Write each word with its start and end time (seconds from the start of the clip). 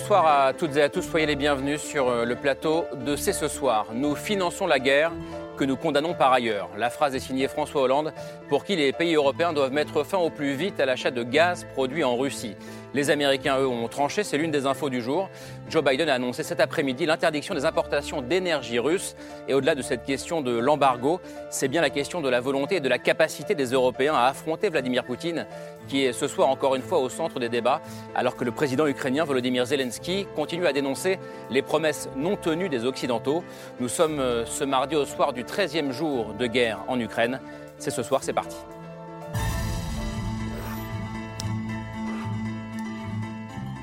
Bonsoir 0.00 0.26
à 0.26 0.52
toutes 0.54 0.76
et 0.76 0.82
à 0.82 0.88
tous, 0.88 1.02
soyez 1.02 1.26
les 1.26 1.36
bienvenus 1.36 1.78
sur 1.78 2.08
euh, 2.08 2.24
le 2.24 2.34
plateau 2.34 2.86
de 3.04 3.16
C'est 3.16 3.34
ce 3.34 3.48
soir. 3.48 3.88
Nous 3.92 4.16
finançons 4.16 4.66
la 4.66 4.78
guerre 4.78 5.12
que 5.58 5.64
nous 5.66 5.76
condamnons 5.76 6.14
par 6.14 6.32
ailleurs. 6.32 6.70
La 6.78 6.88
phrase 6.88 7.14
est 7.14 7.20
signée 7.20 7.46
François 7.46 7.82
Hollande, 7.82 8.14
pour 8.48 8.64
qui 8.64 8.76
les 8.76 8.94
pays 8.94 9.14
européens 9.14 9.52
doivent 9.52 9.74
mettre 9.74 10.02
fin 10.04 10.16
au 10.16 10.30
plus 10.30 10.54
vite 10.54 10.80
à 10.80 10.86
l'achat 10.86 11.10
de 11.10 11.22
gaz 11.22 11.66
produit 11.74 12.02
en 12.02 12.16
Russie. 12.16 12.56
Les 12.94 13.10
Américains, 13.10 13.58
eux, 13.60 13.68
ont 13.68 13.86
tranché, 13.86 14.24
c'est 14.24 14.38
l'une 14.38 14.50
des 14.50 14.64
infos 14.64 14.88
du 14.88 15.02
jour. 15.02 15.28
Joe 15.68 15.84
Biden 15.84 16.08
a 16.08 16.14
annoncé 16.14 16.42
cet 16.44 16.60
après-midi 16.60 17.04
l'interdiction 17.04 17.54
des 17.54 17.66
importations 17.66 18.22
d'énergie 18.22 18.78
russe. 18.78 19.14
Et 19.48 19.54
au-delà 19.54 19.74
de 19.74 19.82
cette 19.82 20.04
question 20.04 20.40
de 20.40 20.56
l'embargo, 20.56 21.20
c'est 21.50 21.68
bien 21.68 21.82
la 21.82 21.90
question 21.90 22.22
de 22.22 22.28
la 22.30 22.40
volonté 22.40 22.76
et 22.76 22.80
de 22.80 22.88
la 22.88 22.98
capacité 22.98 23.54
des 23.54 23.66
Européens 23.66 24.14
à 24.14 24.24
affronter 24.24 24.70
Vladimir 24.70 25.04
Poutine, 25.04 25.46
qui 25.90 26.04
est 26.04 26.12
ce 26.12 26.28
soir 26.28 26.48
encore 26.48 26.76
une 26.76 26.82
fois 26.82 27.00
au 27.00 27.08
centre 27.08 27.40
des 27.40 27.48
débats, 27.48 27.82
alors 28.14 28.36
que 28.36 28.44
le 28.44 28.52
président 28.52 28.86
ukrainien 28.86 29.24
Volodymyr 29.24 29.66
Zelensky 29.66 30.26
continue 30.36 30.66
à 30.66 30.72
dénoncer 30.72 31.18
les 31.50 31.62
promesses 31.62 32.08
non 32.14 32.36
tenues 32.36 32.68
des 32.68 32.84
Occidentaux. 32.84 33.42
Nous 33.80 33.88
sommes 33.88 34.20
euh, 34.20 34.46
ce 34.46 34.62
mardi 34.62 34.94
au 34.94 35.04
soir 35.04 35.32
du 35.32 35.42
13e 35.42 35.90
jour 35.90 36.32
de 36.38 36.46
guerre 36.46 36.78
en 36.86 36.98
Ukraine. 37.00 37.40
C'est 37.78 37.90
ce 37.90 38.04
soir, 38.04 38.22
c'est 38.22 38.32
parti. 38.32 38.56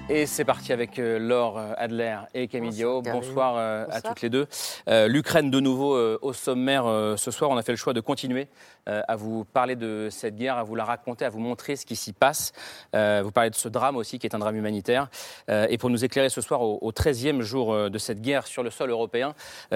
Et 0.09 0.25
c'est 0.25 0.45
parti 0.45 0.71
avec 0.71 0.99
euh, 0.99 1.19
Laure 1.19 1.57
euh, 1.57 1.73
Adler 1.75 2.17
et 2.33 2.47
Camille 2.47 2.81
Bonsoir, 2.81 3.01
Bonsoir, 3.01 3.55
euh, 3.57 3.85
à 3.91 3.99
toutes 3.99 4.21
les 4.21 4.29
deux. 4.29 4.47
L'Ukraine 4.87 5.51
de 5.51 5.59
nouveau 5.59 5.97
au 6.21 6.31
sommaire 6.31 6.85
ce 7.17 7.31
soir. 7.31 7.49
On 7.51 7.57
a 7.57 7.61
fait 7.61 7.73
le 7.73 7.77
choix 7.77 7.93
de 7.93 7.99
continuer 7.99 8.47
à 8.85 9.17
vous 9.17 9.43
parler 9.43 9.75
de 9.75 10.07
cette 10.09 10.37
guerre, 10.37 10.57
à 10.57 10.63
vous 10.63 10.75
la 10.75 10.85
raconter, 10.85 11.25
à 11.25 11.29
vous 11.29 11.39
montrer 11.39 11.75
ce 11.75 11.85
qui 11.85 11.95
s'y 11.95 12.13
passe. 12.13 12.53
vous 12.93 13.31
parler 13.31 13.49
de 13.49 13.55
ce 13.55 13.67
drame 13.67 13.97
aussi 13.97 14.17
qui 14.17 14.27
est 14.27 14.35
un 14.35 14.39
drame 14.39 14.55
humanitaire. 14.55 15.09
et 15.49 15.77
pour 15.77 15.89
nous 15.89 16.05
éclairer 16.05 16.29
ce 16.29 16.41
soir 16.41 16.61
au, 16.61 16.91
13e 16.91 17.41
jour 17.41 17.89
de 17.89 17.97
cette 17.97 18.21
guerre 18.21 18.47
sur 18.47 18.63
le 18.63 18.69
sol 18.69 18.89
européen, 18.89 19.35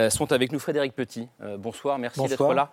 sont 0.10 0.32
avec 0.32 0.52
nous 0.52 0.60
Frédéric 0.60 0.96
Petit. 0.96 1.28
bonsoir, 1.58 2.00
merci 2.00 2.22
d'être 2.26 2.54
là. 2.54 2.72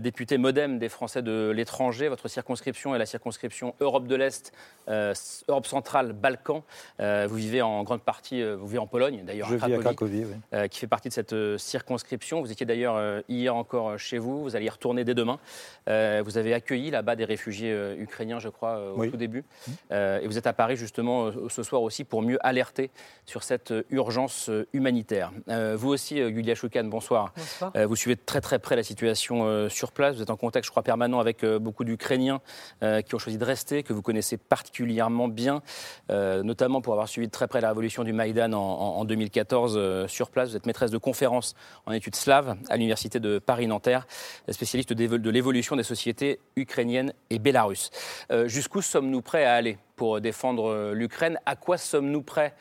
député 0.00 0.36
modem 0.36 0.78
des 0.78 0.88
Français 0.88 1.22
de 1.22 1.50
l'étranger. 1.50 2.08
Votre 2.08 2.28
circonscription 2.28 2.94
est 2.94 2.98
la 2.98 3.06
circonscription 3.06 3.74
Europe 3.80 4.06
de 4.06 4.14
l'Est, 4.14 4.52
Europe 4.88 5.66
centrale, 5.66 6.12
Balkans. 6.12 6.62
Euh, 7.00 7.26
vous 7.28 7.36
vivez 7.36 7.62
en 7.62 7.82
grande 7.84 8.02
partie, 8.02 8.42
euh, 8.42 8.56
vous 8.56 8.66
vivez 8.66 8.78
en 8.78 8.86
Pologne 8.86 9.22
d'ailleurs, 9.24 9.52
à 9.52 9.70
Cracovie, 9.70 10.24
euh, 10.52 10.66
qui 10.66 10.80
fait 10.80 10.86
partie 10.86 11.08
de 11.08 11.14
cette 11.14 11.34
circonscription. 11.58 12.40
Vous 12.40 12.50
étiez 12.50 12.66
d'ailleurs 12.66 13.22
hier 13.28 13.54
encore 13.54 13.98
chez 13.98 14.18
vous, 14.18 14.42
vous 14.42 14.56
allez 14.56 14.66
y 14.66 14.70
retourner 14.70 15.04
dès 15.04 15.14
demain. 15.14 15.38
vous 15.86 16.38
avez 16.38 16.54
accueilli 16.54 16.90
là-bas 16.90 17.16
des 17.16 17.24
réfugiés 17.24 17.96
ukrainiens, 17.98 18.38
je 18.38 18.48
crois, 18.48 18.92
au 18.94 19.06
tout 19.06 19.16
début. 19.16 19.44
Mmh. 19.66 19.94
et 19.94 20.26
vous 20.26 20.38
êtes 20.38 20.46
à 20.46 20.52
Paris 20.52 20.76
justement 20.76 21.30
ce 21.48 21.62
soir 21.62 21.82
aussi 21.82 22.04
pour 22.04 22.22
mieux 22.22 22.38
alerter 22.46 22.90
sur 23.26 23.42
cette 23.42 23.72
urgence 23.90 24.50
humanitaire. 24.72 25.32
vous 25.76 25.88
aussi, 25.88 26.16
Yulia 26.16 26.54
Choukan, 26.54 26.84
bonsoir. 26.84 27.32
bonsoir. 27.36 27.72
vous 27.86 27.96
suivez 27.96 28.16
très 28.16 28.40
très 28.40 28.58
près 28.58 28.76
la 28.76 28.82
situation 28.82 29.68
sur 29.68 29.92
place. 29.92 30.16
Vous 30.16 30.22
êtes 30.22 30.30
en 30.30 30.36
contact, 30.36 30.64
je 30.64 30.70
crois, 30.70 30.82
permanent 30.82 31.20
avec 31.20 31.44
beaucoup 31.44 31.84
d'Ukrainiens 31.84 32.40
qui 32.80 33.14
ont 33.14 33.18
choisi 33.18 33.38
de 33.38 33.44
rester, 33.44 33.82
que 33.82 33.92
vous 33.92 34.02
connaissez 34.02 34.36
particulièrement 34.36 35.28
bien, 35.28 35.62
notamment 36.08 36.80
pour 36.80 36.87
pour 36.88 36.94
avoir 36.94 37.06
suivi 37.06 37.26
de 37.26 37.30
très 37.30 37.46
près 37.48 37.60
la 37.60 37.68
révolution 37.68 38.02
du 38.02 38.14
Maïdan 38.14 38.54
en, 38.54 39.04
2014 39.04 39.74
euh, 39.76 40.08
sur 40.08 40.30
place. 40.30 40.48
Vous 40.48 40.56
êtes 40.56 40.64
maîtresse 40.64 40.90
de 40.90 40.96
conférences 40.96 41.54
en 41.84 41.92
études 41.92 42.14
slaves 42.14 42.56
à 42.70 42.76
l'université 42.76 43.20
de 43.20 43.38
Paris-Nanterre, 43.38 44.06
spécialiste 44.48 44.94
de 44.94 45.30
l'évolution 45.30 45.76
des 45.76 45.82
sociétés 45.82 46.40
ukrainiennes 46.56 47.12
et 47.28 47.38
bélarusses. 47.38 47.90
Euh, 48.32 48.48
jusqu'où 48.48 48.80
sommes-nous 48.80 49.20
prêts 49.20 49.44
à 49.44 49.52
aller 49.52 49.76
pour 49.96 50.22
défendre 50.22 50.70
euh, 50.70 50.94
l'Ukraine? 50.94 51.38
À 51.44 51.56
quoi 51.56 51.76
sommes-nous 51.76 52.22
prêts 52.22 52.54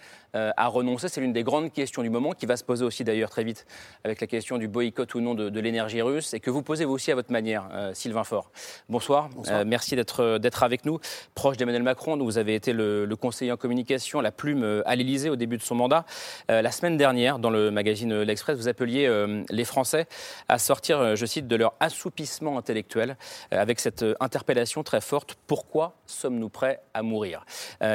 à 0.58 0.68
renoncer 0.68 1.10
C'est 1.10 1.22
l'une 1.22 1.34
des 1.34 1.44
grandes 1.44 1.72
questions 1.72 2.02
du 2.02 2.10
moment 2.10 2.32
qui 2.32 2.46
va 2.46 2.58
se 2.58 2.64
poser 2.64 2.86
aussi 2.86 3.04
d'ailleurs 3.04 3.30
très 3.30 3.44
vite 3.44 3.66
avec 4.04 4.22
la 4.22 4.28
question 4.28 4.58
du 4.58 4.68
boycott 4.68 5.14
ou 5.16 5.22
non 5.22 5.34
de, 5.34 5.60
l'énergie 5.60 6.02
russe 6.02 6.34
et 6.34 6.40
que 6.40 6.50
vous 6.50 6.62
posez 6.62 6.86
vous 6.86 6.94
aussi 6.94 7.12
à 7.12 7.16
votre 7.16 7.32
manière, 7.32 7.68
euh, 7.74 7.94
Sylvain 7.94 8.24
Faure. 8.24 8.52
Bonsoir, 8.90 9.30
euh, 9.48 9.64
merci 9.66 9.96
d'être 9.96 10.64
avec 10.64 10.86
nous. 10.86 11.00
Proche 11.36 11.58
d'Emmanuel 11.58 11.84
Macron, 11.84 12.18
vous 12.18 12.38
avez 12.38 12.56
été 12.56 12.74
le, 12.74 13.08
conseiller 13.20 13.52
en 13.52 13.58
communication, 13.58 14.22
la 14.22 14.32
plume 14.32 14.84
à 14.86 14.96
l'Élysée 14.96 15.30
au 15.30 15.36
début 15.36 15.58
de 15.58 15.64
son 15.64 15.76
mandat. 15.76 16.06
la 16.50 16.72
semaine 16.72 16.98
dernière, 16.98 17.40
dans 17.40 17.50
le 17.50 17.72
magazine 17.72 18.22
L'Express, 18.22 18.58
vous 18.58 18.68
appeliez 18.68 19.10
les 19.50 19.66
Français 19.66 20.08
à 20.48 20.60
sortir, 20.60 21.16
je 21.16 21.26
cite, 21.26 21.48
de 21.48 21.56
leur 21.56 21.74
assoupissement 21.80 22.58
intellectuel 22.58 23.18
avec 23.50 23.80
cette 23.80 24.06
interpellation 24.20 24.84
très 24.84 25.02
forte. 25.02 25.36
Pourquoi 25.48 25.96
sommes-nous 26.06 26.50
prêts 26.50 26.82
à 26.94 27.02
mourir? 27.02 27.44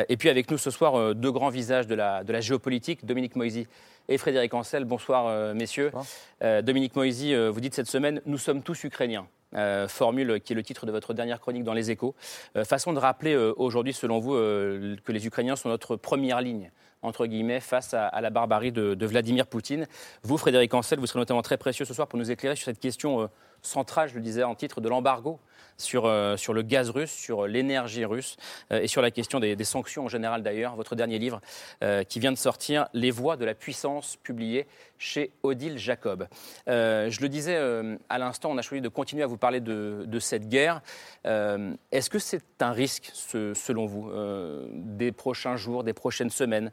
Et 0.08 0.16
puis 0.16 0.28
avec 0.28 0.50
nous 0.50 0.58
ce 0.58 0.70
soir, 0.70 1.14
deux 1.14 1.30
grands 1.30 1.50
visages 1.50 1.86
de 1.86 1.94
la, 1.94 2.24
de 2.24 2.31
la 2.32 2.40
géopolitique, 2.40 3.04
Dominique 3.04 3.36
Moisy 3.36 3.68
et 4.08 4.18
Frédéric 4.18 4.52
Ancel. 4.54 4.84
Bonsoir, 4.84 5.26
euh, 5.26 5.54
messieurs. 5.54 5.92
Euh, 6.42 6.62
Dominique 6.62 6.96
Moisy, 6.96 7.34
euh, 7.34 7.50
vous 7.50 7.60
dites 7.60 7.74
cette 7.74 7.86
semaine 7.86 8.20
Nous 8.26 8.38
sommes 8.38 8.62
tous 8.62 8.84
ukrainiens. 8.84 9.26
formule 9.86 10.40
qui 10.40 10.54
est 10.54 10.56
le 10.56 10.62
titre 10.62 10.86
de 10.86 10.92
votre 10.92 11.12
dernière 11.12 11.38
chronique 11.38 11.62
dans 11.62 11.74
Les 11.74 11.90
Échos. 11.90 12.14
façon 12.64 12.94
de 12.94 12.98
rappeler 12.98 13.36
aujourd'hui, 13.36 13.92
selon 13.92 14.18
vous, 14.18 14.32
que 14.32 15.12
les 15.12 15.26
Ukrainiens 15.26 15.56
sont 15.56 15.68
notre 15.68 15.96
première 15.96 16.40
ligne 16.40 16.70
entre 17.04 17.26
guillemets, 17.26 17.58
face 17.58 17.94
à, 17.94 18.20
la 18.20 18.30
barbarie 18.30 18.70
de, 18.70 19.06
Vladimir 19.06 19.48
Poutine. 19.48 19.88
Vous, 20.22 20.38
Frédéric 20.38 20.72
Ancel, 20.72 21.00
vous 21.00 21.06
serez 21.08 21.18
notamment 21.18 21.42
très 21.42 21.58
précieux 21.58 21.84
ce 21.84 21.92
soir 21.92 22.06
pour 22.06 22.16
nous 22.16 22.30
éclairer 22.30 22.54
sur 22.54 22.64
cette 22.64 22.78
question 22.78 23.28
centrale, 23.60 24.08
je 24.08 24.14
le 24.14 24.20
disais 24.20 24.44
en 24.44 24.54
titre, 24.54 24.80
de 24.80 24.88
l'embargo 24.88 25.40
sur, 25.76 26.06
euh, 26.06 26.36
sur 26.36 26.52
le 26.52 26.62
gaz 26.62 26.90
russe, 26.90 27.10
sur 27.10 27.46
l'énergie 27.46 28.04
russe 28.04 28.36
euh, 28.70 28.80
et 28.80 28.86
sur 28.86 29.02
la 29.02 29.10
question 29.10 29.40
des, 29.40 29.56
sanctions 29.64 30.04
en 30.04 30.08
général 30.08 30.42
d'ailleurs. 30.42 30.76
Votre 30.76 30.94
dernier 30.94 31.18
livre 31.18 31.40
euh, 31.82 32.04
qui 32.04 32.20
vient 32.20 32.32
de 32.32 32.38
sortir, 32.38 32.88
Les 32.94 33.10
voies 33.10 33.36
de 33.36 33.44
la 33.44 33.54
puissance, 33.54 34.16
publié 34.16 34.66
chez 34.98 35.30
Odile 35.42 35.78
Jacob. 35.78 36.28
je 36.66 37.20
le 37.20 37.28
disais 37.28 37.56
à 38.08 38.18
l'instant, 38.18 38.50
on 38.52 38.58
a 38.58 38.62
choisi 38.62 38.80
de 38.80 38.88
continuer 38.88 39.24
à 39.24 39.26
vous 39.26 39.36
parler 39.36 39.60
de 39.60 40.18
cette 40.20 40.48
guerre. 40.48 40.80
Est-ce 41.24 42.08
que 42.08 42.20
c'est 42.20 42.44
un 42.60 42.70
risque, 42.70 43.10
selon 43.14 43.86
vous, 43.86 44.12
des 44.74 45.10
prochains 45.10 45.56
jours, 45.56 45.82
des 45.82 45.92
prochaines 45.92 46.30
semaines, 46.30 46.70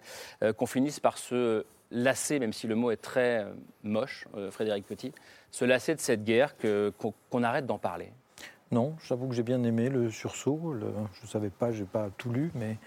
qu'on 0.58 0.68
finisse 0.68 1.00
par 1.00 1.18
se 1.18 1.66
lasser, 1.90 2.38
même 2.38 2.54
si 2.54 2.68
le 2.68 2.76
mot 2.76 2.92
est 2.92 3.02
très 3.02 3.48
moche, 3.82 4.28
Frédéric 4.52 4.86
Petit, 4.86 5.12
se 5.50 5.66
lasser 5.66 5.96
de 5.96 6.00
cette 6.00 6.24
guerre, 6.24 6.56
qu'on 7.30 7.44
arrête 7.44 7.66
d'en 7.66 7.80
parler? 7.80 8.12
Non, 8.72 8.96
j'avoue 9.04 9.28
que 9.28 9.34
j'ai 9.34 9.44
bien 9.44 9.64
aimé 9.64 9.90
le 9.90 10.12
sursaut. 10.12 10.76
je 10.80 11.22
ne 11.22 11.28
savais 11.28 11.50
pas, 11.50 11.72
je 11.72 11.82
n'ai 11.82 11.88
pas 11.88 12.10
tout 12.18 12.32
lu, 12.32 12.52
mais 12.54 12.78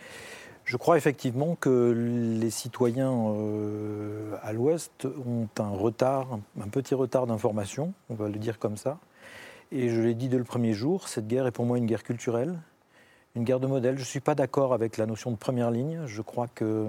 je 0.65 0.76
crois 0.76 0.97
effectivement 0.97 1.56
que 1.56 2.38
les 2.41 2.50
citoyens 2.50 3.12
euh, 3.12 4.37
à 4.43 4.53
l'Ouest 4.53 5.06
ont 5.26 5.49
un 5.58 5.70
retard, 5.70 6.38
un 6.61 6.69
petit 6.69 6.94
retard 6.94 7.26
d'information, 7.26 7.94
on 8.11 8.14
va 8.14 8.29
le 8.29 8.38
dire 8.38 8.61
comme 8.61 8.76
ça. 8.76 8.99
Et 9.73 9.88
je 9.88 10.00
l'ai 10.00 10.14
dit 10.14 10.29
dès 10.29 10.38
le 10.38 10.44
premier 10.44 10.73
jour, 10.73 11.08
cette 11.08 11.26
guerre 11.26 11.46
est 11.46 11.50
pour 11.50 11.67
moi 11.67 11.79
une 11.79 11.87
guerre 11.87 12.05
culturelle, 12.05 12.58
une 13.34 13.43
guerre 13.43 13.58
de 13.58 13.67
modèle. 13.67 13.96
Je 13.96 14.02
ne 14.02 14.06
suis 14.06 14.20
pas 14.20 14.37
d'accord 14.37 14.75
avec 14.75 14.99
la 14.99 15.06
notion 15.06 15.32
de 15.32 15.37
première 15.37 15.70
ligne. 15.73 16.02
Je 16.06 16.23
crois 16.23 16.46
que 16.46 16.87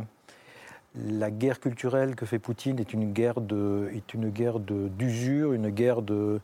la 0.96 1.32
guerre 1.32 1.60
culturelle 1.60 2.16
que 2.16 2.28
fait 2.28 2.40
Poutine 2.40 2.80
est 2.80 2.94
une 2.94 3.12
guerre 3.12 3.42
de, 3.42 3.90
est 3.96 4.14
une 4.14 4.30
guerre 4.30 4.60
d'usure, 4.60 5.54
une 5.54 5.70
guerre 5.70 6.04
de, 6.04 6.42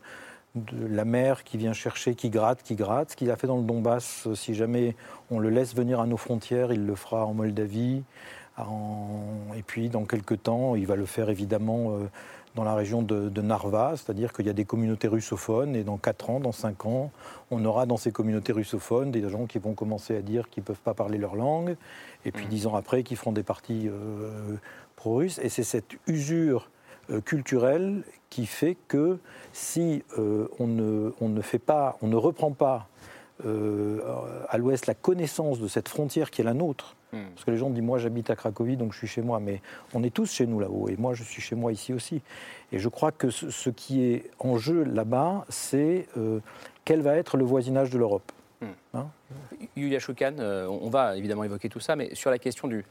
de 0.54 0.86
la 0.86 1.04
mer 1.04 1.44
qui 1.44 1.56
vient 1.56 1.72
chercher, 1.72 2.14
qui 2.14 2.30
gratte, 2.30 2.62
qui 2.62 2.74
gratte. 2.74 3.12
Ce 3.12 3.16
qu'il 3.16 3.30
a 3.30 3.36
fait 3.36 3.46
dans 3.46 3.58
le 3.58 3.62
Donbass, 3.62 4.28
si 4.34 4.54
jamais 4.54 4.96
on 5.30 5.38
le 5.38 5.50
laisse 5.50 5.74
venir 5.74 6.00
à 6.00 6.06
nos 6.06 6.16
frontières, 6.16 6.72
il 6.72 6.86
le 6.86 6.94
fera 6.94 7.24
en 7.24 7.34
Moldavie. 7.34 8.02
Et 9.56 9.62
puis, 9.62 9.88
dans 9.88 10.04
quelques 10.04 10.42
temps, 10.42 10.74
il 10.74 10.86
va 10.86 10.96
le 10.96 11.06
faire 11.06 11.30
évidemment 11.30 11.92
euh, 11.92 12.10
dans 12.54 12.64
la 12.64 12.74
région 12.74 13.02
de, 13.02 13.40
Narva, 13.40 13.92
c'est-à-dire 13.96 14.32
qu'il 14.32 14.46
y 14.46 14.50
a 14.50 14.52
des 14.52 14.64
communautés 14.64 15.08
russophones, 15.08 15.76
et 15.76 15.84
dans 15.84 15.98
4 15.98 16.30
ans, 16.30 16.40
dans 16.40 16.52
5 16.52 16.86
ans, 16.86 17.10
on 17.50 17.64
aura 17.64 17.86
dans 17.86 17.96
ces 17.96 18.12
communautés 18.12 18.52
russophones 18.52 19.10
des 19.10 19.28
gens 19.28 19.46
qui 19.46 19.58
vont 19.58 19.74
commencer 19.74 20.16
à 20.16 20.22
dire 20.22 20.48
qu'ils 20.50 20.62
ne 20.62 20.66
peuvent 20.66 20.80
pas 20.80 20.94
parler 20.94 21.18
leur 21.18 21.36
langue, 21.36 21.76
et 22.24 22.32
puis 22.32 22.46
10 22.46 22.64
mmh. 22.64 22.68
ans 22.68 22.74
après, 22.76 23.02
qui 23.02 23.16
feront 23.16 23.32
des 23.32 23.42
partis 23.44 23.88
euh, 23.88 24.56
pro-russes. 24.96 25.38
Et 25.42 25.48
c'est 25.48 25.62
cette 25.62 25.92
usure 26.06 26.70
culturel 27.24 28.02
qui 28.28 28.46
fait 28.46 28.76
que 28.88 29.18
si 29.52 30.04
on 30.16 30.66
ne, 30.66 31.12
on, 31.20 31.28
ne, 31.28 31.40
fait 31.40 31.58
pas, 31.58 31.98
on 32.02 32.06
ne 32.06 32.16
reprend 32.16 32.52
pas 32.52 32.88
à 33.42 34.58
l'ouest 34.58 34.86
la 34.86 34.94
connaissance 34.94 35.60
de 35.60 35.66
cette 35.66 35.88
frontière 35.88 36.30
qui 36.30 36.42
est 36.42 36.44
la 36.44 36.54
nôtre, 36.54 36.94
hmm. 37.12 37.18
parce 37.34 37.44
que 37.44 37.50
les 37.50 37.56
gens 37.56 37.70
disent 37.70 37.82
moi 37.82 37.98
j'habite 37.98 38.28
à 38.30 38.36
Cracovie 38.36 38.76
donc 38.76 38.92
je 38.92 38.98
suis 38.98 39.08
chez 39.08 39.22
moi, 39.22 39.40
mais 39.40 39.62
on 39.94 40.02
est 40.02 40.14
tous 40.14 40.30
chez 40.30 40.46
nous 40.46 40.60
là-haut 40.60 40.88
et 40.88 40.96
moi 40.96 41.14
je 41.14 41.24
suis 41.24 41.40
chez 41.42 41.56
moi 41.56 41.72
ici 41.72 41.92
aussi. 41.92 42.22
Et 42.70 42.78
je 42.78 42.88
crois 42.88 43.12
que 43.12 43.30
ce, 43.30 43.70
qui 43.70 44.04
est 44.04 44.30
en 44.38 44.58
jeu 44.58 44.84
là-bas, 44.84 45.46
c'est 45.48 46.06
quel 46.84 47.00
va 47.00 47.16
être 47.16 47.36
le 47.36 47.44
voisinage 47.44 47.90
de 47.90 47.98
l'Europe. 47.98 48.30
Hmm. 48.60 48.66
Hein? 48.94 49.06
Yulia 49.76 49.98
Choukan, 49.98 50.34
euh, 50.38 50.66
on 50.66 50.90
va 50.90 51.16
évidemment 51.16 51.44
évoquer 51.44 51.68
tout 51.68 51.80
ça, 51.80 51.96
mais 51.96 52.14
sur 52.14 52.30
la 52.30 52.38
question 52.38 52.68
du, 52.68 52.84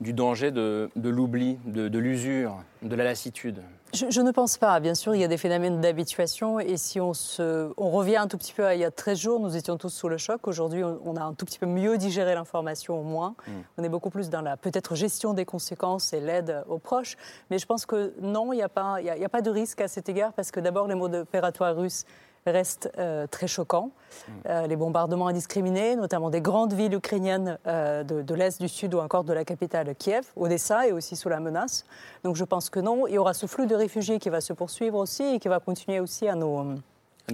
du 0.00 0.12
danger 0.12 0.50
de, 0.50 0.90
l'oubli, 0.96 1.58
de, 1.64 1.98
l'usure, 1.98 2.56
de 2.82 2.94
la 2.94 3.04
lassitude 3.04 3.62
je, 3.94 4.20
ne 4.20 4.30
pense 4.32 4.58
pas. 4.58 4.80
Bien 4.80 4.94
sûr, 4.94 5.14
il 5.14 5.20
y 5.20 5.24
a 5.24 5.28
des 5.28 5.38
phénomènes 5.38 5.80
d'habituation. 5.80 6.60
Et 6.60 6.76
si 6.76 7.00
on, 7.00 7.14
se, 7.14 7.72
on 7.78 7.90
revient 7.90 8.16
un 8.16 8.26
tout 8.26 8.36
petit 8.36 8.52
peu 8.52 8.66
à 8.66 8.74
il 8.74 8.80
y 8.80 8.84
a 8.84 8.90
13 8.90 9.18
jours, 9.18 9.40
nous 9.40 9.56
étions 9.56 9.78
tous 9.78 9.88
sous 9.88 10.10
le 10.10 10.18
choc. 10.18 10.46
Aujourd'hui, 10.46 10.84
on, 10.84 11.16
a 11.16 11.22
un 11.22 11.32
tout 11.32 11.46
petit 11.46 11.58
peu 11.58 11.64
mieux 11.64 11.96
digéré 11.96 12.34
l'information 12.34 13.00
au 13.00 13.02
moins. 13.02 13.34
Hmm. 13.46 13.52
On 13.78 13.84
est 13.84 13.88
beaucoup 13.88 14.10
plus 14.10 14.28
dans 14.28 14.42
la 14.42 14.58
peut-être 14.58 14.94
gestion 14.94 15.32
des 15.32 15.46
conséquences 15.46 16.12
et 16.12 16.20
l'aide 16.20 16.62
aux 16.68 16.78
proches. 16.78 17.16
Mais 17.50 17.58
je 17.58 17.64
pense 17.64 17.86
que 17.86 18.12
non, 18.20 18.52
il 18.52 18.56
n'y 18.56 18.62
a, 18.62 18.68
pas, 18.68 19.00
il 19.00 19.24
a 19.24 19.28
pas 19.30 19.40
de 19.40 19.50
risque 19.50 19.80
à 19.80 19.88
cet 19.88 20.10
égard 20.10 20.34
parce 20.34 20.50
que 20.50 20.60
d'abord, 20.60 20.86
les 20.86 20.94
modes 20.94 21.14
opératoires 21.14 21.74
russes 21.74 22.04
reste 22.50 22.90
euh, 22.98 23.26
très 23.26 23.46
choquant. 23.46 23.90
Mm. 23.90 24.32
Euh, 24.46 24.66
les 24.66 24.76
bombardements 24.76 25.28
indiscriminés, 25.28 25.96
notamment 25.96 26.30
des 26.30 26.40
grandes 26.40 26.72
villes 26.72 26.94
ukrainiennes 26.94 27.58
euh, 27.66 28.02
de, 28.04 28.34
l'Est, 28.34 28.60
du 28.60 28.68
Sud 28.68 28.94
ou 28.94 28.98
encore 28.98 29.24
de 29.24 29.32
la 29.32 29.44
capitale 29.44 29.94
Kiev, 29.96 30.26
Odessa 30.36 30.86
est 30.86 30.92
aussi 30.92 31.16
sous 31.16 31.28
la 31.28 31.40
menace. 31.40 31.84
Donc 32.24 32.36
je 32.36 32.44
pense 32.44 32.70
que 32.70 32.80
non. 32.80 33.06
Il 33.06 33.14
y 33.14 33.18
aura 33.18 33.34
ce 33.34 33.46
flux 33.46 33.66
de 33.66 33.74
réfugiés 33.74 34.18
qui 34.18 34.30
va 34.30 34.40
se 34.40 34.52
poursuivre 34.52 34.98
aussi 34.98 35.24
et 35.24 35.38
qui 35.38 35.48
va 35.48 35.60
continuer 35.60 36.00
aussi 36.00 36.28
à 36.28 36.34
nous, 36.34 36.58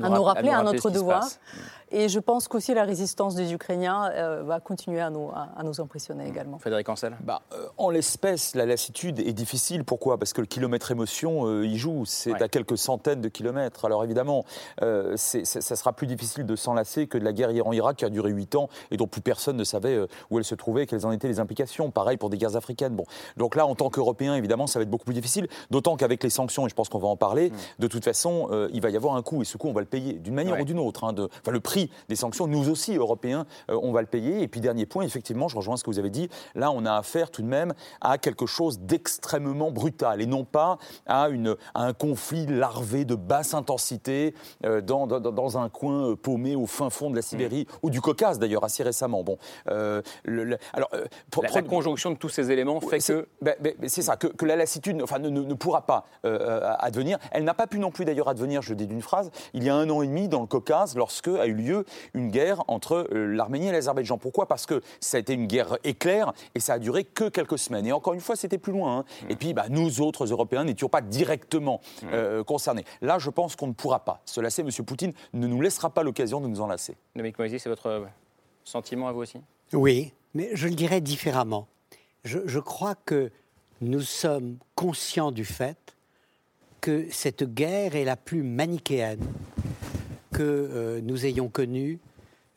à 0.03 0.09
nous, 0.09 0.23
rappeler, 0.23 0.51
à, 0.51 0.63
notre 0.63 0.91
devoir. 0.91 1.27
Et 1.97 2.09
je 2.09 2.19
pense 2.19 2.49
qu'aussi 2.49 2.75
la 2.75 2.83
résistance 2.83 3.37
des 3.37 3.53
Ukrainiens 3.53 4.11
euh, 4.11 4.43
va 4.43 4.59
continuer 4.59 5.01
à 5.01 5.11
nous, 5.11 5.31
à, 5.31 5.63
nous 5.63 5.81
impressionner 5.81 6.27
également. 6.27 6.59
Frédéric 6.59 6.89
Ancel? 6.89 7.17
Bah, 7.23 7.43
euh, 7.53 7.69
En 7.79 7.89
l'espèce, 7.89 8.57
la 8.57 8.67
lassitude 8.67 9.21
est 9.21 9.33
difficile. 9.33 9.85
Pourquoi? 9.85 10.19
Parce 10.19 10.33
que 10.33 10.41
le 10.41 10.49
kilomètre 10.49 10.91
émotion, 10.91 11.47
euh, 11.47 11.65
il 11.65 11.77
joue. 11.77 12.05
C'est 12.05 12.43
à 12.43 12.49
quelques 12.49 12.77
centaines 12.77 13.21
de 13.21 13.29
kilomètres. 13.29 13.85
Alors 13.85 14.03
évidemment, 14.03 14.45
ça 14.81 15.77
sera 15.77 15.93
plus 15.93 16.09
difficile 16.09 16.45
de 16.45 16.57
s'enlacer 16.57 17.07
que 17.07 17.17
de 17.17 17.25
la 17.25 17.33
guerre 17.33 17.51
en 17.65 17.73
Irak 17.73 17.99
qui 17.99 18.05
a 18.05 18.11
duré 18.11 18.33
8 18.33 18.57
ans 18.57 18.69
et 18.91 18.97
dont 18.97 19.07
plus 19.07 19.21
personne 19.21 19.57
ne 19.57 19.63
savait 19.65 19.97
où 20.31 20.39
elle 20.39 20.45
se 20.45 20.57
trouvait, 20.57 20.87
quelles 20.87 21.07
en 21.07 21.13
étaient 21.13 21.29
les 21.29 21.39
implications. 21.39 21.93
Pareil 21.93 22.17
pour 22.17 22.29
des 22.29 22.39
guerres 22.39 22.57
africaines. 22.57 22.97
Bon. 22.97 23.05
Donc 23.37 23.55
là, 23.55 23.67
en 23.67 23.77
tant 23.77 23.89
qu'Européens, 23.89 24.35
évidemment, 24.35 24.67
ça 24.67 24.81
va 24.81 24.83
être 24.83 24.91
beaucoup 24.91 25.05
plus 25.05 25.15
difficile. 25.15 25.47
D'autant 25.71 25.97
qu'avec 25.97 26.25
les 26.25 26.31
sanctions, 26.31 26.67
et 26.67 26.71
je 26.71 26.75
pense 26.75 26.89
qu'on 26.89 26.99
va 26.99 27.09
en 27.09 27.17
parler, 27.17 27.51
mm. 27.51 27.55
de 27.79 27.87
toute 27.87 28.05
façon, 28.05 28.49
il 28.73 28.81
va 28.81 28.91
y 28.91 28.97
avoir 28.97 29.15
un 29.15 29.23
coût. 29.23 29.43
Et 29.43 29.45
ce 29.45 29.57
coût, 29.57 29.69
on 29.69 29.73
va 29.73 29.81
le 29.81 29.87
payer 29.87 30.15
d'une 30.15 30.35
manière 30.35 30.61
ou 30.61 30.65
d'une 30.65 30.81
autre. 30.81 31.05
Hein, 31.05 31.13
de, 31.13 31.29
enfin, 31.41 31.53
le 31.53 31.61
prix 31.61 31.84
des 32.09 32.17
sanctions, 32.17 32.47
nous 32.47 32.69
aussi, 32.69 32.97
Européens, 32.97 33.47
euh, 33.71 33.79
on 33.83 33.93
va 33.93 34.01
le 34.01 34.07
payer. 34.07 34.43
Et 34.43 34.49
puis, 34.49 34.61
dernier 34.61 34.87
point, 34.87 35.05
effectivement, 35.05 35.49
je 35.49 35.57
rejoins 35.57 35.77
ce 35.77 35.85
que 35.85 35.91
vous 35.91 35.99
avez 35.99 36.11
dit, 36.11 36.29
là, 36.55 36.71
on 36.71 36.85
a 36.87 36.95
affaire 36.95 37.31
tout 37.31 37.43
de 37.43 37.47
même 37.47 37.75
à 38.01 38.19
quelque 38.19 38.47
chose 38.47 38.81
d'extrêmement 38.81 39.71
brutal 39.71 40.21
et 40.21 40.27
non 40.27 40.45
pas 40.45 40.79
à, 41.07 41.29
une, 41.29 41.57
un 41.75 41.93
conflit 41.93 42.47
larvé 42.47 43.05
de 43.05 43.15
basse 43.15 43.55
intensité 43.55 44.35
euh, 44.65 44.81
dans, 44.81 45.07
dans, 45.07 45.59
un 45.59 45.69
coin 45.69 46.11
euh, 46.11 46.17
paumé 46.17 46.57
au 46.57 46.67
fin 46.67 46.91
fond 46.91 47.11
de 47.11 47.17
la 47.17 47.23
Sibérie 47.23 47.67
mm. 47.69 47.77
ou 47.83 47.91
du 47.91 48.01
Caucase, 48.01 48.39
d'ailleurs, 48.39 48.65
assez 48.65 48.83
récemment. 48.83 49.23
Bon, 49.23 49.39
alors, 49.67 50.91
la, 51.43 51.63
conjonction 51.63 52.11
de 52.11 52.17
tous 52.17 52.29
ces 52.29 52.51
éléments 52.51 52.81
fait 52.81 52.99
que. 52.99 53.29
Ben, 53.41 53.55
ben, 53.61 53.75
c'est 53.87 54.03
ça, 54.03 54.17
que, 54.17 54.45
la 54.45 54.57
lassitude 54.57 55.01
enfin, 55.03 55.19
ne, 55.19 55.29
ne, 55.29 55.55
pourra 55.55 55.83
pas 55.87 56.07
advenir. 56.23 57.19
Elle 57.31 57.45
n'a 57.45 57.55
pas 57.55 57.67
pu 57.67 57.79
non 57.79 57.91
plus, 57.91 58.05
d'ailleurs, 58.05 58.29
advenir, 58.29 58.63
je 58.63 58.75
dis 58.75 58.87
d'une 58.87 59.03
phrase, 59.03 59.31
il 59.53 59.65
y 59.65 59.71
a 59.71 59.75
un 59.75 59.89
an 59.91 60.03
et 60.03 60.07
demi 60.07 60.29
dans 60.29 60.41
le 60.41 60.47
Caucase, 60.47 60.97
lorsque 60.97 61.29
a 61.29 61.47
eu 61.47 61.55
lieu 61.55 61.64
une 62.15 62.31
guerre 62.31 62.63
entre 62.69 63.09
euh, 63.13 63.27
l'Arménie 63.27 63.69
et 63.69 63.73
l'Azerbaïdjan. 63.73 64.19
Pourquoi? 64.19 64.47
Parce 64.47 64.67
que 64.67 64.83
ça 65.01 65.17
a 65.17 65.21
été 65.21 65.33
une 65.33 65.47
guerre 65.47 65.79
éclair 65.85 66.33
et 66.55 66.61
ça 66.61 66.75
a 66.75 66.79
duré 66.79 67.05
que 67.05 67.29
quelques 67.29 67.59
semaines. 67.59 67.87
Et 67.87 67.93
encore 67.93 68.15
une 68.15 68.21
fois, 68.21 68.37
c'était 68.37 68.59
plus 68.59 68.73
loin. 68.73 68.99
Hein. 68.99 69.05
Mmh. 69.05 69.31
Et 69.31 69.37
puis, 69.37 69.55
bah, 69.55 69.67
nous 69.69 70.01
autres 70.01 70.27
Européens 70.27 70.65
n'étions 70.65 70.89
pas 70.89 71.01
directement 71.01 71.81
mmh. 72.03 72.07
euh, 72.13 72.45
concernés. 72.45 72.85
Là, 73.03 73.19
je 73.19 73.31
pense 73.31 73.57
qu'on 73.57 73.69
ne 73.69 73.73
pourra 73.73 74.05
pas 74.05 74.21
se 74.25 74.41
lasser. 74.41 74.63
M. 74.63 74.71
Poutine 74.85 75.13
ne 75.33 75.47
nous 75.47 75.61
laissera 75.61 75.91
pas 75.91 76.03
l'occasion 76.03 76.41
de 76.41 76.47
nous 76.47 76.61
enlacer. 76.61 76.97
Dominique 77.17 77.39
Moisy, 77.39 77.59
c'est 77.59 77.69
votre 77.69 77.87
euh, 77.87 78.05
sentiment 78.65 79.09
à 79.09 79.13
vous 79.13 79.21
aussi? 79.21 79.39
Oui, 79.73 80.13
mais 80.35 80.51
je 80.55 80.69
le 80.69 80.75
dirais 80.75 81.01
différemment. 81.01 81.69
Je, 82.25 82.41
je 82.47 82.59
crois 82.59 82.95
que 82.95 83.31
nous 83.81 84.01
sommes 84.01 84.57
conscients 84.75 85.33
du 85.33 85.45
fait 85.45 85.79
que 86.81 87.07
cette 87.11 87.45
guerre 87.45 87.97
est 87.97 88.05
la 88.05 88.17
plus 88.17 88.43
manichéenne 88.43 89.27
que 90.35 91.01
nous 91.03 91.27
ayons 91.27 91.49
connue 91.49 91.99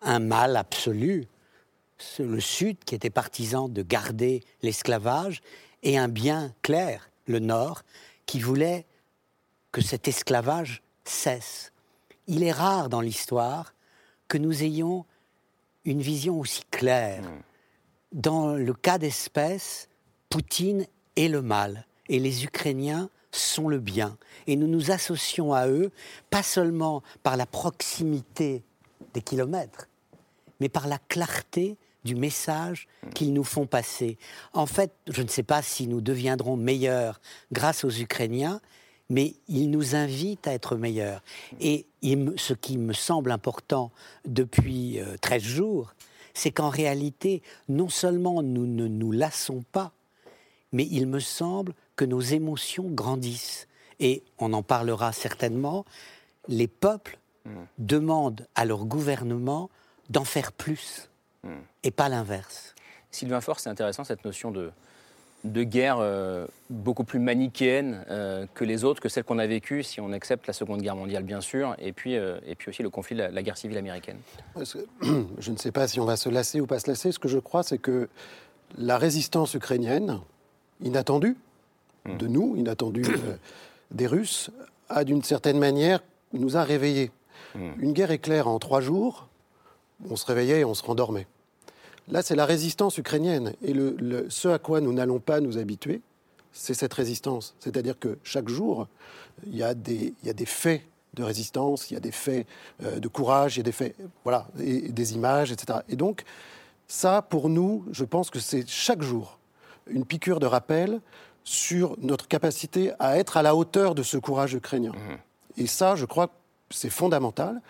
un 0.00 0.20
mal 0.20 0.56
absolu, 0.56 1.26
le 2.18 2.40
Sud 2.40 2.78
qui 2.86 2.94
était 2.94 3.10
partisan 3.10 3.68
de 3.68 3.82
garder 3.82 4.42
l'esclavage, 4.62 5.42
et 5.82 5.98
un 5.98 6.08
bien 6.08 6.54
clair, 6.62 7.10
le 7.26 7.40
Nord, 7.40 7.82
qui 8.24 8.40
voulait 8.40 8.86
que 9.70 9.82
cet 9.82 10.08
esclavage 10.08 10.80
cesse. 11.04 11.69
Il 12.32 12.44
est 12.44 12.52
rare 12.52 12.88
dans 12.88 13.00
l'histoire 13.00 13.74
que 14.28 14.38
nous 14.38 14.62
ayons 14.62 15.04
une 15.84 16.00
vision 16.00 16.38
aussi 16.38 16.62
claire. 16.70 17.24
Hmm. 17.24 17.42
Dans 18.12 18.52
le 18.54 18.72
cas 18.72 18.98
d'espèce, 18.98 19.88
Poutine 20.28 20.86
est 21.16 21.26
le 21.26 21.42
mal 21.42 21.86
et 22.08 22.20
les 22.20 22.44
Ukrainiens 22.44 23.10
sont 23.32 23.66
le 23.66 23.80
bien. 23.80 24.16
Et 24.46 24.54
nous 24.54 24.68
nous 24.68 24.92
associons 24.92 25.52
à 25.52 25.66
eux, 25.66 25.90
pas 26.30 26.44
seulement 26.44 27.02
par 27.24 27.36
la 27.36 27.46
proximité 27.46 28.62
des 29.12 29.22
kilomètres, 29.22 29.88
mais 30.60 30.68
par 30.68 30.86
la 30.86 30.98
clarté 31.08 31.78
du 32.04 32.14
message 32.14 32.86
hmm. 33.02 33.10
qu'ils 33.10 33.32
nous 33.32 33.42
font 33.42 33.66
passer. 33.66 34.18
En 34.52 34.66
fait, 34.66 34.92
je 35.08 35.22
ne 35.22 35.28
sais 35.28 35.42
pas 35.42 35.62
si 35.62 35.88
nous 35.88 36.00
deviendrons 36.00 36.56
meilleurs 36.56 37.20
grâce 37.50 37.82
aux 37.82 37.90
Ukrainiens, 37.90 38.60
mais 39.10 39.34
il 39.48 39.70
nous 39.70 39.94
invite 39.94 40.46
à 40.46 40.54
être 40.54 40.76
meilleurs. 40.76 41.22
Et 41.60 41.86
ce 42.36 42.54
qui 42.54 42.78
me 42.78 42.94
semble 42.94 43.32
important 43.32 43.90
depuis 44.24 45.00
13 45.20 45.42
euh, 45.42 45.46
jours, 45.46 45.94
c'est 46.32 46.52
qu'en 46.52 46.70
réalité, 46.70 47.42
non 47.68 47.88
seulement 47.88 48.42
nous 48.42 48.66
ne 48.66 48.86
nous 48.86 49.12
lassons 49.12 49.62
pas, 49.72 49.92
mais 50.72 50.86
il 50.90 51.06
me 51.08 51.18
semble 51.18 51.74
que 51.96 52.04
nos 52.04 52.20
émotions 52.20 52.88
grandissent. 52.88 53.66
Et 53.98 54.22
on 54.38 54.52
en 54.52 54.62
parlera 54.62 55.12
certainement, 55.12 55.84
les 56.48 56.68
peuples 56.68 57.18
mmh. 57.44 57.50
demandent 57.78 58.46
à 58.54 58.64
leur 58.64 58.86
gouvernement 58.86 59.68
d'en 60.08 60.24
faire 60.24 60.52
plus, 60.52 61.10
mmh. 61.42 61.50
et 61.82 61.90
pas 61.90 62.08
l'inverse. 62.08 62.74
Sylvain 63.10 63.40
Faure, 63.40 63.58
c'est 63.58 63.68
intéressant 63.68 64.04
cette 64.04 64.24
notion 64.24 64.52
de, 64.52 64.70
de 65.44 65.62
guerre 65.62 65.98
euh, 66.00 66.46
beaucoup 66.68 67.04
plus 67.04 67.18
manichéenne 67.18 68.04
euh, 68.10 68.46
que 68.54 68.64
les 68.64 68.84
autres, 68.84 69.00
que 69.00 69.08
celles 69.08 69.24
qu'on 69.24 69.38
a 69.38 69.46
vécues, 69.46 69.82
si 69.82 70.00
on 70.00 70.12
accepte 70.12 70.46
la 70.46 70.52
Seconde 70.52 70.82
Guerre 70.82 70.96
mondiale, 70.96 71.22
bien 71.22 71.40
sûr, 71.40 71.74
et 71.78 71.92
puis, 71.92 72.16
euh, 72.16 72.38
et 72.46 72.54
puis 72.54 72.68
aussi 72.68 72.82
le 72.82 72.90
conflit 72.90 73.16
de 73.16 73.22
la, 73.22 73.42
guerre 73.42 73.56
civile 73.56 73.78
américaine. 73.78 74.18
je 75.38 75.50
ne 75.50 75.56
sais 75.56 75.72
pas 75.72 75.88
si 75.88 75.98
on 76.00 76.04
va 76.04 76.16
se 76.16 76.28
lasser 76.28 76.60
ou 76.60 76.66
pas 76.66 76.78
se 76.78 76.90
lasser. 76.90 77.12
Ce 77.12 77.18
que 77.18 77.28
je 77.28 77.38
crois, 77.38 77.62
c'est 77.62 77.78
que 77.78 78.08
la 78.76 78.98
résistance 78.98 79.54
ukrainienne, 79.54 80.20
inattendue 80.82 81.36
hmm. 82.04 82.16
de 82.18 82.26
nous, 82.26 82.56
inattendue 82.56 83.06
des 83.90 84.06
Russes, 84.06 84.50
a 84.88 85.04
d'une 85.04 85.22
certaine 85.22 85.58
manière 85.58 86.02
nous 86.32 86.56
a 86.56 86.64
réveillés. 86.64 87.10
Hmm. 87.54 87.70
Une 87.78 87.92
guerre 87.92 88.10
éclair 88.10 88.46
en 88.46 88.58
trois 88.58 88.80
jours, 88.80 89.28
on 90.08 90.16
se 90.16 90.26
réveillait 90.26 90.60
et 90.60 90.64
on 90.64 90.74
se 90.74 90.84
rendormait. 90.84 91.26
Là, 92.10 92.22
c'est 92.22 92.34
la 92.34 92.46
résistance 92.46 92.98
ukrainienne. 92.98 93.54
Et 93.62 93.72
le, 93.72 94.26
ce 94.28 94.48
à 94.48 94.58
quoi 94.58 94.80
nous 94.80 94.92
n'allons 94.92 95.20
pas 95.20 95.40
nous 95.40 95.58
habituer, 95.58 96.02
c'est 96.52 96.74
cette 96.74 96.94
résistance. 96.94 97.54
C'est-à-dire 97.60 97.98
que 97.98 98.18
chaque 98.24 98.48
jour, 98.48 98.88
il 99.46 99.56
y, 99.56 99.62
a 99.62 99.74
des, 99.74 100.14
il 100.22 100.26
y 100.26 100.30
a 100.30 100.32
des 100.32 100.46
faits 100.46 100.82
de 101.14 101.22
résistance, 101.22 101.90
il 101.90 101.94
y 101.94 101.96
a 101.96 102.00
des 102.00 102.12
faits 102.12 102.46
euh, 102.82 102.98
de 102.98 103.08
courage, 103.08 103.56
il 103.56 103.60
y 103.60 103.60
a 103.60 103.64
des 103.64 103.72
faits, 103.72 103.96
voilà, 104.24 104.46
et, 104.58 104.90
des 104.92 105.14
images, 105.14 105.52
etc. 105.52 105.80
Et 105.88 105.96
donc, 105.96 106.24
ça, 106.86 107.22
pour 107.22 107.48
nous, 107.48 107.84
je 107.92 108.04
pense 108.04 108.30
que 108.30 108.38
c'est 108.38 108.68
chaque 108.68 109.02
jour 109.02 109.38
une 109.86 110.04
piqûre 110.04 110.40
de 110.40 110.46
rappel 110.46 111.00
sur 111.42 111.96
notre 112.00 112.28
capacité 112.28 112.92
à 112.98 113.18
être 113.18 113.36
à 113.36 113.42
la 113.42 113.56
hauteur 113.56 113.94
de 113.94 114.02
ce 114.02 114.18
courage 114.18 114.54
ukrainien. 114.54 114.92
Mmh. 114.92 115.62
Et 115.62 115.66
ça, 115.66 115.96
je 115.96 116.04
crois, 116.04 116.30
c'est 116.70 116.90
fondamental 116.90 117.60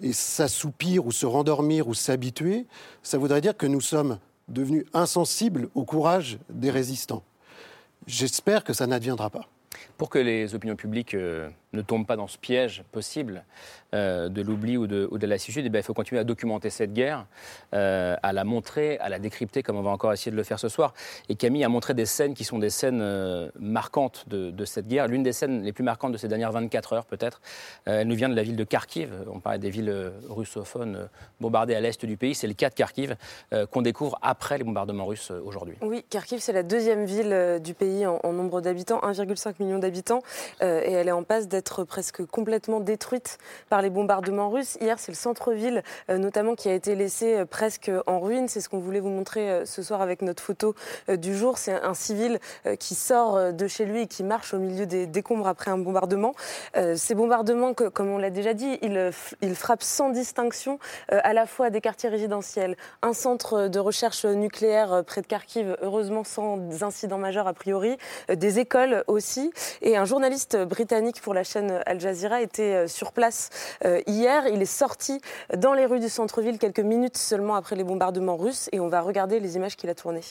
et 0.00 0.12
s'assoupir 0.12 1.06
ou 1.06 1.12
se 1.12 1.26
rendormir 1.26 1.88
ou 1.88 1.94
s'habituer, 1.94 2.66
ça 3.02 3.18
voudrait 3.18 3.40
dire 3.40 3.56
que 3.56 3.66
nous 3.66 3.80
sommes 3.80 4.18
devenus 4.48 4.84
insensibles 4.94 5.68
au 5.74 5.84
courage 5.84 6.38
des 6.50 6.70
résistants. 6.70 7.22
J'espère 8.06 8.64
que 8.64 8.72
ça 8.72 8.86
n'adviendra 8.86 9.30
pas. 9.30 9.48
Pour 9.96 10.08
que 10.08 10.18
les 10.18 10.54
opinions 10.54 10.76
publiques 10.76 11.14
ne 11.72 11.82
tombent 11.82 12.06
pas 12.06 12.16
dans 12.16 12.26
ce 12.26 12.38
piège 12.38 12.82
possible 12.92 13.44
euh, 13.94 14.28
de 14.28 14.42
l'oubli 14.42 14.76
ou 14.76 14.86
de, 14.86 15.08
de 15.10 15.26
la 15.26 15.34
lassitude, 15.34 15.64
eh 15.66 15.78
il 15.78 15.82
faut 15.82 15.94
continuer 15.94 16.20
à 16.20 16.24
documenter 16.24 16.68
cette 16.68 16.92
guerre, 16.92 17.26
euh, 17.74 18.16
à 18.22 18.34
la 18.34 18.44
montrer, 18.44 18.98
à 18.98 19.08
la 19.08 19.18
décrypter, 19.18 19.62
comme 19.62 19.76
on 19.76 19.82
va 19.82 19.90
encore 19.90 20.12
essayer 20.12 20.30
de 20.30 20.36
le 20.36 20.42
faire 20.42 20.58
ce 20.58 20.68
soir. 20.68 20.92
Et 21.30 21.36
Camille 21.36 21.64
a 21.64 21.70
montré 21.70 21.94
des 21.94 22.04
scènes 22.04 22.34
qui 22.34 22.44
sont 22.44 22.58
des 22.58 22.68
scènes 22.68 23.00
euh, 23.00 23.50
marquantes 23.58 24.24
de, 24.28 24.50
de, 24.50 24.64
cette 24.66 24.88
guerre. 24.88 25.08
L'une 25.08 25.22
des 25.22 25.32
scènes 25.32 25.62
les 25.62 25.72
plus 25.72 25.84
marquantes 25.84 26.12
de 26.12 26.18
ces 26.18 26.28
dernières 26.28 26.52
24 26.52 26.92
heures, 26.92 27.06
peut-être, 27.06 27.40
elle 27.86 28.06
nous 28.06 28.14
vient 28.14 28.28
de 28.28 28.34
la 28.34 28.42
ville 28.42 28.56
de 28.56 28.64
Kharkiv. 28.64 29.10
On 29.32 29.40
parlait 29.40 29.58
des 29.58 29.70
villes 29.70 30.12
russophones 30.28 31.08
bombardées 31.40 31.74
à 31.74 31.80
l'est 31.80 32.04
du 32.04 32.16
pays. 32.18 32.34
C'est 32.34 32.46
le 32.46 32.54
cas 32.54 32.68
de 32.68 32.74
Kharkiv 32.74 33.16
qu'on 33.70 33.82
découvre 33.82 34.18
après 34.20 34.58
les 34.58 34.64
bombardements 34.64 35.06
russes 35.06 35.30
aujourd'hui. 35.30 35.76
Oui, 35.80 36.04
Kharkiv, 36.10 36.40
c'est 36.40 36.52
la 36.52 36.62
deuxième 36.62 37.06
ville 37.06 37.60
du 37.62 37.74
pays 37.74 38.06
en, 38.06 38.32
nombre 38.32 38.60
d'habitants, 38.60 39.00
1,5 39.00 39.54
million 39.60 39.78
d'habitants, 39.78 40.22
et 40.60 40.64
elle 40.64 41.08
est 41.08 41.12
en 41.12 41.22
passe 41.22 41.48
être 41.58 41.84
presque 41.84 42.24
complètement 42.24 42.80
détruite 42.80 43.38
par 43.68 43.82
les 43.82 43.90
bombardements 43.90 44.48
russes. 44.48 44.78
Hier, 44.80 44.98
c'est 44.98 45.12
le 45.12 45.16
centre-ville, 45.16 45.82
euh, 46.08 46.16
notamment, 46.16 46.54
qui 46.54 46.68
a 46.68 46.74
été 46.74 46.94
laissé 46.94 47.34
euh, 47.34 47.44
presque 47.44 47.90
en 48.06 48.20
ruine. 48.20 48.48
C'est 48.48 48.60
ce 48.60 48.68
qu'on 48.68 48.78
voulait 48.78 49.00
vous 49.00 49.10
montrer 49.10 49.50
euh, 49.50 49.66
ce 49.66 49.82
soir 49.82 50.00
avec 50.00 50.22
notre 50.22 50.42
photo 50.42 50.74
du 51.08 51.36
jour. 51.36 51.58
C'est 51.58 51.72
un 51.72 51.94
civil 51.94 52.38
qui 52.78 52.94
sort 52.94 53.52
de 53.52 53.66
chez 53.66 53.84
lui 53.84 54.02
et 54.02 54.06
qui 54.06 54.22
marche 54.22 54.54
au 54.54 54.58
milieu 54.58 54.86
des 54.86 55.06
décombres 55.06 55.48
après 55.48 55.70
un 55.70 55.78
bombardement. 55.78 56.34
Ces 56.94 57.14
bombardements, 57.14 57.74
comme 57.74 58.08
on 58.08 58.18
l'a 58.18 58.30
déjà 58.30 58.54
dit, 58.54 58.78
ils, 58.82 59.54
frappent 59.54 59.82
sans 59.82 60.10
distinction 60.10 60.78
à 61.08 61.32
la 61.32 61.46
fois 61.46 61.70
des 61.70 61.80
quartiers 61.80 62.08
résidentiels, 62.08 62.76
un 63.02 63.12
centre 63.12 63.68
de 63.68 63.78
recherche 63.78 64.24
nucléaire 64.24 65.02
près 65.04 65.22
de 65.22 65.26
Kharkiv, 65.26 65.76
heureusement 65.82 66.24
sans 66.24 66.58
incident 66.82 67.18
majeur 67.18 67.48
a 67.48 67.54
priori, 67.54 67.96
des 68.28 68.58
écoles 68.58 69.04
aussi, 69.06 69.50
et 69.82 69.96
un 69.96 70.04
journaliste 70.04 70.56
britannique 70.56 71.20
pour 71.20 71.34
la 71.34 71.44
chaîne 71.48 71.82
Al 71.86 72.00
Jazeera 72.00 72.42
était 72.42 72.74
euh, 72.74 72.88
sur 72.88 73.12
place 73.12 73.50
euh, 73.84 74.00
hier. 74.06 74.46
Il 74.48 74.60
est 74.60 74.66
sorti 74.66 75.20
dans 75.56 75.72
les 75.72 75.86
rues 75.86 76.00
du 76.00 76.08
centre-ville 76.08 76.58
quelques 76.58 76.80
minutes 76.80 77.16
seulement 77.16 77.54
après 77.54 77.76
les 77.76 77.84
bombardements 77.84 78.36
russes 78.36 78.68
et 78.72 78.80
on 78.80 78.88
va 78.88 79.00
regarder 79.00 79.40
les 79.40 79.56
images 79.56 79.76
qu'il 79.76 79.90
a 79.90 79.94
tournées. 79.94 80.24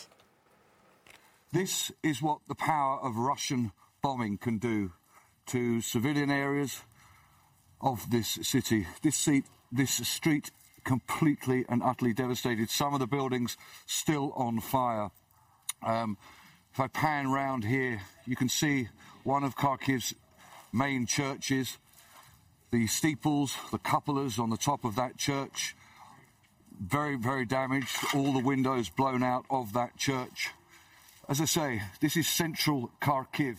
This 1.53 1.93
is 2.03 2.21
what 2.21 2.39
the 2.47 2.55
power 2.55 2.99
of 3.01 3.15
Russian 3.17 3.71
bombing 4.01 4.37
can 4.37 4.57
do 4.57 4.91
to 5.47 5.81
civilian 5.81 6.29
areas 6.29 6.83
of 7.81 8.09
this 8.09 8.39
city. 8.43 8.85
This, 9.01 9.15
seat, 9.15 9.45
this 9.71 10.01
street 10.03 10.51
completely 10.83 11.65
and 11.69 11.81
utterly 11.81 12.13
devastated. 12.13 12.69
Some 12.69 12.93
of 12.93 12.99
the 12.99 13.07
buildings 13.07 13.57
still 13.85 14.33
on 14.35 14.59
fire. 14.59 15.09
Um, 15.83 16.17
if 16.73 16.79
I 16.79 16.87
pan 16.87 17.31
round 17.31 17.63
here, 17.63 18.01
you 18.25 18.35
can 18.35 18.49
see 18.49 18.89
one 19.23 19.43
of 19.43 19.55
Kharkiv's 19.55 20.13
main 20.71 21.05
churches, 21.05 21.77
the 22.71 22.87
steeples, 22.87 23.57
the 23.71 23.79
cupolas 23.79 24.39
on 24.39 24.49
the 24.49 24.57
top 24.57 24.83
of 24.83 24.95
that 24.95 25.17
church, 25.17 25.75
very, 26.79 27.15
very 27.15 27.45
damaged, 27.45 27.97
all 28.13 28.33
the 28.33 28.39
windows 28.39 28.89
blown 28.89 29.23
out 29.23 29.45
of 29.49 29.73
that 29.73 29.97
church. 29.97 30.51
As 31.29 31.41
I 31.41 31.45
say, 31.45 31.81
this 31.99 32.15
is 32.15 32.27
central 32.27 32.91
Kharkiv. 33.01 33.57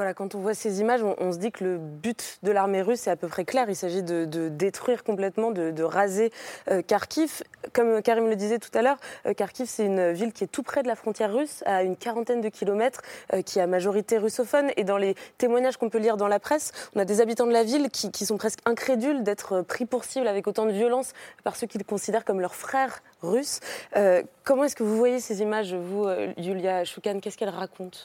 Voilà, 0.00 0.14
quand 0.14 0.34
on 0.34 0.38
voit 0.38 0.54
ces 0.54 0.80
images, 0.80 1.02
on, 1.02 1.30
se 1.30 1.36
dit 1.36 1.52
que 1.52 1.62
le 1.62 1.76
but 1.76 2.38
de 2.42 2.50
l'armée 2.50 2.80
russe 2.80 3.06
est 3.06 3.10
à 3.10 3.16
peu 3.16 3.28
près 3.28 3.44
clair. 3.44 3.66
Il 3.68 3.76
s'agit 3.76 4.02
de, 4.02 4.48
détruire 4.48 5.04
complètement, 5.04 5.50
de, 5.50 5.82
raser 5.82 6.32
euh, 6.70 6.80
Kharkiv. 6.80 7.42
Comme 7.74 8.00
Karim 8.00 8.26
le 8.26 8.34
disait 8.34 8.58
tout 8.58 8.70
à 8.72 8.80
l'heure, 8.80 8.96
euh, 9.26 9.34
Kharkiv, 9.34 9.66
c'est 9.66 9.84
une 9.84 10.12
ville 10.12 10.32
qui 10.32 10.42
est 10.42 10.46
tout 10.46 10.62
près 10.62 10.82
de 10.82 10.88
la 10.88 10.96
frontière 10.96 11.34
russe, 11.34 11.62
à 11.66 11.82
une 11.82 11.96
quarantaine 11.96 12.40
de 12.40 12.48
kilomètres, 12.48 13.02
euh, 13.34 13.42
qui 13.42 13.60
a 13.60 13.66
majorité 13.66 14.16
russophone. 14.16 14.70
Et 14.78 14.84
dans 14.84 14.96
les 14.96 15.16
témoignages 15.36 15.76
qu'on 15.76 15.90
peut 15.90 15.98
lire 15.98 16.16
dans 16.16 16.28
la 16.28 16.40
presse, 16.40 16.72
on 16.96 17.00
a 17.00 17.04
des 17.04 17.20
habitants 17.20 17.46
de 17.46 17.52
la 17.52 17.64
ville 17.64 17.90
qui, 17.90 18.10
qui 18.10 18.24
sont 18.24 18.38
presque 18.38 18.60
incrédules 18.64 19.22
d'être 19.22 19.60
pris 19.60 19.84
pour 19.84 20.04
cible 20.04 20.28
avec 20.28 20.46
autant 20.46 20.64
de 20.64 20.72
violence 20.72 21.12
par 21.44 21.56
ceux 21.56 21.66
qu'ils 21.66 21.84
considèrent 21.84 22.24
comme 22.24 22.40
leurs 22.40 22.54
frères 22.54 23.02
russes. 23.20 23.60
comment 24.44 24.64
est-ce 24.64 24.76
que 24.76 24.82
vous 24.82 24.96
voyez 24.96 25.20
ces 25.20 25.42
images, 25.42 25.74
vous, 25.74 26.08
Yulia 26.38 26.86
Choukan? 26.86 27.20
Qu'est-ce 27.20 27.36
qu'elles 27.36 27.50
racontent? 27.50 27.98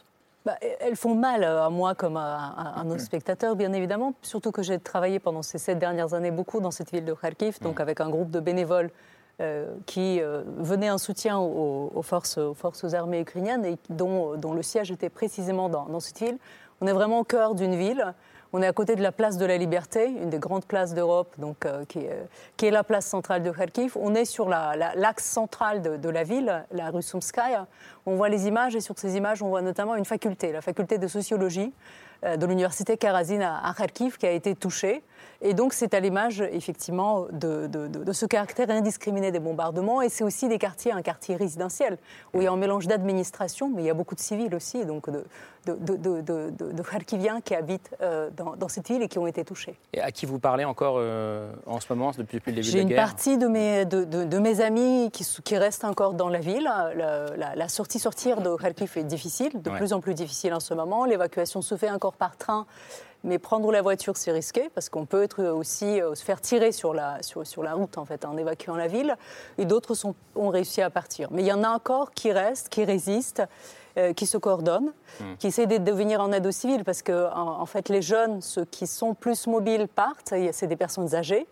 Bah, 0.46 0.58
elles 0.80 0.96
font 0.96 1.16
mal 1.16 1.44
à 1.44 1.70
moi 1.70 1.96
comme 1.96 2.18
à, 2.18 2.76
un 2.78 2.90
autre 2.90 3.02
spectateur, 3.02 3.56
bien 3.56 3.74
évidemment. 3.74 4.14
Surtout 4.22 4.52
que 4.52 4.62
j'ai 4.62 4.80
travaillé 4.80 5.20
pendant 5.20 5.42
ces 5.42 5.58
sept 5.58 5.80
dernières 5.80 6.14
années 6.14 6.32
beaucoup 6.32 6.60
dans 6.60 6.72
cette 6.72 6.92
ville 6.92 7.06
de 7.06 7.14
Kharkiv, 7.14 7.60
donc 7.62 7.80
avec 7.80 8.00
un 8.00 8.10
groupe 8.10 8.30
de 8.30 8.40
bénévoles 8.40 8.92
euh, 9.42 9.74
qui 9.86 10.22
euh, 10.22 10.44
venaient 10.58 10.92
en 10.92 10.98
soutien 10.98 11.40
aux, 11.40 12.02
forces, 12.04 12.38
aux 12.38 12.54
forces 12.54 12.94
armées 12.94 13.22
ukrainiennes 13.22 13.66
et 13.66 13.78
dont, 13.90 14.38
dont, 14.38 14.54
le 14.54 14.62
siège 14.62 14.92
était 14.92 15.10
précisément 15.10 15.68
dans, 15.68 15.86
dans 15.86 16.00
cette 16.00 16.20
ville. 16.20 16.38
On 16.80 16.88
est 16.88 16.94
vraiment 16.94 17.20
au 17.20 17.24
cœur 17.24 17.56
d'une 17.56 17.76
ville 17.76 18.14
on 18.54 18.62
est 18.62 18.68
à 18.68 18.74
côté 18.74 18.96
de 18.96 19.02
la 19.02 19.12
place 19.12 19.38
de 19.38 19.46
la 19.46 19.58
Liberté, 19.58 20.06
une 20.06 20.30
des 20.30 20.40
grandes 20.40 20.66
places 20.66 20.94
d'Europe, 20.94 21.34
donc 21.38 21.66
euh, 21.66 21.84
qui, 21.86 22.00
est, 22.00 22.72
la 22.72 22.84
place 22.84 23.06
centrale 23.06 23.44
de 23.44 23.52
Kharkiv. 23.52 23.98
On 24.00 24.16
est 24.16 24.26
sur 24.26 24.50
l'axe 24.50 25.26
central 25.26 25.82
de, 25.82 26.10
la 26.10 26.24
ville, 26.24 26.66
la 26.72 26.90
rue 26.90 27.02
Sumskaya. 27.02 27.68
On 28.06 28.16
voit 28.16 28.30
les 28.30 28.48
images 28.48 28.76
et 28.76 28.82
sur 28.82 28.98
ces 28.98 29.18
images, 29.18 29.42
on 29.42 29.50
voit 29.50 29.62
notamment 29.62 29.96
une 29.96 30.06
faculté, 30.06 30.52
la 30.52 30.62
faculté 30.62 30.98
de 30.98 31.08
sociologie 31.08 31.74
euh, 32.24 32.38
de 32.38 32.46
l'université 32.46 32.98
Karazin 32.98 33.42
à, 33.42 33.74
Kharkiv, 33.76 34.18
qui 34.18 34.26
a 34.26 34.32
été 34.32 34.56
touchée. 34.56 35.04
Et 35.42 35.54
donc, 35.54 35.74
c'est 35.74 35.94
à 35.94 36.00
l'image, 36.00 36.42
effectivement, 36.42 37.28
de, 37.32 37.70
ce 38.12 38.26
caractère 38.26 38.70
indiscriminé 38.70 39.32
des 39.32 39.40
bombardements. 39.40 40.02
Et 40.02 40.10
c'est 40.10 40.24
aussi 40.24 40.48
des 40.48 40.58
quartiers, 40.58 40.92
un 40.92 41.02
quartier 41.02 41.36
résidentiel, 41.36 41.98
où 42.34 42.42
il 42.42 42.46
y 42.46 42.48
a 42.48 42.52
un 42.52 42.58
mélange 42.58 42.88
d'administration, 42.88 43.70
mais 43.70 43.84
il 43.84 43.86
y 43.86 43.90
a 43.90 43.94
beaucoup 43.94 44.16
de 44.16 44.20
civils 44.20 44.54
aussi, 44.56 44.86
donc 44.86 45.10
de, 45.10 45.24
de, 45.66 46.82
Kharkiviens 46.82 47.42
qui 47.42 47.56
habitent 47.56 47.92
euh, 48.02 48.30
dans, 48.36 48.68
cette 48.68 48.88
ville 48.88 49.02
et 49.02 49.08
qui 49.08 49.20
ont 49.20 49.28
été 49.28 49.44
touchés. 49.44 49.78
Et 49.94 50.02
à 50.02 50.12
qui 50.12 50.26
vous 50.26 50.40
parlez 50.40 50.66
encore 50.66 50.96
euh, 50.98 51.52
en 51.66 51.80
ce 51.80 51.88
moment, 51.90 52.12
depuis, 52.12 52.38
depuis 52.38 52.52
le 52.52 52.62
début 52.62 52.72
de 52.72 52.78
la 52.78 52.84
guerre 52.84 52.88
J'ai 52.88 52.94
une 52.94 52.96
partie 52.96 53.38
de 53.38 53.48
mes, 53.48 53.86
de, 53.86 54.40
mes 54.40 54.62
amis 54.62 55.10
qui, 55.12 55.26
qui, 55.44 55.58
restent 55.58 55.86
encore 55.86 56.14
dans 56.14 56.30
la 56.30 56.40
ville. 56.40 56.70
La, 56.96 57.68
sortie 57.68 58.00
sortir 58.00 58.42
de 58.42 58.56
Kharkiv 58.56 58.98
est 58.98 59.04
difficile, 59.04 59.62
de 59.62 59.70
plus 59.70 59.94
en 59.94 60.00
plus 60.00 60.14
difficile 60.14 60.54
en 60.54 60.60
ce 60.60 60.74
moment. 60.74 61.06
L'évacuation 61.06 61.62
se 61.62 61.76
fait 61.76 61.90
encore 61.90 62.14
par 62.14 62.38
train 62.38 62.66
mais 63.26 63.40
prendre 63.40 63.72
la 63.72 63.82
voiture, 63.82 64.16
c'est 64.16 64.32
risqué 64.32 64.70
parce 64.74 64.88
qu'on 64.88 65.06
peut 65.06 65.24
être 65.24 65.44
aussi 65.44 66.02
euh, 66.02 66.16
se 66.16 66.24
faire 66.24 66.40
tirer 66.40 66.72
sur 66.72 66.94
la, 66.94 67.22
sur, 67.22 67.46
sur, 67.46 67.64
la 67.64 67.74
route 67.74 67.98
en 67.98 68.06
fait, 68.06 68.24
en 68.24 68.38
évacuant 68.38 68.76
la 68.76 68.88
ville. 68.88 69.18
Et 69.58 69.66
d'autres 69.66 69.96
ont 70.36 70.50
réussi 70.50 70.82
à 70.82 70.90
partir. 70.90 71.30
Mais 71.32 71.42
il 71.42 71.48
y 71.48 71.52
en 71.52 71.64
a 71.64 71.70
encore 71.70 72.12
qui 72.14 72.32
restent, 72.32 72.70
qui 72.70 72.86
résistent. 72.86 73.44
Euh, 73.98 74.12
qui 74.12 74.26
se 74.26 74.38
coordonnent, 74.38 74.92
hmm. 75.22 75.36
qui 75.40 75.48
essaient 75.48 75.68
de 75.68 75.92
venir 75.94 76.20
en 76.20 76.34
aide 76.34 76.46
aux 76.46 76.52
civils, 76.52 76.84
parce 76.84 77.02
que 77.02 77.34
en, 77.34 77.66
fait, 77.66 77.88
les 77.88 78.02
jeunes, 78.02 78.42
ceux 78.42 78.66
qui 78.66 78.88
sont 78.88 79.14
plus 79.14 79.48
mobiles, 79.48 79.88
partent. 79.88 80.34
C'est 80.52 80.68
des 80.68 80.76
personnes 80.76 81.16
âgées. 81.16 81.48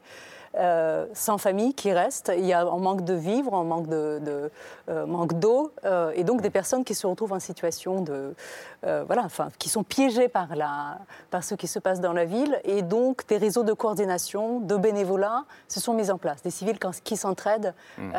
Euh, 0.56 1.08
sans 1.14 1.40
famille 1.40 1.74
qui 1.74 1.92
restent. 1.92 2.32
Il 2.38 2.46
y 2.46 2.54
a 2.54 2.62
un 2.62 2.78
manque 2.78 3.04
de 3.04 3.16
vivre, 3.16 3.56
un 3.56 3.64
manque 3.64 3.88
de, 3.88 4.52
euh, 4.88 5.06
manque 5.08 5.40
d'eau, 5.40 5.72
euh, 5.84 6.12
et 6.14 6.24
donc 6.24 6.42
des 6.42 6.52
personnes 6.52 6.84
qui 6.84 6.94
se 6.94 7.08
retrouvent 7.08 7.34
en 7.34 7.40
situation 7.40 8.02
de 8.02 8.36
voilà, 8.84 9.24
enfin, 9.24 9.50
qui 9.60 9.70
sont 9.70 9.84
piégées 9.84 10.28
par 10.28 10.56
la 10.56 11.00
par 11.30 11.44
ce 11.44 11.56
qui 11.56 11.68
se 11.68 11.80
passe 11.80 12.00
dans 12.00 12.14
la 12.14 12.26
ville, 12.26 12.60
et 12.64 12.82
donc 12.82 13.26
des 13.28 13.38
réseaux 13.38 13.64
de 13.64 13.74
coordination, 13.74 14.60
de 14.60 14.78
bénévolat 14.78 15.46
se 15.68 15.80
sont 15.80 15.94
mis 15.94 16.12
en 16.12 16.18
place, 16.18 16.42
des 16.42 16.52
civils 16.52 16.78
qui 17.04 17.18
s'entraident 17.18 17.74
hmm. 17.98 18.12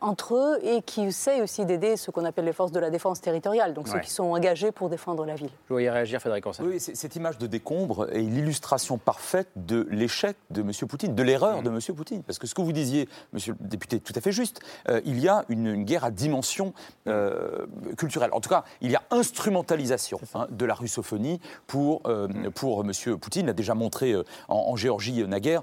entre 0.00 0.34
eux 0.34 0.58
et 0.62 0.82
qui 0.82 1.02
essaient 1.02 1.42
aussi 1.42 1.64
d'aider 1.64 1.96
ce 1.96 2.10
qu'on 2.10 2.24
appelle 2.24 2.44
les 2.44 2.52
forces 2.52 2.72
de 2.72 2.80
la 2.80 2.90
défense 2.90 3.20
territoriale, 3.20 3.74
donc 3.74 3.88
ceux 3.88 3.98
qui 3.98 4.10
sont 4.10 4.24
engagés 4.24 4.72
pour 4.72 4.88
défendre 4.88 5.24
la 5.24 5.34
ville. 5.34 5.50
Je 5.68 5.74
voyais 5.74 5.90
réagir, 5.90 6.20
Frédéric 6.20 6.44
Oui, 6.60 6.80
cette 6.80 7.16
image 7.16 7.38
de 7.38 7.46
décombre 7.46 8.08
est 8.12 8.20
l'illustration 8.20 8.98
parfaite 8.98 9.48
de 9.56 9.86
l'échec 9.90 10.36
de 10.50 10.62
M. 10.62 10.70
Poutine, 10.88 11.14
de 11.14 11.22
l'erreur 11.22 11.60
hmm. 11.60 11.64
de 11.64 11.70
M. 11.70 11.96
Poutine. 11.96 12.22
Parce 12.22 12.38
que 12.38 12.46
ce 12.46 12.54
que 12.54 12.62
vous 12.62 12.72
disiez, 12.72 13.08
monsieur 13.32 13.54
le 13.60 13.68
député, 13.68 13.96
est 13.96 14.00
tout 14.00 14.14
à 14.16 14.20
fait 14.20 14.32
juste. 14.32 14.60
Euh, 14.88 15.00
il 15.04 15.18
y 15.20 15.28
a 15.28 15.44
une, 15.48 15.84
guerre 15.84 16.04
à 16.04 16.10
dimension 16.10 16.72
euh, 17.06 17.66
culturelle. 17.96 18.30
En 18.32 18.40
tout 18.40 18.48
cas, 18.48 18.64
il 18.80 18.90
y 18.90 18.96
a 18.96 19.02
instrumentalisation 19.10 20.11
hein, 20.34 20.46
de 20.50 20.64
la 20.64 20.74
russophonie 20.74 21.40
pour, 21.66 22.02
euh, 22.06 22.28
pour 22.54 22.84
monsieur 22.84 23.16
Poutine. 23.16 23.42
Il 23.42 23.46
l'a 23.46 23.52
déjà 23.52 23.74
montré 23.74 24.14
en, 24.48 24.76
Géorgie 24.76 25.26
naguère. 25.26 25.62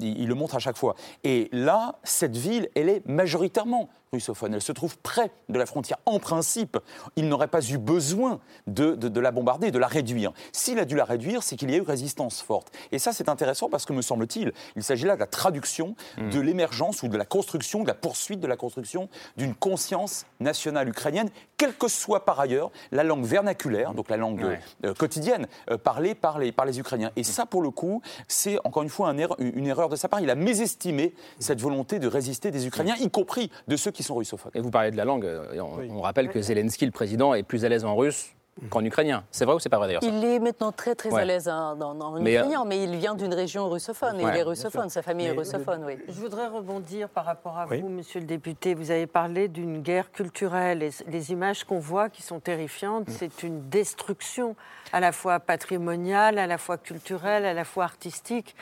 il, 0.00 0.26
le 0.26 0.34
montre 0.34 0.56
à 0.56 0.58
chaque 0.58 0.76
fois. 0.76 0.94
Et 1.24 1.48
là, 1.52 1.98
cette 2.04 2.36
ville, 2.36 2.68
elle 2.74 2.88
est 2.88 3.06
majoritairement 3.06 3.88
russophone. 4.12 4.54
Elle 4.54 4.62
se 4.62 4.72
trouve 4.72 4.98
près 4.98 5.30
de 5.48 5.56
la 5.56 5.66
frontière. 5.66 5.98
En 6.04 6.18
principe, 6.18 6.78
il 7.14 7.28
n'aurait 7.28 7.46
pas 7.46 7.62
eu 7.62 7.78
besoin 7.78 8.40
de, 8.66 8.96
de, 8.96 9.20
la 9.20 9.30
bombarder, 9.30 9.70
de 9.70 9.78
la 9.78 9.86
réduire. 9.86 10.32
S'il 10.50 10.80
a 10.80 10.84
dû 10.84 10.96
la 10.96 11.04
réduire, 11.04 11.44
c'est 11.44 11.54
qu'il 11.54 11.70
y 11.70 11.74
a 11.74 11.76
eu 11.76 11.82
résistance 11.82 12.42
forte. 12.42 12.72
Et 12.90 12.98
ça, 12.98 13.12
c'est 13.12 13.28
intéressant 13.28 13.68
parce 13.68 13.84
que, 13.84 13.92
me 13.92 14.02
semble-t-il, 14.02 14.52
il, 14.74 14.82
s'agit 14.82 15.04
là 15.04 15.14
de 15.14 15.20
la 15.20 15.28
traduction 15.28 15.94
hmm. 16.18 16.30
de 16.30 16.40
l'émergence 16.40 17.04
ou 17.04 17.08
de 17.08 17.16
la 17.16 17.24
construction, 17.24 17.84
de 17.84 17.86
la 17.86 17.94
poursuite 17.94 18.40
de 18.40 18.48
la 18.48 18.56
construction 18.56 19.08
d'une 19.36 19.54
conscience 19.54 20.26
nationale 20.40 20.88
ukrainienne, 20.88 21.30
quelle 21.56 21.74
que 21.74 21.86
soit 21.86 22.24
par 22.24 22.40
ailleurs 22.40 22.72
la 22.90 23.04
langue 23.04 23.24
vernaculaire, 23.24 23.94
donc 23.94 24.10
la 24.10 24.16
langue 24.16 24.58
euh, 24.84 24.94
quotidienne, 24.94 25.46
euh, 25.70 25.78
parlée 25.78 26.16
par 26.16 26.40
les, 26.40 26.50
par 26.50 26.66
les 26.66 26.80
Ukrainiens. 26.80 27.12
Et 27.14 27.22
ça, 27.22 27.46
pour 27.46 27.62
le 27.62 27.70
coup, 27.70 28.02
c'est 28.26 28.58
encore 28.64 28.82
une 28.82 28.88
fois 28.88 29.14
une 29.38 29.66
erreur 29.68 29.88
de 29.88 29.94
sa 29.94 30.08
part. 30.08 30.20
Il 30.20 30.30
a 30.30 30.34
mésestimé 30.34 31.14
cette 31.38 31.60
volonté 31.60 32.00
de 32.00 32.08
résister 32.08 32.50
des 32.50 32.66
Ukrainiens, 32.66 32.96
y 32.96 33.08
compris 33.08 33.52
de 33.68 33.76
ceux 33.76 33.92
qui 33.92 33.99
sont 34.02 34.14
russophones. 34.14 34.52
Et 34.54 34.60
vous 34.60 34.70
parlez 34.70 34.90
de 34.90 34.96
la 34.96 35.04
langue. 35.04 35.24
Euh, 35.24 35.60
on, 35.90 36.00
rappelle 36.00 36.28
que 36.28 36.40
Zelensky, 36.40 36.84
le 36.86 36.92
président, 36.92 37.34
est 37.34 37.42
plus 37.42 37.64
à 37.64 37.68
l'aise 37.68 37.84
en 37.84 37.94
russe 37.96 38.30
qu'en 38.68 38.84
ukrainien. 38.84 39.24
C'est 39.30 39.44
vrai 39.46 39.54
ou 39.54 39.58
c'est 39.58 39.68
pas 39.70 39.78
vrai 39.78 39.86
d'ailleurs 39.86 40.02
Il 40.02 40.22
est 40.24 40.38
maintenant 40.38 40.70
très 40.72 40.94
très 40.94 41.10
Ouais. 41.10 41.22
à 41.22 41.24
l'aise 41.24 41.48
hein, 41.48 41.76
dans, 41.76 41.94
dans 41.94 42.08
en 42.14 42.20
Mais, 42.20 42.36
euh, 42.36 42.40
ukrainien, 42.40 42.64
mais 42.66 42.82
il 42.84 42.94
vient 42.96 43.14
d'une 43.14 43.32
région 43.32 43.68
russophone 43.70 44.20
et 44.20 44.24
Ouais, 44.24 44.32
il 44.34 44.38
est 44.38 44.42
russophone, 44.42 44.90
sa 44.90 45.00
famille 45.02 45.26
est 45.26 45.28
Mais 45.30 45.34
le- 45.34 45.40
russophone, 45.40 45.82
oui. 45.86 45.94
Je 46.08 46.12
voudrais 46.20 46.46
rebondir 46.48 47.08
par 47.08 47.24
rapport 47.24 47.56
à 47.56 47.66
Oui. 47.68 47.80
vous, 47.80 47.88
monsieur 47.88 48.20
le 48.20 48.26
député. 48.26 48.74
Vous 48.74 48.90
avez 48.90 49.06
parlé 49.06 49.48
d'une 49.48 49.80
guerre 49.80 50.10
culturelle 50.12 50.82
et 50.82 50.90
les 51.06 51.32
images 51.32 51.64
qu'on 51.64 51.78
voit 51.78 52.10
qui 52.10 52.22
sont 52.22 52.40
terrifiantes, 52.40 53.08
Mm. 53.08 53.12
c'est 53.18 53.42
une 53.44 53.68
destruction 53.70 54.56
à 54.92 55.00
la 55.00 55.12
fois 55.12 55.40
patrimoniale, 55.40 56.36
à 56.38 56.46
la 56.46 56.58
fois 56.58 56.76
culturelle, 56.76 57.46
à 57.46 57.54
la 57.54 57.64
fois 57.64 57.84
artistique. 57.84 58.54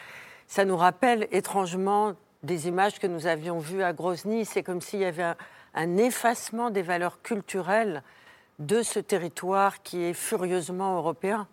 Ça 0.47 0.65
nous 0.65 0.77
rappelle 0.77 1.27
étrangement 1.33 2.13
des 2.43 2.69
images 2.69 2.99
que 2.99 3.07
nous 3.07 3.27
avions 3.27 3.59
vues 3.59 3.83
à 3.83 3.93
Grozny. 3.93 4.45
C'est 4.45 4.63
comme 4.63 4.81
s'il 4.81 5.01
y 5.01 5.05
avait 5.05 5.23
un, 5.23 5.37
un 5.75 5.97
effacement 5.97 6.71
des 6.71 6.83
valeurs 6.83 7.21
culturelles 7.23 8.03
de 8.59 8.83
ce 8.83 8.99
territoire 8.99 9.83
qui 9.83 10.03
est 10.03 10.15
furieusement 10.15 10.97
européen. 10.97 11.47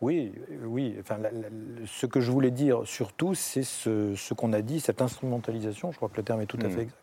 Oui, 0.00 0.32
oui. 0.64 0.96
Enfin, 1.00 1.16
la- 1.18 1.30
la- 1.30 1.48
ce 1.86 2.06
que 2.06 2.20
je 2.20 2.30
voulais 2.32 2.50
dire 2.50 2.80
surtout, 2.84 3.34
c'est 3.34 3.62
ce, 3.62 4.14
ce 4.16 4.34
qu'on 4.34 4.52
a 4.52 4.60
dit, 4.60 4.80
cette 4.80 5.00
instrumentalisation, 5.00 5.92
je 5.92 5.96
crois 5.96 6.08
que 6.08 6.16
le 6.16 6.24
terme 6.24 6.40
est 6.40 6.46
tout 6.46 6.58
à 6.62 6.66
Mm. 6.66 6.70
fait 6.70 6.82
exact, 6.82 6.98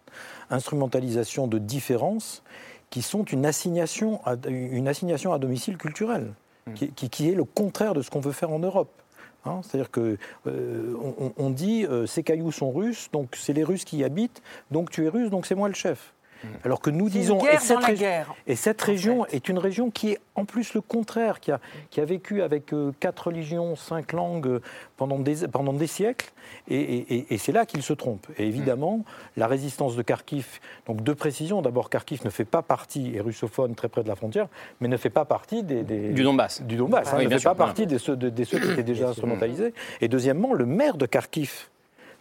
instrumentalisation 0.50 1.48
de 1.48 1.58
différences 1.60 2.44
qui 2.90 3.02
sont 3.02 3.24
une 3.24 3.46
assignation 3.46 4.20
à, 4.26 4.36
une 4.48 4.88
assignation 4.88 5.32
à 5.32 5.40
domicile 5.40 5.78
culturel, 5.78 6.34
qui, 6.76 6.90
qui- 6.92 7.10
qui 7.10 7.30
est 7.30 7.36
le 7.36 7.44
contraire 7.46 7.94
de 7.94 8.02
ce 8.02 8.10
qu'on 8.10 8.20
veut 8.20 8.32
faire 8.34 8.52
en 8.52 8.60
Europe. 8.60 8.92
Hein, 9.46 9.62
C'est-à-dire 9.64 9.92
que 9.92 10.18
euh, 10.48 10.96
on, 11.38 11.50
dit 11.50 11.86
euh, 11.86 12.06
ces 12.06 12.24
cailloux 12.24 12.52
sont 12.52 12.72
russes, 12.72 13.10
donc 13.12 13.36
c'est 13.36 13.54
les 13.54 13.64
Russes 13.64 13.86
qui 13.86 13.98
y 13.98 14.04
habitent, 14.04 14.42
donc 14.70 14.92
tu 14.92 15.06
es 15.06 15.10
russe, 15.10 15.30
donc 15.30 15.46
c'est 15.46 15.56
moi 15.56 15.70
le 15.70 15.74
chef. 15.74 16.14
Alors 16.64 16.80
que 16.82 16.90
nous 16.90 17.10
disons 17.10 17.40
et 17.46 17.58
cette 17.58 17.76
dans 17.76 17.80
la 17.82 17.88
région- 17.88 18.00
guerre. 18.08 18.34
et 18.48 18.56
cette 18.56 18.82
région 18.82 19.26
est 19.28 19.50
une 19.50 19.58
région 19.58 19.92
qui 19.92 20.12
est 20.12 20.20
en 20.36 20.46
plus 20.46 20.74
le 20.74 20.82
contraire, 20.82 21.40
qui 21.40 21.52
a, 21.52 21.60
qui 21.90 22.00
a 22.00 22.06
vécu 22.06 22.42
avec 22.42 22.74
euh, 22.74 22.92
quatre 23.00 23.28
religions, 23.28 23.76
cinq 23.76 24.14
langues 24.14 24.48
euh, 24.48 24.62
pendant 24.98 25.20
des, 25.20 25.48
pendant 25.48 25.74
des 25.74 25.88
siècles, 25.88 26.32
et, 26.70 26.80
et- 26.80 27.14
et- 27.16 27.34
et 27.34 27.38
c'est 27.38 27.52
là 27.52 27.66
qu'il 27.66 27.82
se 27.84 27.92
trompe. 27.94 28.26
Et 28.38 28.48
évidemment, 28.48 29.04
la 29.38 29.48
résistance 29.48 29.96
de 29.96 30.02
Kharkiv, 30.02 30.60
donc 30.88 31.02
deux 31.04 31.16
précisions, 31.16 31.62
d'abord 31.62 31.90
Kharkiv 31.90 32.22
ne 32.24 32.30
fait 32.30 32.46
pas 32.46 32.62
partie, 32.62 33.16
est 33.16 33.22
russophone 33.22 33.76
très 33.76 33.90
près 33.90 34.04
de 34.04 34.08
la 34.08 34.16
frontière, 34.16 34.48
mais 34.80 34.88
ne 34.88 34.98
fait 34.98 35.10
pas 35.10 35.26
partie 35.26 35.64
des... 35.64 35.84
des- 35.84 36.10
Du 36.14 36.24
Donbass. 36.24 36.62
Du 36.62 36.78
Donbass, 36.78 37.14
hein, 37.14 37.18
Oui, 37.20 37.26
ne 37.26 37.30
fait 37.32 37.40
sûr, 37.40 37.52
pas 37.52 37.56
partie 37.56 37.86
des 37.86 37.98
ceux, 38.00 38.16
de- 38.16 38.30
des 38.30 38.46
ceux 38.46 38.60
qui 38.60 38.72
étaient 38.72 38.84
déjà 38.84 39.10
instrumentalisés. 39.10 39.74
Et 40.02 40.08
deuxièmement, 40.08 40.54
le 40.54 40.66
maire 40.66 40.96
de 40.98 41.06
Kharkiv 41.06 41.68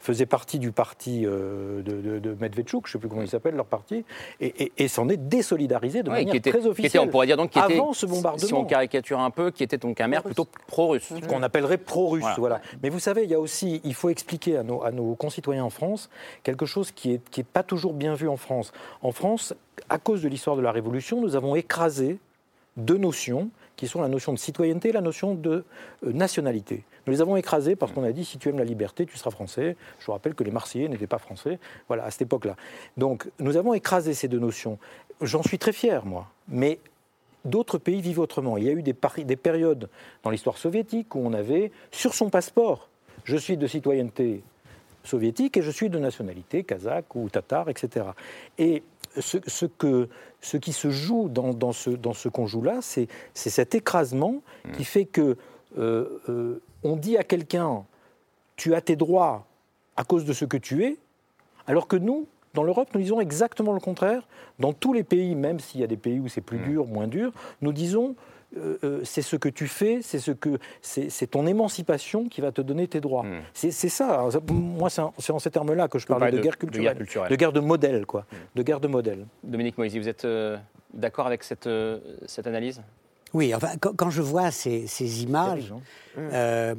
faisait 0.08 0.24
partie 0.26 0.58
du 0.58 0.72
parti 0.72 1.26
euh, 1.26 1.82
de, 1.82 1.92
de, 2.00 2.18
de 2.18 2.36
Medvedchuk, 2.40 2.86
je 2.86 2.88
ne 2.88 2.92
sais 2.92 2.98
plus 2.98 3.08
comment 3.10 3.20
il 3.20 3.28
s'appelle, 3.28 3.54
leur 3.54 3.66
parti, 3.66 4.06
et, 4.40 4.46
et- 4.64 4.72
et 4.78 4.88
s'en 4.88 5.06
est 5.10 5.18
désolidarisé 5.18 6.02
de 6.02 6.08
Ouais, 6.08 6.16
manière 6.20 6.30
qui 6.32 6.38
était, 6.38 6.50
très 6.50 6.60
qui 6.60 6.66
officielle. 6.68 6.86
était, 6.88 6.98
on 6.98 7.08
pourrait 7.08 7.26
dire 7.26 7.36
donc, 7.36 7.50
qui 7.50 7.58
était, 7.58 7.74
avant 7.74 7.92
ce 7.92 8.06
bombardement. 8.06 8.46
si 8.46 8.54
on 8.54 8.64
caricature 8.64 9.20
un 9.20 9.30
peu, 9.30 9.50
qui 9.50 9.62
était 9.62 9.76
donc 9.76 10.00
un 10.00 10.08
maire 10.08 10.22
plutôt 10.22 10.46
pro-russe. 10.66 11.12
ce 11.20 11.26
qu'on 11.26 11.42
appellerait 11.42 11.76
pro-russe. 11.76 12.22
Voilà. 12.22 12.36
Voilà. 12.38 12.60
Mais 12.82 12.88
vous 12.88 12.98
savez, 13.00 13.24
il 13.24 13.30
y 13.30 13.34
a 13.34 13.40
aussi, 13.40 13.82
il 13.84 13.92
faut 13.94 14.08
expliquer 14.08 14.56
à 14.56 14.62
nos, 14.62 14.82
à 14.82 14.90
nos 14.92 15.14
concitoyens 15.14 15.64
en 15.64 15.70
France 15.70 16.08
quelque 16.42 16.64
chose 16.64 16.90
qui 16.90 17.10
n'est 17.10 17.20
qui 17.30 17.40
est 17.42 17.46
pas 17.46 17.62
toujours 17.62 17.92
bien 17.92 18.14
vu 18.14 18.28
en 18.28 18.38
France. 18.38 18.72
En 19.02 19.12
France, 19.12 19.54
à 19.90 19.98
cause 19.98 20.22
de 20.22 20.28
l'histoire 20.28 20.56
de 20.56 20.62
la 20.62 20.72
Révolution, 20.72 21.20
nous 21.20 21.36
avons 21.36 21.54
écrasé 21.54 22.18
deux 22.78 22.96
notions 22.96 23.50
qui 23.78 23.86
sont 23.86 24.02
la 24.02 24.08
notion 24.08 24.32
de 24.32 24.38
citoyenneté 24.38 24.88
et 24.88 24.92
la 24.92 25.00
notion 25.00 25.34
de 25.34 25.64
euh, 26.04 26.12
nationalité. 26.12 26.82
Nous 27.06 27.12
les 27.12 27.20
avons 27.20 27.36
écrasées 27.36 27.76
parce 27.76 27.92
qu'on 27.92 28.02
a 28.02 28.10
dit 28.10 28.24
si 28.24 28.36
tu 28.36 28.48
aimes 28.48 28.58
la 28.58 28.64
liberté, 28.64 29.06
tu 29.06 29.16
seras 29.16 29.30
français. 29.30 29.76
Je 30.00 30.06
vous 30.06 30.12
rappelle 30.12 30.34
que 30.34 30.42
les 30.42 30.50
Marseillais 30.50 30.88
n'étaient 30.88 31.06
pas 31.06 31.18
français, 31.18 31.60
voilà, 31.86 32.04
à 32.04 32.10
cette 32.10 32.22
époque-là. 32.22 32.56
Donc 32.96 33.30
nous 33.38 33.56
avons 33.56 33.72
écrasé 33.74 34.14
ces 34.14 34.26
deux 34.26 34.40
notions. 34.40 34.78
J'en 35.22 35.44
suis 35.44 35.58
très 35.58 35.72
fier, 35.72 36.04
moi. 36.04 36.26
Mais 36.48 36.80
d'autres 37.44 37.78
pays 37.78 38.00
vivent 38.00 38.18
autrement. 38.18 38.56
Il 38.56 38.64
y 38.64 38.68
a 38.68 38.72
eu 38.72 38.82
des 38.82 39.36
périodes 39.36 39.88
dans 40.24 40.30
l'histoire 40.30 40.58
soviétique 40.58 41.14
où 41.14 41.20
on 41.20 41.32
avait 41.32 41.70
sur 41.92 42.14
son 42.14 42.30
passeport, 42.30 42.88
je 43.24 43.36
suis 43.36 43.56
de 43.56 43.66
citoyenneté 43.66 44.42
soviétique 45.04 45.56
et 45.56 45.62
je 45.62 45.70
suis 45.70 45.90
de 45.90 45.98
nationalité 45.98 46.64
kazakh 46.64 47.14
ou 47.14 47.28
tatar, 47.28 47.68
etc. 47.68 48.06
Et 48.58 48.82
ce, 49.18 49.38
ce 49.46 49.66
que, 49.66 50.08
ce 50.40 50.56
qui 50.56 50.72
se 50.72 50.90
joue 50.90 51.28
dans, 51.28 51.52
dans 51.52 51.72
ce, 51.72 51.90
dans 51.90 52.12
ce 52.12 52.28
qu'on 52.28 52.46
joue 52.46 52.62
là, 52.62 52.80
c'est 52.82 53.08
cet 53.34 53.74
écrasement 53.74 54.42
qui 54.74 54.84
fait 54.84 55.04
que 55.04 55.36
euh, 55.78 56.20
euh, 56.28 56.62
on 56.82 56.96
dit 56.96 57.16
à 57.16 57.24
quelqu'un 57.24 57.84
tu 58.56 58.74
as 58.74 58.80
tes 58.80 58.96
droits 58.96 59.46
à 59.96 60.04
cause 60.04 60.24
de 60.24 60.32
ce 60.32 60.44
que 60.44 60.56
tu 60.56 60.84
es, 60.84 60.96
alors 61.66 61.86
que 61.86 61.96
nous, 61.96 62.26
dans 62.54 62.62
l'Europe, 62.62 62.88
nous 62.94 63.00
disons 63.00 63.20
exactement 63.20 63.72
le 63.72 63.80
contraire. 63.80 64.26
Dans 64.58 64.72
tous 64.72 64.92
les 64.92 65.04
pays, 65.04 65.34
même 65.34 65.60
s'il 65.60 65.80
y 65.80 65.84
a 65.84 65.86
des 65.86 65.96
pays 65.96 66.18
où 66.18 66.28
c'est 66.28 66.40
plus 66.40 66.58
dur, 66.58 66.86
moins 66.86 67.06
dur, 67.06 67.32
nous 67.62 67.72
disons 67.72 68.16
euh, 68.56 68.78
euh, 68.82 69.00
c'est 69.04 69.20
ce 69.22 69.36
que 69.36 69.48
tu 69.48 69.66
fais, 69.68 70.00
c'est 70.02 70.18
ce 70.18 70.30
que 70.30 70.58
c'est 70.80 71.30
ton 71.30 71.46
émancipation 71.46 72.28
qui 72.28 72.40
va 72.40 72.50
te 72.50 72.60
donner 72.62 72.88
tes 72.88 73.00
droits. 73.00 73.24
Mm. 73.24 73.42
C'est 73.52 73.70
ça. 73.72 74.26
Moi, 74.50 74.88
c'est 74.90 75.02
en, 75.32 75.38
ces 75.38 75.50
termes-là 75.50 75.88
que 75.88 75.98
je 75.98 76.06
parlais 76.06 76.20
parlez 76.26 76.32
de, 76.32 76.36
de- 76.38 76.42
guerre 76.42 76.52
de 76.58 76.78
guerre 76.78 76.96
culturelle, 76.96 77.30
de 77.30 77.36
guerre 77.36 77.52
de 77.52 77.60
modèle, 77.60 78.06
quoi, 78.06 78.24
de 78.54 78.62
guerre 78.62 78.80
de 78.80 78.88
modèle. 78.88 79.26
Dominique 79.44 79.76
Moisy, 79.76 79.98
vous 79.98 80.08
êtes 80.08 80.24
euh, 80.24 80.56
d'accord 80.94 81.26
avec 81.26 81.44
cette, 81.44 81.66
euh, 81.66 81.98
cette 82.26 82.46
analyse? 82.46 82.80
Oui, 83.34 83.54
enfin, 83.54 83.72
quand, 83.78 83.94
quand 83.94 84.08
je 84.08 84.22
vois 84.22 84.50
ces, 84.50 84.86
ces 84.86 85.22
images, 85.22 85.74
euh, 86.16 86.74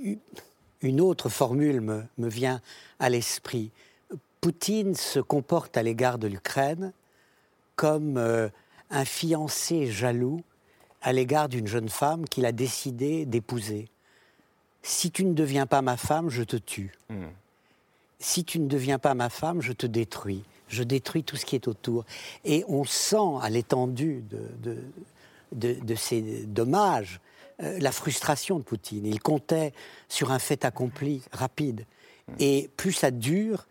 u- 0.00 0.18
une 0.82 1.00
autre 1.00 1.28
formule 1.28 1.80
me, 1.80 2.04
me 2.18 2.28
vient 2.28 2.60
à 3.00 3.08
l'esprit. 3.10 3.72
Poutine 4.40 4.94
se 4.94 5.18
comporte 5.18 5.76
à 5.76 5.82
l'égard 5.82 6.18
de 6.18 6.28
l'Ukraine 6.28 6.92
comme 7.74 8.16
euh, 8.16 8.48
un 8.90 9.04
fiancé 9.04 9.86
jaloux 9.88 10.42
à 11.02 11.12
l'égard 11.12 11.48
d'une 11.48 11.66
jeune 11.66 11.88
femme 11.88 12.26
qu'il 12.28 12.44
a 12.46 12.52
décidé 12.52 13.24
d'épouser. 13.26 13.88
Si 14.82 15.10
tu 15.10 15.24
ne 15.24 15.34
deviens 15.34 15.66
pas 15.66 15.82
ma 15.82 15.96
femme, 15.96 16.30
je 16.30 16.42
te 16.42 16.56
tue. 16.56 16.92
Si 18.18 18.44
tu 18.44 18.58
ne 18.60 18.66
deviens 18.66 18.98
pas 18.98 19.14
ma 19.14 19.28
femme, 19.30 19.60
je 19.62 19.72
te 19.72 19.86
détruis. 19.86 20.42
Je 20.68 20.82
détruis 20.82 21.24
tout 21.24 21.36
ce 21.36 21.44
qui 21.46 21.56
est 21.56 21.68
autour. 21.68 22.04
Et 22.44 22.64
on 22.68 22.84
sent 22.84 23.16
à 23.42 23.50
l'étendue 23.50 24.22
de, 24.30 24.40
de, 24.62 24.78
de- 25.52 25.80
de 25.84 25.94
ces 25.94 26.44
dommages 26.46 27.20
euh, 27.62 27.78
la 27.80 27.92
frustration 27.92 28.58
de 28.58 28.62
Poutine. 28.64 29.04
Il 29.06 29.20
comptait 29.20 29.72
sur 30.08 30.30
un 30.32 30.38
fait 30.38 30.64
accompli 30.64 31.22
rapide. 31.32 31.84
Et 32.38 32.70
plus 32.76 32.92
ça 32.92 33.10
dure, 33.10 33.66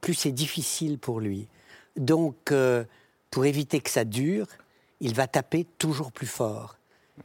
plus 0.00 0.14
c'est 0.14 0.32
difficile 0.32 0.98
pour 0.98 1.18
lui. 1.18 1.48
Donc, 1.96 2.52
euh, 2.52 2.84
pour 3.30 3.44
éviter 3.46 3.80
que 3.80 3.90
ça 3.90 4.04
dure, 4.04 4.46
il 5.04 5.14
va 5.14 5.26
taper 5.28 5.64
toujours 5.78 6.10
plus 6.10 6.26
fort. 6.26 6.76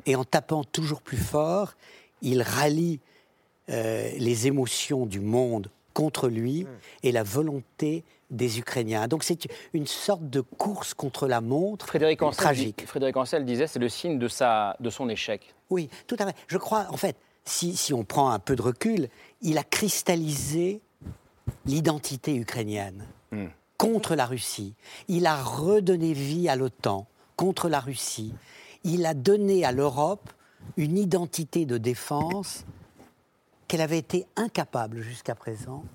Et 0.06 0.16
en 0.16 0.24
tapant 0.26 0.64
toujours 0.64 1.02
plus 1.02 1.18
fort, 1.18 1.74
il 2.22 2.42
rallie 2.44 3.00
euh, 3.70 4.12
les 4.18 4.46
émotions 4.48 5.06
du 5.08 5.20
monde 5.20 5.72
contre 5.94 6.28
lui 6.28 6.68
et 7.04 7.12
la 7.12 7.24
volonté 7.24 8.04
des 8.30 8.60
Ukrainiens. 8.60 9.08
Donc 9.08 9.24
c'est 9.24 9.48
une 9.74 9.88
sorte 9.88 10.30
de 10.30 10.42
course 10.42 10.94
contre 10.94 11.26
la 11.28 11.42
montre 11.42 11.88
Frédéric 11.88 12.22
Ancel, 12.22 12.44
tragique. 12.44 12.80
dit- 12.80 12.86
Frédéric 12.86 13.18
Ancel 13.18 13.46
disait 13.46 13.66
c'est 13.66 13.80
le 13.80 13.90
signe 13.90 14.20
de, 14.20 14.28
sa, 14.28 14.76
de 14.80 14.90
son 14.92 15.10
échec. 15.10 15.56
Oui, 15.72 15.90
tout 16.06 16.16
à 16.20 16.26
fait. 16.28 16.36
Je 16.48 16.58
crois, 16.58 16.86
en 16.90 16.98
fait, 16.98 17.16
si, 17.46 17.76
si 17.76 17.94
on 17.94 18.04
prend 18.04 18.30
un 18.30 18.40
peu 18.40 18.56
de 18.56 18.62
recul, 18.62 19.08
il 19.42 19.58
a 19.58 19.64
cristallisé 19.64 20.82
l'identité 21.66 22.36
ukrainienne 22.36 23.06
Hmm. 23.32 23.46
contre 23.78 24.16
la 24.16 24.26
Russie. 24.26 24.74
Il 25.08 25.28
a 25.28 25.36
redonné 25.42 26.14
vie 26.14 26.50
à 26.50 26.56
l'OTAN 26.56 27.06
contre 27.40 27.70
la 27.70 27.80
Russie. 27.80 28.34
Il 28.84 29.06
a 29.06 29.14
donné 29.14 29.64
à 29.64 29.72
l'Europe 29.72 30.30
une 30.76 30.98
identité 30.98 31.66
de 31.66 31.78
défense 31.78 32.66
qu'elle 33.70 33.80
avait 33.80 33.98
été 33.98 34.26
incapable 34.36 35.00
jusqu'à 35.00 35.36
présent 35.36 35.86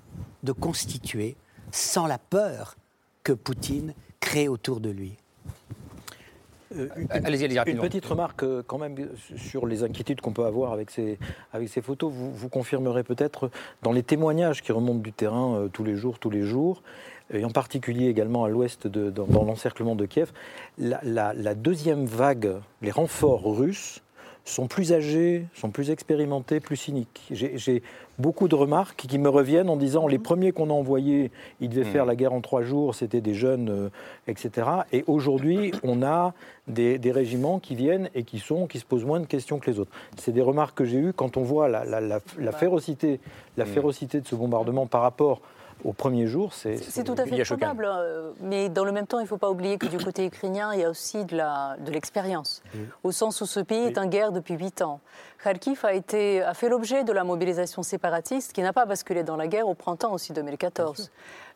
de 0.43 0.53
constituer 0.53 1.37
sans 1.71 2.07
la 2.07 2.17
peur 2.17 2.77
que 3.25 3.35
Poutine 3.35 3.93
crée 4.21 4.49
autour 4.49 4.81
de 4.81 4.89
lui. 4.89 5.19
Euh, 6.75 6.89
une- 6.97 7.09
Allez-y, 7.11 7.45
allez-y, 7.45 7.71
Une 7.71 7.79
petite 7.79 8.07
remarque 8.07 8.43
euh, 8.43 8.63
quand 8.67 8.79
même 8.79 8.97
euh, 8.99 9.37
sur 9.37 9.67
les 9.67 9.83
inquiétudes 9.83 10.23
qu'on 10.23 10.33
peut 10.33 10.47
avoir 10.47 10.73
avec 10.73 10.91
ces, 10.91 11.19
avec 11.53 11.69
ces 11.69 11.83
photos. 11.83 12.11
Vous, 12.11 12.33
vous 12.33 12.49
confirmerez 12.49 13.05
peut-être 13.05 13.51
dans 13.83 13.93
les 13.93 14.03
témoignages 14.03 14.63
qui 14.63 14.73
remontent 14.73 15.01
du 15.01 15.13
terrain 15.13 15.57
euh, 15.57 15.69
tous 15.69 15.85
les 15.85 15.95
jours, 15.95 16.19
tous 16.19 16.31
les 16.31 16.43
jours, 16.43 16.83
et 17.33 17.45
en 17.45 17.51
particulier 17.51 18.09
également 18.09 18.45
à 18.45 18.49
l'ouest, 18.49 18.87
de- 18.87 19.11
dans, 19.11 19.27
dans 19.27 19.45
l'encerclement 19.45 19.95
de 19.97 20.07
Kiev, 20.07 20.33
la, 20.79 21.01
la- 21.03 21.33
la 21.35 21.55
deuxième 21.55 22.05
vague, 22.05 22.57
les 22.83 22.91
renforts 22.91 23.43
russes 23.57 24.01
sont 24.47 24.67
plus 24.67 24.93
âgés, 24.93 25.47
sont 25.55 25.71
plus 25.71 25.89
expérimentés, 25.91 26.61
plus 26.61 26.77
cyniques. 26.77 27.23
J'ai 27.31 27.57
j'ai 27.57 27.83
beaucoup 28.19 28.47
de 28.47 28.55
remarques 28.55 29.07
qui 29.09 29.19
me 29.19 29.31
reviennent 29.31 29.71
en 29.71 29.77
disant 29.79 30.07
les 30.07 30.19
premiers 30.19 30.53
qu'on 30.53 30.69
a 30.69 30.73
envoyés, 30.75 31.31
ils 31.63 31.71
devaient 31.71 31.85
faire 31.91 32.05
la 32.05 32.15
guerre 32.15 32.35
en 32.35 32.43
trois 32.43 32.61
jours, 32.63 32.95
c'était 32.95 33.23
des 33.23 33.33
jeunes, 33.33 33.71
euh, 33.71 33.89
etc. 34.27 34.69
Et 34.93 35.03
aujourd'hui, 35.07 35.73
on 35.83 36.03
a 36.03 36.35
des, 36.69 36.99
des 36.99 37.11
régiments 37.11 37.59
qui 37.59 37.75
viennent 37.75 38.11
et 38.15 38.23
qui, 38.25 38.39
sont, 38.39 38.67
qui 38.67 38.79
se 38.79 38.85
posent 38.85 39.07
moins 39.07 39.19
de 39.21 39.25
questions 39.25 39.59
que 39.59 39.71
les 39.71 39.79
autres. 39.81 39.91
C'est 40.19 40.33
des 40.33 40.43
remarques 40.43 40.77
que 40.77 40.85
j'ai 40.85 40.99
eues 40.99 41.15
quand 41.15 41.39
on 41.39 41.43
voit 41.43 41.69
la, 41.71 41.87
la- 41.87 42.03
la- 42.03 42.21
la 42.39 42.53
férocité, 42.53 43.21
la 43.57 43.65
férocité 43.65 44.21
de 44.21 44.27
ce 44.27 44.35
bombardement 44.35 44.85
par 44.87 45.01
rapport 45.01 45.41
au 45.85 45.93
premier 45.93 46.27
jour, 46.27 46.53
c'est. 46.53 46.77
C'est 46.77 47.05
tout 47.05 47.15
à 47.17 47.27
fait 47.27 47.45
probable. 47.45 47.87
Euh, 47.87 48.33
mais 48.41 48.69
dans 48.69 48.85
le 48.85 48.93
même 48.93 49.07
temps, 49.07 49.19
il 49.19 49.25
ne 49.25 49.29
faut 49.29 49.37
pas 49.37 49.51
oublier 49.51 49.79
que 49.79 49.87
du 49.87 49.99
côté 49.99 50.25
ukrainien, 50.27 50.73
il 50.73 50.81
y 50.81 50.85
a 50.85 50.91
aussi 50.91 51.25
de 51.25 51.91
l'expérience. 51.91 52.63
De 52.75 52.81
au 53.03 53.13
sens 53.13 53.41
où 53.41 53.47
ce 53.47 53.61
pays 53.61 53.85
est 53.85 53.99
en 53.99 54.07
guerre 54.07 54.33
depuis 54.33 54.55
huit 54.55 54.83
ans. 54.83 55.01
Kharkiv 55.43 55.85
a, 55.85 55.93
été, 55.93 56.43
a 56.43 56.55
fait 56.55 56.71
l'objet 56.71 57.05
de 57.05 57.13
la 57.13 57.23
mobilisation 57.23 57.83
séparatiste 57.83 58.53
qui 58.55 58.63
n'a 58.63 58.73
pas 58.73 58.87
basculé 58.87 59.23
dans 59.23 59.37
la 59.37 59.47
guerre 59.47 59.69
au 59.69 59.75
printemps 59.75 60.13
aussi 60.13 60.33
2014. 60.33 61.11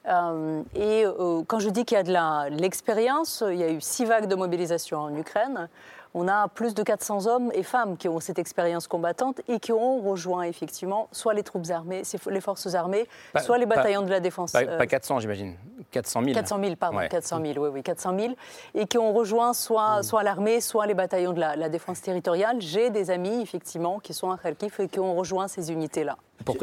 Euh, 0.07 0.63
et 0.75 1.05
euh, 1.05 1.43
quand 1.47 1.59
je 1.59 1.71
dis 1.71 1.85
qu'il 1.85 1.97
y 1.97 1.99
a 1.99 2.03
de 2.03 2.61
l'expérience, 2.61 3.43
il 3.47 3.57
y 3.57 3.65
a 3.65 3.71
eu 3.71 3.81
six 3.81 4.05
vagues 4.05 4.27
de 4.27 4.35
mobilisation 4.35 5.01
en 5.01 5.15
Ukraine 5.15 5.69
on 6.15 6.29
a 6.29 6.49
plus 6.49 6.75
de 6.75 6.83
400 6.83 7.27
hommes 7.27 7.51
et 7.55 7.63
femmes 7.63 7.97
qui 7.97 8.09
ont 8.09 8.21
cette 8.21 8.39
expérience 8.39 8.87
combattante 8.87 9.41
et 9.49 9.61
qui 9.61 9.73
ont 9.73 10.01
rejoint 10.01 10.43
effectivement 10.43 11.09
soit 11.13 11.35
les 11.35 11.43
troupes 11.43 11.71
armées, 11.71 12.03
les 12.31 12.41
forces 12.41 12.75
armées, 12.75 13.07
soit 13.41 13.59
les 13.59 13.67
bataillons 13.67 14.03
de 14.03 14.11
la 14.11 14.21
défense. 14.21 14.53
Pas, 14.53 14.87
400, 14.87 15.17
euh, 15.17 15.21
j'imagine. 15.21 15.55
400 15.91 16.23
000. 16.23 16.35
400 16.35 16.61
000, 16.61 16.77
pardon, 16.77 16.99
400 17.09 17.41
000, 17.43 17.59
oui, 17.59 17.71
oui, 17.73 17.83
400 17.83 18.19
000. 18.19 18.35
Et 18.75 18.87
qui 18.87 18.99
ont 18.99 19.13
rejoint 19.13 19.53
soit, 19.53 20.01
hmm. 20.01 20.03
soit 20.03 20.23
l'armée, 20.23 20.61
soit 20.61 20.87
les 20.87 20.95
bataillons 20.95 21.33
de 21.33 21.41
la, 21.41 21.69
défense 21.69 22.01
territoriale. 22.01 22.61
J'ai 22.61 22.91
des 22.91 23.11
amis, 23.11 23.41
effectivement, 23.43 23.99
qui 23.99 24.15
sont 24.15 24.31
à 24.31 24.39
Kharkiv 24.39 24.75
et 24.81 24.89
qui 24.89 25.01
ont 25.01 25.15
rejoint 25.15 25.49
ces 25.49 25.71
unités-là. 25.71 26.17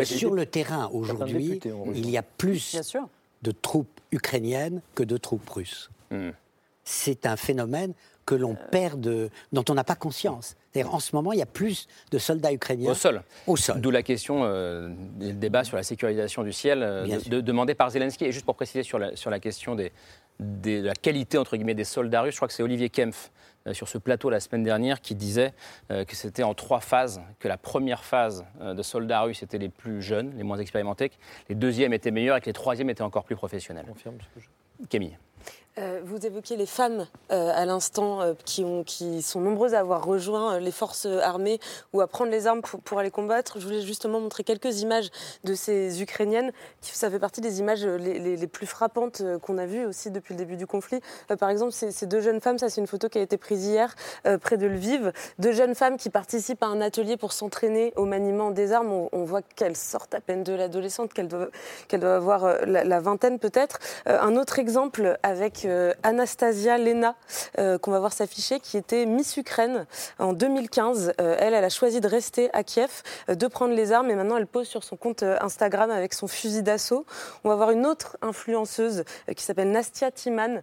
Sur 0.04 0.34
le 0.34 0.46
terrain, 0.46 0.90
aujourd'hui, 0.94 1.60
il 1.94 2.10
y 2.10 2.18
a 2.18 2.24
plus 2.24 2.76
de 3.42 3.52
troupes 3.52 4.00
ukrainiennes 4.12 4.82
que 4.96 5.04
de 5.04 5.18
troupes 5.18 5.50
russes. 5.50 5.90
Hmm. 6.12 6.32
C'est 6.84 7.26
un 7.26 7.36
phénomène 7.36 7.94
que 8.26 8.36
l'on 8.36 8.56
perd, 8.56 9.00
de, 9.00 9.30
dont 9.52 9.64
on 9.70 9.76
n'a 9.76 9.84
pas 9.84 9.96
conscience. 9.96 10.56
En 10.86 11.00
ce 11.00 11.16
moment, 11.16 11.32
il 11.32 11.40
y 11.40 11.44
a 11.44 11.48
plus 11.48 11.88
de 12.12 12.18
soldats 12.18 12.52
ukrainiens 12.52 12.92
au 12.92 12.96
sol. 12.96 13.24
Au 13.48 13.56
sol. 13.56 13.80
D'où 13.80 13.92
la 13.92 14.04
question, 14.04 14.42
euh, 14.44 14.90
le 15.20 15.34
débat 15.34 15.64
sur 15.64 15.78
la 15.78 15.84
sécurisation 15.84 16.44
du 16.44 16.52
ciel 16.52 16.84
euh, 16.84 17.20
de, 17.28 17.40
demandé 17.40 17.76
par 17.76 17.92
Zelensky. 17.92 18.26
Et 18.26 18.32
juste 18.32 18.46
pour 18.46 18.56
préciser 18.56 18.84
sur 18.84 19.00
la, 19.00 19.16
sur 19.16 19.30
la 19.30 19.40
question 19.40 19.76
des, 19.76 19.92
de 20.40 20.82
la 20.82 20.94
qualité 20.94 21.38
entre 21.38 21.56
guillemets 21.56 21.76
des 21.76 21.86
soldats 21.86 22.22
russes, 22.22 22.34
je 22.34 22.40
crois 22.40 22.48
que 22.48 22.54
c'est 22.54 22.64
Olivier 22.64 22.90
Kempf 22.90 23.32
euh, 23.68 23.74
sur 23.74 23.88
ce 23.88 23.98
plateau 23.98 24.30
la 24.30 24.40
semaine 24.40 24.64
dernière 24.64 25.02
qui 25.02 25.16
disait 25.16 25.54
que 25.90 26.16
c'était 26.16 26.44
en 26.44 26.54
trois 26.54 26.82
phases, 26.82 27.22
que 27.40 27.48
la 27.48 27.58
première 27.58 28.04
phase 28.04 28.44
de 28.62 28.82
soldats 28.82 29.22
russes 29.22 29.44
étaient 29.44 29.58
les 29.58 29.70
plus 29.70 30.02
jeunes, 30.02 30.34
les 30.36 30.44
moins 30.44 30.58
expérimentés, 30.58 31.10
que 31.10 31.16
les 31.50 31.56
deuxièmes 31.56 31.94
étaient 31.94 32.12
meilleurs 32.12 32.38
et 32.38 32.42
que 32.42 32.48
les 32.48 32.54
troisièmes 32.54 32.90
étaient 32.90 33.02
encore 33.02 33.24
plus 33.24 33.36
professionnels. 33.36 33.86
Confirme 33.88 34.18
ce 34.20 34.40
que 34.40 34.46
je... 34.46 34.88
Camille. 34.88 35.18
Euh, 35.78 36.00
vous 36.06 36.26
évoquiez 36.26 36.56
les 36.56 36.66
femmes 36.66 37.06
euh, 37.34 37.52
à 37.54 37.66
l'instant 37.66 38.22
euh, 38.22 38.34
qui, 38.46 38.64
qui, 38.86 39.22
sont 39.22 39.42
nombreuses 39.42 39.74
à 39.74 39.80
avoir 39.80 40.06
rejoint 40.06 40.58
les 40.58 40.72
forces 40.72 41.06
armées 41.06 41.60
ou 41.92 42.00
à 42.00 42.08
prendre 42.08 42.32
les 42.32 42.48
armes 42.48 42.62
pour, 42.62 43.00
aller 43.00 43.12
combattre. 43.12 43.60
Je 43.60 43.66
voulais 43.66 43.82
justement 43.82 44.22
montrer 44.22 44.46
quelques 44.46 44.82
images 44.82 45.10
de 45.44 45.54
ces 45.54 46.02
Ukrainiennes. 46.02 46.54
Ça 46.82 47.10
fait 47.10 47.20
partie 47.20 47.42
des 47.42 47.60
images 47.60 47.86
les, 47.86 48.48
plus 48.48 48.68
frappantes 48.68 49.22
qu'on 49.42 49.58
a 49.58 49.66
vues 49.66 49.86
aussi 49.86 50.12
depuis 50.12 50.34
le 50.34 50.38
début 50.38 50.56
du 50.56 50.68
conflit. 50.68 51.02
par 51.40 51.50
exemple, 51.50 51.74
ces, 51.74 52.06
deux 52.06 52.22
jeunes 52.22 52.40
femmes, 52.40 52.60
ça 52.60 52.70
c'est 52.70 52.80
une 52.80 52.88
photo 52.88 53.10
qui 53.10 53.18
a 53.18 53.22
été 53.22 53.38
prise 53.38 53.66
hier 53.66 53.96
près 54.42 54.58
de 54.58 54.68
Lviv. 54.68 55.12
Deux 55.40 55.52
jeunes 55.52 55.76
femmes 55.76 55.98
qui 55.98 56.10
participent 56.10 56.64
à 56.64 56.68
un 56.68 56.80
atelier 56.80 57.18
pour 57.18 57.34
s'entraîner 57.34 57.92
au 57.96 58.06
maniement 58.06 58.52
des 58.52 58.72
armes. 58.72 59.10
On, 59.12 59.24
voit 59.24 59.42
qu'elles 59.42 59.76
sortent 59.76 60.14
à 60.14 60.22
peine 60.22 60.44
de 60.44 60.54
l'adolescente, 60.54 61.12
qu'elles 61.14 61.28
doivent, 61.28 61.50
doivent, 61.92 62.06
avoir 62.06 62.66
la, 62.66 62.84
la 62.84 63.00
vingtaine 63.00 63.40
peut-être. 63.40 63.80
un 64.06 64.38
autre 64.38 64.60
exemple 64.60 65.18
avec 65.24 65.65
euh, 65.68 65.94
Anastasia 66.04 66.78
Lena, 66.78 67.16
euh, 67.60 67.78
qu'on 67.78 67.92
va 67.92 68.00
voir 68.00 68.14
s'afficher, 68.14 68.60
qui 68.60 68.78
était 68.78 69.06
Miss 69.06 69.38
Ukraine 69.38 69.86
en 70.20 70.34
2015. 70.34 71.14
Euh, 71.20 71.36
elle, 71.40 71.54
elle 71.54 71.64
a 71.64 71.70
choisi 71.70 72.02
de 72.02 72.08
rester 72.08 72.50
à 72.54 72.64
Kiev, 72.64 73.02
de 73.28 73.48
prendre 73.48 73.74
les 73.74 73.92
armes 73.92 74.10
et 74.10 74.16
maintenant 74.16 74.38
elle 74.38 74.48
pose 74.48 74.68
sur 74.68 74.84
son 74.84 74.96
compte 74.96 75.24
Instagram 75.24 75.92
avec 75.92 76.14
son 76.14 76.28
fusil 76.28 76.64
d'assaut. 76.64 77.06
On 77.44 77.50
va 77.50 77.56
voir 77.56 77.72
une 77.72 77.86
autre 77.86 78.18
influenceuse 78.22 79.04
qui 79.36 79.44
s'appelle 79.44 79.72
Nastia 79.72 80.12
Timan, 80.12 80.62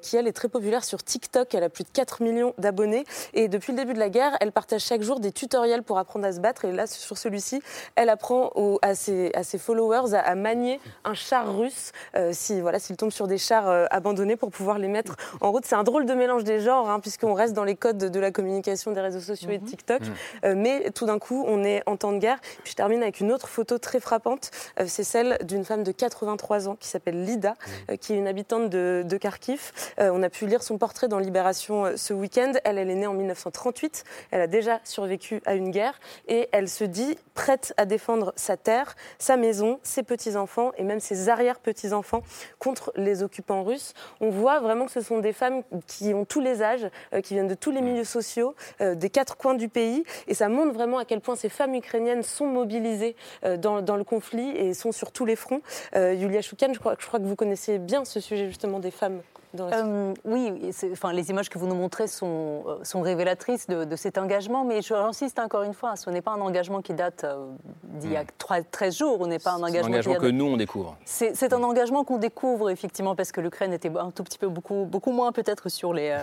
qui 0.00 0.16
elle 0.16 0.26
est 0.26 0.32
très 0.32 0.48
populaire 0.48 0.84
sur 0.84 1.02
TikTok. 1.02 1.54
Elle 1.54 1.64
a 1.64 1.68
plus 1.68 1.84
de 1.84 1.90
4 1.90 2.22
millions 2.22 2.54
d'abonnés 2.58 3.04
et 3.32 3.48
depuis 3.48 3.72
le 3.72 3.78
début 3.78 3.94
de 3.94 3.98
la 3.98 4.10
guerre, 4.10 4.36
elle 4.40 4.52
partage 4.52 4.82
chaque 4.82 5.02
jour 5.02 5.20
des 5.20 5.32
tutoriels 5.32 5.82
pour 5.82 5.98
apprendre 5.98 6.26
à 6.26 6.32
se 6.32 6.40
battre. 6.40 6.64
Et 6.64 6.72
là, 6.72 6.86
sur 6.86 7.18
celui-ci, 7.18 7.62
elle 7.96 8.08
apprend 8.08 8.50
à, 8.82 8.94
ses, 8.94 9.32
followers 9.58 10.14
à, 10.14 10.34
manier 10.34 10.80
un 11.04 11.14
char 11.14 11.56
russe 11.56 11.92
si 12.32 12.60
voilà 12.60 12.78
s'il 12.78 12.96
tombe 12.96 13.10
sur 13.10 13.26
des 13.26 13.38
chars 13.38 13.86
abandonnés 13.90 14.36
pour 14.42 14.50
pouvoir 14.50 14.78
les 14.78 14.88
mettre 14.88 15.14
en 15.40 15.52
route. 15.52 15.64
C'est 15.64 15.76
un 15.76 15.84
drôle 15.84 16.04
de 16.04 16.14
mélange 16.14 16.42
des 16.42 16.58
genres, 16.58 16.90
hein, 16.90 16.98
puisqu'on 16.98 17.32
reste 17.32 17.52
dans 17.52 17.62
les 17.62 17.76
codes 17.76 17.98
de 17.98 18.20
la 18.20 18.32
communication 18.32 18.90
des 18.90 19.00
réseaux 19.00 19.20
sociaux 19.20 19.50
et 19.50 19.58
de 19.58 19.62
mhm. 19.62 19.68
TikTok. 19.68 20.00
Mhm. 20.00 20.14
Euh, 20.44 20.54
mais 20.56 20.90
tout 20.90 21.06
d'un 21.06 21.20
coup, 21.20 21.44
on 21.46 21.62
est 21.62 21.84
en 21.86 21.96
temps 21.96 22.10
de 22.10 22.18
guerre. 22.18 22.40
Puis 22.64 22.72
je 22.72 22.74
termine 22.74 23.02
avec 23.02 23.20
une 23.20 23.30
autre 23.30 23.48
photo 23.48 23.78
très 23.78 24.00
frappante. 24.00 24.50
Euh, 24.80 24.86
c'est 24.88 25.04
celle 25.04 25.38
d'une 25.44 25.64
femme 25.64 25.84
de 25.84 25.92
83 25.92 26.66
ans 26.66 26.74
qui 26.74 26.88
s'appelle 26.88 27.24
Lida, 27.24 27.50
mhm. 27.50 27.72
euh, 27.90 27.96
qui 27.96 28.14
est 28.14 28.16
une 28.16 28.26
habitante 28.26 28.68
de, 28.68 29.04
de 29.06 29.16
Kharkiv. 29.16 29.70
on 29.98 30.24
a 30.24 30.28
pu 30.28 30.46
lire 30.46 30.64
son 30.64 30.76
portrait 30.76 31.06
dans 31.06 31.20
Libération 31.20 31.92
ce 31.94 32.12
week-end. 32.12 32.54
Elle, 32.64 32.78
elle 32.78 32.90
est 32.90 32.96
née 32.96 33.06
en 33.06 33.14
1938. 33.14 34.02
Elle 34.32 34.40
a 34.40 34.48
déjà 34.48 34.80
survécu 34.82 35.40
à 35.46 35.54
une 35.54 35.70
guerre 35.70 36.00
et 36.26 36.48
elle 36.50 36.68
se 36.68 36.82
dit 36.82 37.16
prête 37.34 37.74
à 37.76 37.86
défendre 37.86 38.32
sa 38.34 38.56
terre, 38.56 38.96
sa 39.20 39.36
maison, 39.36 39.78
ses 39.84 40.02
petits-enfants 40.02 40.72
et 40.78 40.82
même 40.82 40.98
ses 40.98 41.28
arrière-petits-enfants 41.28 42.24
contre 42.58 42.92
les 42.96 43.22
occupants 43.22 43.62
russes. 43.62 43.94
On 44.20 44.30
voit 44.32 44.60
vraiment 44.60 44.86
que 44.86 44.92
ce 44.92 45.00
sont 45.00 45.18
des 45.18 45.32
femmes 45.32 45.62
qui 45.86 46.12
ont 46.14 46.24
tous 46.24 46.40
les 46.40 46.62
âges, 46.62 46.86
euh, 47.14 47.20
qui 47.20 47.34
viennent 47.34 47.48
de 47.48 47.54
tous 47.54 47.70
les 47.70 47.80
milieux 47.80 48.04
sociaux, 48.04 48.54
euh, 48.80 48.94
des 48.94 49.10
quatre 49.10 49.36
coins 49.36 49.54
du 49.54 49.68
pays. 49.68 50.04
Et 50.26 50.34
ça 50.34 50.48
montre 50.48 50.72
vraiment 50.72 50.98
à 50.98 51.04
quel 51.04 51.20
point 51.20 51.36
ces 51.36 51.48
femmes 51.48 51.74
ukrainiennes 51.74 52.22
sont 52.22 52.46
mobilisées 52.46 53.16
euh, 53.44 53.56
dans, 53.56 53.96
le 53.96 54.04
conflit 54.04 54.50
et 54.56 54.74
sont 54.74 54.92
sur 54.92 55.12
tous 55.12 55.24
les 55.24 55.36
fronts. 55.36 55.60
Yulia 55.94 56.40
Choukan, 56.40 56.72
je 56.72 56.78
crois, 56.78 56.96
je 56.98 57.06
crois 57.06 57.20
que 57.20 57.24
vous 57.24 57.36
connaissez 57.36 57.78
bien 57.78 58.04
ce 58.04 58.20
sujet 58.20 58.46
justement 58.46 58.78
des 58.78 58.90
femmes. 58.90 59.20
Euh, 59.60 60.14
oui, 60.24 60.72
enfin, 60.92 61.12
les 61.12 61.30
images 61.30 61.48
que 61.48 61.58
vous 61.58 61.66
nous 61.66 61.74
montrez 61.74 62.06
sont, 62.06 62.64
euh, 62.66 62.84
sont 62.84 63.00
révélatrices 63.02 63.66
de, 63.66 63.96
cet 63.96 64.16
engagement, 64.18 64.64
mais 64.64 64.80
j'insiste 64.82 65.38
encore 65.38 65.62
une 65.62 65.74
fois, 65.74 65.96
ce 65.96 66.08
n'est 66.10 66.22
pas 66.22 66.32
un 66.32 66.40
engagement 66.40 66.80
qui 66.80 66.94
date 66.94 67.24
euh, 67.24 67.46
d'il 67.84 68.12
y 68.12 68.16
a 68.16 68.24
13 68.24 68.66
hmm. 68.70 68.90
jours, 68.96 69.20
on 69.20 69.26
n'est 69.26 69.38
pas 69.38 69.52
un 69.52 69.62
engagement, 69.62 69.88
un 69.88 69.90
engagement 69.90 70.14
que 70.14 70.30
nous, 70.30 70.46
on 70.46 70.56
découvre. 70.56 70.96
C'est 71.04 71.52
un 71.52 71.62
engagement 71.62 72.04
qu'on 72.04 72.18
découvre, 72.18 72.70
effectivement, 72.70 73.14
parce 73.14 73.32
que 73.32 73.40
l'Ukraine 73.40 73.72
était 73.72 73.90
un 73.96 74.10
tout 74.10 74.24
petit 74.24 74.38
peu, 74.38 74.48
beaucoup, 74.48 74.86
beaucoup 74.86 75.12
moins 75.12 75.32
peut-être 75.32 75.68
sur 75.68 75.92
les, 75.92 76.16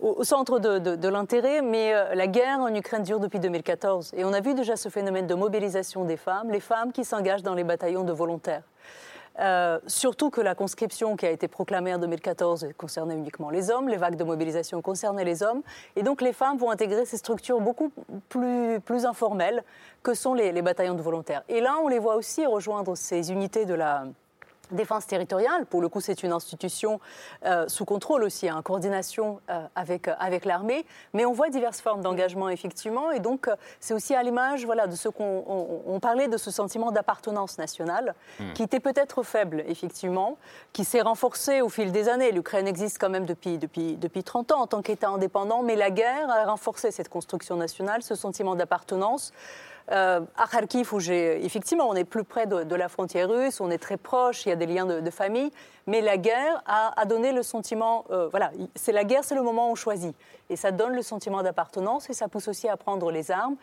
au, 0.00 0.24
centre 0.24 0.58
de, 0.58 0.78
de 0.78 1.08
l'intérêt, 1.08 1.62
mais 1.62 1.92
la 2.14 2.26
guerre 2.26 2.58
en 2.58 2.74
Ukraine 2.74 3.02
dure 3.02 3.20
depuis 3.20 3.38
2014. 3.38 4.12
Et 4.16 4.24
on 4.24 4.32
a 4.32 4.40
vu 4.40 4.54
déjà 4.54 4.76
ce 4.76 4.88
phénomène 4.88 5.26
de 5.26 5.34
mobilisation 5.34 6.04
des 6.04 6.16
femmes, 6.16 6.50
les 6.50 6.60
femmes 6.60 6.92
qui 6.92 7.04
s'engagent 7.04 7.42
dans 7.42 7.54
les 7.54 7.64
bataillons 7.64 8.04
de 8.04 8.12
volontaires. 8.12 8.62
Euh, 9.38 9.78
surtout 9.86 10.30
que 10.30 10.40
la 10.40 10.54
conscription 10.54 11.16
qui 11.16 11.26
a 11.26 11.30
été 11.30 11.48
proclamée 11.48 11.94
en 11.94 11.98
2014 11.98 12.68
concernait 12.76 13.16
uniquement 13.16 13.50
les 13.50 13.70
hommes, 13.70 13.88
les 13.88 13.96
vagues 13.96 14.16
de 14.16 14.24
mobilisation 14.24 14.82
concernaient 14.82 15.24
les 15.24 15.42
hommes, 15.42 15.62
et 15.96 16.02
donc 16.02 16.20
les 16.20 16.32
femmes 16.32 16.58
vont 16.58 16.70
intégrer 16.70 17.06
ces 17.06 17.16
structures 17.16 17.60
beaucoup 17.60 17.92
plus, 18.28 18.80
plus 18.80 19.06
informelles 19.06 19.64
que 20.02 20.14
sont 20.14 20.34
les, 20.34 20.52
les 20.52 20.62
bataillons 20.62 20.94
de 20.94 21.02
volontaires. 21.02 21.42
Et 21.48 21.60
là, 21.60 21.76
on 21.82 21.88
les 21.88 21.98
voit 21.98 22.16
aussi 22.16 22.44
rejoindre 22.44 22.94
ces 22.94 23.32
unités 23.32 23.64
de 23.64 23.74
la, 23.74 24.04
défense 24.70 25.06
territoriale. 25.06 25.66
Pour 25.66 25.82
le 25.82 25.88
coup, 25.88 26.00
c'est 26.00 26.22
une 26.22 26.32
institution 26.32 27.00
euh, 27.44 27.66
sous 27.68 27.84
contrôle 27.84 28.24
aussi, 28.24 28.50
en 28.50 28.62
coordination 28.62 29.40
euh, 29.50 29.62
avec, 29.74 30.08
euh, 30.08 30.14
avec 30.18 30.44
l'armée. 30.44 30.86
Mais 31.12 31.24
on 31.24 31.32
voit 31.32 31.50
diverses 31.50 31.80
formes 31.80 32.00
d'engagement, 32.00 32.48
effectivement. 32.48 33.10
Et 33.10 33.20
donc, 33.20 33.48
c'est 33.80 33.94
aussi 33.94 34.14
à 34.14 34.22
l'image 34.22 34.64
voilà, 34.64 34.86
de 34.86 34.94
ce 34.94 35.08
qu'on 35.08 35.98
parlait 36.00 36.28
de 36.28 36.36
ce 36.36 36.50
sentiment 36.50 36.90
d'appartenance 36.92 37.58
nationale, 37.58 38.14
hmm. 38.40 38.52
qui 38.54 38.62
était 38.62 38.80
peut-être 38.80 39.22
faible, 39.22 39.64
effectivement, 39.66 40.38
qui 40.72 40.84
s'est 40.84 41.02
renforcé 41.02 41.60
au 41.60 41.68
fil 41.68 41.92
des 41.92 42.08
années. 42.08 42.32
L'Ukraine 42.32 42.66
existe 42.66 42.98
quand 42.98 43.10
même 43.10 43.26
depuis, 43.26 43.58
depuis, 43.58 43.96
depuis 43.96 44.24
30 44.24 44.52
ans 44.52 44.60
en 44.62 44.66
tant 44.66 44.82
qu'État 44.82 45.08
indépendant, 45.08 45.62
mais 45.62 45.76
la 45.76 45.90
guerre 45.90 46.30
a 46.30 46.44
renforcé 46.44 46.90
cette 46.90 47.08
construction 47.08 47.56
nationale, 47.56 48.02
ce 48.02 48.14
sentiment 48.14 48.54
d'appartenance. 48.54 49.32
Euh, 49.90 50.20
à 50.36 50.46
Kharkiv, 50.46 50.94
où 50.94 51.00
j'ai 51.00 51.44
effectivement, 51.44 51.88
on 51.88 51.94
est 51.94 52.04
plus 52.04 52.24
près 52.24 52.46
de, 52.46 52.74
la 52.74 52.88
frontière 52.88 53.28
russe, 53.28 53.60
on 53.60 53.70
est 53.70 53.78
très 53.78 53.96
proche, 53.96 54.46
il 54.46 54.50
y 54.50 54.52
a 54.52 54.56
des 54.56 54.66
liens 54.66 54.86
de, 54.86 55.10
famille, 55.10 55.50
mais 55.86 56.00
la 56.00 56.16
guerre 56.16 56.62
a, 56.66 57.04
donné 57.04 57.32
le 57.32 57.42
sentiment, 57.42 58.04
euh, 58.10 58.28
voilà, 58.28 58.52
c'est 58.76 58.92
la 58.92 59.04
guerre, 59.04 59.24
c'est 59.24 59.34
le 59.34 59.42
moment 59.42 59.68
où 59.68 59.72
on 59.72 59.74
choisit, 59.74 60.14
et 60.52 60.56
ça 60.56 60.70
donne 60.70 60.92
le 60.92 61.02
sentiment 61.02 61.42
d'appartenance 61.42 62.10
et 62.10 62.12
ça 62.12 62.28
pousse 62.28 62.46
aussi 62.48 62.68
à 62.68 62.76
prendre 62.76 63.10
les 63.10 63.30
armes, 63.30 63.56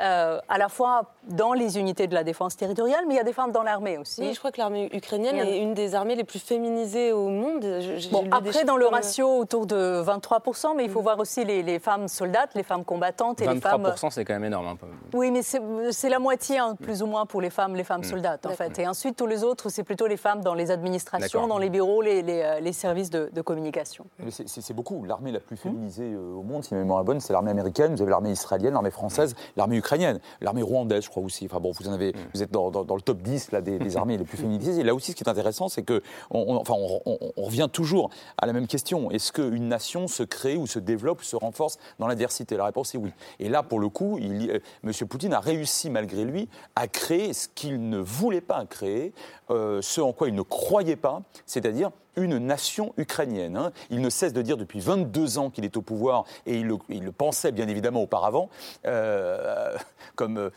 euh, 0.00 0.38
à 0.48 0.58
la 0.58 0.68
fois 0.68 1.14
dans 1.24 1.52
les 1.52 1.78
unités 1.78 2.06
de 2.06 2.14
la 2.14 2.22
défense 2.22 2.56
territoriale, 2.56 3.04
mais 3.06 3.14
il 3.14 3.16
y 3.16 3.20
a 3.20 3.24
des 3.24 3.32
femmes 3.32 3.52
dans 3.52 3.62
l'armée 3.62 3.98
aussi. 3.98 4.20
Oui, 4.20 4.32
je 4.32 4.38
crois 4.38 4.52
que 4.52 4.60
l'armée 4.60 4.88
ukrainienne 4.94 5.36
est 5.36 5.58
une 5.58 5.74
des 5.74 5.94
armées 5.94 6.14
les 6.14 6.24
plus 6.24 6.38
féminisées 6.38 7.12
au 7.12 7.28
monde. 7.28 7.64
bon, 8.12 8.28
après, 8.30 8.64
dans 8.64 8.76
le 8.76 8.86
ratio 8.86 9.28
autour 9.38 9.66
de 9.66 10.02
23%, 10.04 10.76
mais 10.76 10.84
il 10.84 10.90
faut 10.90 11.00
mm. 11.00 11.02
voir 11.02 11.18
aussi 11.18 11.44
les, 11.44 11.78
femmes 11.78 12.08
soldates, 12.08 12.54
les 12.54 12.62
femmes 12.62 12.84
combattantes 12.84 13.40
et 13.40 13.48
les 13.48 13.60
femmes. 13.60 13.82
23%, 13.82 14.10
c'est 14.10 14.24
quand 14.24 14.34
même 14.34 14.44
énorme. 14.44 14.68
Un 14.68 14.76
peu. 14.76 14.86
Oui, 15.14 15.30
mais 15.30 15.42
c'est 15.42 16.08
la 16.08 16.18
moitié, 16.18 16.58
hein, 16.58 16.76
plus 16.80 17.02
ou 17.02 17.06
moins, 17.06 17.26
pour 17.26 17.40
les 17.40 17.50
femmes, 17.50 17.74
les 17.74 17.84
femmes 17.84 18.02
mm. 18.02 18.04
soldates, 18.04 18.46
en 18.46 18.50
fait. 18.50 18.78
Et 18.78 18.86
ensuite, 18.86 19.16
tous 19.16 19.26
les 19.26 19.42
autres, 19.42 19.68
c'est 19.68 19.84
plutôt 19.84 20.06
les 20.06 20.16
femmes 20.16 20.42
dans 20.42 20.54
les 20.54 20.70
administrations, 20.70 21.46
dans 21.48 21.58
les 21.58 21.70
bureaux, 21.70 22.02
les, 22.02 22.22
les, 22.22 22.72
services 22.72 23.10
de, 23.10 23.40
communication. 23.40 24.06
C'est 24.28 24.74
beaucoup. 24.74 25.04
L'armée 25.04 25.32
la 25.32 25.40
plus 25.40 25.56
féminisée 25.56 26.14
au 26.36 26.42
monde, 26.42 26.64
si 26.64 26.74
ma 26.74 26.80
mémoire 26.80 27.00
est 27.00 27.04
bonne, 27.04 27.20
c'est 27.20 27.32
l'armée 27.32 27.50
américaine. 27.50 27.94
Vous 27.94 28.02
avez 28.02 28.10
l'armée 28.10 28.30
israélienne, 28.30 28.74
l'armée 28.74 28.90
française, 28.90 29.34
l'armée 29.56 29.76
ukrainienne, 29.76 30.20
l'armée 30.40 30.62
rwandaise, 30.62 31.04
je 31.04 31.10
crois 31.10 31.22
aussi. 31.22 31.46
Enfin 31.46 31.60
bon, 31.60 31.72
vous 31.72 31.88
en 31.88 31.92
avez, 31.92 32.14
vous 32.34 32.42
êtes 32.42 32.50
dans, 32.50 32.70
le 32.70 33.00
top 33.00 33.18
10 33.22 33.52
là, 33.52 33.60
des, 33.60 33.96
armées 33.96 34.16
les 34.16 34.24
plus 34.24 34.36
féminisées. 34.36 34.80
Et 34.80 34.84
là 34.84 34.94
aussi, 34.94 35.12
ce 35.12 35.16
qui 35.16 35.24
est 35.24 35.28
intéressant, 35.28 35.68
c'est 35.68 35.82
que, 35.82 36.02
on, 36.30 36.56
enfin, 36.56 36.74
on, 36.76 37.16
revient 37.36 37.68
toujours 37.72 38.10
à 38.38 38.46
la 38.46 38.52
même 38.52 38.66
question. 38.66 39.10
Est-ce 39.10 39.32
qu'une 39.32 39.68
nation 39.68 40.08
se 40.08 40.22
crée 40.22 40.56
ou 40.56 40.66
se 40.66 40.78
développe, 40.78 41.20
ou 41.20 41.24
se 41.24 41.36
renforce 41.36 41.78
dans 41.98 42.06
l'adversité? 42.06 42.56
La 42.56 42.64
réponse 42.64 42.94
est 42.94 42.98
oui. 42.98 43.12
Et 43.38 43.48
là, 43.48 43.62
pour 43.62 43.80
le 43.80 43.88
coup, 43.88 44.18
il, 44.18 44.50
euh, 44.50 44.58
M. 44.84 44.92
Poutine 45.08 45.32
a 45.32 45.40
réussi 45.40 45.90
malgré 45.90 46.24
lui 46.24 46.48
à 46.74 46.88
créer 46.88 47.32
ce 47.32 47.48
qu'il 47.48 47.88
ne 47.88 47.98
voulait 47.98 48.40
pas 48.40 48.64
créer, 48.66 49.12
euh, 49.50 49.80
ce 49.82 50.00
en 50.00 50.12
quoi 50.12 50.28
il 50.28 50.34
ne 50.34 50.42
croyait 50.42 50.96
pas, 50.96 51.22
c'est-à-dire 51.46 51.90
une 52.16 52.38
nation 52.38 52.92
ukrainienne. 52.96 53.56
Hein. 53.56 53.72
Il 53.90 54.00
ne 54.00 54.10
cesse 54.10 54.32
de 54.32 54.42
dire 54.42 54.56
depuis 54.56 54.80
22 54.80 55.38
ans 55.38 55.50
qu'il 55.50 55.64
est 55.64 55.76
au 55.76 55.82
pouvoir, 55.82 56.24
et 56.46 56.58
il 56.58 56.66
le, 56.66 57.12
pensait 57.12 57.52
bien 57.52 57.68
évidemment 57.68 58.02
auparavant, 58.02 58.48
euh, 58.86 59.76
comme, 60.14 60.50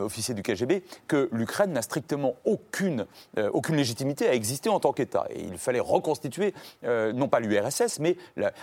officier 0.00 0.34
du 0.34 0.42
KGB, 0.42 0.82
que 1.08 1.28
l'Ukraine 1.32 1.72
n'a 1.72 1.82
strictement 1.82 2.34
aucune, 2.44 3.06
euh, 3.38 3.50
aucune 3.52 3.76
légitimité 3.76 4.28
à 4.28 4.34
exister 4.34 4.68
en 4.68 4.80
tant 4.80 4.92
qu'État. 4.92 5.26
Et 5.30 5.42
il 5.42 5.58
fallait 5.58 5.80
reconstituer, 5.80 6.54
euh, 6.84 7.12
non 7.12 7.28
pas 7.28 7.40
l'URSS, 7.40 7.98
mais, 8.00 8.16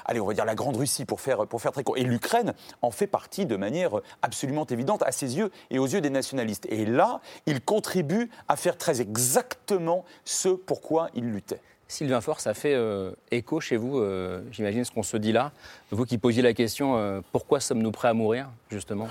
allez, 0.06 0.20
on 0.20 0.26
va 0.26 0.34
dire 0.34 0.46
la 0.46 0.56
Grande 0.56 0.78
Russie 0.78 1.06
pour 1.06 1.22
faire, 1.22 1.48
pour 1.48 1.62
faire 1.62 1.72
très 1.72 1.84
court. 1.84 1.98
Et 1.98 2.04
l'Ukraine 2.04 2.54
en 2.82 2.92
fait 2.92 3.08
partie 3.08 3.46
de 3.46 3.56
manière 3.56 3.92
absolument 4.22 4.66
évidente 4.66 5.04
à 5.04 5.12
ses 5.12 5.38
yeux 5.38 5.52
et 5.70 5.80
aux 5.80 5.88
yeux 5.88 6.02
des 6.02 6.10
nationalistes. 6.10 6.66
Et 6.70 6.86
là, 6.86 7.22
il 7.46 7.62
contribue 7.62 8.30
à 8.48 8.56
faire 8.56 8.78
très 8.78 9.02
exactement 9.02 10.06
ce 10.26 10.50
pourquoi 10.50 11.10
il 11.16 11.32
luttait. 11.32 11.62
Sylvain 11.92 12.22
Fort, 12.22 12.40
ça 12.40 12.54
fait 12.54 12.74
euh, 12.74 13.12
écho 13.32 13.60
chez 13.60 13.76
vous, 13.76 14.00
euh, 14.00 14.42
j'imagine, 14.54 14.86
ce 14.86 14.92
qu'on 14.92 15.04
se 15.04 15.18
dit 15.18 15.34
là. 15.34 15.52
Vous 15.92 16.06
qui 16.06 16.18
posiez 16.18 16.42
la 16.42 16.54
question, 16.54 16.96
euh, 16.96 17.20
pourquoi 17.34 17.60
sommes-nous 17.60 17.92
prêts 17.92 18.08
à 18.08 18.14
mourir, 18.14 18.50
justement? 18.70 19.10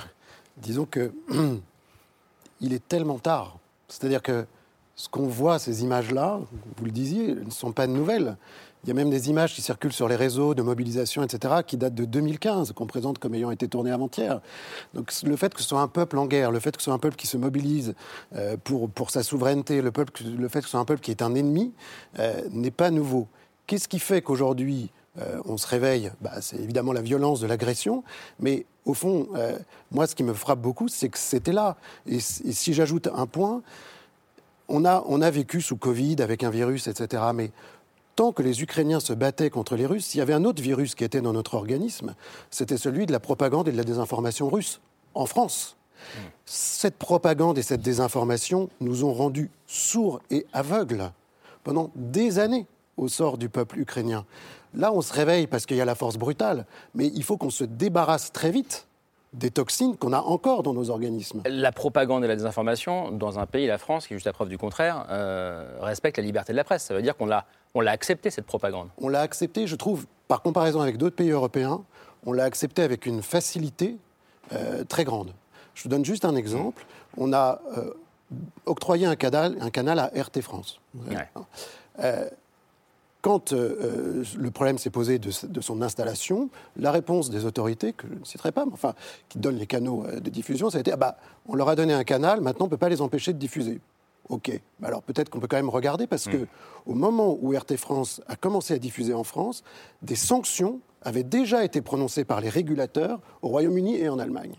Disons 0.57 0.87
que 0.87 1.13
il 2.63 2.73
est 2.73 2.89
tellement 2.89 3.19
tard. 3.19 3.59
C'est-à-dire 3.87 4.23
que 4.23 4.47
ce 4.97 5.11
qu'on 5.11 5.27
voit, 5.27 5.59
ces 5.59 5.83
images-là, 5.83 6.41
vous 6.79 6.85
le 6.87 6.91
disiez, 6.91 7.35
ne 7.35 7.51
sont 7.51 7.73
pas 7.73 7.87
nouvelles. 7.87 8.39
Il 8.85 8.89
y 8.89 8.93
a 8.93 8.95
même 8.95 9.11
des 9.11 9.29
images 9.29 9.55
qui 9.55 9.61
circulent 9.61 9.93
sur 9.93 10.09
les 10.09 10.17
réseaux 10.17 10.55
de 10.55 10.63
mobilisation, 10.63 11.23
etc., 11.23 11.57
qui 11.67 11.77
datent 11.77 11.95
de 11.95 12.07
2015, 12.07 12.73
qu'on 12.73 12.87
présente 12.87 13.19
comme 13.19 13.35
ayant 13.35 13.51
été 13.51 13.69
tournées 13.69 13.91
avant-hier. 13.91 14.41
Donc 14.95 15.13
le 15.23 15.37
fait 15.37 15.53
que 15.53 15.61
ce 15.61 15.69
soit 15.69 15.81
un 15.81 15.89
peuple 15.89 16.17
en 16.17 16.27
guerre, 16.27 16.51
le 16.51 16.61
fait 16.61 16.75
que 16.75 16.83
ce 16.83 16.85
soit 16.85 16.95
un 16.95 16.99
peuple 16.99 17.17
qui 17.17 17.27
se 17.27 17.37
mobilise 17.37 17.95
euh, 18.35 18.57
pour, 18.63 18.89
pour 18.89 19.11
sa 19.11 19.23
souveraineté, 19.23 19.83
le, 19.83 19.93
peuple, 19.93 20.23
le 20.25 20.49
fait 20.49 20.61
que 20.61 20.65
ce 20.65 20.71
soit 20.71 20.81
un 20.81 20.87
peuple 20.87 21.03
qui 21.03 21.11
est 21.11 21.21
un 21.21 21.35
ennemi, 21.35 21.75
euh, 22.19 22.41
n'est 22.53 22.71
pas 22.71 22.91
nouveau. 22.91 23.29
Qu'est-ce 23.67 23.87
qui 23.87 23.99
fait 23.99 24.23
qu'aujourd'hui, 24.23 24.91
euh, 25.19 25.43
on 25.45 25.59
se 25.59 25.67
réveille? 25.67 26.11
Bah, 26.23 26.41
C'est 26.41 26.57
évidemment 26.57 26.95
la 26.95 27.03
violence 27.03 27.41
de 27.41 27.47
l'agression, 27.47 28.03
mais 28.39 28.65
au 28.87 28.95
fond, 28.95 29.29
moi, 29.91 30.07
ce 30.07 30.15
qui 30.15 30.25
me 30.25 30.33
frappe 30.33 30.59
beaucoup, 30.59 30.89
c'est 30.89 31.11
que 31.11 31.19
c'était 31.19 31.53
là. 31.53 31.77
Et, 32.07 32.17
et 32.17 32.21
si 32.21 32.73
j'ajoute 32.73 33.09
un 33.15 33.27
point, 33.27 33.63
on 34.69 34.85
a, 34.85 35.05
on 35.07 35.21
a 35.21 35.31
vécu 35.31 35.61
sous 35.61 35.77
Covid 35.77 36.17
avec 36.23 36.43
un 36.45 36.51
virus, 36.51 36.87
etc., 36.87 37.23
mais 37.35 37.51
tant 38.21 38.33
que 38.33 38.43
les 38.43 38.61
Ukrainiens 38.61 39.01
se 39.01 39.15
battaient 39.15 39.49
contre 39.49 39.77
les 39.77 39.87
Russes, 39.87 40.15
il 40.15 40.19
y 40.19 40.21
avait 40.21 40.35
un 40.35 40.45
autre 40.45 40.63
virus 40.63 40.95
qui 40.95 41.05
était 41.05 41.23
dans 41.23 41.33
notre 41.33 41.55
organisme, 41.55 42.15
c'était 42.51 42.77
celui 42.77 43.07
de 43.07 43.13
la 43.13 43.19
propagande 43.19 43.67
et 43.67 43.73
de 43.73 43.79
la 43.79 43.83
désinformation 43.83 44.51
russe, 44.51 44.83
en 45.15 45.25
France. 45.25 45.79
Cette 46.45 46.99
propagande 46.99 47.57
et 47.57 47.63
cette 47.63 47.81
désinformation 47.81 48.69
nous 48.83 49.05
ont 49.05 49.15
rendus 49.15 49.49
sourds 49.67 50.21
et 50.31 50.45
aveugles 50.53 51.13
pendant 51.65 51.91
des 51.95 52.39
années 52.39 52.67
au 52.99 53.09
sort 53.09 53.39
du 53.39 53.49
peuple 53.49 53.79
ukrainien. 53.79 54.27
Là, 54.75 54.93
on 54.93 55.01
se 55.01 55.15
réveille 55.15 55.47
parce 55.47 55.65
qu'il 55.65 55.79
y 55.79 55.81
a 55.81 55.87
la 55.87 55.95
force 55.95 56.19
brutale, 56.19 56.67
mais 56.95 57.07
il 57.07 57.25
faut 57.25 57.39
qu'on 57.39 57.49
se 57.49 57.65
débarrasse 57.65 58.33
très 58.33 58.51
vite 58.51 58.87
des 59.33 59.51
toxines 59.51 59.97
qu'on 59.97 60.13
a 60.13 60.21
encore 60.21 60.63
dans 60.63 60.75
nos 60.75 60.91
organismes. 60.91 61.43
La 61.47 61.73
propagande 61.73 62.25
et 62.25 62.29
la 62.29 62.37
désinformation, 62.37 63.13
dans 63.13 63.39
un 63.39 63.47
pays, 63.47 63.67
la 63.67 63.79
France, 63.79 64.07
qui 64.07 64.13
est 64.13 64.17
juste 64.17 64.27
la 64.27 64.33
preuve 64.33 64.49
du 64.49 64.59
contraire, 64.59 65.07
euh, 65.09 65.79
respecte 65.81 66.19
la 66.19 66.25
liberté 66.25 66.53
de 66.53 66.57
la 66.57 66.65
presse. 66.65 66.85
Ça 66.85 66.95
veut 66.95 67.03
dire 67.03 67.17
qu'on 67.17 67.27
l'a, 67.27 67.47
on 67.75 67.81
l'a 67.81 67.93
accepté, 67.93 68.31
cette 68.31 68.47
propagande. 68.47 68.89
On 68.99 69.09
l'a 69.09 69.21
accepté, 69.21 69.67
je 69.67 69.77
trouve, 69.77 70.07
par 70.29 70.43
comparaison 70.43 70.81
avec 70.81 70.97
d'autres 70.97 71.17
pays 71.17 71.31
européens, 71.31 71.83
on 72.27 72.33
l'a 72.33 72.45
accepté 72.45 72.83
avec 72.83 73.07
une 73.07 73.23
facilité 73.23 73.97
euh, 74.53 74.85
très 74.85 75.05
grande. 75.05 75.33
Je 75.75 75.85
vous 75.85 75.89
donne 75.89 76.05
juste 76.05 76.25
un 76.25 76.37
exemple. 76.37 76.85
On 77.17 77.33
a 77.33 77.61
euh, 77.77 77.93
octroyé 78.67 79.07
un 79.07 79.17
canal, 79.17 79.57
un 79.61 79.71
canal 79.71 79.99
à 79.99 80.07
RT 80.15 80.41
France. 80.43 80.81
Quand 83.23 83.53
euh, 83.53 83.77
euh, 83.83 84.25
le 84.39 84.51
problème 84.51 84.79
s'est 84.79 84.91
posé 84.91 85.19
de, 85.19 85.31
son 85.61 85.83
installation, 85.83 86.49
la 86.77 86.91
réponse 86.91 87.29
des 87.29 87.45
autorités, 87.45 87.93
que 87.93 88.07
je 88.09 88.19
ne 88.19 88.25
citerai 88.25 88.51
pas, 88.51 88.65
mais 88.65 88.73
enfin, 88.73 88.95
qui 89.29 89.39
donnent 89.39 89.59
les 89.59 89.67
canaux 89.67 90.07
de 90.11 90.31
diffusion, 90.31 90.71
ça 90.71 90.79
a 90.79 90.81
été 90.81 90.93
ah 90.93 90.97
bah, 90.97 91.19
on 91.47 91.55
leur 91.55 91.69
a 91.69 91.77
donné 91.77 91.93
un 91.93 92.05
canal, 92.05 92.41
maintenant 92.41 92.65
on 92.65 92.69
ne 92.69 92.71
peut 92.71 92.79
pas 92.79 92.89
les 92.89 93.03
empêcher 93.03 93.35
de 93.35 93.39
diffuser. 93.39 93.81
Ok, 94.31 94.53
alors 94.81 95.03
peut-être 95.03 95.29
qu'on 95.29 95.41
peut 95.41 95.49
quand 95.49 95.57
même 95.57 95.69
regarder 95.69 96.07
parce 96.07 96.27
qu'au 96.27 96.31
que 96.31 96.47
au 96.87 96.95
moment 96.95 97.37
où 97.43 97.51
RT 97.51 97.77
France 97.77 98.23
a 98.29 98.37
commencé 98.37 98.73
à 98.73 98.79
diffuser 98.79 99.13
en 99.13 99.25
France, 99.25 99.65
des 100.03 100.15
sanctions 100.15 100.79
avaient 101.03 101.25
déjà 101.25 101.65
été 101.65 101.81
prononcées 101.83 102.25
par 102.25 102.41
les 102.41 102.49
régulateurs 102.49 103.21
au 103.43 103.49
Royaume-Uni 103.49 103.97
et 103.97 104.09
en 104.09 104.21
Allemagne. 104.21 104.55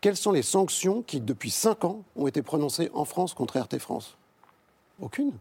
Quelles 0.00 0.16
sont 0.16 0.32
les 0.32 0.42
sanctions 0.42 1.02
qui, 1.02 1.20
depuis 1.20 1.50
cinq 1.50 1.84
ans, 1.84 2.04
ont 2.16 2.26
été 2.26 2.40
prononcées 2.40 2.90
en 2.94 3.04
France 3.04 3.34
contre 3.34 3.58
RT 3.58 3.78
France? 3.78 4.16
Aucune. 4.98 5.32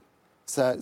Ça, 0.45 0.75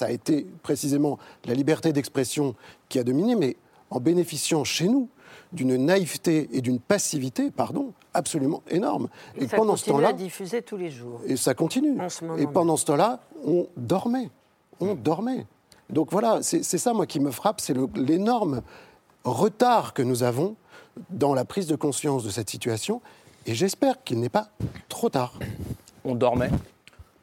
a 0.00 0.10
été 0.10 0.46
précisément 0.64 1.18
la 1.44 1.54
liberté 1.54 1.92
d'expression 1.92 2.56
qui 2.88 2.98
a 2.98 3.04
dominé, 3.04 3.36
mais 3.36 3.56
en 3.90 4.00
bénéficiant 4.00 4.64
chez 4.64 4.88
nous 4.88 5.08
d'une 5.52 5.76
naïveté 5.76 6.48
et 6.52 6.60
d'une 6.60 6.80
passivité, 6.80 7.50
pardon, 7.50 7.92
absolument 8.14 8.62
énorme. 8.70 9.08
Et, 9.36 9.46
ça 9.46 9.56
pendant 9.56 9.76
ce 9.76 9.86
temps-là, 9.86 10.08
à 10.08 10.12
diffuser 10.12 10.62
tous 10.62 10.76
les 10.76 10.90
jours. 10.90 11.20
Et 11.26 11.36
ça 11.36 11.54
continue. 11.54 11.98
et 12.38 12.46
pendant 12.46 12.76
ce 12.76 12.86
temps-là, 12.86 13.20
on 13.44 13.66
dormait, 13.76 14.30
on 14.80 14.94
dormait. 14.94 15.46
Donc 15.90 16.10
voilà, 16.10 16.42
c'est 16.42 16.62
ça 16.62 16.94
moi 16.94 17.06
qui 17.06 17.20
me 17.20 17.30
frappe, 17.30 17.60
c'est 17.60 17.76
l'énorme 17.94 18.62
retard 19.24 19.92
que 19.92 20.02
nous 20.02 20.22
avons 20.22 20.56
dans 21.10 21.34
la 21.34 21.44
prise 21.44 21.66
de 21.66 21.76
conscience 21.76 22.24
de 22.24 22.30
cette 22.30 22.50
situation. 22.50 23.00
Et 23.46 23.54
j'espère 23.54 24.02
qu'il 24.02 24.20
n'est 24.20 24.28
pas 24.28 24.48
trop 24.88 25.10
tard. 25.10 25.38
On 26.04 26.14
dormait 26.14 26.50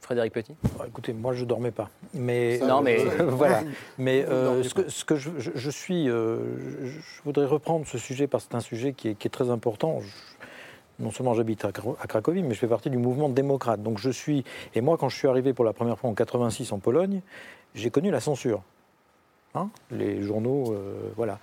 Frédéric 0.10 0.34
Petit? 0.34 0.56
Bah, 0.76 0.86
Écoutez, 0.88 1.14
moi 1.14 1.34
je 1.34 1.42
ne 1.44 1.46
dormais 1.46 1.70
pas. 1.70 1.92
Mais, 2.16 2.58
non, 2.66 2.82
mais 2.82 2.98
voilà. 3.28 3.62
Mais 4.00 4.26
euh, 4.28 4.64
ce, 4.64 5.06
que, 5.06 5.16
je, 5.16 5.70
suis, 5.70 6.10
euh, 6.10 6.40
je, 6.88 7.22
voudrais 7.24 7.46
reprendre 7.46 7.86
ce 7.86 8.00
sujet 8.00 8.26
parce 8.26 8.46
que 8.46 8.50
c'est 8.50 8.58
un 8.58 8.62
sujet 8.62 8.94
qui 8.94 9.10
est, 9.10 9.30
très 9.32 9.52
important. 9.52 10.02
non 10.98 11.12
seulement 11.12 11.36
j'habite 11.36 11.64
à, 11.64 11.72
Cracovie, 11.72 12.42
mais 12.42 12.56
je 12.56 12.60
fais 12.60 12.68
partie 12.68 12.90
du 12.90 12.98
mouvement 12.98 13.30
démocrate. 13.30 13.84
Donc 13.84 14.00
je 14.00 14.10
suis, 14.10 14.44
et 14.74 14.82
moi 14.82 14.98
quand 14.98 15.10
je 15.10 15.16
suis 15.16 15.28
arrivé 15.28 15.54
pour 15.54 15.64
la 15.64 15.74
première 15.74 16.00
fois 16.00 16.10
en 16.10 16.16
86 16.16 16.72
en 16.72 16.80
Pologne, 16.80 17.22
j'ai 17.76 17.92
connu 17.92 18.10
la 18.10 18.20
censure. 18.20 18.64
Hein? 19.54 19.70
Les 19.92 20.24
journaux, 20.24 20.74
euh, 20.74 21.12
voilà. 21.18 21.38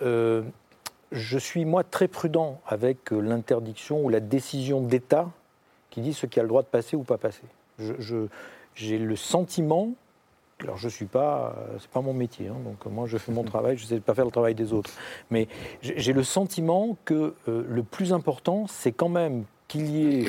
je 0.00 1.38
suis 1.38 1.64
moi 1.64 1.84
très 1.84 2.08
prudent 2.08 2.60
avec 2.66 3.12
l'interdiction 3.12 4.04
ou 4.04 4.08
la 4.08 4.18
décision 4.18 4.80
d'État 4.80 5.28
qui 5.90 6.00
dit 6.00 6.12
ce 6.12 6.26
qui 6.26 6.40
a 6.40 6.42
le 6.42 6.48
droit 6.48 6.62
de 6.62 6.66
passer 6.66 6.96
ou 6.96 7.04
pas 7.04 7.18
passer 7.18 7.44
j'ai 8.74 8.98
le 8.98 9.16
sentiment, 9.16 9.92
alors 10.60 10.76
je 10.76 10.88
suis 10.88 11.06
pas, 11.06 11.56
c'est 11.78 11.90
pas 11.90 12.00
mon 12.00 12.12
métier, 12.12 12.48
hein, 12.48 12.56
donc 12.64 12.84
moi 12.86 13.06
je 13.06 13.18
fais 13.18 13.32
mon 13.32 13.44
travail, 13.44 13.76
je 13.76 13.84
ne 13.84 13.88
sais 13.88 14.00
pas 14.00 14.14
faire 14.14 14.24
le 14.24 14.30
travail 14.30 14.54
des 14.54 14.72
autres, 14.72 14.90
mais 15.30 15.48
j'ai 15.82 16.12
le 16.12 16.22
sentiment 16.22 16.96
que 17.04 17.34
euh, 17.48 17.64
le 17.68 17.82
plus 17.82 18.12
important, 18.12 18.66
c'est 18.66 18.92
quand 18.92 19.08
même 19.08 19.44
qu'il 19.68 19.90
y 19.90 20.20
ait 20.20 20.26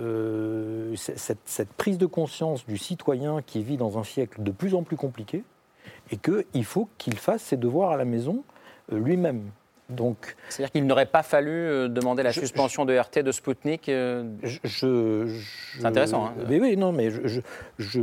euh, 0.00 0.94
cette, 0.96 1.38
cette, 1.44 1.72
prise 1.74 1.96
de 1.96 2.06
conscience 2.06 2.66
du 2.66 2.76
citoyen 2.76 3.40
qui 3.40 3.62
vit 3.62 3.76
dans 3.76 3.98
un 3.98 4.04
siècle 4.04 4.42
de 4.42 4.50
plus 4.50 4.74
en 4.74 4.82
plus 4.82 4.96
compliqué, 4.96 5.44
et 6.10 6.16
qu'il 6.16 6.64
faut 6.64 6.88
qu'il 6.98 7.16
fasse 7.16 7.42
ses 7.42 7.56
devoirs 7.56 7.90
à 7.90 7.96
la 7.96 8.04
maison 8.04 8.42
euh, 8.92 8.98
lui-même. 8.98 9.50
Donc, 9.90 10.36
C'est-à-dire 10.48 10.72
qu'il 10.72 10.86
n'aurait 10.86 11.06
pas 11.06 11.22
fallu 11.22 11.50
euh, 11.50 11.88
demander 11.88 12.22
la 12.22 12.32
suspension 12.32 12.84
de 12.84 12.96
RT 12.96 13.18
de 13.20 13.32
Sputnik 13.32 13.88
euh, 13.88 14.24
je, 14.42 15.26
C'est 15.78 15.84
intéressant. 15.84 16.26
Hein. 16.26 16.34
mais 16.48 16.60
oui, 16.60 16.76
non, 16.76 16.92
mais 16.92 17.10
je, 17.80 18.00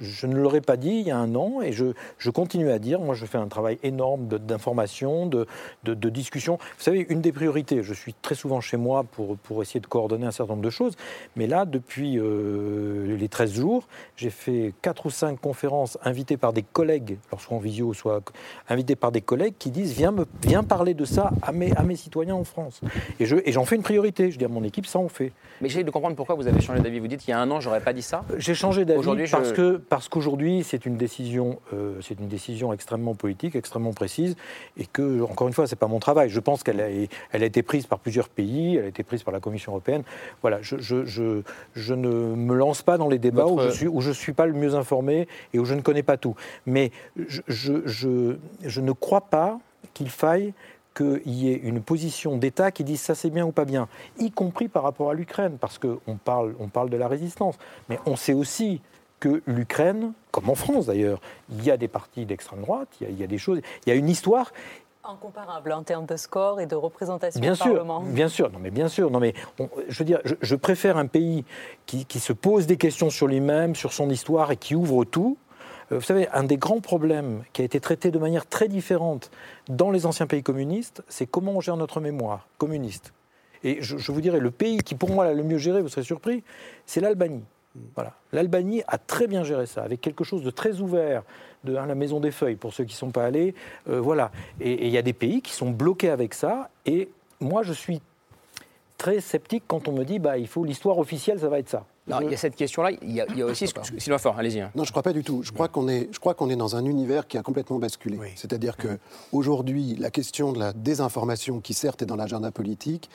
je 0.00 0.26
ne 0.26 0.36
l'aurais 0.36 0.60
pas 0.60 0.76
dit 0.76 0.90
il 0.90 1.06
y 1.06 1.10
a 1.10 1.16
un 1.16 1.34
an 1.34 1.60
et 1.62 1.72
je, 1.72 1.92
continue 2.30 2.70
à 2.70 2.78
dire, 2.78 3.00
moi 3.00 3.14
je 3.14 3.24
fais 3.26 3.38
un 3.38 3.48
travail 3.48 3.78
énorme 3.82 4.26
d'information, 4.26 5.26
de, 5.26 5.46
de, 5.84 5.94
de, 5.94 6.08
discussion. 6.08 6.58
Vous 6.78 6.82
savez, 6.82 7.06
une 7.08 7.20
des 7.20 7.32
priorités, 7.32 7.82
je 7.82 7.94
suis 7.94 8.14
très 8.14 8.34
souvent 8.34 8.60
chez 8.60 8.76
moi 8.76 9.04
pour, 9.04 9.36
pour 9.38 9.62
essayer 9.62 9.80
de 9.80 9.86
coordonner 9.86 10.26
un 10.26 10.30
certain 10.30 10.54
nombre 10.54 10.64
de 10.64 10.70
choses, 10.70 10.96
mais 11.36 11.46
là, 11.46 11.64
depuis 11.64 12.18
euh, 12.18 13.16
les 13.16 13.28
13 13.28 13.52
jours, 13.52 13.86
j'ai 14.16 14.30
fait 14.30 14.74
4 14.82 15.06
ou 15.06 15.10
5 15.10 15.40
conférences 15.40 15.98
invitées 16.04 16.36
par 16.36 16.52
des 16.52 16.62
collègues, 16.62 17.18
soit 17.38 17.56
en 17.56 17.60
visio, 17.60 17.92
soit 17.94 18.22
invitées 18.68 18.96
par 18.96 19.12
des 19.12 19.20
collègues 19.20 19.54
qui 19.58 19.70
disent, 19.70 19.92
viens, 19.92 20.10
me, 20.10 20.26
viens 20.42 20.62
parler 20.62 20.94
de 20.94 21.04
ça 21.04 21.30
à 21.42 21.52
mes, 21.52 21.74
à 21.76 21.82
mes 21.82 21.96
citoyens 21.96 22.34
en 22.34 22.44
France. 22.44 22.80
Et, 23.20 23.26
je, 23.26 23.36
et 23.44 23.52
j'en 23.52 23.64
fais 23.64 23.76
une 23.76 23.82
priorité. 23.82 24.30
Je 24.30 24.38
dis 24.38 24.44
à 24.44 24.48
mon 24.48 24.64
équipe, 24.64 24.86
ça 24.86 24.98
on 24.98 25.08
fait. 25.08 25.32
Mais 25.60 25.68
j'essaie 25.68 25.84
de 25.84 25.90
comprendre 25.90 26.16
pourquoi 26.16 26.34
vous 26.34 26.46
avez 26.46 26.60
changé 26.60 26.80
d'avis. 26.80 26.98
Vous 26.98 27.08
dites, 27.08 27.26
il 27.26 27.30
y 27.30 27.34
a 27.34 27.40
un 27.40 27.50
an, 27.50 27.60
j'aurais 27.60 27.80
pas 27.80 27.92
dit 27.92 28.02
ça. 28.02 28.24
J'ai 28.38 28.54
changé 28.54 28.84
d'avis 28.84 29.11
Aujourd'hui, 29.12 29.26
je- 29.26 29.32
parce, 29.36 29.52
que, 29.52 29.76
parce 29.76 30.08
qu'aujourd'hui, 30.08 30.64
c'est 30.64 30.86
une, 30.86 30.96
décision, 30.96 31.58
euh, 31.72 32.00
c'est 32.02 32.18
une 32.18 32.28
décision 32.28 32.72
extrêmement 32.72 33.14
politique, 33.14 33.54
extrêmement 33.56 33.92
précise, 33.92 34.36
et 34.76 34.86
que, 34.86 35.22
encore 35.22 35.46
une 35.48 35.54
fois, 35.54 35.66
c'est 35.66 35.76
pas 35.76 35.86
mon 35.86 35.98
travail. 35.98 36.28
Je 36.30 36.40
pense 36.40 36.62
qu'elle 36.62 36.80
a, 36.80 36.88
elle 36.88 37.42
a 37.42 37.46
été 37.46 37.62
prise 37.62 37.86
par 37.86 37.98
plusieurs 37.98 38.28
pays, 38.28 38.76
elle 38.76 38.84
a 38.84 38.88
été 38.88 39.02
prise 39.02 39.22
par 39.22 39.32
la 39.32 39.40
Commission 39.40 39.72
européenne. 39.72 40.02
Voilà, 40.40 40.58
je, 40.62 40.76
je, 40.78 41.04
je, 41.04 41.42
je 41.74 41.94
ne 41.94 42.08
me 42.08 42.54
lance 42.54 42.82
pas 42.82 42.98
dans 42.98 43.08
les 43.08 43.18
débats 43.18 43.44
Votre- 43.44 43.66
où 43.66 43.68
je 43.68 43.70
suis 43.74 43.88
où 43.88 44.00
je 44.00 44.10
suis 44.12 44.32
pas 44.32 44.46
le 44.46 44.52
mieux 44.54 44.74
informé 44.74 45.28
et 45.54 45.58
où 45.58 45.64
je 45.64 45.74
ne 45.74 45.80
connais 45.80 46.02
pas 46.02 46.16
tout. 46.16 46.34
Mais 46.66 46.90
je, 47.16 47.42
je, 47.48 47.82
je, 47.86 48.36
je 48.64 48.80
ne 48.80 48.92
crois 48.92 49.22
pas 49.22 49.58
qu'il 49.94 50.08
faille 50.10 50.52
qu'il 50.94 51.20
y 51.26 51.50
ait 51.50 51.56
une 51.56 51.80
position 51.80 52.36
d'État 52.36 52.70
qui 52.70 52.84
dise 52.84 53.00
ça 53.00 53.14
c'est 53.14 53.30
bien 53.30 53.46
ou 53.46 53.50
pas 53.52 53.64
bien, 53.64 53.88
y 54.18 54.30
compris 54.30 54.68
par 54.68 54.82
rapport 54.82 55.08
à 55.10 55.14
l'Ukraine, 55.14 55.56
parce 55.58 55.78
qu'on 55.78 56.16
parle, 56.22 56.54
on 56.60 56.68
parle 56.68 56.90
de 56.90 56.98
la 56.98 57.08
résistance. 57.08 57.56
Mais 57.88 57.98
on 58.04 58.14
sait 58.14 58.34
aussi 58.34 58.82
que 59.22 59.40
l'Ukraine, 59.46 60.12
comme 60.32 60.50
en 60.50 60.56
France 60.56 60.86
d'ailleurs, 60.86 61.20
il 61.48 61.62
y 61.64 61.70
a 61.70 61.76
des 61.76 61.86
partis 61.86 62.26
d'extrême 62.26 62.60
droite, 62.62 62.88
il 63.00 63.04
y, 63.04 63.06
a, 63.06 63.10
il 63.12 63.20
y 63.20 63.22
a 63.22 63.28
des 63.28 63.38
choses, 63.38 63.60
il 63.86 63.88
y 63.88 63.92
a 63.92 63.94
une 63.94 64.08
histoire 64.08 64.52
Incomparable 65.04 65.72
en 65.72 65.82
termes 65.82 66.06
de 66.06 66.16
score 66.16 66.60
et 66.60 66.66
de 66.66 66.76
représentation 66.76 67.40
Bien 67.40 67.52
au 67.52 67.56
sûr, 67.56 67.64
Parlement. 67.72 68.00
bien 68.02 68.28
sûr, 68.28 68.50
non 68.52 68.58
mais 68.60 68.70
bien 68.70 68.86
sûr, 68.88 69.10
non 69.10 69.18
mais 69.20 69.34
on- 69.58 69.68
je 69.88 69.98
veux 69.98 70.04
dire, 70.04 70.20
je, 70.24 70.34
je 70.40 70.54
préfère 70.56 70.96
un 70.96 71.06
pays 71.06 71.44
qui, 71.86 72.04
qui 72.04 72.20
se 72.20 72.32
pose 72.32 72.66
des 72.66 72.76
questions 72.76 73.10
sur 73.10 73.26
lui-même, 73.28 73.74
sur 73.76 73.92
son 73.92 74.08
histoire 74.10 74.50
et 74.52 74.56
qui 74.56 74.74
ouvre 74.76 75.04
tout. 75.04 75.36
Euh, 75.90 75.96
Vous 75.96 76.04
savez, 76.04 76.28
un 76.32 76.44
des 76.44 76.56
grands 76.56 76.80
problèmes 76.80 77.42
qui 77.52 77.62
a 77.62 77.64
été 77.64 77.80
traité 77.80 78.10
de 78.12 78.18
manière 78.20 78.46
très 78.46 78.68
différente 78.68 79.30
dans 79.68 79.90
les 79.90 80.06
anciens 80.06 80.26
pays 80.28 80.42
communistes, 80.44 81.02
c'est 81.08 81.26
comment 81.26 81.52
on 81.52 81.60
gère 81.60 81.76
notre 81.76 82.00
mémoire 82.00 82.46
communiste. 82.58 83.12
Et 83.64 83.78
je, 83.82 83.96
je 83.98 84.12
vous 84.12 84.20
dirais, 84.20 84.38
le 84.40 84.50
pays 84.52 84.78
qui 84.78 84.94
pour 84.94 85.10
moi 85.10 85.24
l'a 85.24 85.34
le 85.34 85.42
mieux 85.42 85.58
géré, 85.58 85.82
vous 85.82 85.88
serez 85.88 86.04
surpris, 86.04 86.44
c'est 86.86 87.00
l'Albanie. 87.00 87.42
L'Albanie 88.32 88.82
a 88.86 88.98
très 88.98 89.26
bien 89.26 89.44
géré 89.44 89.66
ça, 89.66 89.82
avec 89.82 90.00
quelque 90.00 90.24
chose 90.24 90.42
de 90.42 90.50
très 90.50 90.80
ouvert, 90.80 91.22
de 91.64 91.76
hein, 91.76 91.86
la 91.86 91.94
maison 91.94 92.20
des 92.20 92.30
feuilles, 92.30 92.56
pour 92.56 92.72
ceux 92.74 92.84
qui 92.84 92.94
ne 92.94 92.98
sont 92.98 93.10
pas 93.10 93.24
allés. 93.24 93.54
Euh, 93.88 94.00
voilà. 94.00 94.30
Et 94.60 94.72
et 94.72 94.86
il 94.86 94.92
y 94.92 94.98
a 94.98 95.02
des 95.02 95.12
pays 95.12 95.40
qui 95.42 95.52
sont 95.52 95.70
bloqués 95.70 96.10
avec 96.10 96.34
ça. 96.34 96.70
Et 96.86 97.08
moi, 97.40 97.62
je 97.62 97.72
suis 97.72 98.00
très 98.98 99.20
sceptique 99.20 99.64
quand 99.66 99.88
on 99.88 99.92
me 99.92 100.04
dit 100.04 100.18
bah, 100.18 100.38
il 100.38 100.48
faut 100.48 100.64
l'histoire 100.64 100.98
officielle, 100.98 101.40
ça 101.40 101.48
va 101.48 101.58
être 101.58 101.68
ça. 101.68 101.86
Non, 102.08 102.20
il 102.20 102.30
y 102.30 102.34
a 102.34 102.36
cette 102.36 102.56
question-là. 102.56 102.90
Il 103.02 103.12
y 103.12 103.20
a, 103.20 103.26
il 103.30 103.38
y 103.38 103.42
a 103.42 103.46
aussi. 103.46 103.66
Sylvain 103.98 104.18
Fort, 104.18 104.36
allez-y. 104.36 104.60
hein. 104.60 104.70
Non, 104.74 104.82
je 104.82 104.90
crois 104.90 105.04
pas 105.04 105.12
du 105.12 105.22
tout. 105.22 105.42
Je 105.44 105.52
crois 105.52 105.68
qu'on 105.68 105.88
est, 105.88 106.08
je 106.12 106.18
crois 106.18 106.34
qu'on 106.34 106.50
est 106.50 106.56
dans 106.56 106.74
un 106.74 106.84
univers 106.84 107.28
qui 107.28 107.38
a 107.38 107.42
complètement 107.42 107.78
basculé. 107.78 108.18
Oui. 108.20 108.28
C'est-à-dire 108.34 108.76
que 108.76 108.98
aujourd'hui, 109.30 109.94
la 109.98 110.10
question 110.10 110.52
de 110.52 110.58
la 110.58 110.72
désinformation, 110.72 111.60
qui 111.60 111.74
certes 111.74 112.02
est 112.02 112.06
dans 112.06 112.16
l'agenda 112.16 112.50
politique, 112.50 113.08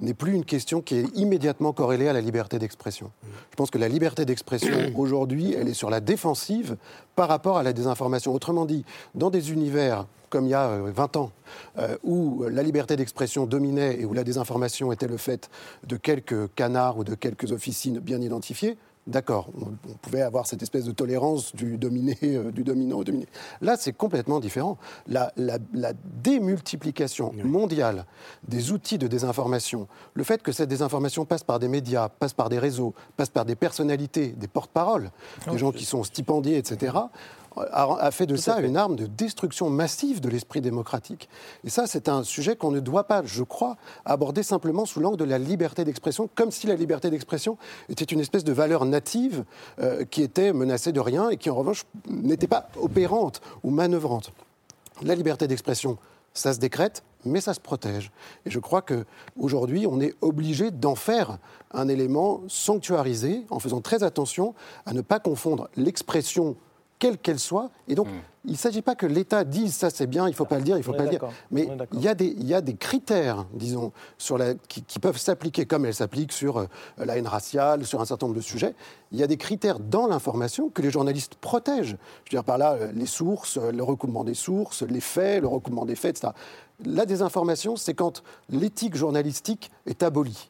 n'est 0.00 0.14
plus 0.14 0.32
une 0.34 0.44
question 0.44 0.80
qui 0.80 0.96
est 0.96 1.16
immédiatement 1.16 1.72
corrélée 1.72 2.08
à 2.08 2.12
la 2.12 2.20
liberté 2.20 2.58
d'expression. 2.58 3.12
Je 3.50 3.56
pense 3.56 3.70
que 3.70 3.78
la 3.78 3.88
liberté 3.88 4.24
d'expression 4.24 4.76
aujourd'hui, 4.96 5.54
elle 5.54 5.68
est 5.68 5.74
sur 5.74 5.88
la 5.90 6.00
défensive 6.00 6.76
par 7.14 7.28
rapport 7.28 7.58
à 7.58 7.62
la 7.62 7.72
désinformation. 7.72 8.32
Autrement 8.34 8.64
dit, 8.64 8.84
dans 9.14 9.30
des 9.30 9.52
univers 9.52 10.06
comme 10.32 10.46
il 10.46 10.50
y 10.50 10.54
a 10.54 10.68
euh, 10.68 10.90
20 10.90 11.16
ans, 11.16 11.30
euh, 11.78 11.98
où 12.02 12.44
la 12.50 12.62
liberté 12.62 12.96
d'expression 12.96 13.44
dominait 13.44 14.00
et 14.00 14.06
où 14.06 14.14
la 14.14 14.24
désinformation 14.24 14.90
était 14.90 15.06
le 15.06 15.18
fait 15.18 15.50
de 15.86 15.96
quelques 15.96 16.52
canards 16.54 16.96
ou 16.96 17.04
de 17.04 17.14
quelques 17.14 17.52
officines 17.52 17.98
bien 17.98 18.18
identifiées, 18.20 18.78
d'accord, 19.06 19.48
on, 19.60 19.72
pouvait 20.02 20.22
avoir 20.22 20.46
cette 20.46 20.62
espèce 20.62 20.84
de 20.84 20.92
tolérance 20.92 21.54
du 21.54 21.76
dominé, 21.78 22.16
euh, 22.22 22.50
du 22.52 22.62
dominant 22.64 22.98
au 22.98 23.04
dominé. 23.04 23.26
Là, 23.60 23.76
c'est 23.78 23.92
complètement 23.92 24.40
différent. 24.40 24.78
La, 25.08 25.32
la- 25.36 25.58
la 25.72 25.92
démultiplication 26.22 27.32
mondiale 27.44 28.04
des 28.46 28.72
outils 28.72 28.98
de 28.98 29.06
désinformation, 29.06 29.88
le 30.14 30.24
fait 30.24 30.42
que 30.42 30.52
cette 30.52 30.68
désinformation 30.68 31.24
passe 31.24 31.44
par 31.44 31.58
des 31.58 31.68
médias, 31.68 32.08
passe 32.08 32.32
par 32.32 32.48
des 32.48 32.58
réseaux, 32.58 32.94
passe 33.16 33.30
par 33.30 33.44
des 33.44 33.56
personnalités, 33.56 34.28
des 34.28 34.48
porte-paroles, 34.48 35.10
des 35.50 35.58
gens 35.58 35.72
qui 35.72 35.84
sont 35.84 36.04
stipendiés, 36.04 36.58
etc., 36.58 36.96
a 37.56 38.10
fait 38.10 38.26
de 38.26 38.36
ça 38.36 38.60
une 38.60 38.76
arme 38.76 38.96
de 38.96 39.06
destruction 39.06 39.70
massive 39.70 40.20
de 40.20 40.28
l'esprit 40.28 40.60
démocratique. 40.60 41.28
Et 41.64 41.70
ça, 41.70 41.86
c'est 41.86 42.08
un 42.08 42.22
sujet 42.22 42.56
qu'on 42.56 42.70
ne 42.70 42.80
doit 42.80 43.04
pas, 43.04 43.22
je 43.24 43.42
crois, 43.42 43.76
aborder 44.04 44.42
simplement 44.42 44.86
sous 44.86 45.00
l'angle 45.00 45.16
de 45.16 45.24
la 45.24 45.38
liberté 45.38 45.84
d'expression, 45.84 46.28
comme 46.34 46.50
si 46.50 46.66
la 46.66 46.74
liberté 46.74 47.10
d'expression 47.10 47.58
était 47.88 48.04
une 48.04 48.20
espèce 48.20 48.44
de 48.44 48.52
valeur 48.52 48.84
native 48.84 49.44
euh, 49.80 50.04
qui 50.04 50.22
était 50.22 50.52
menacée 50.52 50.92
de 50.92 51.00
rien 51.00 51.30
et 51.30 51.36
qui, 51.36 51.50
en 51.50 51.54
revanche, 51.54 51.84
n'était 52.08 52.46
pas 52.46 52.68
opérante 52.80 53.40
ou 53.62 53.70
manœuvrante. 53.70 54.32
La 55.02 55.14
liberté 55.14 55.46
d'expression, 55.46 55.98
ça 56.34 56.52
se 56.52 56.58
décrète, 56.58 57.02
mais 57.24 57.40
ça 57.40 57.54
se 57.54 57.60
protège. 57.60 58.10
Et 58.46 58.50
je 58.50 58.58
crois 58.58 58.82
qu'aujourd'hui, 58.82 59.86
on 59.86 60.00
est 60.00 60.14
obligé 60.20 60.70
d'en 60.70 60.94
faire 60.94 61.38
un 61.72 61.88
élément 61.88 62.42
sanctuarisé, 62.48 63.44
en 63.50 63.58
faisant 63.58 63.80
très 63.80 64.02
attention 64.02 64.54
à 64.86 64.92
ne 64.92 65.00
pas 65.00 65.20
confondre 65.20 65.68
l'expression 65.76 66.56
quelle 67.02 67.18
qu'elle 67.18 67.40
soit. 67.40 67.70
Et 67.88 67.96
donc, 67.96 68.06
il 68.44 68.52
ne 68.52 68.56
s'agit 68.56 68.80
pas 68.80 68.94
que 68.94 69.06
l'État 69.06 69.42
dise 69.42 69.74
ça 69.74 69.90
c'est 69.90 70.06
bien, 70.06 70.28
il 70.28 70.30
ne 70.30 70.36
faut 70.36 70.44
pas 70.44 70.58
le 70.58 70.62
dire, 70.62 70.76
il 70.76 70.80
ne 70.80 70.84
faut 70.84 70.92
On 70.92 70.96
pas 70.96 71.02
le 71.02 71.10
dire. 71.10 71.24
Mais 71.50 71.68
il 71.92 72.00
y, 72.00 72.06
a 72.06 72.14
des, 72.14 72.26
il 72.38 72.46
y 72.46 72.54
a 72.54 72.60
des 72.60 72.76
critères, 72.76 73.44
disons, 73.54 73.90
sur 74.18 74.38
la, 74.38 74.54
qui, 74.54 74.84
qui 74.84 75.00
peuvent 75.00 75.18
s'appliquer 75.18 75.66
comme 75.66 75.84
elles 75.84 75.94
s'appliquent 75.94 76.30
sur 76.30 76.58
euh, 76.58 76.66
la 76.98 77.18
haine 77.18 77.26
raciale, 77.26 77.84
sur 77.86 78.00
un 78.00 78.04
certain 78.04 78.26
nombre 78.26 78.36
de 78.36 78.42
sujets. 78.44 78.76
Il 79.10 79.18
y 79.18 79.24
a 79.24 79.26
des 79.26 79.36
critères 79.36 79.80
dans 79.80 80.06
l'information 80.06 80.70
que 80.70 80.80
les 80.80 80.92
journalistes 80.92 81.34
protègent. 81.34 81.96
Je 82.24 82.30
veux 82.30 82.38
dire 82.38 82.44
par 82.44 82.56
là, 82.56 82.74
euh, 82.74 82.92
les 82.94 83.06
sources, 83.06 83.56
euh, 83.56 83.72
le 83.72 83.82
recoupement 83.82 84.22
des 84.22 84.34
sources, 84.34 84.82
les 84.82 85.00
faits, 85.00 85.42
le 85.42 85.48
recoupement 85.48 85.84
des 85.84 85.96
faits, 85.96 86.18
etc. 86.18 86.32
La 86.84 87.04
désinformation, 87.04 87.74
c'est 87.74 87.94
quand 87.94 88.22
l'éthique 88.48 88.94
journalistique 88.94 89.72
est 89.86 90.04
abolie 90.04 90.46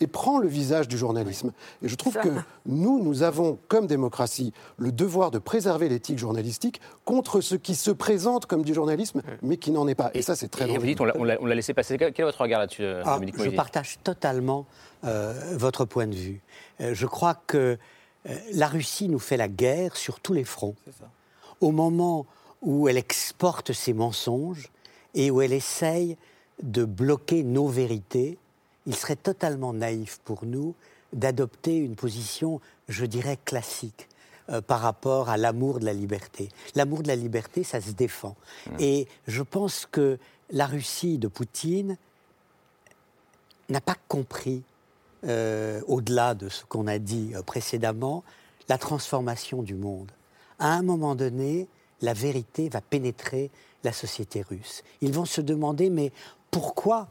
et 0.00 0.06
prend 0.06 0.38
le 0.38 0.48
visage 0.48 0.88
du 0.88 0.98
journalisme. 0.98 1.52
Et 1.82 1.88
je 1.88 1.94
trouve 1.94 2.14
Ça. 2.14 2.20
que 2.20 2.28
nous, 2.66 3.02
nous 3.02 3.22
avons, 3.22 3.58
comme 3.68 3.86
démocratie, 3.86 4.52
le 4.76 4.90
devoir 4.92 5.30
de 5.30 5.38
préserver 5.38 5.88
l'éthique 5.88 6.18
journalistique 6.18 6.80
contre 7.04 7.40
ce 7.40 7.54
qui 7.54 7.74
se 7.74 7.90
présente 7.90 8.46
comme 8.46 8.62
du 8.64 8.74
journalisme, 8.74 9.22
mais 9.42 9.56
qui 9.56 9.70
n'en 9.70 9.86
est 9.86 9.94
pas. 9.94 10.10
Et, 10.14 10.22
ça, 10.22 10.34
c'est 10.36 10.48
très 10.48 10.64
Et 10.64 10.66
vous 10.78 10.84
dangereux. 10.86 10.86
dites, 10.86 11.00
on 11.20 11.24
l'a- 11.24 11.38
on 11.40 11.46
laissé 11.46 11.74
passer. 11.74 11.96
Quel 11.96 12.12
est 12.16 12.22
votre 12.22 12.40
regard 12.40 12.60
là-dessus, 12.60 12.82
euh, 12.82 13.02
Ah, 13.04 13.14
Dominique 13.14 13.36
je 13.42 13.50
partage 13.50 13.98
totalement 14.02 14.66
euh, 15.04 15.32
votre 15.56 15.84
point 15.84 16.06
de 16.06 16.14
vue. 16.14 16.40
Euh, 16.80 16.92
je 16.94 17.06
crois 17.06 17.34
que 17.46 17.78
euh, 18.28 18.36
la 18.52 18.66
Russie 18.66 19.08
nous 19.08 19.18
fait 19.18 19.36
la 19.36 19.48
guerre 19.48 19.96
sur 19.96 20.18
tous 20.20 20.32
les 20.32 20.44
fronts. 20.44 20.74
Au 21.60 21.70
moment 21.70 22.26
où 22.62 22.88
elle 22.88 22.96
exporte 22.96 23.72
ses 23.72 23.92
mensonges 23.92 24.70
et 25.14 25.30
où 25.30 25.40
elle 25.40 25.52
essaye 25.52 26.16
de 26.62 26.84
bloquer 26.84 27.42
nos 27.44 27.68
vérités, 27.68 28.38
il 28.86 28.94
serait 28.94 29.16
totalement 29.16 29.72
naïf 29.72 30.20
pour 30.24 30.44
nous 30.44 30.74
d'adopter 31.12 31.76
une 31.76 31.96
position, 31.96 32.60
je 32.88 33.06
dirais, 33.06 33.38
classique 33.44 34.08
euh, 34.50 34.60
par 34.60 34.80
rapport 34.80 35.30
à 35.30 35.36
l'amour 35.36 35.80
de 35.80 35.84
la 35.84 35.92
liberté. 35.92 36.48
L'amour 36.74 37.02
de 37.02 37.08
la 37.08 37.16
liberté, 37.16 37.64
ça 37.64 37.80
se 37.80 37.92
défend. 37.92 38.36
Et 38.78 39.06
je 39.26 39.42
pense 39.42 39.86
que 39.90 40.18
la 40.50 40.66
Russie 40.66 41.18
de 41.18 41.28
Poutine 41.28 41.96
n'a 43.70 43.80
pas 43.80 43.96
compris, 44.08 44.62
euh, 45.26 45.80
au-delà 45.86 46.34
de 46.34 46.48
ce 46.48 46.64
qu'on 46.64 46.86
a 46.86 46.98
dit 46.98 47.32
euh, 47.34 47.42
précédemment, 47.42 48.22
la 48.68 48.76
transformation 48.76 49.62
du 49.62 49.74
monde. 49.74 50.10
À 50.58 50.74
un 50.74 50.82
moment 50.82 51.14
donné, 51.14 51.66
la 52.02 52.12
vérité 52.12 52.68
va 52.68 52.80
pénétrer 52.80 53.50
la 53.82 53.92
société 53.92 54.42
russe. 54.42 54.82
Ils 55.00 55.12
vont 55.12 55.24
se 55.24 55.40
demander, 55.40 55.90
mais 55.90 56.12
pourquoi 56.50 57.08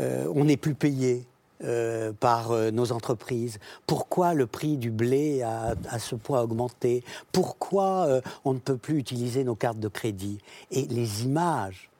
on 0.00 0.44
n'est 0.44 0.56
plus 0.56 0.74
payé 0.74 1.26
euh, 1.62 2.14
par 2.14 2.52
euh, 2.52 2.70
nos 2.70 2.90
entreprises 2.90 3.58
Pourquoi 3.86 4.32
le 4.32 4.46
prix 4.46 4.78
du 4.78 4.90
blé 4.90 5.42
a 5.42 5.74
à 5.90 5.98
ce 5.98 6.14
point 6.14 6.40
augmenté? 6.40 7.04
Pourquoi 7.32 8.06
euh, 8.06 8.22
on 8.46 8.54
ne 8.54 8.58
peut 8.58 8.78
plus 8.78 8.96
utiliser 8.96 9.44
nos 9.44 9.54
cartes 9.54 9.78
de 9.78 9.88
crédit? 9.88 10.38
Et 10.70 10.86
les 10.86 11.24
images 11.24 11.90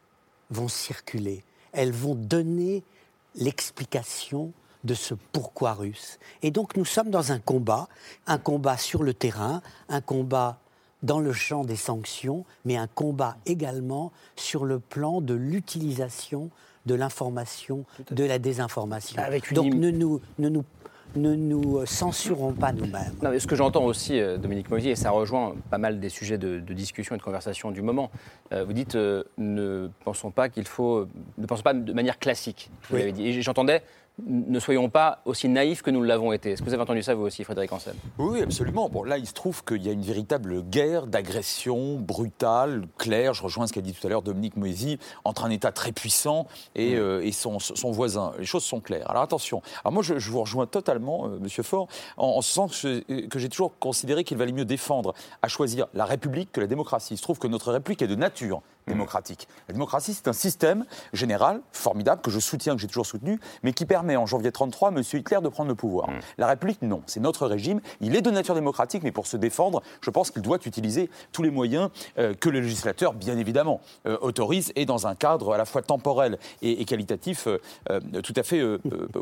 vont 0.48 0.68
circuler. 0.68 1.44
Elles 1.72 1.92
vont 1.92 2.14
donner 2.14 2.82
l'explication 3.34 4.52
de 4.84 4.94
ce 4.94 5.12
pourquoi 5.30 5.74
russe. 5.74 6.18
Et 6.40 6.50
donc 6.50 6.74
nous 6.74 6.86
sommes 6.86 7.10
dans 7.10 7.30
un 7.30 7.38
combat, 7.38 7.86
un 8.26 8.38
combat 8.38 8.78
sur 8.78 9.02
le 9.02 9.12
terrain, 9.12 9.60
un 9.90 10.00
combat 10.00 10.58
dans 11.02 11.20
le 11.20 11.34
champ 11.34 11.64
des 11.64 11.76
sanctions, 11.76 12.46
mais 12.64 12.78
un 12.78 12.86
combat 12.86 13.36
également 13.44 14.10
sur 14.36 14.64
le 14.64 14.78
plan 14.78 15.20
de 15.20 15.34
l'utilisation 15.34 16.48
de 16.86 16.94
l'information, 16.94 17.84
de 18.10 18.24
la 18.24 18.38
désinformation. 18.38 19.20
Avec 19.22 19.50
une 19.50 19.54
donc 19.56 19.74
ne 19.74 19.90
nous, 19.90 20.20
ne 20.38 20.48
nous, 20.48 20.64
ne 21.16 21.34
nous 21.34 21.78
euh, 21.78 21.86
censurons 21.86 22.52
pas 22.52 22.72
nous-mêmes. 22.72 23.12
Non, 23.22 23.30
mais 23.30 23.38
ce 23.38 23.46
que 23.46 23.56
j'entends 23.56 23.84
aussi, 23.84 24.18
euh, 24.20 24.38
Dominique 24.38 24.70
Moisier, 24.70 24.92
et 24.92 24.96
ça 24.96 25.10
rejoint 25.10 25.54
pas 25.70 25.78
mal 25.78 26.00
des 26.00 26.08
sujets 26.08 26.38
de, 26.38 26.60
de 26.60 26.72
discussion 26.74 27.14
et 27.14 27.18
de 27.18 27.22
conversation 27.22 27.70
du 27.70 27.82
moment. 27.82 28.10
euh, 28.52 28.64
vous 28.64 28.72
dites, 28.72 28.94
euh, 28.94 29.24
ne 29.36 29.88
pensons 30.04 30.30
pas 30.30 30.48
qu'il 30.48 30.66
faut, 30.66 31.06
ne 31.36 31.46
pensons 31.46 31.62
pas 31.62 31.74
de 31.74 31.92
manière 31.92 32.18
classique. 32.18 32.70
Vous 32.88 32.94
Oui. 32.94 33.00
l'avez 33.00 33.12
dit. 33.12 33.26
Et 33.26 33.42
j'entendais 33.42 33.82
ne 34.26 34.58
soyons 34.60 34.88
pas 34.88 35.20
aussi 35.24 35.48
naïfs 35.48 35.82
que 35.82 35.90
nous 35.90 36.02
l'avons 36.02 36.32
été. 36.32 36.52
Est-ce 36.52 36.62
que 36.62 36.66
vous 36.66 36.74
avez 36.74 36.82
entendu 36.82 37.02
ça 37.02 37.14
vous 37.14 37.22
aussi, 37.22 37.44
Frédéric 37.44 37.72
Ansel 37.72 37.94
Oui, 38.18 38.40
absolument. 38.42 38.88
Bon, 38.88 39.04
là, 39.04 39.18
il 39.18 39.26
se 39.26 39.32
trouve 39.32 39.64
qu'il 39.64 39.82
y 39.82 39.88
a 39.88 39.92
une 39.92 40.02
véritable 40.02 40.62
guerre 40.62 41.06
d'agression 41.06 41.96
brutale, 41.96 42.86
claire. 42.98 43.34
Je 43.34 43.42
rejoins 43.42 43.66
ce 43.66 43.72
qu'a 43.72 43.80
dit 43.80 43.92
tout 43.92 44.06
à 44.06 44.10
l'heure 44.10 44.22
Dominique 44.22 44.56
Moisy, 44.56 44.98
entre 45.24 45.44
un 45.44 45.50
État 45.50 45.72
très 45.72 45.92
puissant 45.92 46.46
et, 46.74 46.96
euh, 46.96 47.24
et 47.24 47.32
son, 47.32 47.58
son, 47.58 47.90
voisin. 47.90 48.32
Les 48.38 48.46
choses 48.46 48.64
sont 48.64 48.80
claires. 48.80 49.10
Alors 49.10 49.22
attention. 49.22 49.62
Alors 49.84 49.92
moi, 49.92 50.02
je, 50.02 50.14
vous 50.14 50.40
rejoins 50.40 50.66
totalement, 50.66 51.26
euh, 51.26 51.38
Monsieur 51.40 51.62
Faure, 51.62 51.88
en, 52.16 52.26
en, 52.26 52.42
ce 52.42 52.52
sens 52.52 52.82
que, 52.82 53.26
que 53.26 53.38
j'ai 53.38 53.48
toujours 53.48 53.78
considéré 53.78 54.24
qu'il 54.24 54.36
valait 54.36 54.52
mieux 54.52 54.64
défendre 54.64 55.14
à 55.42 55.48
choisir 55.48 55.86
la 55.94 56.04
République 56.04 56.52
que 56.52 56.60
la 56.60 56.66
démocratie. 56.66 57.14
Il 57.14 57.16
se 57.16 57.22
trouve 57.22 57.38
que 57.38 57.48
notre 57.48 57.72
République 57.72 58.02
est 58.02 58.06
de 58.06 58.14
nature 58.14 58.62
démocratique. 58.86 59.48
La 59.68 59.72
démocratie, 59.72 60.14
c'est 60.14 60.28
un 60.28 60.32
système 60.32 60.84
général, 61.12 61.60
formidable, 61.72 62.22
que 62.22 62.30
je 62.30 62.38
soutiens, 62.38 62.74
que 62.74 62.80
j'ai 62.80 62.88
toujours 62.88 63.06
soutenu, 63.06 63.38
mais 63.62 63.72
qui 63.72 63.86
permet 63.86 64.16
en 64.16 64.26
janvier 64.26 64.52
33 64.52 64.88
à 64.88 64.92
M. 64.92 65.02
Hitler 65.12 65.38
de 65.42 65.48
prendre 65.48 65.68
le 65.68 65.74
pouvoir. 65.74 66.10
Mm. 66.10 66.18
La 66.38 66.46
République, 66.46 66.82
non. 66.82 67.02
C'est 67.06 67.20
notre 67.20 67.46
régime. 67.46 67.80
Il 68.00 68.16
est 68.16 68.22
de 68.22 68.30
nature 68.30 68.54
démocratique, 68.54 69.02
mais 69.02 69.12
pour 69.12 69.26
se 69.26 69.36
défendre, 69.36 69.82
je 70.00 70.10
pense 70.10 70.30
qu'il 70.30 70.42
doit 70.42 70.58
utiliser 70.64 71.10
tous 71.32 71.42
les 71.42 71.50
moyens 71.50 71.90
euh, 72.18 72.34
que 72.34 72.48
le 72.48 72.60
législateur, 72.60 73.14
bien 73.14 73.38
évidemment, 73.38 73.80
euh, 74.06 74.16
autorise, 74.20 74.72
et 74.76 74.86
dans 74.86 75.06
un 75.06 75.14
cadre 75.14 75.54
à 75.54 75.58
la 75.58 75.64
fois 75.64 75.82
temporel 75.82 76.38
et, 76.62 76.84
qualitatif 76.84 77.46
euh, 77.46 78.00
tout 78.22 78.32
à 78.36 78.42
fait 78.42 78.60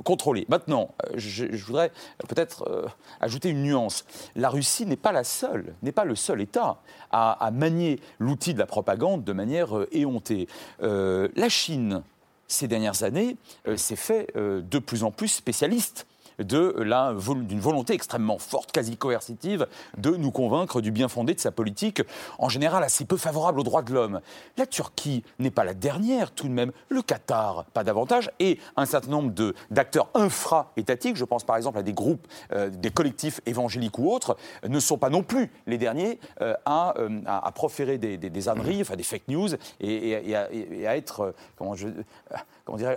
contrôlé. 0.04 0.46
Maintenant, 0.48 0.94
je, 1.14 1.44
voudrais 1.64 1.90
peut-être 2.28 2.88
ajouter 3.20 3.50
une 3.50 3.62
nuance. 3.62 4.04
La 4.36 4.48
Russie 4.48 4.86
n'est 4.86 4.96
pas 4.96 5.12
la 5.12 5.24
seule, 5.24 5.74
n'est 5.82 5.92
pas 5.92 6.04
le 6.04 6.14
seul 6.14 6.40
État 6.40 6.78
à, 7.10 7.32
à 7.32 7.50
manier 7.50 8.00
l'outil 8.18 8.54
de 8.54 8.58
la 8.58 8.66
propagande 8.66 9.24
de 9.24 9.32
manière 9.32 9.47
euh. 9.48 10.48
Euh, 10.82 11.28
la 11.34 11.48
Chine, 11.48 12.02
ces 12.46 12.68
dernières 12.68 13.02
années, 13.02 13.36
euh, 13.66 13.76
s'est 13.76 13.96
fait 13.96 14.32
de 14.36 14.78
plus 14.78 15.04
en 15.04 15.10
plus 15.10 15.28
spécialiste 15.28 16.06
d'une 16.38 17.60
volonté 17.60 17.94
extrêmement 17.94 18.38
forte, 18.38 18.72
quasi 18.72 18.96
coercitive, 18.96 19.66
de 19.96 20.10
nous 20.10 20.30
convaincre 20.30 20.80
du 20.80 20.90
bien 20.90 21.08
fondé 21.08 21.34
de 21.34 21.40
sa 21.40 21.50
politique, 21.50 22.02
en 22.38 22.48
général 22.48 22.84
assez 22.84 23.04
peu 23.04 23.16
favorable 23.16 23.60
aux 23.60 23.64
droits 23.64 23.82
de 23.82 23.92
l'homme. 23.92 24.20
La 24.56 24.66
Turquie 24.66 25.24
n'est 25.38 25.50
pas 25.50 25.64
la 25.64 25.74
dernière, 25.74 26.30
tout 26.30 26.48
de 26.48 26.52
même. 26.52 26.72
Le 26.88 27.02
Qatar, 27.02 27.64
pas 27.66 27.84
davantage. 27.84 28.30
Et 28.38 28.58
un 28.76 28.86
certain 28.86 29.10
nombre 29.10 29.32
d'acteurs 29.70 30.08
infra-étatiques, 30.14 31.16
je 31.16 31.24
pense 31.24 31.44
par 31.44 31.56
exemple 31.56 31.78
à 31.78 31.82
des 31.82 31.92
groupes, 31.92 32.26
euh, 32.52 32.70
des 32.70 32.90
collectifs 32.90 33.40
évangéliques 33.46 33.98
ou 33.98 34.10
autres, 34.10 34.36
ne 34.66 34.80
sont 34.80 34.98
pas 34.98 35.10
non 35.10 35.22
plus 35.22 35.50
les 35.66 35.78
derniers 35.78 36.18
euh, 36.40 36.54
euh, 36.68 37.20
à, 37.26 37.52
proférer 37.52 37.98
des, 37.98 38.16
des, 38.16 38.48
âneries, 38.48 38.82
enfin 38.82 38.96
des 38.96 39.02
fake 39.02 39.28
news, 39.28 39.48
et, 39.80 40.34
à, 40.34 40.96
être, 40.96 41.34
comment 41.56 41.74
je 41.74 41.88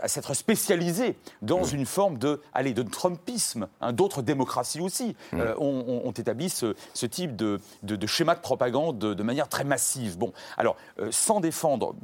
à 0.02 0.08
s'être 0.08 0.34
spécialisé 0.34 1.16
dans 1.42 1.64
une 1.64 1.86
forme 1.86 2.18
de, 2.18 2.42
allez, 2.54 2.74
de 2.74 2.84
Trumpisme. 2.84 3.68
Hein, 3.82 3.94
D'autres 3.94 4.22
démocraties 4.22 4.82
aussi 4.82 5.16
euh, 5.34 5.56
ont, 5.58 6.12
établi 6.12 6.50
ce, 6.50 6.76
type 7.06 7.36
de, 7.36 7.60
schéma 8.06 8.36
de 8.36 8.42
propagande 8.42 9.00
de, 9.00 9.24
manière 9.24 9.48
très 9.48 9.64
massive. 9.64 10.18
Bon, 10.18 10.34
alors, 10.58 10.76
euh, 11.00 11.10
sans 11.12 11.40
défendre, 11.40 11.96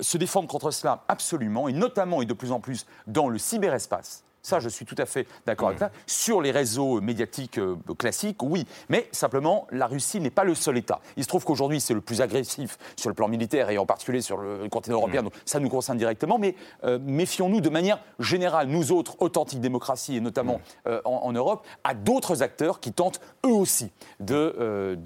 se 0.00 0.18
défendre 0.18 0.48
contre 0.48 0.70
cela, 0.70 1.04
absolument, 1.08 1.68
et 1.68 1.72
notamment 1.72 2.22
et 2.22 2.26
de 2.26 2.34
plus 2.34 2.52
en 2.52 2.60
plus 2.60 2.86
dans 3.06 3.28
le 3.28 3.38
cyberespace. 3.38 4.24
Ça, 4.44 4.60
je 4.60 4.68
suis 4.68 4.84
tout 4.84 4.94
à 4.98 5.06
fait 5.06 5.26
d'accord 5.46 5.68
avec 5.68 5.78
ça. 5.78 5.90
Sur 6.06 6.42
les 6.42 6.50
réseaux 6.50 7.00
médiatiques 7.00 7.56
euh, 7.56 7.76
classiques, 7.98 8.42
oui. 8.42 8.66
Mais 8.90 9.08
simplement, 9.10 9.66
la 9.70 9.86
Russie 9.86 10.20
n'est 10.20 10.28
pas 10.28 10.44
le 10.44 10.54
seul 10.54 10.76
État. 10.76 11.00
Il 11.16 11.22
se 11.22 11.28
trouve 11.28 11.44
qu'aujourd'hui, 11.44 11.80
c'est 11.80 11.94
le 11.94 12.02
plus 12.02 12.20
agressif 12.20 12.76
sur 12.94 13.08
le 13.08 13.14
plan 13.14 13.26
militaire 13.26 13.70
et 13.70 13.78
en 13.78 13.86
particulier 13.86 14.20
sur 14.20 14.36
le 14.36 14.68
continent 14.68 14.98
européen. 14.98 15.22
Donc, 15.22 15.32
ça 15.46 15.60
nous 15.60 15.70
concerne 15.70 15.96
directement. 15.96 16.38
Mais 16.38 16.56
euh, 16.84 16.98
méfions-nous 17.02 17.62
de 17.62 17.70
manière 17.70 18.00
générale, 18.18 18.68
nous 18.68 18.92
autres, 18.92 19.16
authentiques 19.20 19.62
démocraties, 19.62 20.16
et 20.16 20.20
notamment 20.20 20.60
euh, 20.86 21.00
en, 21.06 21.32
Europe, 21.32 21.66
à 21.82 21.94
d'autres 21.94 22.42
acteurs 22.42 22.80
qui 22.80 22.92
tentent 22.92 23.22
eux 23.46 23.48
aussi 23.48 23.90
de, 24.20 24.98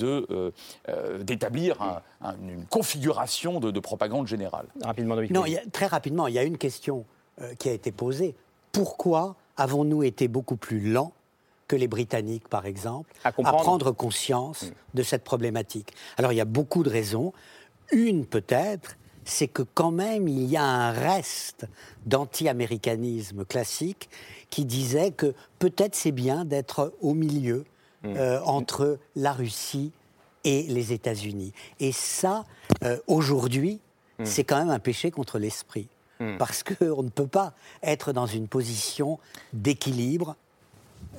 d'établir 1.21 2.03
une 2.43 2.65
configuration 2.67 3.61
de, 3.61 3.79
propagande 3.79 4.27
générale. 4.27 4.67
Rapidement, 4.83 5.15
Non, 5.31 5.45
très 5.71 5.87
rapidement, 5.87 6.27
il 6.27 6.35
y 6.35 6.39
a 6.41 6.43
une 6.43 6.59
question 6.59 7.05
qui 7.61 7.69
a 7.69 7.73
été 7.73 7.93
posée 7.93 8.35
pourquoi 8.73 9.37
avons-nous 9.57 10.03
été 10.03 10.29
beaucoup 10.29 10.57
plus 10.57 10.81
lents 10.81 11.13
que 11.67 11.77
les 11.77 11.89
Britanniques, 11.89 12.49
par 12.49 12.67
exemple, 12.67 13.13
à, 13.25 13.33
prendre 13.33 13.93
conscience 13.93 14.65
mm. 14.65 14.73
de 14.95 15.03
cette 15.03 15.25
problématique? 15.25 15.93
Alors, 16.17 16.33
il 16.33 16.37
y 16.37 16.41
a 16.41 16.47
beaucoup 16.47 16.83
de 16.83 16.91
raisons. 16.91 17.33
Une, 17.93 18.27
peut-être, 18.27 18.97
c'est 19.25 19.49
que 19.49 19.63
quand 19.63 19.91
même, 19.91 20.27
il 20.29 20.45
y 20.45 20.57
a 20.57 20.65
un 20.65 20.91
reste 20.91 21.67
d'anti-américanisme 22.07 23.45
classique 23.45 24.09
qui 24.51 24.65
disait 24.65 25.11
que 25.11 25.35
peut-être 25.59 25.95
c'est 25.95 26.13
bien 26.13 26.45
d'être 26.45 26.95
au 27.03 27.15
milieu 27.15 27.65
mm. 28.03 28.17
euh, 28.17 28.41
entre 28.43 28.99
la 29.15 29.33
Russie 29.33 29.93
et 30.45 30.63
les 30.63 30.93
États-Unis. 30.93 31.53
Et 31.81 31.93
ça, 31.93 32.45
euh, 32.85 32.99
aujourd'hui, 33.07 33.81
mm. 34.19 34.25
c'est 34.25 34.45
quand 34.45 34.59
même 34.59 34.71
un 34.71 34.79
péché 34.79 35.11
contre 35.11 35.39
l'esprit. 35.39 35.89
Hmm. 36.21 36.37
parce 36.37 36.65
qu'on 36.65 37.03
ne 37.05 37.11
peut 37.11 37.29
pas 37.29 37.53
être 37.83 38.13
dans 38.13 38.27
une 38.27 38.49
position 38.49 39.21
d'équilibre 39.53 40.35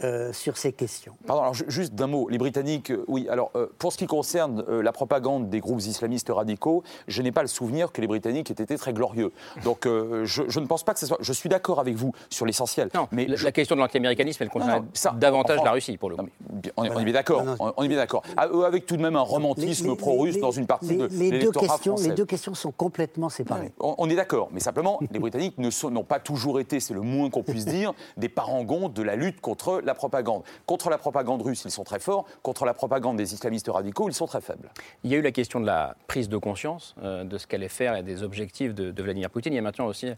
euh, 0.03 0.31
sur 0.33 0.57
ces 0.57 0.71
questions. 0.71 1.13
Pardon, 1.25 1.41
alors 1.41 1.53
juste 1.53 1.93
d'un 1.93 2.07
mot. 2.07 2.29
Les 2.29 2.37
Britanniques, 2.37 2.91
euh, 2.91 3.03
oui. 3.07 3.27
Alors, 3.29 3.51
euh, 3.55 3.67
pour 3.77 3.91
ce 3.91 3.97
qui 3.97 4.07
concerne 4.07 4.63
la 4.67 4.91
propagande 4.91 5.49
des 5.49 5.59
groupes 5.59 5.81
islamistes 5.81 6.29
radicaux, 6.29 6.83
je 7.07 7.21
n'ai 7.21 7.31
pas 7.31 7.41
le 7.41 7.47
souvenir 7.47 7.91
que 7.91 8.01
les 8.01 8.07
Britanniques 8.07 8.49
aient 8.49 8.63
été 8.63 8.77
très 8.77 8.93
glorieux. 8.93 9.31
Donc, 9.63 9.85
je, 9.85 10.59
ne 10.59 10.65
pense 10.65 10.83
pas 10.83 10.93
que 10.93 10.99
ce 10.99 11.05
soit. 11.05 11.17
Je 11.19 11.33
suis 11.33 11.49
d'accord 11.49 11.79
avec 11.79 11.95
vous 11.95 12.13
sur 12.29 12.45
l'essentiel. 12.45 12.89
Non, 12.93 13.07
mais 13.11 13.25
la, 13.25 13.51
question 13.51 13.75
de 13.75 13.81
l'anti-américanisme, 13.81 14.43
elle 14.43 14.49
concerne 14.49 14.85
davantage 15.15 15.59
la 15.63 15.71
Russie, 15.71 15.97
pour 15.97 16.09
le 16.09 16.17
coup. 16.17 16.27
on, 16.77 16.83
est, 16.83 17.03
bien 17.03 17.13
d'accord. 17.13 17.43
On, 17.77 17.83
est 17.83 17.87
bien 17.87 17.97
d'accord. 17.97 18.23
Ah, 18.37 18.47
avec 18.65 18.85
tout 18.85 18.97
de 18.97 19.01
même 19.01 19.15
un 19.15 19.21
romantisme 19.21 19.95
pro-russe 19.95 20.39
dans 20.39 20.51
une 20.51 20.67
partie 20.67 20.95
de 20.95 21.07
les 21.11 21.39
deux 21.39 21.51
questions, 21.51 21.95
Les 21.95 22.11
deux 22.11 22.25
questions 22.25 22.53
sont 22.53 22.71
complètement 22.71 23.29
séparées. 23.29 23.71
On, 23.79 24.09
est 24.09 24.15
d'accord, 24.15 24.49
mais 24.51 24.59
simplement, 24.59 24.99
les 25.11 25.19
Britanniques 25.19 25.57
n'ont 25.57 26.03
pas 26.03 26.19
toujours 26.19 26.59
été, 26.59 26.79
c'est 26.79 26.93
le 26.93 27.01
moins 27.01 27.29
qu'on 27.29 27.43
puisse 27.43 27.65
dire, 27.65 27.93
des 28.17 28.29
parangons 28.29 28.89
de 28.89 29.01
la 29.01 29.15
lutte 29.15 29.41
contre 29.41 29.81
propagande. 29.95 30.43
Contre 30.65 30.89
la 30.89 30.97
propagande 30.97 31.41
russe, 31.41 31.63
ils 31.65 31.71
sont 31.71 31.83
très 31.83 31.99
forts. 31.99 32.25
Contre 32.41 32.65
la 32.65 32.73
propagande 32.73 33.17
des 33.17 33.33
islamistes 33.33 33.69
radicaux, 33.69 34.09
ils 34.09 34.13
sont 34.13 34.27
très 34.27 34.41
faibles. 34.41 34.69
Il 35.03 35.11
y 35.11 35.15
a 35.15 35.17
eu 35.17 35.21
la 35.21 35.31
question 35.31 35.59
de 35.59 35.65
la 35.65 35.95
prise 36.07 36.29
de 36.29 36.37
conscience 36.37 36.95
euh, 37.03 37.23
de 37.23 37.37
ce 37.37 37.47
qu'allait 37.47 37.69
faire 37.69 37.95
et 37.95 38.03
des 38.03 38.23
objectifs 38.23 38.73
de, 38.73 39.01
Vladimir 39.01 39.29
Poutine. 39.29 39.53
Il 39.53 39.55
y 39.55 39.59
a 39.59 39.63
maintenant 39.63 39.87
aussi 39.87 40.11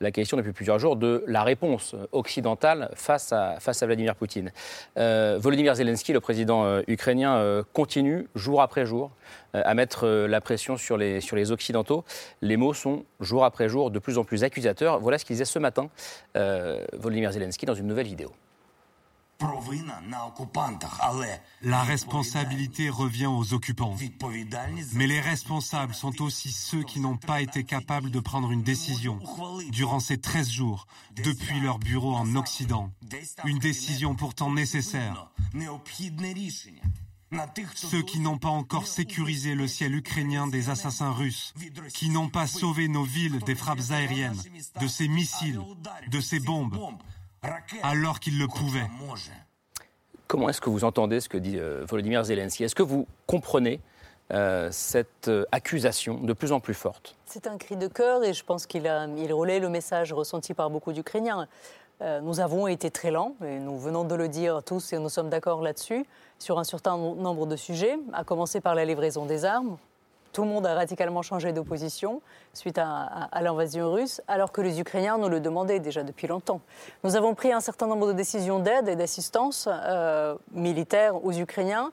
la 0.00 0.10
question 0.10 0.36
depuis 0.36 0.52
plusieurs 0.52 0.78
jours 0.78 0.96
de 0.96 1.24
la 1.26 1.42
réponse 1.42 1.94
occidentale 2.12 2.90
face 2.94 3.32
à, 3.32 3.58
Vladimir 3.86 4.14
Poutine. 4.14 4.52
Euh, 4.96 5.38
Volodymyr 5.40 5.74
Zelensky, 5.74 6.12
le 6.12 6.20
président 6.20 6.64
euh, 6.64 6.82
ukrainien, 6.86 7.36
euh, 7.36 7.62
continue 7.72 8.28
jour 8.34 8.62
après 8.62 8.86
jour 8.86 9.10
à 9.54 9.74
mettre 9.74 10.06
la 10.06 10.40
pression 10.42 10.76
sur 10.76 10.98
les, 10.98 11.22
sur 11.22 11.34
les 11.34 11.52
Occidentaux. 11.52 12.04
Les 12.42 12.58
mots 12.58 12.74
sont 12.74 13.04
jour 13.18 13.44
après 13.44 13.68
jour 13.68 13.90
de 13.90 13.98
plus 13.98 14.18
en 14.18 14.24
plus 14.24 14.44
accusateurs. 14.44 15.00
Voilà 15.00 15.18
ce 15.18 15.24
qu'il 15.24 15.34
disait 15.34 15.46
ce 15.46 15.58
matin, 15.58 15.88
Volodymyr 16.34 17.32
Zelensky, 17.32 17.64
dans 17.64 17.74
une 17.74 17.86
nouvelle 17.86 18.06
vidéo. 18.06 18.30
La 21.62 21.82
responsabilité 21.82 22.90
revient 22.90 23.26
aux 23.26 23.54
occupants. 23.54 23.96
Mais 24.94 25.06
les 25.06 25.20
responsables 25.20 25.94
sont 25.94 26.22
aussi 26.22 26.50
ceux 26.50 26.82
qui 26.82 26.98
n'ont 26.98 27.16
pas 27.16 27.40
été 27.40 27.62
capables 27.62 28.10
de 28.10 28.20
prendre 28.20 28.50
une 28.50 28.62
décision 28.62 29.20
durant 29.70 30.00
ces 30.00 30.18
13 30.18 30.50
jours 30.50 30.86
depuis 31.22 31.60
leur 31.60 31.78
bureau 31.78 32.14
en 32.14 32.34
Occident. 32.34 32.90
Une 33.44 33.58
décision 33.58 34.16
pourtant 34.16 34.50
nécessaire. 34.52 35.30
Ceux 37.74 38.02
qui 38.02 38.20
n'ont 38.20 38.38
pas 38.38 38.48
encore 38.48 38.86
sécurisé 38.86 39.54
le 39.54 39.68
ciel 39.68 39.94
ukrainien 39.94 40.46
des 40.46 40.70
assassins 40.70 41.12
russes, 41.12 41.52
qui 41.92 42.08
n'ont 42.08 42.30
pas 42.30 42.46
sauvé 42.46 42.88
nos 42.88 43.04
villes 43.04 43.38
des 43.40 43.54
frappes 43.54 43.90
aériennes, 43.90 44.40
de 44.80 44.86
ces 44.86 45.08
missiles, 45.08 45.60
de 46.10 46.20
ces 46.20 46.40
bombes, 46.40 46.78
alors 47.82 48.20
qu'il 48.20 48.38
le 48.38 48.46
pouvait. 48.46 48.86
Comment 50.26 50.48
est-ce 50.48 50.60
que 50.60 50.70
vous 50.70 50.84
entendez 50.84 51.20
ce 51.20 51.28
que 51.28 51.38
dit 51.38 51.58
euh, 51.58 51.84
Volodymyr 51.86 52.24
Zelensky? 52.24 52.64
Est-ce 52.64 52.74
que 52.74 52.82
vous 52.82 53.06
comprenez 53.26 53.80
euh, 54.30 54.68
cette 54.70 55.28
euh, 55.28 55.46
accusation 55.52 56.20
de 56.20 56.32
plus 56.34 56.52
en 56.52 56.60
plus 56.60 56.74
forte? 56.74 57.16
C'est 57.24 57.46
un 57.46 57.56
cri 57.56 57.76
de 57.76 57.86
cœur 57.86 58.22
et 58.24 58.34
je 58.34 58.44
pense 58.44 58.66
qu'il 58.66 58.90
il 59.16 59.32
relaie 59.32 59.58
le 59.58 59.68
message 59.68 60.12
ressenti 60.12 60.52
par 60.52 60.70
beaucoup 60.70 60.92
d'Ukrainiens. 60.92 61.48
nous 62.22 62.40
avons 62.40 62.68
été 62.68 62.90
très 62.90 63.10
lents, 63.10 63.34
et 63.44 63.58
nous 63.58 63.78
venons 63.78 64.04
de 64.04 64.14
le 64.14 64.28
dire 64.28 64.62
tous 64.62 64.92
et 64.92 64.98
nous 64.98 65.08
sommes 65.08 65.30
d'accord 65.30 65.62
là-dessus, 65.62 66.04
sur 66.38 66.58
un 66.58 66.64
certain 66.64 66.96
nombre 66.96 67.46
de 67.46 67.56
sujets, 67.56 67.98
à 68.12 68.22
commencer 68.22 68.60
par 68.60 68.74
la 68.74 68.84
livraison 68.84 69.26
des 69.26 69.44
armes. 69.44 69.78
Tout 70.32 70.42
le 70.42 70.48
monde 70.48 70.66
a 70.66 70.74
radicalement 70.74 71.22
changé 71.22 71.52
d'opposition 71.52 72.20
suite 72.52 72.78
à, 72.78 73.28
l'invasion 73.40 73.92
russe, 73.92 74.20
alors 74.28 74.52
que 74.52 74.60
les 74.60 74.80
Ukrainiens 74.80 75.18
nous 75.18 75.28
le 75.28 75.40
demandaient 75.40 75.80
déjà 75.80 76.02
depuis 76.02 76.26
longtemps. 76.26 76.60
Nous 77.04 77.16
avons 77.16 77.34
pris 77.34 77.52
un 77.52 77.60
certain 77.60 77.86
nombre 77.86 78.08
de 78.08 78.12
décisions 78.12 78.58
d'aide 78.58 78.88
et 78.88 78.96
d'assistance 78.96 79.68
euh, 79.70 80.34
militaire 80.52 81.24
aux 81.24 81.32
Ukrainiens. 81.32 81.92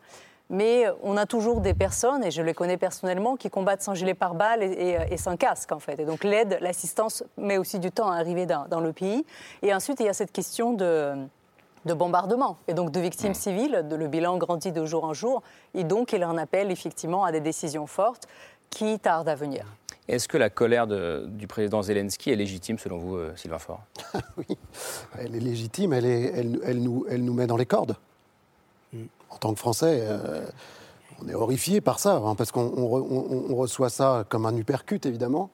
mais 0.49 0.85
on 1.01 1.17
a 1.17 1.25
toujours 1.25 1.59
des 1.61 1.73
personnes, 1.73 2.23
et 2.23 2.29
je 2.29 2.43
les 2.43 2.53
connais 2.53 2.77
personnellement, 2.77 3.35
qui 3.35 3.49
combattent 3.49 3.81
sans 3.81 3.95
gilet 3.95 4.13
pare-balles 4.13 4.61
et, 4.61 5.17
sans 5.17 5.37
casque, 5.37 5.71
en 5.71 5.79
fait. 5.79 5.99
Et 5.99 6.05
donc 6.05 6.23
l'aide, 6.23 6.59
l'assistance 6.61 7.23
met 7.37 7.57
aussi 7.57 7.79
du 7.79 7.91
temps 7.91 8.11
à 8.11 8.17
arriver 8.17 8.45
dans, 8.45 8.79
le 8.79 8.93
pays. 8.93 9.25
Et 9.63 9.73
ensuite, 9.73 9.99
il 9.99 10.05
y 10.05 10.09
a 10.09 10.13
cette 10.13 10.31
question 10.31 10.73
de, 10.73 11.15
de 11.85 11.93
bombardement 11.93 12.57
et 12.67 12.73
donc 12.73 12.91
de 12.91 12.99
victimes 12.99 13.33
civiles. 13.33 13.85
le 13.89 14.07
bilan 14.07 14.37
grandit 14.37 14.71
de 14.71 14.85
jour 14.85 15.03
en 15.03 15.13
jour. 15.13 15.43
Et 15.73 15.83
donc, 15.83 16.13
il 16.13 16.23
en 16.25 16.37
appelle 16.37 16.71
effectivement 16.71 17.23
à 17.23 17.31
des 17.31 17.41
décisions 17.41 17.87
fortes 17.87 18.27
qui 18.69 18.99
tardent 18.99 19.29
à 19.29 19.35
venir. 19.35 19.65
Est-ce 20.07 20.27
que 20.27 20.37
la 20.37 20.51
colère 20.51 20.85
du 20.87 21.47
président 21.47 21.81
Zelensky 21.81 22.29
est 22.29 22.35
légitime, 22.35 22.77
selon 22.77 22.99
vous, 22.99 23.15
euh, 23.15 23.35
Sylvain 23.35 23.57
Faure? 23.57 23.81
Oui, 24.37 24.45
elle 25.17 25.35
est 25.35 25.39
légitime, 25.39 25.93
elle, 25.93 26.05
est, 26.05 26.31
elle, 26.63 26.83
nous, 26.83 27.05
elle 27.09 27.23
nous 27.23 27.33
met 27.33 27.47
dans 27.47 27.57
les 27.57 27.65
cordes. 27.65 27.95
En 29.31 29.37
tant 29.37 29.53
que 29.53 29.59
Français, 29.59 30.01
euh, 30.03 30.45
on 31.21 31.27
est 31.27 31.33
horrifié 31.33 31.81
par 31.81 31.99
ça, 31.99 32.15
hein, 32.15 32.35
parce 32.35 32.51
qu'on 32.51 32.87
reçoit 33.55 33.89
ça 33.89 34.25
comme 34.29 34.45
un 34.45 34.55
uppercut, 34.55 35.05
évidemment, 35.05 35.49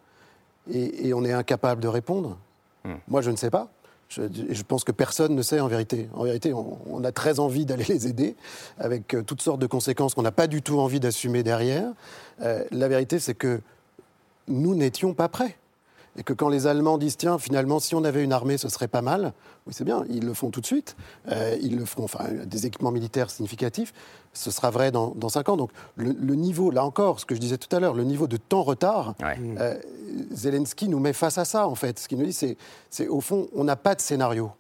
et, 0.72 1.14
on 1.14 1.24
est 1.24 1.34
incapable 1.34 1.82
de 1.82 1.88
répondre. 1.88 2.38
Hmm. 2.84 2.96
Moi, 3.08 3.22
je 3.22 3.32
ne 3.32 3.36
sais 3.38 3.50
pas. 3.50 3.70
Je, 4.12 4.64
pense 4.64 4.84
que 4.84 4.92
personne 4.92 5.36
ne 5.36 5.42
sait 5.42 5.60
en 5.60 5.68
vérité. 5.68 6.10
En 6.14 6.24
vérité, 6.24 6.54
on, 6.54 7.04
a 7.04 7.12
très 7.12 7.40
envie 7.40 7.66
d'aller 7.66 7.86
les 7.88 8.08
aider, 8.08 8.36
avec 8.78 9.14
euh, 9.14 9.24
toutes 9.24 9.42
sortes 9.42 9.62
de 9.62 9.68
conséquences 9.68 10.14
qu'on 10.14 10.22
n'a 10.22 10.32
pas 10.32 10.48
du 10.48 10.62
tout 10.62 10.80
envie 10.80 11.00
d'assumer 11.00 11.44
derrière. 11.44 11.92
la 12.40 12.88
vérité, 12.88 13.20
c'est 13.20 13.36
que 13.36 13.62
nous 14.48 14.76
n'étions 14.76 15.14
pas 15.14 15.30
prêts. 15.30 15.58
Et 16.18 16.24
que 16.24 16.34
quand 16.34 16.50
les 16.50 16.68
Allemands 16.68 16.98
disent, 16.98 17.16
tiens, 17.16 17.40
finalement, 17.40 17.80
si 17.80 17.96
on 17.96 18.04
avait 18.04 18.24
une 18.24 18.34
armée, 18.34 18.58
ce 18.58 18.68
serait 18.68 18.90
pas 18.90 19.02
mal, 19.02 19.34
oui, 19.66 19.74
c'est 19.74 19.86
bien, 19.86 20.04
ils 20.10 20.26
le 20.26 20.34
font 20.34 20.50
tout 20.50 20.60
de 20.60 20.66
suite. 20.66 20.98
Euh, 21.30 21.56
ils 21.62 21.78
le 21.78 21.86
feront, 21.86 22.04
enfin, 22.04 22.26
des 22.46 22.66
équipements 22.66 22.92
militaires 22.92 23.30
significatifs, 23.30 23.94
ce 24.34 24.52
sera 24.52 24.70
vrai 24.70 24.92
dans, 24.92 25.30
cinq 25.30 25.50
ans. 25.50 25.58
Donc, 25.58 25.72
le, 25.96 26.36
niveau, 26.36 26.72
là 26.72 26.86
encore, 26.86 27.20
ce 27.20 27.26
que 27.26 27.36
je 27.36 27.40
disais 27.40 27.58
tout 27.58 27.74
à 27.76 27.80
l'heure, 27.80 27.94
le 27.94 28.04
niveau 28.04 28.28
de 28.28 28.38
temps 28.38 28.64
retard, 28.64 29.16
euh, 29.22 29.76
Zelensky 30.32 30.88
nous 30.88 31.00
met 31.00 31.14
face 31.14 31.38
à 31.38 31.46
ça, 31.46 31.68
en 31.68 31.76
fait. 31.76 32.00
Ce 32.00 32.08
qu'il 32.08 32.18
nous 32.18 32.26
dit, 32.26 32.58
c'est, 32.90 33.08
au 33.08 33.22
fond, 33.22 33.48
on 33.54 33.64
n'a 33.64 33.76
pas 33.76 33.96
de 33.96 34.02
scénario. 34.02 34.52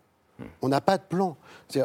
On 0.64 0.70
n'a 0.70 0.82
pas 0.82 0.98
de 0.98 1.04
plan. 1.04 1.38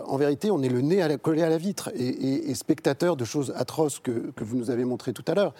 En 0.06 0.16
vérité, 0.16 0.50
on 0.50 0.62
est 0.62 0.68
le 0.68 0.80
nez 0.80 1.16
collé 1.22 1.42
à 1.42 1.50
la 1.50 1.58
vitre 1.58 1.90
et, 1.94 2.54
spectateur 2.54 3.16
de 3.16 3.24
choses 3.24 3.52
atroces 3.56 4.00
que, 4.00 4.32
que, 4.34 4.44
vous 4.44 4.56
nous 4.56 4.70
avez 4.70 4.84
montrées 4.84 5.12
tout 5.12 5.24
à 5.28 5.34
l'heure. 5.34 5.54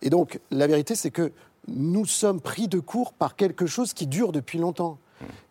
Et 0.00 0.10
donc, 0.10 0.40
la 0.50 0.66
vérité, 0.66 0.94
c'est 0.94 1.10
que 1.10 1.32
nous 1.68 2.06
sommes 2.06 2.40
pris 2.40 2.66
de 2.66 2.80
court 2.80 3.12
par 3.12 3.36
quelque 3.36 3.66
chose 3.66 3.92
qui 3.92 4.06
dure 4.06 4.32
depuis 4.32 4.58
longtemps. 4.58 4.98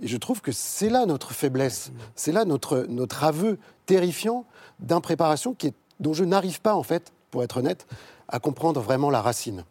Et 0.02 0.08
je 0.08 0.18
trouve 0.18 0.42
que 0.42 0.52
c'est 0.52 0.90
là 0.90 1.06
notre 1.06 1.34
faiblesse, 1.34 1.92
c'est 2.16 2.32
là 2.32 2.46
notre, 2.46 2.86
notre 2.90 3.24
aveu 3.24 3.60
terrifiant 3.86 4.46
d'impréparation 4.80 5.54
qui 5.54 5.68
est, 5.68 5.74
dont 6.00 6.14
je 6.14 6.24
n'arrive 6.24 6.62
pas, 6.62 6.76
en 6.76 6.84
fait, 6.84 7.12
pour 7.32 7.44
être 7.44 7.58
honnête, 7.58 7.88
à 8.28 8.40
comprendre 8.40 8.82
vraiment 8.82 9.10
la 9.10 9.22
racine. 9.22 9.64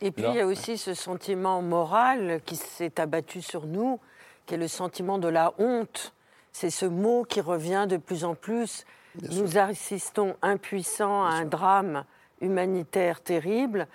Et 0.00 0.10
puis 0.10 0.24
il 0.26 0.34
y 0.34 0.40
a 0.40 0.46
aussi 0.46 0.78
ce 0.78 0.94
sentiment 0.94 1.60
moral 1.60 2.40
qui 2.46 2.56
s'est 2.56 2.98
abattu 3.00 3.42
sur 3.42 3.66
nous, 3.66 4.00
qui 4.46 4.54
est 4.54 4.58
le 4.58 4.68
sentiment 4.68 5.18
de 5.18 5.28
la 5.28 5.52
honte. 5.58 6.14
C'est 6.52 6.70
ce 6.70 6.86
mot 6.86 7.24
qui 7.24 7.40
revient 7.40 7.86
de 7.88 7.96
plus 7.98 8.24
en 8.24 8.34
plus. 8.34 8.84
nous 9.30 9.58
assistons 9.58 10.36
impuissants 10.40 11.24
à 11.24 11.30
un 11.30 11.44
drame 11.44 12.04
humanitaire 12.40 13.20
terrible 13.20 13.86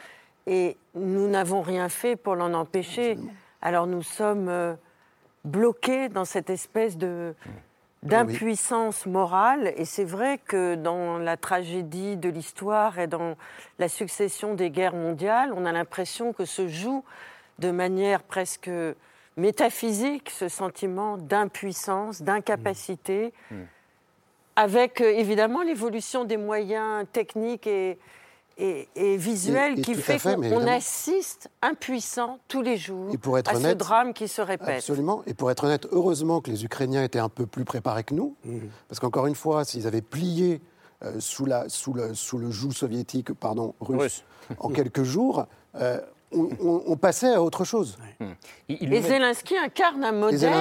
et 0.45 0.78
nous 0.93 1.28
n'avons 1.28 1.61
rien 1.61 1.89
fait 1.89 2.16
pour 2.16 2.36
l'en 2.36 2.53
empêcher. 2.53 3.18
Alors 3.61 3.88
nous 3.88 4.03
sommes 4.03 4.47
euh, 4.49 4.76
bloqués 5.43 6.09
dans 6.09 6.26
cette 6.26 6.51
espèce 6.51 6.97
de 6.97 7.34
d'impuissance 8.04 9.06
morale. 9.06 9.74
Et 9.78 9.86
c'est 9.86 10.04
vrai 10.04 10.38
que 10.38 10.76
dans 10.76 11.18
la 11.18 11.38
tragédie 11.38 12.18
de 12.18 12.30
l'histoire 12.30 13.00
et 13.00 13.08
dans 13.08 13.36
la 13.80 13.89
succession 13.89 14.54
des 14.54 14.70
guerres 14.70 14.96
mondiales, 14.96 15.52
on 15.56 15.66
a 15.66 15.72
l'impression 15.72 16.34
que 16.34 16.46
se 16.46 16.68
joue 16.68 17.04
de 17.60 17.72
manière 17.72 18.22
presque 18.24 18.70
métaphysique 19.38 20.30
ce 20.30 20.48
sentiment 20.48 21.18
d'impuissance, 21.18 22.22
d'incapacité, 22.22 23.34
mmh. 23.52 23.56
Mmh. 23.56 23.64
avec 24.56 25.02
euh, 25.02 25.10
évidemment 25.10 25.62
l'évolution 25.62 26.24
des 26.24 26.38
moyens 26.38 27.06
techniques 27.12 27.68
et, 27.68 27.98
et, 28.58 29.18
visuel 29.18 29.82
qui 29.82 29.95
fait, 29.95 30.20
qu'on 30.20 30.68
assiste 30.68 31.49
impuissant 31.62 32.39
tous 32.47 32.62
les 32.62 32.78
jours 32.78 33.14
à 33.45 33.56
ce 33.56 33.74
drame 33.74 34.14
qui 34.14 34.28
se 34.28 34.41
répète. 34.41 34.78
Absolument. 34.78 35.24
Et 35.28 35.34
pour 35.34 35.51
être 35.51 35.66
honnête, 35.66 35.88
heureusement 35.91 36.41
que 36.41 36.51
les 36.51 36.64
Ukrainiens 36.64 37.03
étaient 37.03 37.20
un 37.20 37.30
peu 37.30 37.45
plus 37.45 37.66
préparés 37.66 38.03
que 38.03 38.14
nous, 38.14 38.36
mmh. 38.45 38.60
parce 38.88 38.99
qu'encore 38.99 39.28
une 39.28 39.36
fois, 39.36 39.66
s'ils 39.66 39.88
avaient 39.88 40.01
plié 40.01 40.62
euh, 41.03 41.20
sous, 41.20 41.45
la, 41.45 41.68
sous, 41.68 41.93
le, 41.93 42.14
sous 42.14 42.38
le 42.38 42.49
joug 42.51 42.72
soviétique, 42.72 43.34
pardon, 43.34 43.76
russe, 43.82 44.24
en 44.60 44.70
quelques 44.70 45.03
jours, 45.03 45.45
euh, 45.76 45.99
on, 46.36 46.97
passait 46.97 47.33
à 47.33 47.41
autre 47.41 47.63
chose. 47.63 47.97
et 48.69 49.01
Zelensky 49.01 49.57
incarne 49.57 50.03
un 50.03 50.11
modèle, 50.11 50.53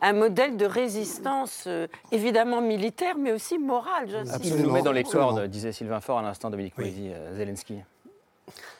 un 0.00 0.12
modèle 0.12 0.56
de 0.56 0.66
résistance, 0.66 1.64
euh, 1.66 1.86
évidemment 2.12 2.60
militaire, 2.60 3.16
mais 3.18 3.32
aussi 3.32 3.58
morale. 3.58 4.24
Il 4.42 4.56
nous 4.56 4.70
met 4.70 4.82
dans 4.82 4.92
les 4.92 5.04
cordes, 5.04 5.46
disait 5.46 5.72
Sylvain 5.72 6.00
Faure 6.00 6.18
à 6.18 6.22
l'instant, 6.22 6.50
Dominique 6.50 6.74
oui. 6.78 6.92
Euh, 6.98 7.36
Zelensky. 7.36 7.78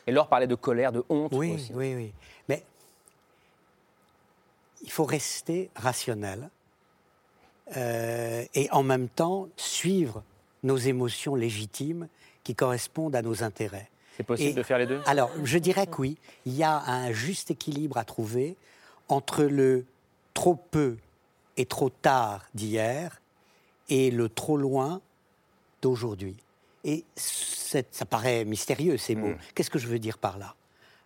Et 0.06 0.12
Laure 0.12 0.28
parlait 0.28 0.46
de 0.46 0.54
colère, 0.54 0.92
de 0.92 1.04
honte. 1.08 1.32
Oui, 1.34 1.56
oui, 1.74 1.94
oui. 1.94 2.12
Mais 2.48 2.62
il 4.82 4.90
faut 4.90 5.04
rester 5.04 5.70
rationnel 5.74 6.50
euh, 7.76 8.44
et 8.54 8.68
en 8.70 8.82
même 8.82 9.08
temps 9.08 9.48
suivre 9.56 10.22
nos 10.62 10.76
émotions 10.76 11.34
légitimes 11.34 12.08
qui 12.42 12.54
correspondent 12.54 13.16
à 13.16 13.22
nos 13.22 13.42
intérêts. 13.42 13.88
C'est 14.16 14.22
possible 14.22 14.54
de 14.54 14.62
faire 14.62 14.78
les 14.78 14.86
deux? 14.86 15.00
Alors, 15.06 15.30
je 15.42 15.58
dirais 15.58 15.86
que 15.86 16.00
oui. 16.00 16.18
Il 16.46 16.54
y 16.54 16.62
a 16.62 16.82
un 16.86 17.12
juste 17.12 17.50
équilibre 17.50 17.98
à 17.98 18.04
trouver 18.04 18.56
entre 19.08 19.44
le 19.44 19.84
trop 20.34 20.54
peu 20.54 20.96
et 21.56 21.66
trop 21.66 21.90
tard 21.90 22.46
d'hier 22.54 23.20
et 23.88 24.10
le 24.10 24.28
trop 24.28 24.56
loin 24.56 25.00
d'aujourd'hui. 25.82 26.36
Et 26.84 27.04
ça 27.16 28.04
paraît 28.04 28.44
mystérieux, 28.44 28.96
ces 28.98 29.14
mots. 29.14 29.28
Hmm. 29.28 29.38
Qu'est-ce 29.54 29.70
que 29.70 29.78
je 29.78 29.88
veux 29.88 29.98
dire 29.98 30.18
par 30.18 30.38
là? 30.38 30.54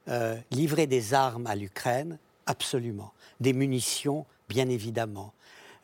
Euh, 0.08 0.36
Livrer 0.50 0.86
des 0.86 1.14
armes 1.14 1.46
à 1.46 1.54
l'Ukraine, 1.54 2.18
absolument. 2.46 3.12
Des 3.40 3.52
munitions, 3.52 4.26
bien 4.48 4.68
évidemment. 4.68 5.32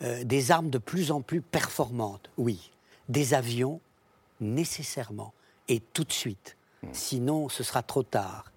Euh, 0.03 0.25
des 0.25 0.51
armes 0.51 0.71
de 0.71 0.79
plus 0.79 1.11
en 1.11 1.21
plus 1.21 1.41
performantes, 1.41 2.31
oui. 2.37 2.71
Des 3.09 3.35
avions, 3.35 3.81
nécessairement. 4.41 5.33
Et 5.69 5.81
tout 5.81 6.05
de 6.05 6.13
suite. 6.13 6.57
Sinon, 6.93 7.49
ce 7.49 7.63
sera 7.63 7.83
trop 7.83 8.03
tard. 8.03 8.53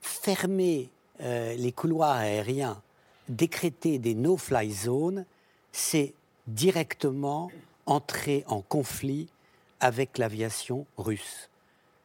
Fermer 0.00 0.90
euh, 1.20 1.54
les 1.54 1.72
couloirs 1.72 2.16
aériens, 2.16 2.80
décréter 3.28 3.98
des 3.98 4.14
no-fly 4.14 4.70
zones, 4.72 5.24
c'est 5.72 6.14
directement 6.46 7.50
entrer 7.86 8.44
en 8.46 8.60
conflit 8.60 9.28
avec 9.80 10.18
l'aviation 10.18 10.86
russe. 10.96 11.50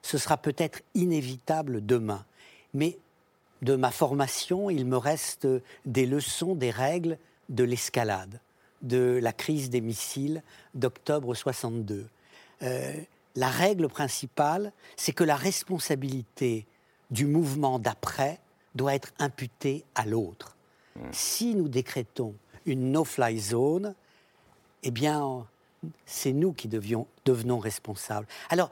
Ce 0.01 0.17
sera 0.17 0.37
peut-être 0.37 0.81
inévitable 0.95 1.85
demain, 1.85 2.25
mais 2.73 2.97
de 3.61 3.75
ma 3.75 3.91
formation, 3.91 4.69
il 4.69 4.85
me 4.85 4.97
reste 4.97 5.47
des 5.85 6.05
leçons 6.05 6.55
des 6.55 6.71
règles 6.71 7.17
de 7.49 7.63
l'escalade, 7.63 8.39
de 8.81 9.19
la 9.21 9.31
crise 9.31 9.69
des 9.69 9.79
missiles 9.79 10.43
d'octobre 10.73 11.33
62 11.35 12.07
la 13.35 13.49
règle 13.49 13.87
principale, 13.89 14.71
c'est 14.95 15.13
que 15.13 15.23
la 15.23 15.35
responsabilité 15.35 16.65
du 17.11 17.25
mouvement 17.25 17.79
d'après 17.79 18.39
doit 18.75 18.95
être 18.95 19.13
imputée 19.19 19.85
à 19.95 20.05
l'autre. 20.05 20.55
Hmm. 20.95 21.09
Si 21.11 21.55
nous 21.55 21.67
décrétons 21.67 22.35
une 22.65 22.91
no-fly 22.91 23.39
zone, 23.39 23.95
eh 24.83 24.91
bien, 24.91 25.45
c'est 26.05 26.31
nous 26.31 26.53
qui 26.53 26.67
devenons 26.67 27.59
responsables. 27.59 28.27
Alors, 28.49 28.71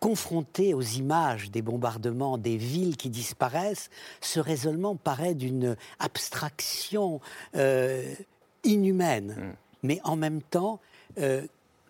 confronté 0.00 0.74
aux 0.74 0.82
images 0.82 1.50
des 1.50 1.62
bombardements 1.62 2.38
des 2.38 2.56
villes 2.56 2.96
qui 2.96 3.10
disparaissent, 3.10 3.90
ce 4.20 4.38
raisonnement 4.38 4.94
paraît 4.94 5.34
d'une 5.34 5.76
abstraction 5.98 7.20
euh, 7.56 8.14
inhumaine. 8.64 9.34
Hmm. 9.36 9.56
Mais 9.82 10.00
en 10.04 10.16
même 10.16 10.42
temps, 10.42 10.80
euh, 11.18 11.46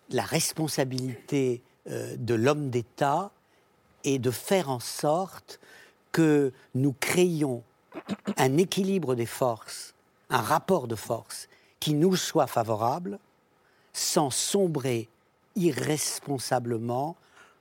la 0.09 0.23
responsabilité 0.23 1.61
de 1.89 2.33
l'homme 2.33 2.69
d'État 2.69 3.31
et 4.03 4.19
de 4.19 4.31
faire 4.31 4.69
en 4.69 4.79
sorte 4.79 5.59
que 6.11 6.51
nous 6.75 6.93
créions 6.99 7.63
un 8.37 8.57
équilibre 8.57 9.15
des 9.15 9.25
forces, 9.25 9.93
un 10.29 10.41
rapport 10.41 10.87
de 10.87 10.95
force 10.95 11.47
qui 11.79 11.93
nous 11.93 12.15
soit 12.15 12.47
favorable 12.47 13.19
sans 13.93 14.29
sombrer 14.29 15.09
irresponsablement 15.55 17.15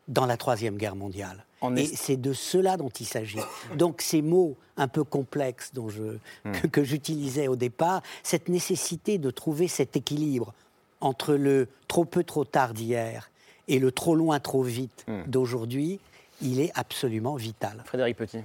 dans 0.07 0.27
la 0.27 0.37
Troisième 0.37 0.77
Guerre 0.77 0.97
mondiale. 0.97 1.45
Et 1.77 1.87
c'est 1.87 2.17
de 2.17 2.33
cela 2.33 2.77
dont 2.77 2.89
il 2.89 3.07
s'agit. 3.07 3.41
Donc 3.77 4.01
ces 4.01 4.23
mots 4.23 4.57
un 4.77 4.87
peu 4.87 5.03
complexes 5.03 5.71
dont 5.75 5.89
je, 5.89 6.19
hmm. 6.45 6.53
que 6.71 6.85
j'utilisais 6.85 7.49
au 7.49 7.57
départ, 7.57 8.03
cette 8.23 8.49
nécessité 8.49 9.19
de 9.19 9.31
trouver 9.31 9.67
cet 9.67 9.97
équilibre 9.97 10.55
entre 11.01 11.35
le 11.35 11.69
trop 11.89 12.05
peu 12.05 12.23
trop 12.23 12.45
tard 12.45 12.75
d'hier 12.75 13.31
Et 13.69 13.79
le 13.79 13.93
trop 13.93 14.15
loin, 14.15 14.41
trop 14.41 14.63
vite 14.63 15.05
Hmm. 15.07 15.23
d'aujourd'hui, 15.27 16.01
il 16.43 16.61
est 16.61 16.73
absolument 16.75 17.37
vital. 17.37 17.83
Frédéric 17.85 18.17
Petit. 18.17 18.39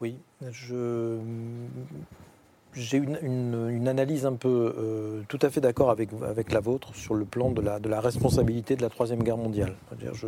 Oui, 0.00 0.16
je 0.50 1.18
j'ai 2.74 2.98
une, 2.98 3.18
une- 3.22 3.68
une 3.70 3.88
analyse 3.88 4.26
un 4.26 4.34
peu 4.34 4.74
euh, 4.76 5.22
tout 5.28 5.38
à 5.40 5.48
fait 5.48 5.62
d'accord 5.62 5.88
avec, 5.90 6.10
avec 6.22 6.52
la 6.52 6.60
vôtre 6.60 6.94
sur 6.94 7.14
le 7.14 7.24
plan 7.24 7.50
de 7.50 7.62
la, 7.62 7.78
de 7.78 7.88
la 7.88 8.00
responsabilité 8.02 8.76
de 8.76 8.82
la 8.82 8.90
Troisième 8.90 9.22
Guerre 9.22 9.38
mondiale. 9.38 9.74
Je- 10.12 10.26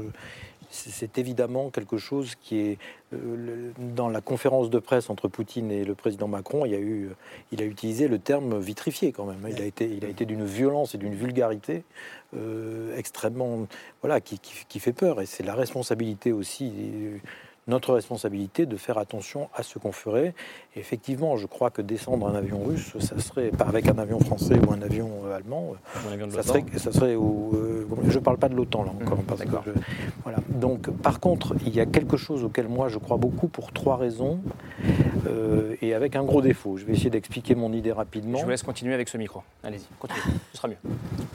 C'est 0.70 1.16
évidemment 1.16 1.70
quelque 1.70 1.96
chose 1.96 2.34
qui 2.40 2.58
est 2.58 2.78
euh, 3.14 3.70
dans 3.96 4.08
la 4.10 4.20
conférence 4.20 4.68
de 4.68 4.78
presse 4.78 5.08
entre 5.08 5.26
Poutine 5.26 5.70
et 5.70 5.82
le 5.84 5.94
président 5.94 6.28
Macron. 6.28 6.66
Il, 6.66 6.72
y 6.72 6.74
a 6.74 6.78
eu, 6.78 7.08
il 7.52 7.62
a 7.62 7.64
utilisé 7.64 8.06
le 8.06 8.18
terme 8.18 8.58
vitrifié 8.58 9.12
quand 9.12 9.24
même. 9.24 9.46
Il 9.48 9.60
a 9.62 9.64
été, 9.64 9.86
il 9.90 10.04
a 10.04 10.08
été 10.08 10.26
d'une 10.26 10.44
violence 10.44 10.94
et 10.94 10.98
d'une 10.98 11.14
vulgarité 11.14 11.84
euh, 12.36 12.94
extrêmement, 12.96 13.66
voilà, 14.02 14.20
qui, 14.20 14.38
qui- 14.38 14.66
qui 14.68 14.78
fait 14.78 14.92
peur. 14.92 15.22
Et 15.22 15.26
c'est 15.26 15.42
la 15.42 15.54
responsabilité 15.54 16.32
aussi 16.32 16.70
euh, 16.76 17.16
notre 17.68 17.92
responsabilité 17.94 18.66
de 18.66 18.76
faire 18.76 18.98
attention 18.98 19.48
à 19.54 19.62
ce 19.62 19.78
qu'on 19.78 19.92
ferait. 19.92 20.34
Et 20.74 20.80
effectivement, 20.80 21.36
je 21.36 21.46
crois 21.46 21.70
que 21.70 21.82
descendre 21.82 22.26
un 22.26 22.34
avion 22.34 22.62
russe, 22.64 22.94
ça 22.98 23.18
serait 23.20 23.50
pas 23.50 23.66
avec 23.66 23.86
un 23.88 23.98
avion 23.98 24.18
français 24.20 24.58
ou 24.66 24.72
un 24.72 24.82
avion 24.82 25.10
euh, 25.26 25.36
allemand, 25.36 25.72
euh, 25.74 25.98
Mon 26.06 26.12
avion 26.12 26.26
de 26.26 26.32
ça 26.32 26.42
serait, 26.42 26.64
ça 26.76 26.92
serait 26.92 27.14
au, 27.14 27.52
euh, 27.54 27.86
je 28.08 28.18
parle 28.18 28.38
pas 28.38 28.48
de 28.48 28.54
l'OTAN 28.54 28.84
là 28.84 28.92
encore, 29.00 29.18
Mmh, 29.18 29.22
parce 29.22 29.40
que 29.40 29.46
d'accord. 29.46 29.62
je- 29.66 29.72
voilà. 30.24 30.38
Donc, 30.48 30.90
par 30.90 31.20
contre, 31.20 31.54
il 31.66 31.74
y 31.74 31.80
a 31.80 31.86
quelque 31.86 32.16
chose 32.16 32.42
auquel 32.42 32.68
moi 32.68 32.88
je 32.88 32.98
crois 32.98 33.16
beaucoup 33.18 33.48
pour 33.48 33.72
trois 33.72 33.96
raisons 33.96 34.40
euh, 35.26 35.76
et 35.82 35.94
avec 35.94 36.16
un 36.16 36.24
gros 36.24 36.40
défaut. 36.40 36.76
Je 36.78 36.84
vais 36.84 36.94
essayer 36.94 37.10
d'expliquer 37.10 37.54
mon 37.54 37.72
idée 37.72 37.92
rapidement. 37.92 38.38
Je 38.38 38.44
vous 38.44 38.50
laisse 38.50 38.62
continuer 38.62 38.94
avec 38.94 39.08
ce 39.08 39.18
micro. 39.18 39.42
Allez-y, 39.62 39.84
continuez. 39.98 40.22
Ce 40.52 40.56
sera 40.56 40.68
mieux. 40.68 40.76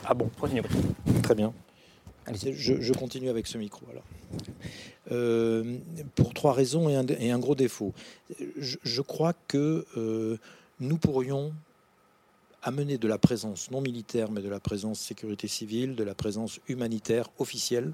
Ah 0.06 0.14
bon, 0.14 0.30
Continuez. 0.40 0.62
continuez. 0.62 1.22
très 1.22 1.36
bien. 1.36 1.54
Je, 2.34 2.82
je 2.82 2.94
continue 2.94 3.30
avec 3.30 3.48
ce 3.48 3.58
micro 3.58 3.82
alors. 3.92 4.04
Euh, 5.12 5.78
pour 6.16 6.34
trois 6.34 6.54
raisons 6.54 6.88
et 6.90 6.96
un, 6.96 7.06
et 7.08 7.32
un 7.32 7.40
gros 7.40 7.56
défaut. 7.56 7.94
Je, 8.58 8.78
je 8.84 9.02
crois 9.02 9.34
que 9.48 9.86
euh, 9.98 10.38
nous 10.80 10.98
pourrions 10.98 11.54
amener 12.62 12.98
de 12.98 13.08
la 13.08 13.18
présence 13.18 13.70
non 13.72 13.82
militaire, 13.82 14.32
mais 14.32 14.42
de 14.42 14.48
la 14.50 14.62
présence 14.62 15.00
sécurité 15.00 15.48
civile, 15.50 15.96
de 15.96 16.04
la 16.04 16.16
présence 16.16 16.60
humanitaire 16.70 17.30
officielle, 17.40 17.92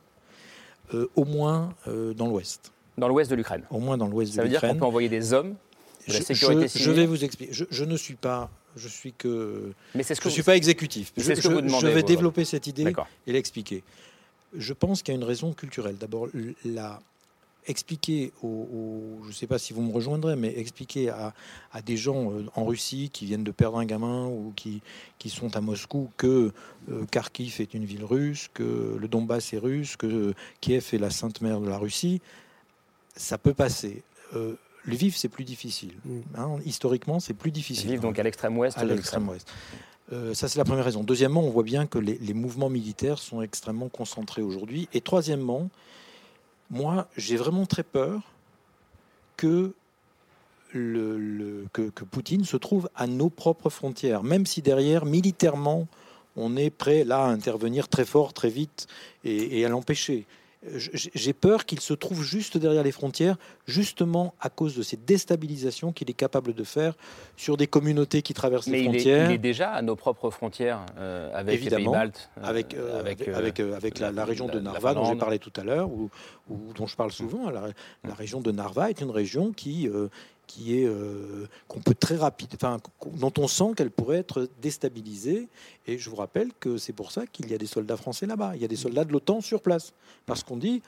euh, 0.94 1.08
au 1.16 1.26
moins 1.26 1.74
dans 1.88 2.28
l'Ouest. 2.28 2.72
Dans 2.98 3.08
l'ouest 3.08 3.32
de 3.32 3.36
l'Ukraine. 3.36 3.64
Au 3.72 3.80
moins 3.80 3.98
dans 3.98 4.08
l'Ouest 4.08 4.34
Ça 4.34 4.42
de 4.42 4.44
veut 4.44 4.50
dire 4.50 4.60
qu'on 4.60 4.68
l'Ukraine. 4.68 4.80
peut 4.80 4.86
envoyer 4.86 5.10
des 5.10 5.34
hommes 5.34 5.56
de 6.08 6.14
la 6.14 6.20
Je, 6.20 6.24
sécurité 6.26 6.68
je- 6.80 6.92
vais 6.92 7.06
vous 7.06 7.24
expliquer. 7.24 7.54
Je, 7.54 7.84
ne 7.86 7.96
suis 7.98 8.16
pas. 8.16 8.52
Je 8.76 8.88
suis 8.88 9.14
que. 9.14 9.72
Mais 9.96 10.04
c'est 10.04 10.14
ce 10.16 10.20
que 10.22 10.26
Je 10.26 10.30
ne 10.30 10.32
vous- 10.32 10.34
suis 10.36 10.44
pas 10.44 10.56
exécutif. 10.58 11.14
Je, 11.18 11.34
ce 11.34 11.42
que 11.42 11.48
vous 11.48 11.62
demandez, 11.62 11.88
je 11.88 11.88
vais 11.88 12.02
vous, 12.02 12.08
développer 12.08 12.46
cette 12.46 12.68
idée 12.68 12.84
D'accord. 12.84 13.08
et 13.26 13.32
l'expliquer. 13.32 13.84
Je 14.56 14.74
pense 14.74 15.02
qu'il 15.04 15.14
y 15.14 15.18
a 15.18 15.20
une 15.20 15.26
raison 15.28 15.54
culturelle. 15.54 15.98
D'abord, 15.98 16.28
la 16.66 17.02
expliquer 17.68 18.32
aux, 18.42 18.48
aux- 18.48 19.24
je 19.24 19.28
ne 19.28 19.34
sais 19.34 19.46
pas 19.46 19.60
si 19.60 19.74
vous 19.74 19.82
me 19.82 19.92
rejoindrez, 19.94 20.36
mais 20.36 20.58
expliquer 20.58 21.10
à, 21.10 21.34
à 21.72 21.82
des 21.82 21.98
gens 21.98 22.32
euh, 22.32 22.46
en 22.56 22.66
Russie 22.66 23.10
qui 23.14 23.26
viennent 23.26 23.44
de 23.44 23.52
perdre 23.52 23.78
un 23.78 23.86
gamin 23.86 24.26
ou 24.28 24.54
qui, 24.56 24.82
qui 25.20 25.30
sont 25.30 25.56
à 25.56 25.62
Moscou 25.62 26.10
que 26.18 26.52
euh, 26.90 27.06
Kharkiv 27.12 27.58
est 27.60 27.74
une 27.76 27.86
ville 27.86 28.06
russe, 28.06 28.50
que 28.54 28.98
le 29.00 29.08
Donbass 29.08 29.54
est 29.54 29.58
russe, 29.60 29.98
que 29.98 30.34
Kiev 30.62 30.88
est 30.94 30.98
la 30.98 31.10
sainte 31.12 31.42
mère 31.42 31.60
de 31.60 31.68
la 31.70 31.78
Russie, 31.78 32.22
ça 33.16 33.38
peut 33.38 33.54
passer. 33.54 34.04
Euh, 34.36 34.56
Lviv, 34.86 35.16
c'est 35.18 35.30
plus 35.30 35.44
difficile. 35.44 35.94
Hein, 36.36 36.56
historiquement, 36.66 37.20
c'est 37.20 37.34
plus 37.34 37.52
difficile. 37.52 37.90
Vivent 37.92 38.00
donc 38.02 38.18
à 38.18 38.24
l'extrême 38.24 38.58
ouest 38.58 38.78
À 38.78 38.86
l'extrême 38.86 39.28
ouest. 39.28 39.48
Euh, 40.12 40.34
ça, 40.34 40.48
c'est 40.48 40.58
la 40.58 40.66
première 40.66 40.86
raison. 40.86 41.04
Deuxièmement, 41.04 41.44
on 41.44 41.50
voit 41.50 41.64
bien 41.64 41.86
que 41.86 42.00
les, 42.00 42.34
mouvements 42.34 42.70
militaires 42.70 43.20
sont 43.20 43.42
extrêmement 43.42 43.90
concentrés 43.90 44.42
aujourd'hui. 44.42 44.90
Et 44.94 45.02
troisièmement, 45.02 45.70
moi, 46.70 47.08
j'ai 47.18 47.38
vraiment 47.38 47.66
très 47.66 47.84
peur 47.84 48.22
que, 49.38 49.74
Poutine 52.12 52.46
se 52.46 52.58
trouve 52.58 52.90
à 52.96 53.08
nos 53.08 53.30
propres 53.30 53.70
frontières, 53.70 54.24
même 54.24 54.46
si 54.46 54.62
derrière, 54.62 55.06
militairement, 55.06 55.88
on 56.36 56.56
est 56.58 56.70
prêt 56.70 57.04
là 57.04 57.26
à 57.26 57.28
intervenir 57.28 57.88
très 57.88 58.06
fort, 58.06 58.34
très 58.34 58.50
vite 58.50 58.88
et 59.24 59.66
à 59.66 59.70
l'empêcher. 59.70 60.26
J'ai 60.62 61.32
peur 61.32 61.66
qu'il 61.66 61.80
se 61.80 61.94
trouve 61.94 62.22
juste 62.22 62.58
derrière 62.58 62.84
les 62.84 62.92
frontières, 62.92 63.38
justement 63.66 64.34
à 64.42 64.50
cause 64.50 64.76
de 64.76 64.82
ces 64.84 64.98
déstabilisations 64.98 65.94
qu'il 65.94 66.10
est 66.10 66.14
capable 66.14 66.54
de 66.54 66.66
faire 66.66 66.96
sur 67.38 67.56
des 67.56 67.66
communautés 67.68 68.22
qui 68.22 68.34
traversent 68.34 68.68
Mais 68.68 68.80
les 68.80 68.84
il 68.84 68.88
est, 68.88 68.90
frontières. 69.00 69.32
il 69.32 69.36
est 69.36 69.38
déjà 69.38 69.72
à 69.72 69.82
nos 69.82 69.96
propres 69.96 70.30
frontières 70.32 70.86
euh, 70.98 71.32
avec 71.34 71.54
les 71.56 71.62
Évidemment, 71.62 71.92
pays 71.92 72.00
baltes. 72.02 72.30
euh, 72.38 72.42
avec, 72.44 72.74
euh, 72.74 73.00
avec, 73.00 73.28
avec, 73.30 73.60
avec 73.62 74.00
la, 74.00 74.12
la 74.12 74.26
région 74.26 74.48
de 74.48 74.56
la- 74.56 74.60
Narva 74.62 74.94
dont 74.94 75.06
j'ai 75.06 75.16
parlé 75.16 75.40
tout 75.40 75.54
à 75.56 75.64
l'heure, 75.64 75.90
ou, 75.90 76.10
ou 76.50 76.74
dont 76.76 76.88
je 76.88 76.96
parle 76.98 77.12
souvent. 77.14 77.50
La, 77.50 77.70
la 78.04 78.14
région 78.14 78.42
de 78.42 78.52
Narva 78.52 78.90
est 78.90 79.00
une 79.00 79.12
région 79.12 79.54
qui, 79.54 79.88
qui 80.50 80.80
est 80.80 80.88
euh, 80.88 81.46
qu'on 81.68 81.80
peut 81.80 81.94
très 81.94 82.16
rapide, 82.16 82.50
enfin 82.56 82.80
dont 83.14 83.32
on 83.38 83.48
sent 83.48 83.74
qu'elle 83.78 83.92
pourrait 83.92 84.18
être 84.18 84.50
déstabilisée. 84.64 85.48
Et 85.86 86.00
je 86.00 86.10
vous 86.10 86.16
rappelle 86.16 86.50
que 86.60 86.80
c'est 86.80 86.92
pour 86.94 87.12
ça 87.12 87.28
qu'il 87.28 87.52
y 87.52 87.54
a 87.54 87.60
des 87.60 87.68
soldats 87.68 87.98
français 87.98 88.26
là-bas. 88.26 88.54
Il 88.56 88.62
y 88.62 88.66
a 88.66 88.68
des 88.68 88.76
soldats 88.76 89.06
de 89.06 89.12
l'OTAN 89.12 89.42
sur 89.42 89.62
place, 89.62 89.94
parce 90.26 90.44
qu'on 90.44 90.58
dit 90.58 90.82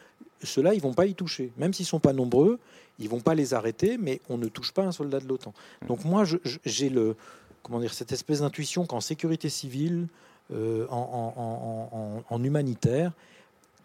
ceux-là, 0.44 0.74
ils 0.74 0.82
vont 0.82 0.94
pas 0.94 1.06
y 1.06 1.14
toucher, 1.14 1.52
même 1.58 1.74
s'ils 1.74 1.86
sont 1.86 2.00
pas 2.00 2.14
nombreux, 2.14 2.58
ils 2.98 3.08
vont 3.08 3.20
pas 3.20 3.36
les 3.36 3.54
arrêter, 3.54 4.00
mais 4.00 4.20
on 4.30 4.40
ne 4.40 4.48
touche 4.48 4.72
pas 4.72 4.82
un 4.84 4.92
soldat 4.92 5.20
de 5.20 5.28
l'OTAN. 5.28 5.54
Donc 5.88 6.06
moi, 6.06 6.24
j'ai 6.66 6.90
le 6.90 7.16
comment 7.62 7.80
dire 7.80 7.94
cette 7.94 8.12
espèce 8.12 8.40
d'intuition 8.40 8.88
qu'en 8.88 9.02
sécurité 9.02 9.48
civile, 9.48 10.08
euh, 10.52 10.88
en, 10.90 12.44
humanitaire, 12.44 13.14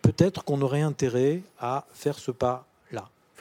peut-être 0.00 0.42
qu'on 0.42 0.62
aurait 0.62 0.80
intérêt 0.80 1.42
à 1.60 1.84
faire 1.92 2.18
ce 2.18 2.30
pas-là. 2.30 2.64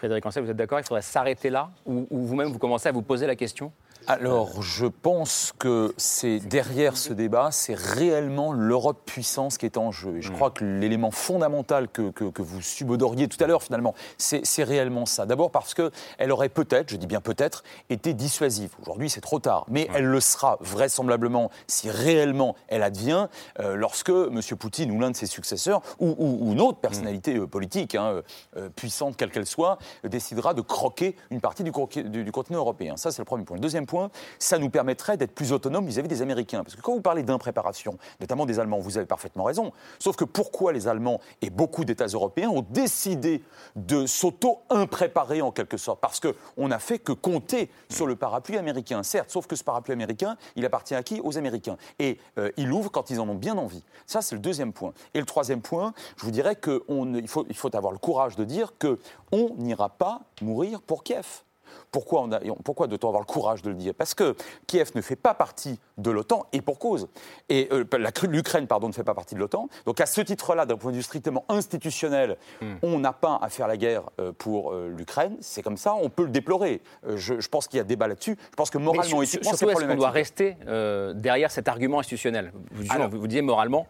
Vous 0.08 0.52
êtes 0.52 0.58
d'accord 0.58 0.80
Il 0.80 0.86
faudrait 0.86 1.02
s'arrêter 1.02 1.50
là 1.50 1.70
ou 1.86 2.06
vous-même, 2.12 2.50
vous 2.50 2.60
commencez 2.60 2.90
à 2.90 2.92
vous 2.92 3.02
poser 3.02 3.28
la 3.28 3.36
question? 3.36 3.72
Alors, 4.08 4.62
je 4.62 4.86
pense 4.86 5.52
que 5.58 5.94
c'est 5.98 6.40
derrière 6.40 6.96
ce 6.96 7.12
débat, 7.12 7.50
c'est 7.52 7.74
réellement 7.76 8.54
l'Europe 8.54 9.02
puissance 9.06 9.58
qui 9.58 9.66
est 9.66 9.78
en 9.78 9.92
jeu. 9.92 10.18
Et 10.18 10.22
je 10.22 10.32
crois 10.32 10.52
que 10.52 10.64
l'élément 10.64 11.10
fondamental 11.10 11.88
que, 11.90 12.12
que- 12.12 12.30
que 12.30 12.42
vous 12.44 12.62
subodoriez 12.62 13.28
tout 13.28 13.44
à 13.44 13.48
l'heure, 13.48 13.64
finalement, 13.64 13.96
c'est 14.18 14.44
réellement 14.64 15.06
ça. 15.08 15.26
D'abord 15.26 15.50
parce 15.50 15.74
qu'elle 15.74 16.32
aurait 16.32 16.50
peut-être, 16.50 16.90
je 16.92 16.98
dis 16.98 17.08
bien 17.08 17.20
peut-être, 17.22 17.64
été 17.90 18.14
dissuasive. 18.14 18.70
Aujourd'hui, 18.82 19.10
c'est 19.10 19.22
trop 19.22 19.40
tard. 19.40 19.66
Mais 19.70 19.88
elle 19.96 20.06
le 20.06 20.20
sera 20.20 20.58
vraisemblablement 20.62 21.50
si 21.68 21.90
réellement 21.90 22.56
elle 22.68 22.84
advient 22.84 23.28
euh, 23.60 23.76
lorsque 23.76 24.10
M. 24.10 24.40
Poutine 24.60 24.92
ou 24.92 25.00
l'un 25.00 25.12
de 25.12 25.16
ses 25.16 25.26
successeurs, 25.26 25.82
ou, 26.00 26.10
ou- 26.20 26.38
ou 26.48 26.52
une 26.54 26.62
autre 26.62 26.78
personnalité 26.78 27.38
euh, 27.38 27.48
politique, 27.48 27.96
hein, 27.96 28.22
euh, 28.58 28.70
puissante 28.76 29.18
quelle 29.18 29.32
qu'elle 29.32 29.46
soit, 29.48 29.80
euh, 30.04 30.10
décidera 30.10 30.54
de 30.54 30.62
croquer 30.62 31.16
une 31.32 31.42
partie 31.42 31.64
du, 31.64 31.72
croquet- 31.72 32.04
du- 32.04 32.24
du 32.24 32.32
continent 32.32 32.60
européen. 32.60 32.98
Ça, 32.98 33.12
c'est 33.12 33.22
le 33.22 33.26
premier 33.26 33.44
point. 33.46 33.56
Le 33.58 33.62
deuxième 33.62 33.86
point, 33.88 33.95
ça 34.40 34.58
nous 34.58 34.70
permettrait 34.70 35.18
d'être 35.18 35.34
plus 35.34 35.52
autonomes 35.52 35.86
vis-à-vis 35.88 36.08
des 36.08 36.22
Américains. 36.22 36.64
Parce 36.64 36.76
que 36.76 36.82
quand 36.82 36.94
vous 36.94 37.02
parlez 37.02 37.24
d'impréparation, 37.24 37.98
notamment 38.20 38.46
des 38.46 38.60
Allemands, 38.60 38.80
vous 38.80 38.98
avez 38.98 39.08
parfaitement 39.08 39.46
raison. 39.46 39.72
Sauf 40.00 40.16
que 40.16 40.26
pourquoi 40.26 40.72
les 40.74 40.88
Allemands 40.88 41.20
et 41.42 41.50
beaucoup 41.50 41.86
d'États 41.86 42.06
européens 42.06 42.50
ont 42.50 42.66
décidé 42.70 43.44
de 43.76 44.06
s'auto-impréparer 44.06 45.42
en 45.42 45.52
quelque 45.52 45.78
sorte? 45.78 46.00
Parce 46.02 46.20
qu'on 46.20 46.68
n'a 46.68 46.80
fait 46.80 47.00
que 47.00 47.12
compter 47.12 47.70
sur 47.90 48.06
le 48.06 48.16
parapluie 48.16 48.58
américain, 48.58 49.02
certes, 49.04 49.32
sauf 49.32 49.48
que 49.48 49.56
ce 49.56 49.64
parapluie 49.64 49.94
américain, 49.94 50.38
il 50.56 50.66
appartient 50.66 50.96
à 50.96 51.04
qui? 51.04 51.20
Aux 51.22 51.38
Américains. 51.38 51.78
Et 52.00 52.20
euh, 52.38 52.52
il 52.58 52.70
quand 52.92 53.10
ils 53.10 53.20
en 53.20 53.30
ont 53.30 53.36
bien 53.36 53.58
envie. 53.58 53.84
Ça, 54.06 54.22
c'est 54.22 54.36
le 54.36 54.42
deuxième 54.42 54.74
point. 54.74 54.94
Et 55.14 55.20
le 55.20 55.26
troisième 55.26 55.62
point, 55.62 55.94
je 56.18 56.26
vous 56.26 56.32
dirais 56.32 56.56
qu'il 56.56 57.28
faut, 57.28 57.46
faut 57.54 57.76
avoir 57.76 57.94
le 57.94 58.00
courage 58.00 58.36
de 58.36 58.44
dire 58.44 58.74
qu'on 58.80 59.56
n'ira 59.58 59.90
pas 59.90 60.22
mourir 60.42 60.82
pour 60.82 61.04
Kiev. 61.04 61.44
Pourquoi, 61.92 62.22
on 62.22 62.32
a- 62.32 62.40
pourquoi 62.64 62.88
doit-on 62.88 63.08
avoir 63.08 63.22
le 63.22 63.26
courage 63.32 63.62
de 63.62 63.70
le 63.70 63.76
dire? 63.76 63.94
Parce 63.98 64.14
que 64.14 64.36
Kiev 64.68 64.92
ne 64.96 65.02
fait 65.02 65.16
pas 65.16 65.34
partie 65.34 65.80
de 65.98 66.12
l'OTAN, 66.12 66.46
et 66.54 66.62
pour 66.62 66.80
cause. 66.80 67.08
Et 67.50 67.70
euh, 67.72 67.86
l'Ukraine, 68.28 68.68
pardon, 68.68 68.88
ne 68.88 68.94
fait 68.94 69.04
pas 69.04 69.14
partie 69.14 69.36
de 69.36 69.40
l'OTAN. 69.40 69.70
Donc 69.86 70.02
à 70.02 70.06
ce 70.06 70.22
titre-là, 70.22 70.66
d'un 70.66 70.78
point 70.78 70.92
de 70.92 70.98
vue 70.98 71.04
strictement 71.04 71.46
institutionnel, 71.50 72.38
on 72.84 73.00
n'a 73.00 73.14
pas 73.14 73.40
à 73.42 73.50
faire 73.50 73.68
la 73.68 73.78
guerre 73.78 74.04
euh, 74.20 74.32
pour 74.38 74.74
euh, 74.74 74.90
l'Ukraine. 74.96 75.38
C'est 75.42 75.62
comme 75.62 75.78
ça, 75.78 75.94
on 75.96 76.10
peut 76.10 76.24
le 76.24 76.30
déplorer. 76.30 76.82
Euh, 77.08 77.18
je, 77.18 77.40
je 77.40 77.50
pense 77.50 77.68
qu'il 77.68 77.78
y 77.78 77.82
a 77.82 77.84
débat 77.84 78.08
là-dessus. 78.08 78.38
Je 78.52 78.56
pense 78.56 78.70
que 78.70 78.78
moralement 78.78 79.04
et 79.22 79.26
sur- 79.26 79.38
éthiquement, 79.40 79.52
c'est 79.52 79.58
surtout, 79.58 79.72
est-ce 79.72 79.80
qu'on 79.88 79.96
doit 79.96 80.10
problématique. 80.12 80.58
rester 80.66 81.16
derrière 81.16 81.52
cet 81.52 81.68
argument 81.68 82.00
institutionnel? 82.00 82.52
Vous, 82.72 82.84
Alors- 82.90 83.10
vous, 83.10 83.20
vous 83.20 83.28
disiez 83.28 83.42
moralement, 83.42 83.88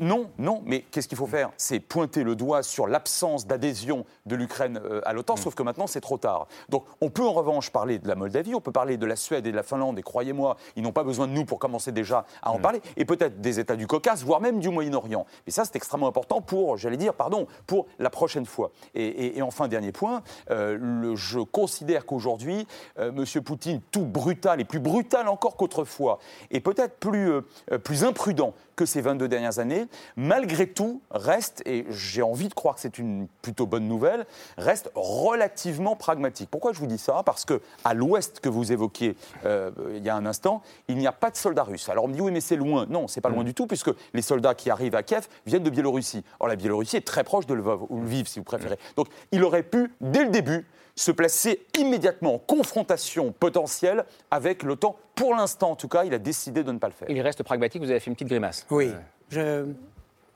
Non, 0.00 0.28
non, 0.38 0.62
mais 0.64 0.80
qu'est-ce 0.90 1.08
qu'il 1.08 1.18
faut 1.18 1.26
faire? 1.26 1.50
C'est 1.56 1.80
pointer 1.80 2.22
le 2.24 2.34
doigt 2.36 2.62
sur 2.62 2.86
l'absence 2.86 3.46
d'adhésion 3.46 4.04
de 4.26 4.36
l'Ukraine 4.36 4.80
à 5.04 5.12
l'OTAN, 5.12 5.36
sauf 5.36 5.54
que 5.54 5.62
maintenant 5.62 5.86
c'est 5.86 6.00
trop 6.00 6.18
tard. 6.18 6.46
Donc 6.68 6.84
On 7.04 7.10
peut 7.10 7.24
en 7.24 7.32
revanche 7.32 7.70
parler 7.70 7.98
de 7.98 8.06
la 8.06 8.14
Moldavie, 8.14 8.54
on 8.54 8.60
peut 8.60 8.70
parler 8.70 8.96
de 8.96 9.06
la 9.06 9.16
Suède 9.16 9.44
et 9.48 9.50
de 9.50 9.56
la 9.56 9.64
Finlande, 9.64 9.98
et 9.98 10.02
croyez-moi, 10.02 10.56
ils 10.76 10.84
n'ont 10.84 10.92
pas 10.92 11.02
besoin 11.02 11.26
de 11.26 11.32
nous 11.32 11.44
pour 11.44 11.58
commencer 11.58 11.90
déjà 11.90 12.26
à 12.42 12.52
en 12.52 12.60
parler, 12.60 12.80
et 12.96 13.04
peut-être 13.04 13.40
des 13.40 13.58
États 13.58 13.74
du 13.74 13.88
Caucase, 13.88 14.22
voire 14.22 14.40
même 14.40 14.60
du 14.60 14.68
Moyen-Orient. 14.68 15.26
Et 15.48 15.50
ça, 15.50 15.64
c'est 15.64 15.74
extrêmement 15.74 16.06
important 16.06 16.40
pour, 16.40 16.76
j'allais 16.76 16.96
dire, 16.96 17.14
pardon, 17.14 17.48
pour 17.66 17.86
la 17.98 18.08
prochaine 18.08 18.46
fois. 18.46 18.70
Et, 18.94 19.42
enfin, 19.42 19.66
dernier 19.66 19.90
point, 19.90 20.22
euh, 20.52 21.16
je 21.16 21.40
considère 21.40 22.06
qu'aujourd'hui, 22.06 22.68
euh, 23.00 23.10
M. 23.10 23.42
Poutine, 23.42 23.80
tout 23.90 24.06
brutal 24.06 24.60
et 24.60 24.64
plus 24.64 24.78
brutal 24.78 25.26
encore 25.26 25.56
qu'autrefois, 25.56 26.20
et 26.52 26.60
peut-être 26.60 27.00
plus, 27.00 27.32
euh, 27.32 27.78
plus 27.82 28.04
imprudent 28.04 28.54
que 28.76 28.86
ces 28.86 29.00
22 29.00 29.28
dernières 29.28 29.58
années, 29.58 29.86
malgré 30.16 30.66
tout, 30.66 31.00
reste, 31.10 31.62
et 31.66 31.86
j'ai 31.90 32.22
envie 32.22 32.48
de 32.48 32.54
croire 32.54 32.74
que 32.74 32.80
c'est 32.80 32.98
une 32.98 33.26
plutôt 33.42 33.66
bonne 33.66 33.86
nouvelle, 33.86 34.26
reste 34.56 34.90
relativement 34.94 35.96
pragmatique. 35.96 36.48
Pourquoi 36.50 36.72
je 36.72 36.78
vous 36.78 36.86
dis 36.86 36.98
ça? 36.98 37.22
Parce 37.24 37.44
que 37.44 37.60
à 37.84 37.94
l'ouest 37.94 38.40
que 38.40 38.48
vous 38.48 38.72
évoquiez 38.72 39.16
euh, 39.44 39.70
il 39.94 40.04
y 40.04 40.08
a 40.08 40.16
un 40.16 40.26
instant, 40.26 40.62
il 40.88 40.96
n'y 40.96 41.06
a 41.06 41.12
pas 41.12 41.30
de 41.30 41.36
soldats 41.36 41.64
russes. 41.64 41.88
Alors 41.88 42.04
on 42.04 42.08
me 42.08 42.14
dit 42.14 42.20
oui, 42.20 42.32
mais 42.32 42.40
c'est 42.40 42.56
loin. 42.56 42.86
Non, 42.88 43.08
c'est 43.08 43.20
pas 43.20 43.28
loin 43.28 43.42
mm. 43.42 43.46
du 43.46 43.54
tout, 43.54 43.66
puisque 43.66 43.90
les 44.14 44.22
soldats 44.22 44.54
qui 44.54 44.70
arrivent 44.70 44.94
à 44.94 45.02
Kiev 45.02 45.28
viennent 45.46 45.62
de 45.62 45.70
Biélorussie. 45.70 46.24
Or 46.40 46.48
la 46.48 46.56
Biélorussie 46.56 46.96
est 46.96 47.06
très 47.06 47.24
proche 47.24 47.46
de 47.46 47.54
Lvov, 47.54 47.86
ou 47.90 48.00
Lviv 48.00 48.26
si 48.26 48.38
vous 48.38 48.44
préférez. 48.44 48.78
Donc 48.96 49.08
il 49.32 49.44
aurait 49.44 49.62
pu, 49.62 49.92
dès 50.00 50.24
le 50.24 50.30
début, 50.30 50.66
se 50.94 51.10
placer 51.10 51.64
immédiatement 51.78 52.34
en 52.34 52.38
confrontation 52.38 53.32
potentielle 53.32 54.04
avec 54.30 54.62
l'OTAN. 54.62 54.96
Pour 55.14 55.34
l'instant, 55.34 55.70
en 55.70 55.76
tout 55.76 55.88
cas, 55.88 56.04
il 56.04 56.14
a 56.14 56.18
décidé 56.18 56.64
de 56.64 56.72
ne 56.72 56.78
pas 56.78 56.88
le 56.88 56.94
faire. 56.94 57.08
Il 57.10 57.20
reste 57.20 57.42
pragmatique, 57.42 57.82
vous 57.82 57.90
avez 57.90 58.00
fait 58.00 58.10
une 58.10 58.14
petite 58.14 58.28
grimace. 58.28 58.66
Oui. 58.70 58.90
Euh, 59.36 59.66
je... 59.66 59.72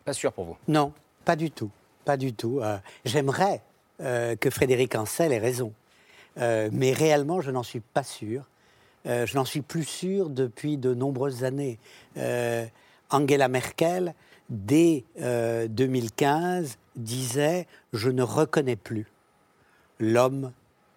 Pas 0.05 0.13
sûr 0.13 0.33
pour 0.33 0.45
vous 0.45 0.57
Non, 0.69 0.93
pas 1.25 1.37
du 1.37 1.51
tout. 1.51 1.71
Pas 2.05 2.17
du 2.17 2.33
tout. 2.33 2.61
Euh, 2.63 2.79
j'aimerais 3.05 3.63
euh, 4.01 4.37
que 4.37 4.51
Frédéric 4.51 4.95
Ancel 4.95 5.33
ait 5.33 5.39
raison. 5.39 5.73
mais 6.37 6.93
réellement, 6.93 7.41
je 7.41 7.51
n'en 7.51 7.63
suis 7.63 7.81
pas 7.81 8.03
sûr. 8.03 8.45
je 9.05 9.35
n'en 9.37 9.45
suis 9.45 9.63
plus 9.63 9.85
sûr 9.85 10.31
depuis 10.31 10.77
de 10.77 10.95
nombreuses 10.95 11.45
années. 11.45 11.79
Angela 13.11 13.49
Merkel, 13.49 14.15
dès 14.51 15.05
2015, 15.19 16.77
disait 16.95 17.67
Je 17.93 18.11
ne 18.11 18.23
reconnais 18.23 18.77
plus 18.77 19.07
l'homme 19.99 20.53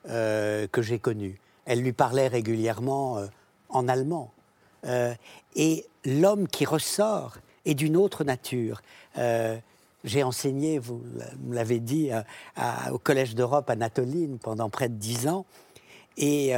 euh, 0.08 0.68
que 0.68 0.82
j'ai 0.82 1.00
connu. 1.00 1.39
Elle 1.66 1.82
lui 1.82 1.93
parlait 1.93 2.28
régulièrement 2.28 3.18
euh, 3.18 3.28
en 3.70 3.88
allemand. 3.88 4.32
Euh, 4.86 5.14
et 5.56 5.86
l'homme 6.06 6.47
qui 6.47 6.66
ressort 6.66 7.38
est 7.66 7.74
d'une 7.74 7.97
autre 7.97 8.24
nature. 8.24 8.82
j'ai 10.06 10.24
enseigné, 10.24 10.80
vous 10.80 11.04
l'avez 11.50 11.82
dit, 11.82 12.12
au 12.89 12.97
Collège 12.97 13.36
d'Europe 13.36 13.70
à 13.70 13.76
pendant 14.41 14.70
près 14.70 14.88
de 14.88 14.93
dix 14.93 15.28
ans. 15.28 15.45
Et 16.16 16.54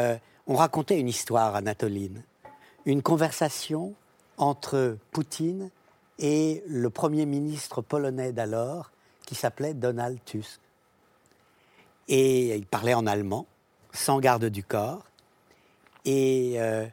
on 0.45 0.55
racontait 0.55 0.99
une 0.99 1.09
histoire 1.09 1.55
à 1.55 1.61
Natoline. 1.61 2.21
Une 2.85 3.01
conversation 3.01 3.95
entre 4.37 4.97
Poutine 5.11 5.71
et 6.19 6.63
le 6.67 6.91
Premier 6.91 7.25
ministre 7.25 7.81
polonais 7.81 8.31
d'alors, 8.31 8.91
qui 9.25 9.33
s'appelait 9.33 9.73
Donald 9.73 10.19
Tusk. 10.23 10.61
Et 12.13 12.57
il 12.57 12.65
parlait 12.65 12.93
en 12.93 13.07
allemand, 13.07 13.47
sans 13.93 14.19
garde 14.19 14.45
du 14.47 14.65
corps. 14.65 15.05
Et 16.03 16.55
euh, 16.57 16.85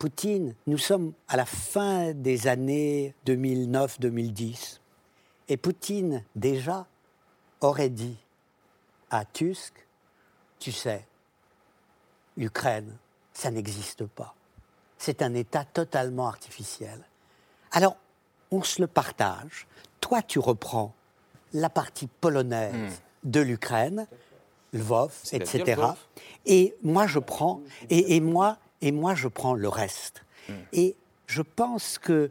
Poutine, 0.00 0.56
nous 0.66 0.78
sommes 0.78 1.12
à 1.28 1.36
la 1.36 1.46
fin 1.46 2.12
des 2.12 2.48
années 2.48 3.14
2009-2010. 3.24 4.80
Et 5.48 5.56
Poutine, 5.56 6.24
déjà, 6.34 6.88
aurait 7.60 7.88
dit 7.88 8.16
à 9.10 9.24
Tusk, 9.24 9.86
tu 10.58 10.72
sais, 10.72 11.06
l'Ukraine, 12.36 12.96
ça 13.32 13.52
n'existe 13.52 14.06
pas. 14.06 14.34
C'est 14.98 15.22
un 15.22 15.34
État 15.34 15.64
totalement 15.64 16.26
artificiel. 16.26 17.00
Alors, 17.70 17.96
on 18.50 18.64
se 18.64 18.82
le 18.82 18.88
partage. 18.88 19.68
Toi, 20.00 20.20
tu 20.20 20.40
reprends 20.40 20.92
la 21.52 21.70
partie 21.70 22.08
polonaise 22.08 22.74
hmm 22.74 23.05
de 23.26 23.40
l'Ukraine, 23.40 24.06
Lvov, 24.72 25.12
etc. 25.32 25.82
Et 26.46 26.74
moi, 26.82 27.06
je 27.06 27.18
prends, 27.18 27.60
et, 27.90 28.20
moi, 28.20 28.56
et 28.80 28.92
moi, 28.92 29.14
je 29.14 29.28
prends 29.28 29.54
le 29.54 29.68
reste. 29.68 30.24
Hmm. 30.48 30.54
Et 30.72 30.96
je 31.26 31.42
pense 31.42 31.98
que 31.98 32.30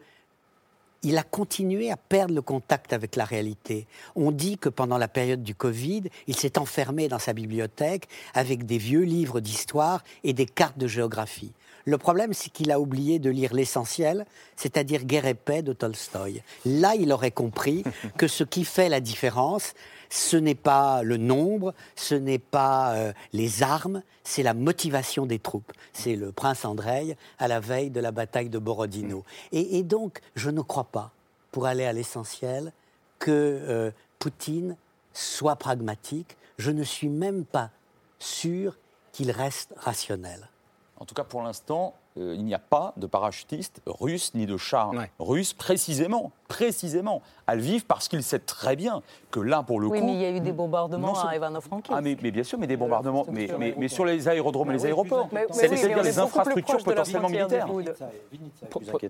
il 1.04 1.20
a 1.20 1.24
continué 1.24 1.92
à 1.92 1.98
perdre 1.98 2.34
le 2.34 2.42
contact 2.42 2.92
avec 2.92 3.16
la 3.16 3.26
réalité. 3.26 3.86
On 4.16 4.32
dit 4.32 4.58
que 4.58 4.70
pendant 4.70 4.98
la 4.98 5.08
période 5.08 5.44
du 5.44 5.54
Covid, 5.54 6.06
il 6.26 6.36
s'est 6.36 6.58
enfermé 6.58 7.08
dans 7.08 7.20
sa 7.20 7.34
bibliothèque 7.34 8.08
avec 8.34 8.66
des 8.66 8.80
vieux 8.80 9.04
livres 9.04 9.40
d'histoire 9.40 10.04
et 10.24 10.34
des 10.34 10.48
cartes 10.48 10.80
de 10.80 10.88
géographie. 10.88 11.54
Le 11.86 12.00
problème, 12.00 12.34
c'est 12.34 12.52
qu'il 12.52 12.72
a 12.72 12.80
oublié 12.80 13.20
de 13.20 13.30
lire 13.30 13.54
l'essentiel, 13.54 14.26
c'est-à-dire 14.56 15.04
Guerre 15.04 15.28
et 15.28 15.36
paix 15.36 15.62
de 15.62 15.74
Tolstoï. 15.74 16.42
Là, 16.66 16.96
il 16.96 17.12
aurait 17.12 17.30
compris 17.30 17.84
que 18.18 18.28
ce 18.28 18.44
qui 18.44 18.66
fait 18.66 18.90
la 18.90 19.00
différence, 19.00 19.76
ce 20.16 20.38
n'est 20.38 20.56
pas 20.56 21.04
le 21.04 21.18
nombre, 21.18 21.74
ce 21.96 22.16
n'est 22.16 22.40
pas 22.40 22.96
euh, 22.96 23.14
les 23.34 23.64
armes, 23.64 24.02
c'est 24.24 24.44
la 24.44 24.54
motivation 24.54 25.26
des 25.26 25.40
troupes. 25.40 25.74
C'est 25.92 26.16
le 26.16 26.32
prince 26.32 26.64
Andrei 26.64 27.18
à 27.38 27.50
la 27.50 27.60
veille 27.60 27.90
de 27.90 28.00
la 28.00 28.12
bataille 28.12 28.48
de 28.48 28.58
Borodino. 28.58 29.26
Et, 29.52 29.84
donc, 29.84 30.22
je 30.36 30.50
ne 30.50 30.62
crois 30.62 30.86
pas, 30.86 31.12
pour 31.52 31.66
aller 31.66 31.84
à 31.84 31.92
l'essentiel, 31.92 32.72
que 33.20 33.32
euh, 33.32 33.92
Poutine 34.18 34.78
soit 35.14 35.58
pragmatique. 35.58 36.38
Je 36.58 36.72
ne 36.72 36.84
suis 36.84 37.10
même 37.10 37.44
pas 37.44 37.70
sûr 38.18 38.78
qu'il 39.12 39.32
reste 39.32 39.74
rationnel. 39.76 40.50
En 40.98 41.04
tout 41.04 41.14
cas, 41.14 41.26
pour 41.26 41.44
l'instant, 41.44 41.94
euh, 42.18 42.34
il 42.36 42.46
n'y 42.46 42.54
a 42.54 42.60
pas 42.60 42.94
de 42.98 43.08
parachutistes 43.08 43.82
russes 43.86 44.34
ni 44.36 44.46
de 44.46 44.56
chars 44.56 44.92
russes, 45.20 45.54
précisément, 45.54 46.32
précisément, 46.48 47.22
à 47.48 47.56
Lviv, 47.56 47.86
parce 47.86 48.08
qu'il 48.08 48.24
sait 48.24 48.40
très 48.40 48.76
bien 48.76 49.02
que 49.32 49.40
là, 49.40 49.64
pour 49.64 49.80
le 49.80 49.88
coup... 49.88 49.94
Oui, 49.94 50.02
mais 50.02 50.14
il 50.14 50.22
y 50.22 50.26
a 50.26 50.32
eu 50.32 50.40
des 50.40 50.52
bombardements 50.52 51.20
à 51.20 51.36
Ivano-Frankivsk. 51.36 51.94
Ah, 51.96 52.02
mais, 52.02 52.16
bien 52.16 52.44
sûr, 52.44 52.58
mais 52.58 52.68
des 52.68 52.78
bombardements, 52.78 53.26
mais, 53.30 53.50
mais, 53.78 53.88
sur 53.88 54.06
les 54.06 54.28
aérodromes 54.28 54.72
et 54.72 54.74
les 54.74 54.86
aéroports. 54.86 55.30
C'est-à-dire 55.52 56.02
les 56.02 56.20
infrastructures 56.20 56.84
potentiellement 56.84 57.30
militaires. 57.30 57.68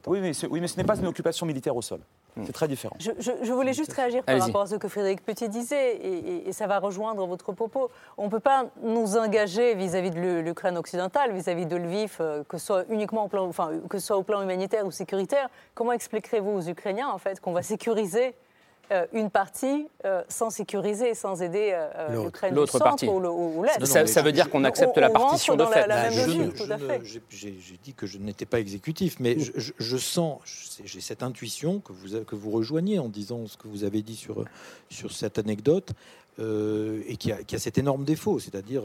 Oui, 0.08 0.20
mais 0.22 0.34
ce, 0.34 0.48
oui, 0.48 0.60
mais 0.62 0.68
ce 0.68 0.78
n'est 0.78 0.84
pas 0.84 0.98
une 0.98 1.08
occupation 1.08 1.46
militaire 1.46 1.76
au 1.76 1.82
sol. 1.82 2.00
C'est 2.44 2.52
très 2.52 2.68
différent. 2.68 2.96
Je, 3.00 3.52
voulais 3.52 3.74
juste 3.74 3.94
réagir 3.94 4.24
par 4.24 4.40
rapport 4.40 4.62
à 4.62 4.68
ce 4.68 4.76
que 4.76 4.88
Frédéric 4.88 5.24
Petit 5.24 5.48
disait, 5.48 5.98
et, 6.48 6.52
ça 6.52 6.68
va 6.68 6.80
rejoindre 6.80 7.26
votre 7.26 7.52
propos. 7.54 7.90
On 8.18 8.26
ne 8.26 8.30
peut 8.30 8.40
pas 8.40 8.66
nous 8.82 9.18
engager 9.18 9.76
vis-à-vis 9.76 10.12
de 10.12 10.40
l'Ukraine 10.40 10.78
occidentale, 10.78 11.34
vis-à-vis 11.34 11.66
de 11.66 11.76
Lviv, 11.76 12.18
euh, 12.20 12.44
que 12.48 12.58
ce 12.58 12.66
soit 12.66 12.86
uniquement 12.96 13.26
au 13.26 13.28
plan, 13.28 13.46
enfin, 13.46 13.72
que 13.90 14.00
ce 14.00 14.08
soit 14.08 14.18
au 14.18 14.24
plan 14.24 14.42
humanitaire 14.42 14.86
ou 14.86 14.92
sécuritaire. 14.92 15.50
Comment 15.74 15.92
expliquerez-vous 15.92 16.52
aux 16.52 16.68
Ukrainiens, 16.68 17.10
en 17.10 17.18
fait, 17.20 17.40
qu'on 17.40 17.54
va 17.54 17.62
sécuriser 17.62 18.36
euh, 18.92 19.08
une 19.14 19.32
partie 19.32 19.88
euh, 20.06 20.22
sans 20.30 20.52
sécuriser, 20.52 21.16
sans 21.16 21.42
aider 21.42 21.72
euh, 21.74 22.26
l'Ukraine 22.26 22.54
L'autre 22.54 22.78
partie. 22.78 23.08
ou, 23.08 23.64
l'Est? 23.64 23.84
Ça, 24.06 24.22
veut 24.22 24.32
dire 24.32 24.48
qu'on 24.50 24.64
accepte 24.64 24.96
la 24.98 25.10
partition 25.10 25.56
de 25.56 25.66
fait. 25.66 25.88
J'ai 27.30 27.80
dit 27.84 27.94
que 27.94 28.06
je 28.06 28.20
n'étais 28.20 28.46
pas 28.46 28.60
exécutif, 28.60 29.20
mais 29.20 29.38
je, 29.40 29.98
sens, 29.98 30.40
j'ai 30.84 31.02
cette 31.02 31.24
intuition 31.24 31.80
que 31.80 31.94
vous, 31.94 32.24
que 32.26 32.36
vous 32.36 32.52
rejoignez 32.52 33.00
en 33.00 33.10
disant 33.10 33.48
ce 33.48 33.58
que 33.58 33.68
vous 33.68 33.86
avez 33.86 34.04
dit 34.04 34.16
sur, 34.16 34.46
sur 34.90 35.12
cette 35.12 35.40
anecdote. 35.40 35.94
et 36.38 37.18
qui 37.18 37.32
a, 37.32 37.38
qui 37.44 37.56
a, 37.56 37.60
cet 37.60 37.80
énorme 37.80 38.04
défaut, 38.04 38.40
c'est-à-dire, 38.40 38.84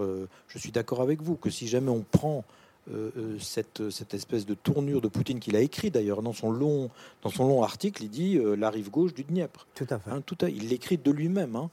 je 0.49 0.59
suis 0.59 0.73
d'accord 0.73 1.03
avec 1.03 1.21
vous, 1.21 1.37
que 1.37 1.51
si 1.51 1.69
jamais 1.69 1.91
on 1.91 2.05
prend 2.11 2.45
euh, 2.93 3.11
euh, 3.16 3.38
cette, 3.38 3.91
cette, 3.91 4.14
espèce 4.14 4.47
de 4.47 4.55
tournure 4.55 5.01
de 5.01 5.09
Poutine 5.09 5.38
qu'il 5.38 5.55
a 5.55 5.61
écrit 5.61 5.91
d'ailleurs 5.91 6.22
dans 6.22 6.32
son 6.32 6.51
long 6.51 6.91
dans 7.22 7.30
son 7.30 7.47
long 7.47 7.62
article, 7.62 8.03
il 8.03 8.11
dit 8.11 8.36
euh, 8.36 8.57
la 8.57 8.70
rive 8.70 8.91
gauche 8.91 9.14
du 9.14 9.22
Dniepr. 9.22 9.66
Tout 9.74 9.86
à 9.91 9.99
fait. 9.99 10.11
Hein, 10.11 10.22
tout 10.24 10.38
à, 10.41 10.49
il 10.49 10.68
l'écrit 10.68 10.99
de 10.99 11.11
lui-même. 11.11 11.57
Hein. 11.57 11.70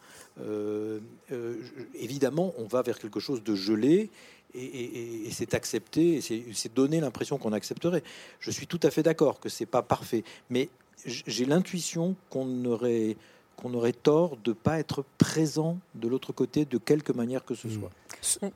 évidemment, 2.00 2.54
on 2.58 2.66
va 2.66 2.82
vers 2.82 3.00
quelque 3.00 3.20
chose 3.20 3.44
de 3.44 3.56
gelé. 3.56 4.10
Et, 4.56 5.30
c'est 5.32 5.54
accepté, 5.54 6.16
et 6.16 6.22
c'est 6.22 6.74
donner 6.74 7.00
l'impression 7.00 7.38
qu'on 7.38 7.54
accepterait. 7.54 8.02
Je 8.40 8.50
suis 8.50 8.66
tout 8.66 8.80
à 8.82 8.90
fait 8.90 9.04
d'accord 9.04 9.40
que 9.40 9.50
c'est 9.50 9.68
pas 9.68 9.84
parfait, 9.84 10.24
mais 10.50 10.70
j'ai 11.06 11.46
l'intuition 11.46 12.16
qu'on 12.30 12.66
aurait 12.66 13.18
qu'on 13.58 13.74
aurait 13.74 13.92
tort 13.92 14.38
de 14.44 14.52
ne 14.52 14.56
pas 14.56 14.80
être 14.80 15.04
présent 15.18 15.80
de 15.96 16.08
l'autre 16.08 16.32
côté 16.32 16.64
de 16.66 16.78
quelque 16.78 17.12
manière 17.12 17.44
que 17.44 17.56
ce 17.56 17.68
hmm. 17.68 17.80
soit. 17.80 17.92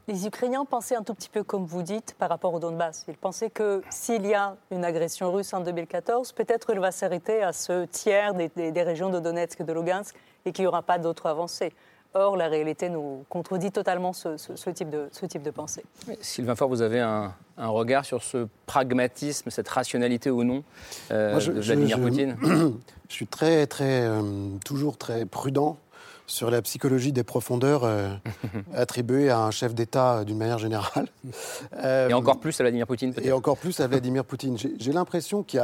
Les 0.07 0.28
Ukrainiens 0.28 0.66
pensaient 0.66 0.95
un 0.95 1.03
tout 1.03 1.14
petit 1.14 1.30
peu 1.30 1.43
comme 1.43 1.66
vous 1.66 1.84
dites 1.84 2.16
par 2.18 2.30
rapport 2.30 2.53
au 2.53 2.59
Donbass. 2.59 3.05
Ils 3.07 3.16
pensaient 3.16 3.49
que 3.49 3.82
s'il 3.89 4.26
y 4.26 4.34
a 4.34 4.55
une 4.72 4.86
agression 4.86 5.32
russe 5.32 5.53
en 5.53 5.62
2014, 5.62 6.32
peut-être 6.34 6.72
il 6.74 6.80
va 6.80 6.91
s'arrêter 6.91 7.43
à 7.43 7.53
ce 7.53 7.86
tiers 7.86 8.34
des, 8.34 8.49
des, 8.49 8.84
régions 8.84 9.09
de 9.09 9.20
Donetsk 9.20 9.62
et 9.62 9.64
de 9.64 9.74
Lugansk 9.74 10.16
et 10.45 10.51
qu'il 10.51 10.64
n'y 10.64 10.68
aura 10.68 10.82
pas 10.82 10.97
d'autres 10.97 11.28
avancées. 11.28 11.74
Or, 12.14 12.36
la 12.36 12.49
réalité 12.49 12.89
nous 12.89 13.24
contredit 13.30 13.72
totalement 13.72 14.12
ce, 14.12 14.36
type, 14.72 14.89
de, 14.89 15.07
ce 15.14 15.26
type 15.26 15.43
de 15.43 15.51
pensée. 15.51 15.86
Sylvain 16.20 16.55
Faure, 16.55 16.68
vous 16.68 16.82
avez 16.82 16.99
un, 16.99 17.34
regard 17.57 18.03
sur 18.03 18.22
ce 18.22 18.47
pragmatisme, 18.66 19.49
cette 19.49 19.70
rationalité 19.70 20.30
ou 20.30 20.43
non 20.43 20.64
euh, 21.12 21.39
de 21.39 21.62
Vladimir 21.62 21.99
Poutine 21.99 22.36
Je 23.09 23.14
suis 23.14 23.28
très, 23.28 23.66
très, 23.66 24.01
euh, 24.01 24.22
toujours 24.66 24.97
très 24.97 25.26
prudent 25.26 25.78
sur 26.32 26.50
la 26.50 26.62
psychologie 26.62 27.12
des 27.12 27.24
profondeurs 27.24 27.84
euh, 27.84 28.14
attribuée 28.74 29.30
à 29.30 29.40
un 29.40 29.52
chef 29.52 29.76
d'État 29.76 30.20
euh, 30.20 30.24
d'une 30.24 30.38
manière 30.38 30.58
générale. 30.58 31.08
Euh, 31.84 32.10
et 32.10 32.14
encore 32.14 32.40
plus 32.40 32.60
à 32.60 32.64
Vladimir 32.64 32.86
Poutine, 32.86 33.14
Et 33.22 33.32
encore 33.32 33.58
plus 33.58 33.80
à 33.80 33.88
Vladimir 33.88 34.26
Poutine. 34.26 34.58
J'ai 34.58 34.92
l'impression 34.92 35.42
qu'il 35.42 35.64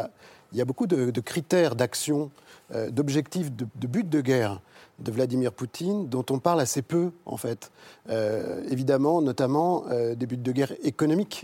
y, 0.53 0.57
y, 0.57 0.61
a 0.61 0.65
beaucoup 0.65 0.88
de, 0.88 1.11
de 1.11 1.22
critères 1.22 1.76
d'action, 1.76 2.32
euh, 2.74 2.89
d'objectifs, 2.89 3.51
de, 3.51 3.68
de 3.76 3.88
buts 3.88 4.03
de 4.03 4.22
guerre 4.22 4.59
de 4.99 5.11
Vladimir 5.11 5.51
Poutine 5.51 6.07
dont 6.07 6.26
on 6.30 6.39
parle 6.39 6.59
assez 6.59 6.82
peu, 6.82 7.11
en 7.26 7.38
fait. 7.38 7.72
Euh, 8.09 8.63
évidemment, 8.70 9.22
notamment 9.22 9.86
euh, 9.89 10.15
des 10.15 10.26
buts 10.26 10.38
de 10.38 10.51
guerre 10.51 10.74
économiques, 10.84 11.43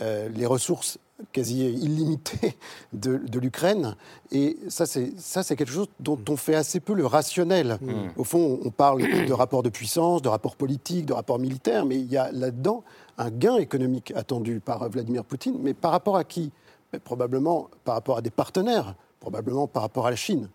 euh, 0.00 0.28
les 0.28 0.46
ressources 0.46 0.98
quasi 1.32 1.64
illimitées 1.64 2.56
de, 2.92 3.18
de 3.18 3.38
l'Ukraine. 3.38 3.96
Et 4.32 4.58
ça, 4.68 4.86
c'est 4.86 5.56
quelque 5.56 5.70
chose 5.70 5.88
dont 6.00 6.18
on 6.28 6.36
fait 6.36 6.54
assez 6.54 6.80
peu 6.80 6.94
le 6.94 7.06
rationnel. 7.06 7.78
Mmh. 7.80 7.92
Au 8.16 8.24
fond, 8.24 8.60
on 8.64 8.70
parle 8.70 9.02
de 9.02 9.32
rapports 9.32 9.62
de 9.62 9.68
puissance, 9.68 10.22
de 10.22 10.28
rapports 10.28 10.56
politiques, 10.56 11.06
de 11.06 11.12
rapports 11.12 11.38
militaires, 11.38 11.84
mais 11.84 11.96
il 11.96 12.10
y 12.10 12.16
a 12.16 12.32
là-dedans 12.32 12.84
un 13.18 13.30
gain 13.30 13.56
économique 13.56 14.12
attendu 14.16 14.60
par 14.60 14.88
Vladimir 14.88 15.24
Poutine. 15.24 15.56
Mais 15.60 15.74
par 15.74 15.92
rapport 15.92 16.16
à 16.16 16.24
qui? 16.24 16.50
Mais 16.92 16.98
Probablement 16.98 17.68
par 17.84 17.94
rapport 17.94 18.18
à 18.18 18.22
des 18.22 18.30
partenaires, 18.30 18.94
probablement 19.20 19.66
par 19.66 19.82
rapport 19.82 20.06
à 20.06 20.10
la 20.10 20.16
Chine 20.16 20.48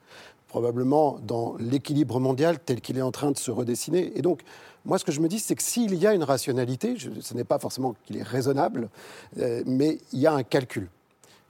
probablement 0.50 1.20
dans 1.26 1.56
l'équilibre 1.60 2.20
mondial 2.20 2.60
tel 2.60 2.82
qu'il 2.82 2.98
est 2.98 3.02
en 3.02 3.12
train 3.12 3.32
de 3.32 3.38
se 3.38 3.52
redessiner. 3.52 4.12
Et 4.18 4.22
donc, 4.22 4.42
moi, 4.84 4.98
ce 4.98 5.06
que 5.06 5.12
je 5.12 5.22
me 5.22 5.28
dis, 5.28 5.40
c'est 5.40 5.56
que 5.56 5.64
s'il 5.64 5.94
y 5.96 6.08
a 6.08 6.14
une 6.14 6.24
rationalité, 6.24 6.96
ce 7.22 7.34
n'est 7.34 7.44
pas 7.44 7.60
forcément 7.60 7.96
qu'il 8.06 8.18
est 8.18 8.24
raisonnable, 8.24 8.90
euh, 9.38 9.64
mais 9.66 10.00
il 10.12 10.20
y 10.20 10.28
a 10.28 10.34
un 10.34 10.44
calcul. 10.44 10.90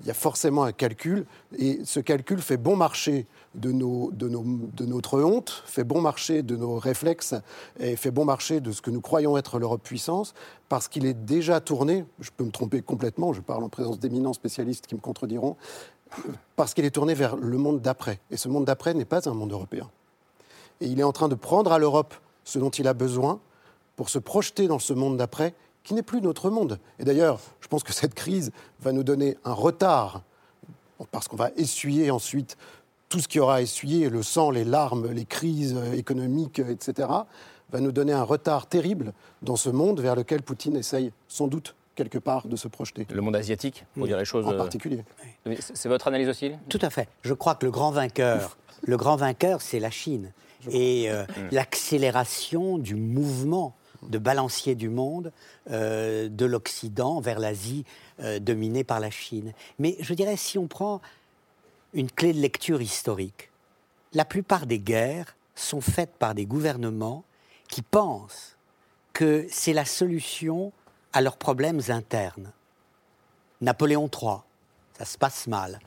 Il 0.02 0.08
y 0.08 0.12
a 0.12 0.14
forcément 0.14 0.64
un 0.64 0.72
calcul, 0.72 1.26
et 1.58 1.82
ce 1.84 2.00
calcul 2.00 2.40
fait 2.40 2.56
bon 2.56 2.78
marché 2.78 3.28
de, 3.56 3.72
nos, 3.74 4.12
de, 4.12 4.30
nos, 4.30 4.44
de 4.44 4.86
notre 4.86 5.22
honte, 5.22 5.64
fait 5.66 5.84
bon 5.84 6.00
marché 6.00 6.42
de 6.42 6.56
nos 6.56 6.78
réflexes, 6.80 7.36
et 7.80 7.98
fait 7.98 8.12
bon 8.12 8.24
marché 8.24 8.62
de 8.62 8.72
ce 8.72 8.82
que 8.82 8.92
nous 8.92 9.02
croyons 9.02 9.38
être 9.38 9.60
l'Europe 9.60 9.84
puissance, 9.84 10.34
parce 10.70 10.88
qu'il 10.88 11.06
est 11.06 11.14
déjà 11.14 11.60
tourné, 11.60 12.06
je 12.22 12.30
peux 12.36 12.46
me 12.46 12.52
tromper 12.52 12.82
complètement, 12.82 13.34
je 13.34 13.42
parle 13.42 13.64
en 13.64 13.70
présence 13.70 14.00
d'éminents 14.00 14.34
spécialistes 14.34 14.88
qui 14.88 14.96
me 14.96 15.02
contrediront, 15.02 15.58
parce 16.56 16.74
qu'il 16.74 16.86
est 16.86 16.92
tourné 16.92 17.14
vers 17.14 17.36
le 17.36 17.58
monde 17.58 17.82
d'après. 17.82 18.20
Et 18.32 18.38
ce 18.38 18.50
monde 18.50 18.66
d'après 18.66 18.94
n'est 18.94 19.06
pas 19.06 19.28
un 19.30 19.34
monde 19.34 19.52
européen. 19.52 19.90
Et 20.82 20.88
il 20.88 21.00
est 21.00 21.04
en 21.04 21.12
train 21.12 21.28
de 21.28 21.36
prendre 21.36 21.72
à 21.72 21.80
l'Europe 21.80 22.14
ce 22.44 22.60
dont 22.60 22.70
il 22.70 22.88
a 22.88 22.94
besoin 22.94 23.40
pour 23.96 24.10
se 24.10 24.20
projeter 24.20 24.68
dans 24.68 24.80
ce 24.80 24.94
monde 24.94 25.18
d'après 25.18 25.54
qui 25.84 25.94
n'est 25.94 26.04
plus 26.04 26.22
notre 26.22 26.50
monde. 26.50 26.80
Et 27.00 27.04
d'ailleurs, 27.04 27.40
je 27.62 27.68
pense 27.68 27.84
que 27.84 27.94
cette 27.94 28.14
crise 28.14 28.52
va 28.80 28.92
nous 28.92 29.04
donner 29.04 29.38
un 29.44 29.54
retard, 29.54 30.22
parce 31.12 31.28
qu'on 31.28 31.38
va 31.38 31.52
essuyer 31.56 32.12
ensuite 32.12 32.58
tout 33.08 33.20
ce 33.20 33.28
qui 33.28 33.40
aura 33.40 33.62
essuyé, 33.62 34.10
le 34.10 34.22
sang, 34.22 34.52
les 34.52 34.64
larmes, 34.64 35.12
les 35.12 35.26
crises 35.26 35.78
économiques, 35.94 36.60
etc., 36.60 37.08
va 37.72 37.80
nous 37.80 37.92
donner 37.92 38.14
un 38.14 38.24
retard 38.24 38.68
terrible 38.68 39.14
dans 39.42 39.56
ce 39.56 39.70
monde 39.70 40.00
vers 40.00 40.16
lequel 40.16 40.42
Poutine 40.42 40.76
essaye 40.76 41.12
sans 41.28 41.48
doute 41.48 41.76
quelque 42.00 42.18
part 42.18 42.48
de 42.48 42.56
se 42.56 42.70
projeter. 42.70 43.06
Le 43.10 43.22
monde 43.22 43.36
asiatique, 43.36 43.86
pour 43.94 44.08
dire 44.08 44.18
les 44.18 44.24
choses. 44.24 44.48
En 44.48 44.54
euh, 44.54 44.58
particulier. 44.58 45.04
C'est 45.60 45.90
votre 45.90 46.08
analyse 46.08 46.30
aussi 46.30 46.52
Tout 46.70 46.80
à 46.82 46.90
fait. 46.90 47.10
Je 47.24 47.34
crois 47.34 47.56
que 47.56 47.66
le 47.66 47.72
grand 47.72 47.92
vainqueur, 47.92 48.58
le 48.84 48.96
grand 48.96 49.18
vainqueur, 49.18 49.62
c'est 49.62 49.80
la 49.80 49.92
Chine. 49.92 50.32
Et 50.72 51.10
euh, 51.10 51.24
mm. 51.24 51.28
l'accélération 51.52 52.78
du 52.78 52.96
mouvement 52.96 53.76
de 54.04 54.18
balancier 54.18 54.76
du 54.76 54.88
monde 54.88 55.34
euh, 55.72 56.30
de 56.30 56.46
l'Occident 56.46 57.20
vers 57.20 57.40
l'Asie 57.40 57.84
dominée 58.42 58.84
par 58.84 59.00
la 59.00 59.10
Chine. 59.10 59.54
Mais 59.78 59.96
je 60.00 60.14
dirais, 60.14 60.36
si 60.36 60.58
on 60.58 60.68
prend 60.68 61.02
une 61.94 62.12
clé 62.12 62.34
de 62.34 62.40
lecture 62.40 62.82
historique, 62.82 63.50
la 64.14 64.26
plupart 64.26 64.66
des 64.66 64.80
guerres 64.80 65.36
sont 65.56 65.82
faites 65.82 66.12
par 66.20 66.36
des 66.36 66.46
gouvernements 66.46 67.24
qui 67.70 67.82
pensent 67.82 68.58
que 69.14 69.46
c'est 69.50 69.74
la 69.74 69.86
solution 69.86 70.72
à 71.14 71.22
leurs 71.22 71.38
problèmes 71.38 71.82
internes. 71.90 72.52
Napoléon 73.62 74.10
III, 74.10 74.38
ça 74.98 75.06
se 75.06 75.18
passe 75.18 75.48
mal. 75.48 75.80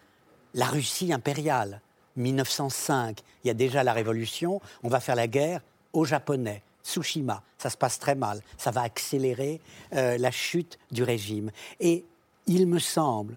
La 0.55 0.67
Russie 0.67 1.13
impériale, 1.13 1.81
1905, 2.17 3.21
il 3.43 3.49
y 3.49 3.51
a 3.51 3.55
déjà 3.55 3.83
la 3.83 3.93
révolution, 3.93 4.61
on 4.83 4.89
va 4.89 5.01
faire 5.01 5.17
la 5.17 5.27
guerre 5.27 5.63
aux 5.93 6.05
Japonais. 6.05 6.63
Tsushima, 6.85 7.43
ça 7.59 7.71
se 7.71 7.77
passe 7.77 7.99
très 7.99 8.15
mal, 8.15 8.41
ça 8.59 8.71
va 8.71 8.83
accélérer 8.83 9.61
euh, 9.95 10.19
la 10.19 10.31
chute 10.31 10.79
du 10.91 11.05
régime. 11.05 11.51
Et 11.79 12.05
il 12.47 12.67
me 12.67 12.79
semble, 12.79 13.37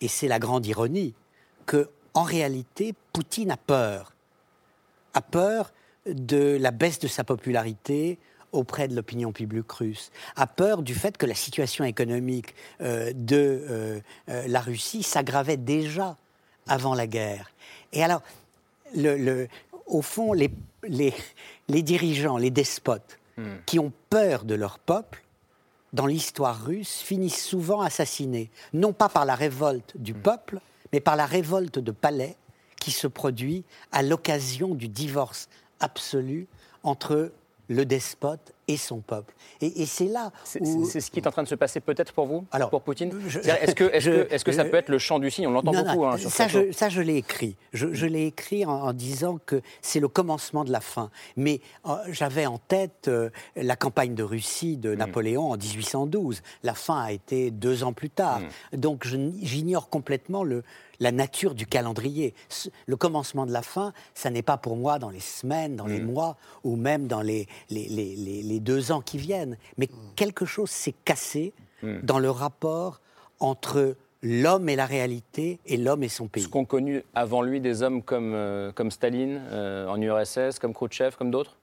et 0.00 0.08
c'est 0.08 0.28
la 0.28 0.38
grande 0.38 0.66
ironie, 0.66 1.14
que 1.66 1.88
en 2.14 2.24
réalité, 2.24 2.94
Poutine 3.12 3.52
a 3.52 3.56
peur, 3.56 4.12
a 5.14 5.22
peur 5.22 5.72
de 6.06 6.58
la 6.60 6.72
baisse 6.72 6.98
de 6.98 7.06
sa 7.06 7.22
popularité, 7.22 8.18
auprès 8.52 8.88
de 8.88 8.94
l'opinion 8.94 9.32
publique 9.32 9.70
russe, 9.70 10.10
a 10.36 10.46
peur 10.46 10.82
du 10.82 10.94
fait 10.94 11.16
que 11.16 11.26
la 11.26 11.34
situation 11.34 11.84
économique 11.84 12.54
euh, 12.80 13.12
de 13.14 13.36
euh, 13.36 14.00
euh, 14.28 14.44
la 14.46 14.60
Russie 14.60 15.02
s'aggravait 15.02 15.56
déjà 15.56 16.16
avant 16.66 16.94
la 16.94 17.06
guerre. 17.06 17.50
Et 17.92 18.02
alors, 18.02 18.22
le, 18.94 19.46
au 19.86 20.02
fond, 20.02 20.32
les, 20.32 20.50
les, 20.82 21.14
les, 21.68 21.82
dirigeants, 21.82 22.36
les 22.36 22.50
despotes, 22.50 23.18
hmm. 23.36 23.56
qui 23.66 23.78
ont 23.78 23.92
peur 24.08 24.44
de 24.44 24.54
leur 24.54 24.78
peuple, 24.78 25.24
dans 25.92 26.06
l'histoire 26.06 26.64
russe, 26.64 27.00
finissent 27.00 27.44
souvent 27.44 27.80
assassinés, 27.80 28.50
non 28.72 28.92
pas 28.92 29.08
par 29.08 29.24
la 29.24 29.34
révolte 29.34 29.96
du 29.96 30.14
hmm. 30.14 30.22
peuple, 30.22 30.60
mais 30.92 31.00
par 31.00 31.16
la 31.16 31.26
révolte 31.26 31.78
de 31.78 31.90
palais 31.92 32.36
qui 32.80 32.90
se 32.90 33.06
produit 33.06 33.64
à 33.92 34.02
l'occasion 34.02 34.74
du 34.74 34.88
divorce 34.88 35.48
absolu 35.80 36.46
entre 36.82 37.32
le 37.70 37.84
despote 37.86 38.52
et 38.66 38.76
son 38.76 39.00
peuple. 39.00 39.32
Et, 39.60 39.86
c'est 39.86 40.06
là 40.06 40.32
C'est 40.44 40.60
ce 41.00 41.10
qui 41.10 41.20
est 41.20 41.26
en 41.26 41.30
train 41.30 41.44
de 41.44 41.48
se 41.48 41.54
passer 41.54 41.78
peut-être 41.80 42.12
pour 42.12 42.26
vous, 42.26 42.44
Alors, 42.50 42.68
pour 42.68 42.82
Poutine 42.82 43.12
Est-ce 43.26 43.74
que, 43.74 43.84
est 43.84 44.02
que, 44.02 44.42
que, 44.42 44.52
ça 44.52 44.64
peut 44.64 44.76
être 44.76 44.88
le 44.88 44.98
chant 44.98 45.20
du 45.20 45.30
signe 45.30 45.46
On 45.46 45.52
l'entend 45.52 45.72
beaucoup. 45.72 46.04
Hein, 46.04 46.18
ça, 46.18 46.48
je, 46.48 46.72
ça, 46.72 46.88
je 46.88 47.00
l'ai 47.00 47.16
écrit. 47.16 47.56
Je, 47.72 48.06
l'ai 48.06 48.26
écrit 48.26 48.66
en, 48.66 48.92
disant 48.92 49.38
que 49.46 49.62
c'est 49.82 50.00
le 50.00 50.08
commencement 50.08 50.64
de 50.64 50.72
la 50.72 50.80
fin. 50.80 51.10
Mais 51.36 51.60
euh, 51.86 51.94
j'avais 52.08 52.46
en 52.46 52.58
tête 52.58 53.06
euh, 53.06 53.30
la 53.54 53.76
campagne 53.76 54.14
de 54.14 54.24
Russie 54.24 54.76
de 54.76 54.94
hmm. 54.94 54.98
Napoléon 54.98 55.52
en 55.52 55.56
1812. 55.56 56.42
La 56.64 56.74
fin 56.74 57.00
a 57.00 57.12
été 57.12 57.52
deux 57.52 57.84
ans 57.84 57.92
plus 57.92 58.10
tard. 58.10 58.40
Hmm. 58.72 58.76
Donc 58.78 59.06
j'ignore 59.06 59.88
complètement 59.88 60.42
le, 60.42 60.64
la 61.00 61.12
nature 61.12 61.54
du 61.54 61.66
calendrier. 61.66 62.34
Le 62.86 62.96
commencement 62.96 63.46
de 63.46 63.52
la 63.52 63.62
fin, 63.62 63.92
ça 64.14 64.30
n'est 64.30 64.42
pas 64.42 64.58
pour 64.58 64.76
moi 64.76 64.98
dans 64.98 65.10
les 65.10 65.20
semaines, 65.20 65.76
dans 65.76 65.86
les 65.86 66.00
mm. 66.00 66.12
mois 66.12 66.36
ou 66.62 66.76
même 66.76 67.08
dans 67.08 67.22
les, 67.22 67.48
les, 67.70 68.60
deux 68.60 68.92
ans 68.92 69.00
qui 69.00 69.18
viennent. 69.18 69.56
Mais 69.78 69.86
mm. 69.86 70.14
quelque 70.14 70.44
chose 70.44 70.70
s'est 70.70 70.94
cassé 71.04 71.52
mm. 71.82 72.00
dans 72.02 72.18
le 72.18 72.30
rapport 72.30 73.00
entre 73.40 73.96
l'homme 74.22 74.68
et 74.68 74.76
la 74.76 74.86
réalité 74.86 75.58
et 75.66 75.78
l'homme 75.78 76.02
et 76.02 76.08
son 76.08 76.28
pays. 76.28 76.42
Ce 76.42 76.48
qu'ont 76.48 76.66
connu 76.66 77.02
avant 77.14 77.40
lui 77.40 77.60
des 77.60 77.82
hommes 77.82 78.02
comme, 78.02 78.34
euh, 78.34 78.70
comme 78.72 78.90
Staline 78.90 79.40
euh, 79.50 79.88
en 79.88 80.00
URSS, 80.00 80.58
comme 80.60 80.74
Khrouchtchev, 80.74 81.16
comme 81.16 81.30
d'autres? 81.30 81.56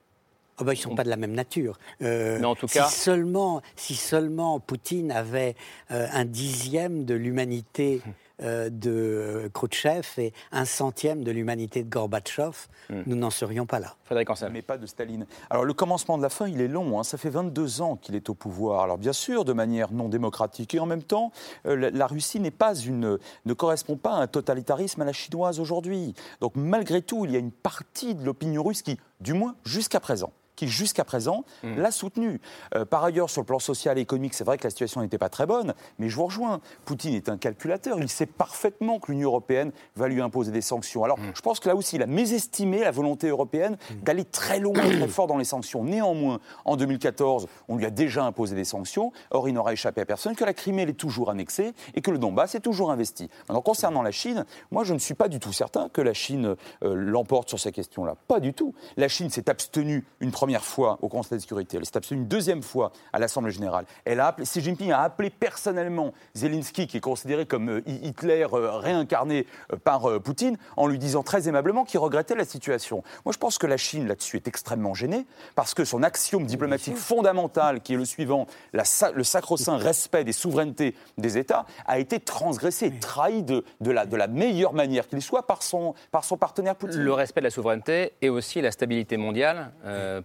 Oh 0.60 0.64
ben, 0.64 0.74
ils 0.74 0.78
ne 0.78 0.82
sont 0.82 0.96
pas 0.96 1.04
de 1.04 1.10
la 1.10 1.18
même 1.18 1.34
nature. 1.34 1.78
Euh, 2.02 2.40
Mais 2.40 2.46
en 2.46 2.56
tout 2.56 2.66
cas... 2.66 2.88
si, 2.88 3.00
seulement, 3.00 3.62
si 3.76 3.94
seulement 3.94 4.60
Poutine 4.60 5.12
avait 5.12 5.56
un 5.92 6.26
dixième 6.26 7.06
de 7.06 7.14
l'humanité 7.14 8.02
Euh, 8.44 8.70
de 8.70 9.50
Khrouchtchev 9.52 10.06
et 10.20 10.32
un 10.52 10.66
centième 10.66 11.24
de 11.24 11.32
l'humanité 11.32 11.84
de 11.84 11.90
Gorbatchev, 11.90 12.68
hmm. 12.92 13.02
nous 13.08 13.16
n'en 13.16 13.32
serions 13.32 13.66
pas 13.66 13.80
là. 13.80 13.96
Frédéric 14.04 14.30
Mais 14.52 14.62
pas 14.62 14.78
de 14.78 14.86
Staline. 14.86 15.26
Alors 15.50 15.66
le 15.66 15.74
commencement 15.74 16.20
de 16.20 16.22
la 16.22 16.30
fin, 16.30 16.48
il 16.48 16.62
est 16.62 16.68
long. 16.68 17.00
Hein. 17.00 17.04
Ça 17.04 17.18
fait 17.18 17.32
22 17.32 17.82
ans 17.82 17.96
qu'il 17.96 18.14
est 18.14 18.30
au 18.30 18.36
pouvoir. 18.36 18.84
Alors 18.84 19.00
bien 19.00 19.14
sûr, 19.14 19.44
de 19.44 19.54
manière 19.54 19.92
non 19.92 20.08
démocratique. 20.08 20.76
Et 20.76 20.80
en 20.80 20.86
même 20.86 21.02
temps, 21.02 21.32
euh, 21.66 21.90
la, 21.92 22.06
Russie 22.06 22.40
n'est 22.40 22.52
pas 22.52 22.76
une, 22.76 23.18
ne 23.46 23.54
correspond 23.54 23.98
pas 23.98 24.12
à 24.12 24.22
un 24.22 24.28
totalitarisme 24.28 25.02
à 25.02 25.06
la 25.06 25.14
chinoise 25.14 25.60
aujourd'hui. 25.60 26.14
Donc 26.40 26.54
malgré 26.56 27.02
tout, 27.02 27.26
il 27.26 27.32
y 27.32 27.36
a 27.36 27.40
une 27.40 27.52
partie 27.52 28.14
de 28.14 28.24
l'opinion 28.24 28.62
russe 28.62 28.84
qui, 28.84 29.00
du 29.20 29.34
moins 29.34 29.56
jusqu'à 29.66 30.00
présent, 30.00 30.32
qui 30.58 30.68
jusqu'à 30.68 31.06
présent 31.06 31.46
mm. 31.64 31.78
l'a 31.78 31.92
soutenu. 31.92 32.42
Euh, 32.76 32.84
par 32.84 33.06
ailleurs, 33.06 33.30
sur 33.30 33.42
le 33.42 33.46
plan 33.46 33.60
social 33.60 33.98
et 33.98 34.02
économique, 34.02 34.34
c'est 34.34 34.44
vrai 34.44 34.58
que 34.58 34.66
la 34.66 34.70
situation 34.70 35.02
n'était 35.02 35.18
pas 35.18 35.30
très 35.30 35.46
bonne, 35.46 35.74
mais 36.00 36.10
je 36.10 36.16
vous 36.18 36.26
rejoins. 36.26 36.60
Poutine 36.84 37.14
est 37.14 37.30
un 37.30 37.38
calculateur. 37.38 37.98
Il 38.00 38.10
sait 38.10 38.26
parfaitement 38.26 39.00
que 39.00 39.12
l'Union 39.12 39.30
européenne 39.30 39.72
va 39.96 40.10
lui 40.10 40.22
imposer 40.22 40.52
des 40.52 40.62
sanctions. 40.62 41.06
Alors, 41.06 41.20
mm. 41.20 41.32
je 41.34 41.42
pense 41.42 41.62
que 41.62 41.70
là 41.70 41.76
aussi, 41.76 41.96
il 41.96 42.04
a 42.04 42.08
mésestimé 42.08 42.80
la 42.80 42.92
volonté 42.92 43.30
européenne 43.30 43.78
mm. 43.90 44.04
d'aller 44.04 44.26
très 44.26 44.60
loin, 44.60 44.74
très 44.80 45.08
fort 45.08 45.28
dans 45.28 45.38
les 45.38 45.46
sanctions. 45.46 45.84
Néanmoins, 45.84 46.40
en 46.66 46.76
2014, 46.76 47.48
on 47.70 47.78
lui 47.78 47.86
a 47.86 47.92
déjà 47.92 48.26
imposé 48.26 48.56
des 48.56 48.66
sanctions. 48.66 49.14
Or, 49.32 49.48
il 49.48 49.54
n'aura 49.54 49.74
échappé 49.74 50.02
à 50.02 50.06
personne 50.06 50.36
que 50.36 50.44
la 50.44 50.54
Crimée 50.54 50.82
est 50.82 50.94
toujours 50.94 51.30
annexée 51.30 51.74
et 51.94 52.02
que 52.02 52.12
le 52.12 52.18
Donbass 52.18 52.56
est 52.56 52.62
toujours 52.62 52.92
investi. 52.92 53.30
Maintenant, 53.48 53.62
concernant 53.62 54.02
la 54.02 54.12
Chine, 54.12 54.46
moi, 54.72 54.84
je 54.84 54.94
ne 54.94 55.00
suis 55.00 55.14
pas 55.14 55.28
du 55.28 55.40
tout 55.40 55.54
certain 55.54 55.90
que 55.90 56.02
la 56.02 56.14
Chine 56.14 56.56
euh, 56.84 56.96
l'emporte 56.96 57.50
sur 57.50 57.60
ces 57.60 57.72
questions-là. 57.72 58.16
Pas 58.28 58.40
du 58.40 58.54
tout. 58.54 58.74
La 58.96 59.08
Chine 59.08 59.30
s'est 59.30 59.50
abstenue 59.50 60.06
une 60.20 60.32
première 60.32 60.47
première 60.48 60.64
fois 60.64 60.98
au 61.02 61.10
Conseil 61.10 61.40
de 61.40 61.42
sécurité, 61.42 61.76
elle 61.76 61.84
s'est 61.84 61.98
abstenue 61.98 62.22
une 62.22 62.28
deuxième 62.30 62.64
fois 62.64 62.94
à 63.12 63.20
l'Assemblée 63.20 63.52
générale. 63.52 63.84
Elle 64.06 64.22
a 64.22 64.28
appelé, 64.28 64.46
Xi 64.46 64.62
Jinping 64.62 64.94
a 64.94 65.02
appelé 65.02 65.30
personnellement 65.30 66.14
Zelensky, 66.36 66.88
qui 66.88 66.96
est 66.96 67.02
considéré 67.02 67.46
comme 67.46 67.68
euh, 67.70 67.82
Hitler 67.86 68.48
euh, 68.54 68.78
réincarné 68.78 69.46
euh, 69.74 69.76
par 69.76 70.22
Poutine, 70.22 70.58
en 70.78 70.88
lui 70.88 71.00
disant 71.00 71.22
très 71.22 71.50
aimablement 71.50 71.84
qu'il 71.84 72.00
regrettait 72.00 72.34
la 72.34 72.46
situation. 72.46 73.04
Moi, 73.26 73.34
je 73.34 73.40
pense 73.40 73.58
que 73.58 73.68
la 73.68 73.76
Chine, 73.76 74.08
là-dessus, 74.08 74.38
est 74.38 74.48
extrêmement 74.48 74.94
gênée, 74.94 75.26
parce 75.56 75.74
que 75.74 75.84
son 75.84 76.02
axiome 76.02 76.46
diplomatique 76.46 76.96
fondamental, 76.96 77.82
qui 77.82 77.96
est 77.96 77.98
le 77.98 78.06
suivant, 78.06 78.48
la, 78.72 78.84
le 79.14 79.26
sacro-saint 79.26 79.76
respect 79.76 80.24
des 80.24 80.32
souverainetés 80.32 80.96
des 81.18 81.38
États, 81.38 81.66
a 81.88 82.00
été 82.00 82.22
transgressé, 82.22 82.90
trahi 83.02 83.44
de, 83.44 83.66
de, 83.82 83.92
la, 83.92 84.06
de 84.06 84.16
la 84.16 84.28
meilleure 84.28 84.72
manière 84.72 85.10
qu'il 85.10 85.22
soit 85.22 85.46
par 85.46 85.62
son, 85.62 85.94
par 86.10 86.24
son 86.24 86.38
partenaire 86.38 86.78
Poutine. 86.78 87.02
Le 87.02 87.12
respect 87.12 87.42
de 87.42 87.48
la 87.48 87.52
souveraineté 87.52 88.14
et 88.22 88.30
aussi 88.30 88.62
la 88.62 88.72
stabilité 88.72 89.18
mondiale. 89.18 89.74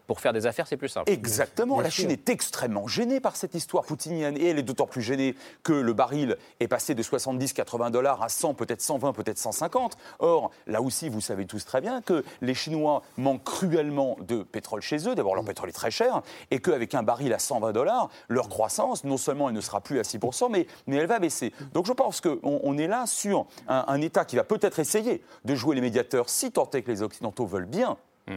pour 0.06 0.11
faire 0.20 0.32
des 0.32 0.46
affaires, 0.46 0.66
c'est 0.66 0.76
plus 0.76 0.88
simple. 0.88 1.10
Exactement. 1.10 1.80
la 1.80 1.90
Chine 1.90 2.10
est 2.10 2.28
extrêmement 2.28 2.86
gênée 2.86 3.20
par 3.20 3.36
cette 3.36 3.54
histoire 3.54 3.84
poutinienne. 3.84 4.36
Et 4.36 4.48
elle 4.48 4.58
est 4.58 4.62
d'autant 4.62 4.86
plus 4.86 5.02
gênée 5.02 5.34
que 5.62 5.72
le 5.72 5.92
baril 5.92 6.36
est 6.60 6.68
passé 6.68 6.94
de 6.94 7.02
70-80 7.02 7.90
dollars 7.90 8.22
à 8.22 8.28
100, 8.28 8.54
peut-être 8.54 8.80
120, 8.80 9.12
peut-être 9.12 9.38
150. 9.38 9.96
Or, 10.18 10.50
là 10.66 10.82
aussi, 10.82 11.08
vous 11.08 11.20
savez 11.20 11.46
tous 11.46 11.64
très 11.64 11.80
bien 11.80 12.02
que 12.02 12.24
les 12.40 12.54
Chinois 12.54 13.02
manquent 13.16 13.44
cruellement 13.44 14.16
de 14.20 14.42
pétrole 14.42 14.82
chez 14.82 15.08
eux. 15.08 15.14
D'abord, 15.14 15.34
leur 15.34 15.44
pétrole 15.44 15.68
est 15.68 15.72
très 15.72 15.90
cher. 15.90 16.22
Et 16.50 16.60
qu'avec 16.60 16.94
un 16.94 17.02
baril 17.02 17.32
à 17.32 17.38
120 17.38 17.72
dollars, 17.72 18.08
leur 18.28 18.48
croissance, 18.48 19.04
non 19.04 19.16
seulement 19.16 19.48
elle 19.48 19.54
ne 19.54 19.60
sera 19.60 19.80
plus 19.80 19.98
à 19.98 20.02
6%, 20.02 20.50
mais, 20.50 20.66
mais 20.86 20.96
elle 20.96 21.06
va 21.06 21.18
baisser. 21.18 21.52
Donc 21.74 21.86
je 21.86 21.92
pense 21.92 22.20
qu'on 22.20 22.38
on 22.42 22.78
est 22.78 22.86
là 22.86 23.06
sur 23.06 23.46
un, 23.68 23.84
un 23.86 24.00
État 24.00 24.24
qui 24.24 24.36
va 24.36 24.44
peut-être 24.44 24.78
essayer 24.78 25.22
de 25.44 25.54
jouer 25.54 25.74
les 25.74 25.80
médiateurs 25.80 26.28
si 26.28 26.50
tant 26.50 26.68
est 26.70 26.82
que 26.82 26.90
les 26.90 27.02
Occidentaux 27.02 27.46
veulent 27.46 27.66
bien 27.66 27.96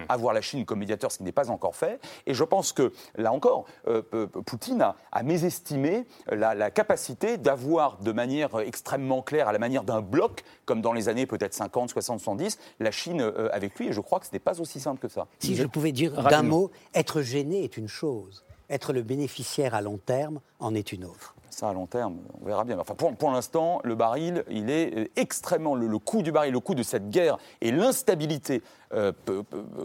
Avoir 0.10 0.34
la 0.34 0.42
Chine 0.42 0.66
comme 0.66 0.80
médiateur, 0.80 1.12
ce 1.12 1.18
qui 1.18 1.24
n'est 1.24 1.32
pas 1.32 1.50
encore 1.50 1.76
fait. 1.76 2.00
Et 2.26 2.34
je 2.34 2.44
pense 2.44 2.72
que, 2.72 2.94
là 3.16 3.32
encore, 3.32 3.66
euh, 3.88 4.02
Poutine 4.46 4.82
a, 4.82 5.24
mésestimé 5.24 6.06
la, 6.30 6.72
capacité 6.72 7.38
d'avoir 7.38 7.98
de 7.98 8.12
manière 8.12 8.60
extrêmement 8.60 9.22
claire, 9.22 9.48
à 9.48 9.54
la 9.54 9.60
manière 9.60 9.84
d'un 9.84 10.02
bloc, 10.02 10.44
comme 10.66 10.82
dans 10.82 10.94
les 10.94 11.10
années 11.10 11.26
peut-être 11.26 11.54
50, 11.54 11.90
60, 11.90 12.20
70, 12.20 12.60
la 12.80 12.92
Chine 12.92 13.22
euh, 13.22 13.50
avec 13.52 13.78
lui. 13.78 13.88
Et 13.88 13.94
je 13.94 14.02
crois 14.02 14.20
que 14.20 14.26
ce 14.26 14.32
n'est 14.34 14.40
pas 14.40 14.60
aussi 14.62 14.80
simple 14.80 15.00
que 15.00 15.08
ça. 15.08 15.28
Si 15.40 15.56
je 15.56 15.64
pouvais 15.64 15.92
dire 15.92 16.24
d'un 16.24 16.44
mot, 16.44 16.72
être 16.94 17.22
gêné 17.22 17.64
est 17.64 17.78
une 17.78 17.88
chose, 17.88 18.44
être 18.70 18.94
le 18.94 19.04
bénéficiaire 19.04 19.76
à 19.76 19.82
long 19.82 19.98
terme 19.98 20.40
en 20.60 20.74
est 20.76 20.92
une 20.92 21.06
autre. 21.06 21.35
Ça, 21.50 21.70
à 21.70 21.74
long 21.74 21.86
terme, 21.86 22.18
on 22.42 22.46
verra 22.46 22.64
bien. 22.64 22.78
Enfin, 22.80 22.96
pour, 22.96 23.16
pour 23.16 23.32
l'instant, 23.32 23.80
le 23.84 23.96
baril, 23.96 24.44
il 24.50 24.70
est 24.70 24.98
euh, 24.98 25.08
extrêmement. 25.16 25.76
Le, 25.76 26.00
coût 26.00 26.22
du 26.22 26.32
baril, 26.32 26.52
le 26.52 26.60
coût 26.60 26.76
de 26.76 26.84
cette 26.84 27.10
guerre 27.10 27.38
et 27.62 27.72
l'instabilité 27.72 28.62
euh, 28.94 29.12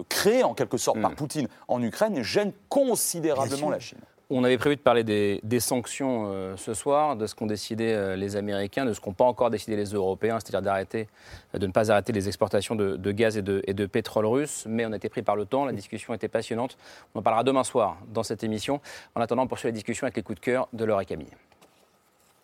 créée 0.09 0.43
en 0.43 0.55
quelque 0.55 0.79
sorte 0.79 1.01
par 1.01 1.13
mm. 1.13 1.15
Poutine 1.15 1.49
en 1.69 1.83
Ukraine 1.83 2.23
gêne 2.23 2.53
considérablement 2.69 3.71
la 3.71 3.79
Chine. 3.79 3.99
On 4.33 4.45
avait 4.45 4.59
prévu 4.59 4.77
de 4.77 4.81
parler 4.81 5.03
des, 5.03 5.61
sanctions 5.61 6.27
euh, 6.27 6.57
ce 6.57 6.73
soir, 6.73 7.17
de 7.17 7.27
ce 7.27 7.35
qu'ont 7.35 7.47
décidé 7.47 8.15
les 8.17 8.37
Américains, 8.37 8.85
de 8.85 8.93
ce 8.93 9.01
qu'ont 9.01 9.13
pas 9.13 9.25
encore 9.25 9.51
décidé 9.51 9.77
les 9.77 9.91
Européens, 9.91 10.39
c'est-à-dire 10.39 10.63
d'arrêter, 10.63 11.09
de 11.53 11.67
ne 11.67 11.73
pas 11.73 11.91
arrêter 11.91 12.13
les 12.13 12.29
exportations 12.29 12.77
de, 12.77 13.13
gaz 13.13 13.37
et 13.37 13.43
de, 13.43 13.61
et 13.67 13.75
de, 13.75 13.87
pétrole 13.87 14.27
russe. 14.27 14.67
Mais 14.69 14.87
on 14.87 14.93
a 14.93 14.97
été 14.97 15.09
pris 15.09 15.23
par 15.23 15.35
le 15.35 15.47
temps, 15.47 15.65
la 15.65 15.73
discussion 15.73 16.15
était 16.15 16.29
passionnante. 16.29 16.79
On 17.15 17.19
en 17.19 17.23
parlera 17.23 17.43
demain 17.43 17.65
soir 17.65 17.97
dans 18.13 18.23
cette 18.23 18.45
émission. 18.45 18.81
En 19.17 19.21
attendant, 19.21 19.43
on 19.43 19.49
poursuit 19.49 19.69
la 19.69 19.73
discussion 19.73 20.05
avec 20.05 20.17
les 20.17 20.23
coups 20.23 20.39
de 20.39 20.45
cœur 20.45 20.69
de 20.73 20.85
Laure 20.85 21.01
et 21.01 21.07
Camille. 21.07 21.35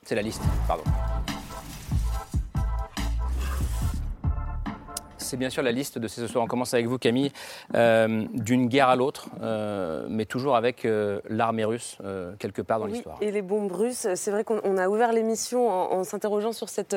C'est 0.09 0.14
la 0.14 0.22
liste, 0.22 0.40
pardon. 0.68 0.84
C'est 5.27 5.37
bien 5.37 5.51
sûr 5.51 5.62
la 5.62 5.72
liste 5.72 5.99
de 5.99 6.09
ces 6.09 6.27
soirs. 6.29 6.45
On 6.45 6.47
commence 6.47 6.72
avec 6.72 6.87
vous, 6.87 6.99
Camille, 6.99 7.33
euh, 7.74 8.24
d'une 8.33 8.68
guerre 8.68 8.89
à 8.89 8.97
l'autre, 8.97 9.29
euh, 9.43 10.07
mais 10.09 10.24
toujours 10.24 10.57
avec 10.57 10.85
euh, 10.85 11.20
l'armée 11.29 11.64
russe 11.64 11.99
quelque 12.39 12.62
part 12.62 12.79
dans 12.79 12.87
oui, 12.87 12.93
l'histoire. 12.93 13.18
Et 13.20 13.31
les 13.31 13.43
bombes 13.43 13.72
russes, 13.72 14.07
c'est 14.14 14.31
vrai 14.31 14.45
qu'on 14.45 14.79
a 14.79 14.89
ouvert 14.89 15.12
l'émission 15.12 15.68
en, 15.68 16.05
s'interrogeant 16.05 16.53
sur 16.53 16.68
cette 16.68 16.97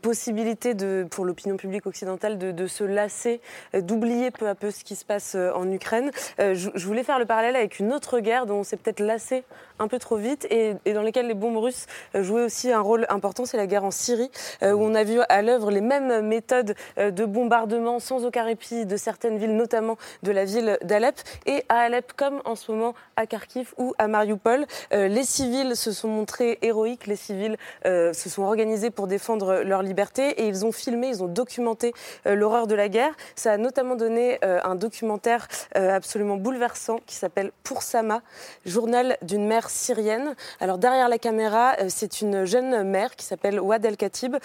possibilité 0.00 0.74
de, 0.74 1.06
pour 1.10 1.24
l'opinion 1.24 1.56
publique 1.56 1.86
occidentale 1.86 2.38
de, 2.38 2.66
se 2.66 2.84
lasser, 2.84 3.40
d'oublier 3.74 4.30
peu 4.30 4.48
à 4.48 4.54
peu 4.54 4.70
ce 4.70 4.82
qui 4.82 4.96
se 4.96 5.04
passe 5.04 5.34
en 5.34 5.70
Ukraine. 5.70 6.10
Je, 6.38 6.86
voulais 6.86 7.02
faire 7.02 7.18
le 7.18 7.26
parallèle 7.26 7.56
avec 7.56 7.78
une 7.78 7.92
autre 7.92 8.20
guerre 8.20 8.46
dont 8.46 8.60
on 8.60 8.64
s'est 8.64 8.76
peut-être 8.76 9.00
lassé 9.00 9.44
un 9.78 9.88
peu 9.88 9.98
trop 9.98 10.16
vite 10.16 10.46
et, 10.50 10.74
dans 10.92 11.02
laquelle 11.02 11.26
les 11.26 11.34
bombes 11.34 11.58
russes 11.58 11.86
jouaient 12.14 12.44
aussi 12.44 12.72
un 12.72 12.80
rôle 12.80 13.06
important, 13.10 13.44
c'est 13.44 13.58
la 13.58 13.66
guerre 13.66 13.84
en 13.84 13.90
Syrie, 13.90 14.30
où 14.62 14.66
on 14.66 14.94
a 14.94 15.04
vu 15.04 15.20
à 15.28 15.42
l'œuvre 15.42 15.70
les 15.70 15.82
mêmes 15.82 16.26
méthodes 16.26 16.74
de 16.96 17.24
bombardement 17.24 17.65
sans 18.00 18.24
aucun 18.24 18.44
répit 18.44 18.86
de 18.86 18.96
certaines 18.96 19.38
villes, 19.38 19.56
notamment 19.56 19.96
de 20.22 20.32
la 20.32 20.44
ville 20.44 20.78
d'Alep. 20.82 21.16
Et 21.46 21.64
à 21.68 21.80
Alep, 21.80 22.12
comme 22.16 22.40
en 22.44 22.54
ce 22.54 22.72
moment 22.72 22.94
à 23.16 23.26
Kharkiv 23.26 23.74
ou 23.78 23.94
à 23.98 24.08
Mariupol, 24.08 24.66
euh, 24.92 25.08
les 25.08 25.24
civils 25.24 25.76
se 25.76 25.92
sont 25.92 26.08
montrés 26.08 26.58
héroïques, 26.62 27.06
les 27.06 27.16
civils 27.16 27.56
euh, 27.86 28.12
se 28.12 28.28
sont 28.28 28.42
organisés 28.42 28.90
pour 28.90 29.06
défendre 29.06 29.62
leur 29.62 29.82
liberté 29.82 30.42
et 30.42 30.48
ils 30.48 30.64
ont 30.64 30.72
filmé, 30.72 31.08
ils 31.08 31.22
ont 31.22 31.28
documenté 31.28 31.92
euh, 32.26 32.34
l'horreur 32.34 32.66
de 32.66 32.74
la 32.74 32.88
guerre. 32.88 33.14
Ça 33.34 33.52
a 33.52 33.56
notamment 33.56 33.96
donné 33.96 34.38
un 34.42 34.74
documentaire 34.74 35.48
absolument 35.74 36.36
bouleversant 36.36 37.00
qui 37.06 37.14
s'appelle 37.14 37.50
Pour 37.62 37.82
Sama, 37.82 38.22
journal 38.64 39.16
d'une 39.22 39.46
mère 39.46 39.70
syrienne. 39.70 40.34
Alors 40.60 40.78
derrière 40.78 41.08
la 41.08 41.18
caméra, 41.18 41.74
c'est 41.88 42.20
une 42.20 42.44
jeune 42.44 42.82
mère 42.84 43.16
qui 43.16 43.24
s'appelle 43.24 43.60
Ouad 43.60 43.84
El 43.84 43.96
Khatib, 43.96 44.36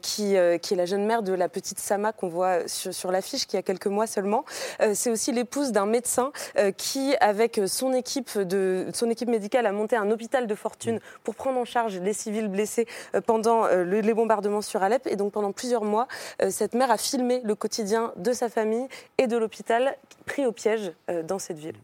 qui, 0.00 0.36
qui 0.62 0.74
est 0.74 0.76
la 0.76 0.86
jeune 0.86 1.04
mère 1.04 1.22
de 1.22 1.32
la 1.32 1.48
petite 1.48 1.78
Sama 1.78 2.12
qu'on 2.12 2.28
voit 2.28 2.63
sur, 2.66 3.10
l'affiche 3.10 3.46
qui 3.46 3.56
a 3.56 3.62
quelques 3.62 3.86
mois 3.86 4.06
seulement. 4.06 4.44
Euh, 4.80 4.92
c'est 4.94 5.10
aussi 5.10 5.32
l'épouse 5.32 5.72
d'un 5.72 5.86
médecin 5.86 6.32
euh, 6.58 6.72
qui, 6.72 7.14
avec 7.20 7.60
son 7.66 7.92
équipe, 7.92 8.38
de, 8.38 8.86
son 8.92 9.10
équipe 9.10 9.28
médicale, 9.28 9.66
a 9.66 9.72
monté 9.72 9.96
un 9.96 10.10
hôpital 10.10 10.46
de 10.46 10.54
fortune 10.54 11.00
pour 11.22 11.34
prendre 11.34 11.58
en 11.58 11.64
charge 11.64 11.98
les 11.98 12.12
civils 12.12 12.48
blessés 12.48 12.86
euh, 13.14 13.20
pendant 13.20 13.66
les 13.66 14.14
bombardements 14.14 14.62
sur 14.62 14.82
Alep. 14.82 15.06
Et 15.06 15.16
donc 15.16 15.32
pendant 15.32 15.52
plusieurs 15.52 15.84
mois, 15.84 16.06
cette 16.50 16.74
mère 16.74 16.90
a 16.90 16.96
filmé 16.96 17.40
le 17.44 17.54
quotidien 17.54 18.12
de 18.16 18.32
sa 18.32 18.48
famille 18.48 18.86
et 19.18 19.26
de 19.26 19.36
l'hôpital 19.36 19.96
pris 20.26 20.46
au 20.46 20.52
piège 20.52 20.92
dans 21.24 21.38
cette 21.38 21.58
ville. 21.58 21.76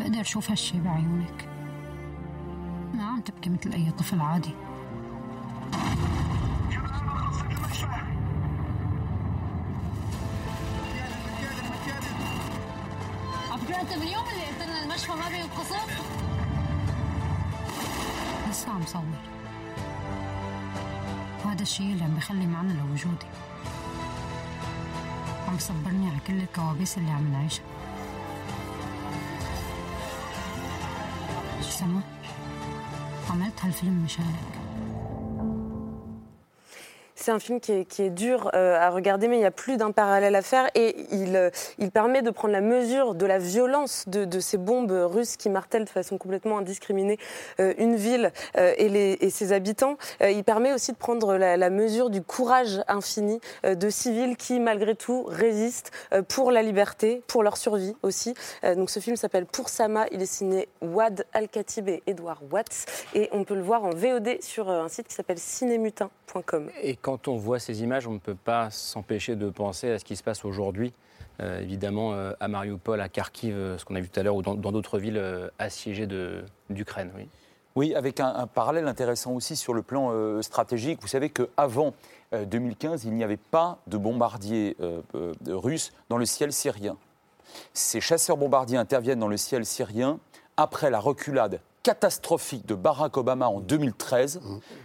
بقدر 0.00 0.20
أشوف 0.20 0.50
هالشي 0.50 0.80
بعيونك. 0.80 1.48
ما 2.94 3.04
عم 3.04 3.20
تبكي 3.20 3.50
مثل 3.50 3.72
أي 3.72 3.90
طفل 3.90 4.20
عادي. 4.20 4.54
أنت 13.80 13.92
من 13.92 14.08
يوم 14.08 14.24
اللي 14.28 14.44
قلت 14.46 14.62
لنا 14.62 14.82
المشفى 14.82 15.12
ما 15.12 15.28
بينقصف؟ 15.28 16.02
لسه 18.50 18.70
عم 18.72 18.86
صور. 18.86 19.02
وهذا 21.44 21.62
الشيء 21.62 21.92
اللي 21.92 22.04
عم 22.04 22.14
بخلي 22.14 22.46
معنى 22.46 22.72
لوجودي. 22.72 23.26
عم 25.48 25.58
صبرني 25.58 26.10
على 26.10 26.18
كل 26.26 26.40
الكوابيس 26.40 26.98
اللي 26.98 27.10
عم 27.10 27.32
نعيشها. 27.32 27.69
سما 31.80 32.00
عملت 33.30 33.64
هالفيلم 33.64 34.04
مشانك 34.04 34.59
C'est 37.30 37.36
un 37.36 37.38
film 37.38 37.60
qui 37.60 38.02
est, 38.02 38.10
dur 38.10 38.50
euh, 38.54 38.76
à 38.76 38.90
regarder, 38.90 39.28
mais 39.28 39.38
il 39.38 39.42
y 39.42 39.46
a 39.46 39.52
plus 39.52 39.76
d'un 39.76 39.92
parallèle 39.92 40.34
à 40.34 40.42
faire 40.42 40.68
et 40.74 40.96
il, 41.12 41.36
euh, 41.36 41.50
il, 41.78 41.92
permet 41.92 42.22
de 42.22 42.30
prendre 42.30 42.52
la 42.52 42.60
mesure 42.60 43.14
de 43.14 43.24
la 43.24 43.38
violence 43.38 44.02
de, 44.08 44.40
ces 44.40 44.58
bombes 44.58 44.90
russes 44.90 45.36
qui 45.36 45.48
martèlent 45.48 45.84
de 45.84 45.90
façon 45.90 46.18
complètement 46.18 46.58
indiscriminée 46.58 47.20
euh, 47.60 47.72
une 47.78 47.94
ville 47.94 48.32
et, 48.56 49.30
ses 49.30 49.52
habitants. 49.52 49.96
il 50.20 50.42
permet 50.42 50.72
aussi 50.72 50.90
de 50.90 50.96
prendre 50.96 51.36
la, 51.36 51.70
mesure 51.70 52.10
du 52.10 52.20
courage 52.20 52.82
infini 52.88 53.40
de 53.62 53.90
civils 53.90 54.36
qui, 54.36 54.58
malgré 54.58 54.96
tout, 54.96 55.22
résistent 55.28 55.92
pour 56.26 56.50
la 56.50 56.62
liberté, 56.62 57.22
pour 57.28 57.44
leur 57.44 57.56
survie 57.56 57.94
aussi. 58.02 58.34
donc 58.64 58.90
ce 58.90 58.98
film 58.98 59.14
s'appelle 59.14 59.46
Pour 59.46 59.68
Sama. 59.68 60.06
Il 60.10 60.20
est 60.20 60.26
signé 60.26 60.68
Wad 60.82 61.26
Al-Khatib 61.32 61.88
et 61.88 62.02
Edward 62.08 62.42
Watts 62.50 62.86
et 63.14 63.28
on 63.30 63.44
peut 63.44 63.54
le 63.54 63.62
voir 63.62 63.84
en 63.84 63.90
VOD 63.90 64.42
sur 64.42 64.68
un 64.68 64.88
site 64.88 65.06
qui 65.06 65.14
s'appelle 65.14 65.38
cinémutin.com. 65.38 66.70
Et 66.82 66.96
quand 66.96 67.19
on 67.28 67.36
voit 67.36 67.58
ces 67.58 67.82
images, 67.82 68.06
on 68.06 68.12
ne 68.12 68.18
peut 68.18 68.34
pas 68.34 68.70
s'empêcher 68.70 69.36
de 69.36 69.50
penser 69.50 69.90
à 69.90 69.98
ce 69.98 70.04
qui 70.04 70.16
se 70.16 70.22
passe 70.22 70.44
aujourd'hui. 70.44 70.92
Euh, 71.40 71.60
évidemment, 71.60 72.12
euh, 72.12 72.32
à 72.40 72.48
Mariupol, 72.48 73.00
à 73.00 73.08
Kharkiv, 73.08 73.54
euh, 73.54 73.78
ce 73.78 73.84
qu'on 73.84 73.94
a 73.94 74.00
vu 74.00 74.08
tout 74.08 74.20
à 74.20 74.22
l'heure, 74.22 74.36
ou 74.36 74.42
dans 74.42 74.72
d'autres 74.72 74.98
villes 74.98 75.22
assiégées 75.58 76.06
d'Ukraine. 76.68 77.10
Oui. 77.16 77.28
oui, 77.76 77.94
avec 77.94 78.20
un, 78.20 78.46
parallèle 78.46 78.86
intéressant 78.88 79.32
aussi 79.32 79.56
sur 79.56 79.72
le 79.72 79.82
plan 79.82 80.42
stratégique. 80.42 80.98
Vous 81.00 81.08
savez 81.08 81.30
qu'avant 81.30 81.94
2015, 82.32 83.04
il 83.04 83.14
n'y 83.14 83.24
avait 83.24 83.36
pas 83.36 83.78
de 83.86 83.96
bombardiers 83.96 84.76
russes 85.46 85.92
dans 86.08 86.18
le 86.18 86.26
ciel 86.26 86.52
syrien. 86.52 86.96
Ces 87.74 88.00
chasseurs-bombardiers 88.00 88.78
interviennent 88.78 89.18
dans 89.18 89.28
le 89.28 89.36
ciel 89.36 89.64
syrien 89.64 90.18
après 90.56 90.90
la 90.90 91.00
reculade 91.00 91.60
catastrophique 91.82 92.66
de 92.66 92.74
Barack 92.74 93.16
Obama 93.16 93.48
en 93.48 93.60
2013, 93.60 94.40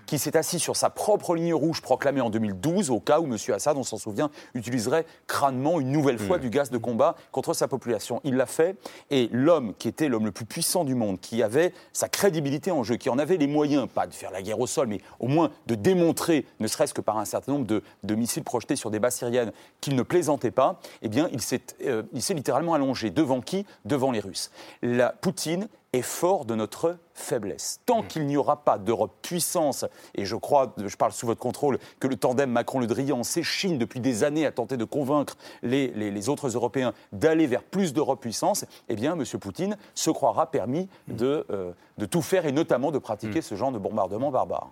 qui 0.06 0.18
s'est 0.18 0.38
assis 0.38 0.60
sur 0.60 0.76
sa 0.76 0.90
propre 0.90 1.36
ligne 1.36 1.54
rouge 1.54 1.82
proclamée 1.82 2.22
en 2.22 2.30
2012, 2.30 2.90
au 2.90 3.00
cas 3.00 3.20
où 3.20 3.26
M. 3.26 3.38
Assad, 3.54 3.78
on 3.78 3.84
s'en 3.84 3.98
souvient, 3.98 4.30
utiliserait 4.54 5.06
crânement 5.28 5.80
une 5.80 5.92
nouvelle 5.92 6.20
fois 6.20 6.38
du 6.38 6.50
gaz 6.50 6.70
de 6.70 6.78
combat 6.78 7.16
contre 7.32 7.54
sa 7.54 7.68
population. 7.68 8.22
Il 8.24 8.36
l'a 8.36 8.46
fait, 8.46 8.78
et 9.10 9.30
l'homme 9.32 9.74
qui 9.78 9.88
était 9.88 10.08
l'homme 10.08 10.26
le 10.26 10.32
plus 10.32 10.46
puissant 10.46 10.86
du 10.86 10.96
monde, 10.96 11.20
qui 11.20 11.44
avait 11.44 11.74
sa 11.92 12.08
crédibilité 12.08 12.72
en 12.72 12.84
jeu, 12.84 12.96
qui 12.96 13.10
en 13.10 13.20
avait 13.20 13.38
les 13.38 13.48
moyens, 13.48 13.88
pas 13.94 14.08
de 14.08 14.14
faire 14.14 14.32
la 14.32 14.42
guerre 14.42 14.60
au 14.60 14.68
sol, 14.68 14.88
mais 14.88 15.02
au 15.20 15.28
moins 15.28 15.52
de 15.68 15.76
démontrer, 15.76 16.46
ne 16.60 16.68
serait-ce 16.68 16.94
que 16.94 17.02
par 17.02 17.18
un 17.18 17.26
certain 17.26 17.54
nombre 17.54 17.66
de, 17.66 18.16
missiles 18.16 18.44
projetés 18.44 18.78
sur 18.78 18.92
des 18.92 19.00
bases 19.00 19.16
syriennes, 19.16 19.52
qu'il 19.82 19.96
ne 19.96 20.04
plaisantait 20.04 20.52
pas, 20.52 20.80
eh 21.02 21.10
bien, 21.10 21.28
il 21.34 21.42
s'est 21.42 21.62
euh, 21.86 22.04
littéralement 22.30 22.74
allongé. 22.74 23.10
Devant 23.10 23.42
qui? 23.42 23.66
Devant 23.84 24.12
les 24.12 24.22
Russes. 24.22 24.52
La 24.82 25.10
Poutine 25.10 25.68
est 25.96 26.02
fort 26.02 26.46
de 26.46 26.56
notre 26.56 26.98
faiblesse. 27.14 27.80
Tant 27.86 28.04
mm. 28.04 28.08
qu'il 28.08 28.26
n'y 28.26 28.38
aura 28.38 28.64
pas 28.64 28.78
d'Europe 28.78 29.14
puissance, 29.22 29.86
et 30.14 30.26
je 30.26 30.36
crois, 30.36 30.74
je 30.78 30.96
parle 30.96 31.12
sous 31.12 31.26
votre 31.26 31.40
contrôle, 31.40 31.80
que 32.00 32.08
le 32.08 32.16
tandem 32.16 32.52
Macron-Le 32.52 32.88
Drian 32.88 33.24
s'échine 33.24 33.78
depuis 33.78 34.00
des 34.00 34.24
années 34.24 34.46
à 34.46 34.52
tenter 34.52 34.78
de 34.78 34.86
convaincre 34.86 35.38
les, 35.64 35.88
les, 35.88 36.30
autres 36.30 36.50
Européens 36.50 36.94
d'aller 37.12 37.48
vers 37.48 37.64
plus 37.64 37.94
d'Europe 37.94 38.22
puissance, 38.22 38.66
eh 38.90 38.96
bien, 38.96 39.14
M. 39.14 39.24
Poutine 39.40 39.78
se 39.94 40.10
croira 40.12 40.52
permis 40.52 40.88
mm. 41.08 41.16
de, 41.16 41.46
euh, 41.50 41.72
de 41.98 42.06
tout 42.06 42.22
faire 42.22 42.46
et 42.46 42.52
notamment 42.52 42.92
de 42.92 43.00
pratiquer 43.00 43.40
mm. 43.40 43.44
ce 43.44 43.56
genre 43.56 43.72
de 43.72 43.80
bombardement 43.80 44.32
barbare. 44.32 44.70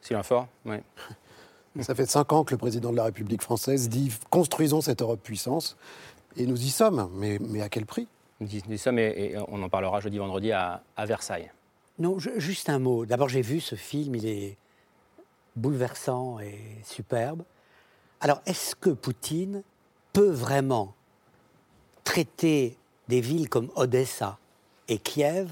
Sylvain 0.00 0.22
Fort, 0.22 0.46
oui. 0.64 0.76
Ça 1.82 1.94
fait 1.94 2.06
cinq 2.06 2.32
ans 2.32 2.42
que 2.42 2.54
le 2.54 2.58
président 2.58 2.90
de 2.90 2.96
la 2.96 3.04
République 3.04 3.42
française 3.42 3.90
dit 3.90 4.10
construisons 4.30 4.80
cette 4.80 5.02
Europe 5.02 5.20
puissance, 5.22 5.76
et 6.38 6.46
nous 6.46 6.58
y 6.58 6.70
sommes, 6.70 7.10
mais, 7.14 7.38
mais 7.38 7.60
à 7.60 7.68
quel 7.68 7.84
prix? 7.84 8.08
Dit 8.40 8.78
ça, 8.78 8.92
mais 8.92 9.34
on 9.48 9.62
en 9.62 9.68
parlera 9.68 10.00
jeudi, 10.00 10.18
vendredi 10.18 10.52
à, 10.52 10.82
Versailles. 10.98 11.50
Non, 11.98 12.18
juste 12.18 12.68
un 12.68 12.78
mot. 12.78 13.06
D'abord, 13.06 13.28
j'ai 13.28 13.40
vu 13.40 13.60
ce 13.60 13.74
film, 13.74 14.14
il 14.16 14.26
est 14.26 14.56
bouleversant 15.56 16.38
et 16.40 16.58
superbe. 16.84 17.42
Alors, 18.20 18.42
est-ce 18.46 18.74
que 18.74 18.90
Poutine 18.90 19.62
peut 20.12 20.30
vraiment 20.30 20.94
traiter 22.04 22.76
des 23.08 23.20
villes 23.20 23.48
comme 23.48 23.70
Odessa 23.76 24.38
et 24.88 24.98
Kiev 24.98 25.50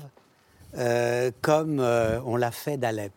euh, 0.76 1.30
comme 1.40 1.80
euh, 1.80 2.20
on 2.22 2.36
l'a 2.36 2.50
fait 2.50 2.76
d'Alep? 2.76 3.12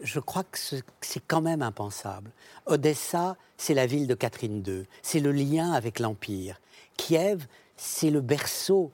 Je 0.00 0.18
crois 0.18 0.42
que 0.42 0.58
c'est 0.58 1.26
quand 1.26 1.42
même 1.42 1.62
impensable. 1.62 2.30
Odessa, 2.66 3.36
c'est 3.56 3.74
la 3.74 3.86
ville 3.86 4.06
de 4.06 4.14
Catherine 4.14 4.62
II, 4.66 4.86
c'est 5.02 5.20
le 5.20 5.30
lien 5.30 5.72
avec 5.72 6.00
l'Empire. 6.00 6.60
Kiev, 6.96 7.46
c'est 7.76 8.10
le 8.10 8.20
berceau 8.20 8.90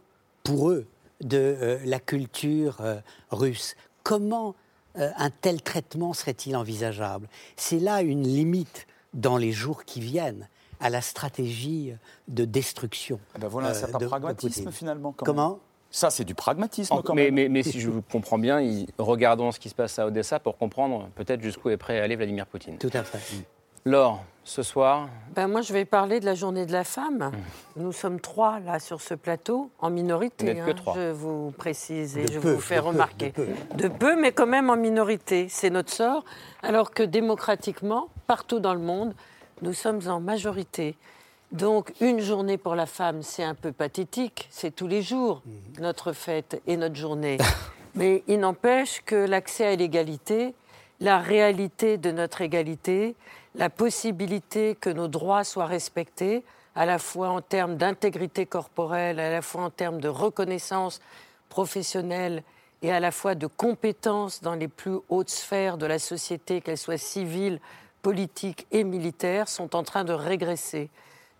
pour 0.48 0.70
eux 0.70 0.86
de 1.20 1.36
euh, 1.36 1.78
la 1.84 2.00
culture 2.00 2.78
euh, 2.80 3.00
russe. 3.30 3.76
Comment 4.02 4.54
euh, 4.96 5.10
un 5.18 5.28
tel 5.28 5.60
traitement 5.60 6.14
serait-il 6.14 6.56
envisageable? 6.56 7.28
C'est 7.56 7.78
là 7.78 8.00
une 8.00 8.22
limite 8.22 8.86
dans 9.12 9.36
les 9.36 9.52
jours 9.52 9.84
qui 9.84 10.00
viennent 10.00 10.48
à 10.80 10.88
la 10.88 11.02
stratégie 11.02 11.92
de 12.28 12.44
destruction. 12.46 13.20
Ah 13.34 13.38
ben 13.40 13.48
voilà 13.48 13.68
un 13.68 13.74
certain 13.74 13.98
pragmatisme 13.98 14.72
finalement. 14.72 15.12
Comment? 15.12 15.58
Ça, 15.90 16.10
c'est 16.10 16.24
du 16.24 16.34
pragmatisme 16.34 16.94
quand 17.04 17.14
mais, 17.14 17.30
même. 17.30 17.52
Mais, 17.52 17.62
si 17.62 17.80
je 17.80 17.90
vous 17.90 18.02
comprends 18.02 18.38
bien, 18.38 18.60
regardons 18.98 19.52
ce 19.52 19.58
qui 19.58 19.68
se 19.68 19.74
passe 19.74 19.98
à 19.98 20.06
Odessa 20.06 20.38
pour 20.38 20.56
comprendre 20.56 21.08
peut-être 21.14 21.42
jusqu'où 21.42 21.70
est 21.70 21.78
prêt 21.78 21.98
à 21.98 22.04
aller 22.04 22.16
Vladimir 22.16 22.46
Poutine. 22.46 22.78
Tout 22.78 22.90
à 22.92 23.02
fait. 23.02 23.44
Laure, 23.84 24.24
ce 24.44 24.62
soir 24.62 25.08
ben 25.34 25.46
Moi, 25.46 25.60
je 25.62 25.72
vais 25.72 25.84
parler 25.84 26.20
de 26.20 26.24
la 26.24 26.34
journée 26.34 26.66
de 26.66 26.72
la 26.72 26.84
femme. 26.84 27.30
Mmh. 27.32 27.82
Nous 27.82 27.92
sommes 27.92 28.20
trois, 28.20 28.60
là, 28.60 28.78
sur 28.78 29.00
ce 29.00 29.14
plateau, 29.14 29.70
en 29.78 29.90
minorité. 29.90 30.54
Vous 30.54 30.64
que 30.64 30.70
hein, 30.70 30.74
trois. 30.74 30.94
Je 30.94 31.10
vous 31.12 31.52
précise 31.52 32.16
et 32.16 32.26
je 32.26 32.38
vous 32.38 32.58
fais 32.58 32.78
remarquer. 32.78 33.32
de, 33.74 33.88
peu. 33.88 34.20
mais 34.20 34.32
quand 34.32 34.46
même 34.46 34.70
en 34.70 34.76
minorité. 34.76 35.48
C'est 35.48 35.70
notre 35.70 35.92
sort. 35.92 36.24
Alors 36.62 36.90
que 36.92 37.02
démocratiquement, 37.02 38.08
partout 38.26 38.60
dans 38.60 38.74
le 38.74 38.80
monde, 38.80 39.14
nous 39.62 39.74
sommes 39.74 40.00
en 40.08 40.20
majorité. 40.20 40.96
Donc, 41.52 41.92
une 42.00 42.20
journée 42.20 42.58
pour 42.58 42.74
la 42.74 42.86
femme, 42.86 43.22
c'est 43.22 43.44
un 43.44 43.54
peu 43.54 43.72
pathétique. 43.72 44.48
C'est 44.50 44.74
tous 44.74 44.86
les 44.86 45.02
jours, 45.02 45.42
mmh. 45.44 45.80
notre 45.80 46.12
fête 46.12 46.60
et 46.66 46.76
notre 46.76 46.96
journée. 46.96 47.38
mais 47.94 48.22
il 48.28 48.40
n'empêche 48.40 49.02
que 49.04 49.16
l'accès 49.16 49.66
à 49.66 49.76
l'égalité, 49.76 50.54
la 51.00 51.18
réalité 51.18 51.96
de 51.96 52.10
notre 52.10 52.40
égalité, 52.42 53.14
la 53.54 53.70
possibilité 53.70 54.74
que 54.74 54.90
nos 54.90 55.08
droits 55.08 55.44
soient 55.44 55.66
respectés, 55.66 56.44
à 56.74 56.86
la 56.86 56.98
fois 56.98 57.30
en 57.30 57.40
termes 57.40 57.76
d'intégrité 57.76 58.46
corporelle, 58.46 59.18
à 59.18 59.30
la 59.30 59.42
fois 59.42 59.62
en 59.62 59.70
termes 59.70 60.00
de 60.00 60.08
reconnaissance 60.08 61.00
professionnelle 61.48 62.42
et 62.82 62.92
à 62.92 63.00
la 63.00 63.10
fois 63.10 63.34
de 63.34 63.46
compétences 63.46 64.42
dans 64.42 64.54
les 64.54 64.68
plus 64.68 64.98
hautes 65.08 65.30
sphères 65.30 65.78
de 65.78 65.86
la 65.86 65.98
société, 65.98 66.60
qu'elles 66.60 66.78
soient 66.78 66.98
civiles, 66.98 67.60
politiques 68.02 68.66
et 68.70 68.84
militaires, 68.84 69.48
sont 69.48 69.74
en 69.74 69.82
train 69.82 70.04
de 70.04 70.12
régresser. 70.12 70.88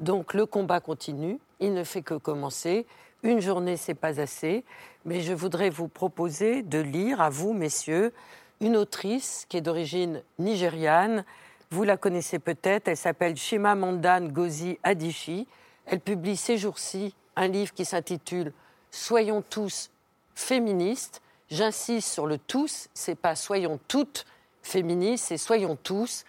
Donc 0.01 0.35
le 0.35 0.47
combat 0.47 0.81
continue, 0.81 1.39
il 1.61 1.73
ne 1.75 1.85
fait 1.85 2.03
que 2.03 2.15
commencer. 2.15 2.87
Une 3.23 3.41
journée, 3.41 3.77
c'est 3.77 3.95
pas 3.95 4.21
assez, 4.21 4.65
mais 5.05 5.21
je 5.21 5.33
voudrais 5.33 5.71
vous 5.71 5.89
proposer 5.89 6.63
de 6.63 6.79
lire 6.79 7.21
à 7.21 7.31
vous, 7.31 7.53
messieurs, 7.53 8.13
une 8.61 8.77
autrice 8.77 9.47
qui 9.49 9.57
est 9.57 9.61
d'origine 9.61 10.23
nigériane, 10.39 11.25
vous 11.71 11.85
la 11.85 11.97
connaissez 11.97 12.39
peut-être, 12.39 12.89
elle 12.89 12.97
s'appelle 12.97 13.37
Shima 13.37 13.75
Mandan 13.75 14.29
Gozi 14.29 14.79
Adichie. 14.83 15.47
Elle 15.87 16.01
publie 16.01 16.37
ces 16.37 16.57
jours-ci 16.57 17.15
un 17.37 17.49
livre 17.49 17.73
qui 17.73 17.85
s'intitule 17.85 18.53
Soyons 18.91 19.43
tous 19.43 19.91
féministes. 20.35 21.21
J'insiste 21.51 22.11
sur 22.11 22.27
le 22.27 22.39
tous, 22.39 22.89
c'est 22.95 23.15
pas 23.15 23.35
soyons 23.35 23.79
toutes 23.89 24.27
féministes, 24.63 25.27
c'est 25.29 25.39
soyons 25.39 25.77
tous, 25.83 26.25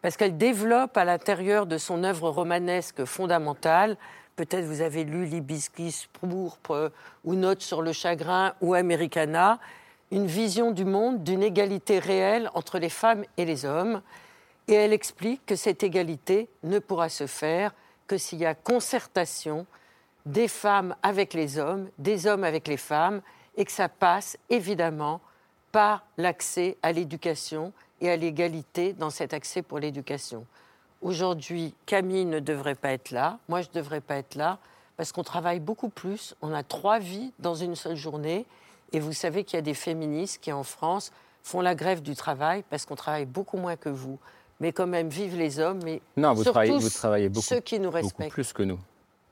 parce 0.00 0.16
qu'elle 0.16 0.38
développe 0.38 0.96
à 0.96 1.04
l'intérieur 1.04 1.66
de 1.66 1.78
son 1.78 2.04
œuvre 2.04 2.30
romanesque 2.30 3.04
fondamentale, 3.04 3.96
peut-être 4.36 4.64
vous 4.64 4.80
avez 4.80 5.04
lu 5.04 5.26
L'Hibiscus 5.26 6.08
pourpre 6.14 6.90
ou 7.24 7.34
Notes 7.34 7.62
sur 7.62 7.82
le 7.82 7.92
chagrin 7.92 8.54
ou 8.62 8.72
Americana, 8.74 9.58
une 10.10 10.26
vision 10.26 10.70
du 10.70 10.84
monde 10.84 11.22
d'une 11.22 11.42
égalité 11.42 11.98
réelle 11.98 12.50
entre 12.54 12.78
les 12.78 12.88
femmes 12.88 13.24
et 13.36 13.44
les 13.44 13.64
hommes. 13.64 14.02
Et 14.68 14.74
elle 14.74 14.92
explique 14.92 15.44
que 15.46 15.56
cette 15.56 15.82
égalité 15.82 16.48
ne 16.62 16.78
pourra 16.78 17.08
se 17.08 17.26
faire 17.26 17.74
que 18.06 18.16
s'il 18.16 18.38
y 18.38 18.46
a 18.46 18.54
concertation 18.54 19.66
des 20.26 20.48
femmes 20.48 20.94
avec 21.02 21.34
les 21.34 21.58
hommes, 21.58 21.88
des 21.98 22.26
hommes 22.26 22.44
avec 22.44 22.68
les 22.68 22.76
femmes, 22.76 23.22
et 23.56 23.64
que 23.64 23.72
ça 23.72 23.88
passe 23.88 24.38
évidemment 24.50 25.20
par 25.72 26.04
l'accès 26.16 26.76
à 26.82 26.92
l'éducation 26.92 27.72
et 28.00 28.10
à 28.10 28.16
l'égalité 28.16 28.92
dans 28.92 29.10
cet 29.10 29.34
accès 29.34 29.62
pour 29.62 29.78
l'éducation. 29.78 30.46
Aujourd'hui, 31.00 31.74
Camille 31.86 32.24
ne 32.24 32.38
devrait 32.40 32.74
pas 32.74 32.92
être 32.92 33.10
là, 33.10 33.38
moi 33.48 33.62
je 33.62 33.68
ne 33.68 33.74
devrais 33.74 34.00
pas 34.00 34.16
être 34.16 34.36
là, 34.36 34.58
parce 34.96 35.12
qu'on 35.12 35.24
travaille 35.24 35.60
beaucoup 35.60 35.88
plus, 35.88 36.34
on 36.42 36.52
a 36.52 36.62
trois 36.62 36.98
vies 36.98 37.32
dans 37.38 37.54
une 37.54 37.74
seule 37.74 37.96
journée, 37.96 38.46
et 38.92 39.00
vous 39.00 39.12
savez 39.12 39.44
qu'il 39.44 39.56
y 39.56 39.58
a 39.58 39.62
des 39.62 39.74
féministes 39.74 40.40
qui 40.40 40.52
en 40.52 40.62
France 40.62 41.12
font 41.42 41.60
la 41.60 41.74
grève 41.74 42.02
du 42.02 42.14
travail 42.14 42.62
parce 42.68 42.86
qu'on 42.86 42.94
travaille 42.94 43.24
beaucoup 43.24 43.56
moins 43.56 43.76
que 43.76 43.88
vous 43.88 44.18
mais 44.62 44.70
quand 44.70 44.86
même 44.86 45.08
vivent 45.08 45.36
les 45.36 45.58
hommes, 45.58 45.80
mais 45.84 46.00
non, 46.16 46.34
vous 46.34 46.44
travaillez, 46.44 46.78
vous 46.78 46.88
travaillez 46.88 47.28
beaucoup, 47.28 47.44
ceux 47.44 47.58
qui 47.58 47.80
nous 47.80 47.90
respectent. 47.90 48.30
plus 48.30 48.52
que 48.52 48.62
nous. 48.62 48.78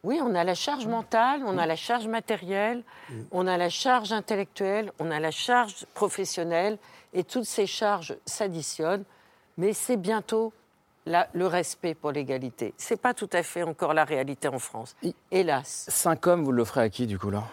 Oui, 0.03 0.19
on 0.21 0.35
a 0.35 0.43
la 0.43 0.55
charge 0.57 0.87
mentale, 0.87 1.43
on 1.47 1.57
a 1.57 1.67
la 1.67 1.77
charge 1.77 2.09
matérielle, 2.09 2.83
on 3.31 3.47
a 3.47 3.57
la 3.57 3.69
charge 3.69 4.11
intellectuelle, 4.11 4.91
on 4.99 5.09
a 5.11 5.21
la 5.21 5.31
charge 5.31 5.87
professionnelle, 5.95 6.79
et 7.15 7.23
toutes 7.23 7.45
ces 7.45 7.69
charges 7.69 8.17
s'additionnent, 8.27 9.05
mais 9.57 9.73
c'est 9.73 9.97
bientôt 9.97 10.53
le 11.07 11.47
respect 11.47 11.95
pour 11.95 12.11
l'égalité. 12.11 12.75
Ce 12.77 12.95
n'est 12.95 12.99
pas 12.99 13.15
tout 13.15 13.31
à 13.33 13.45
fait 13.45 13.63
encore 13.63 13.95
la 13.95 14.05
réalité 14.05 14.49
en 14.49 14.59
France, 14.59 14.97
hélas. 15.31 15.87
Cinq 15.89 16.27
hommes, 16.27 16.43
vous 16.43 16.53
l'offrez 16.53 16.81
à 16.81 16.89
qui, 16.89 17.07
du 17.07 17.21
coup, 17.21 17.31
là? 17.31 17.45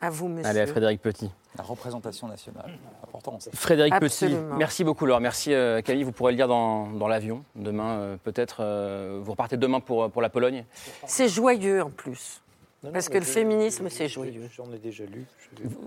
À 0.00 0.10
vous, 0.10 0.28
monsieur. 0.28 0.48
Allez, 0.48 0.60
à 0.60 0.66
Frédéric 0.68 1.02
Petit. 1.02 1.30
La 1.56 1.64
représentation 1.64 2.28
nationale, 2.28 2.78
important. 3.02 3.38
Frédéric 3.52 3.98
Petit, 4.00 4.34
merci 4.56 4.84
beaucoup 4.84 5.04
Laure. 5.04 5.20
Merci 5.20 5.52
euh, 5.52 5.82
Camille, 5.82 6.02
vous 6.02 6.12
pourrez 6.12 6.32
le 6.32 6.36
lire 6.36 6.48
dans, 6.48 7.08
l'avion 7.08 7.44
demain. 7.56 7.90
Euh, 7.90 8.16
peut-être, 8.16 8.58
euh, 8.60 9.20
vous 9.22 9.32
repartez 9.32 9.58
demain 9.58 9.80
pour, 9.80 10.10
pour 10.10 10.22
la 10.22 10.30
Pologne 10.30 10.64
C'est 11.06 11.28
joyeux 11.28 11.82
en 11.82 11.90
plus. 11.90 12.40
parce 12.90 13.10
que 13.10 13.18
le 13.18 13.24
féminisme, 13.24 13.90
c'est 13.90 14.08
joyeux. 14.08 14.48
J'en 14.56 14.72
ai 14.72 14.78
déjà 14.78 15.04
lu. 15.04 15.26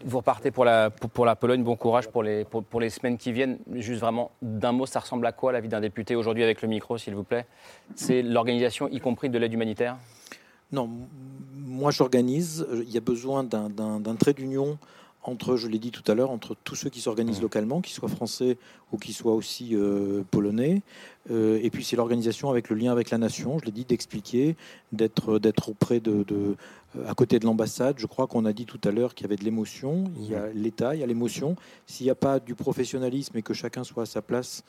Vous 0.06 0.18
repartez 0.18 0.52
pour 0.52 0.66
la, 0.66 0.92
pour, 0.92 1.26
la 1.26 1.36
Pologne, 1.36 1.64
bon 1.64 1.76
courage 1.76 2.10
pour 2.10 2.22
les, 2.22 2.46
pour, 2.46 2.80
les 2.80 2.92
semaines 2.92 3.18
qui 3.18 3.32
viennent. 3.32 3.58
Juste 3.74 4.02
vraiment, 4.02 4.30
d'un 4.44 4.72
mot, 4.72 4.86
ça 4.86 5.00
ressemble 5.00 5.26
à 5.26 5.32
quoi 5.32 5.52
la 5.52 5.62
vie 5.62 5.70
d'un 5.70 5.82
député 5.82 6.16
aujourd'hui 6.16 6.44
avec 6.44 6.62
le 6.62 6.68
micro, 6.68 7.00
s'il 7.00 7.16
vous 7.16 7.24
plaît? 7.24 7.48
C'est 7.96 8.22
l'organisation, 8.22 8.88
y 8.88 9.00
compris 9.00 9.30
de 9.30 9.40
l'aide 9.40 9.54
humanitaire? 9.54 9.98
Non, 10.72 10.88
moi 11.56 11.90
j'organise. 11.90 12.68
Il 12.72 12.92
y 12.92 12.98
a 12.98 13.02
besoin 13.02 13.44
d'un 13.44 14.16
trait 14.16 14.34
d'union 14.34 14.78
entre, 15.28 15.56
je 15.56 15.68
l'ai 15.68 15.80
dit 15.80 15.92
tout 15.92 16.10
à 16.10 16.16
l'heure, 16.16 16.32
entre 16.32 16.56
tous 16.64 16.76
ceux 16.76 16.90
qui 16.90 17.02
s'organisent 17.02 17.40
mmh. 17.40 17.44
localement, 17.44 17.82
qu'ils 17.82 17.96
soient 17.96 18.10
français 18.10 18.58
ou 18.92 18.98
qu'ils 18.98 19.14
soient 19.14 19.34
aussi 19.34 19.76
euh, 19.76 20.24
polonais. 20.30 20.82
Euh, 21.32 21.60
et 21.62 21.70
puis 21.70 21.84
c'est 21.84 21.96
l'organisation 21.96 22.50
avec 22.50 22.70
le 22.70 22.76
lien 22.76 22.92
avec 22.92 23.10
la 23.10 23.18
nation, 23.18 23.58
je 23.60 23.66
l'ai 23.66 23.72
dit, 23.72 23.86
d'expliquer, 23.86 24.56
d'être, 24.92 25.40
d'être 25.40 25.70
auprès 25.70 26.00
de, 26.00 26.26
à 27.08 27.14
côté 27.14 27.40
de 27.40 27.46
l'ambassade. 27.46 27.96
Je 27.98 28.06
crois 28.06 28.28
qu'on 28.28 28.46
a 28.46 28.54
dit 28.54 28.66
tout 28.66 28.82
à 28.84 28.92
l'heure 28.92 29.16
qu'il 29.16 29.26
y 29.26 29.28
avait 29.28 29.38
de 29.38 29.44
l'émotion. 29.44 30.06
Il 30.18 30.30
y 30.30 30.36
a 30.36 30.48
l'État, 30.54 30.96
il 30.96 31.02
y 31.02 31.04
a 31.04 31.08
l'émotion. 31.08 31.56
S'il 31.88 32.06
n'y 32.06 32.12
a 32.12 32.16
pas 32.16 32.40
du 32.40 32.56
professionnalisme 32.56 33.38
et 33.38 33.42
que 33.42 33.54
chacun 33.54 33.84
soit 33.84 34.04
à 34.04 34.06
sa 34.06 34.22
place 34.22 34.64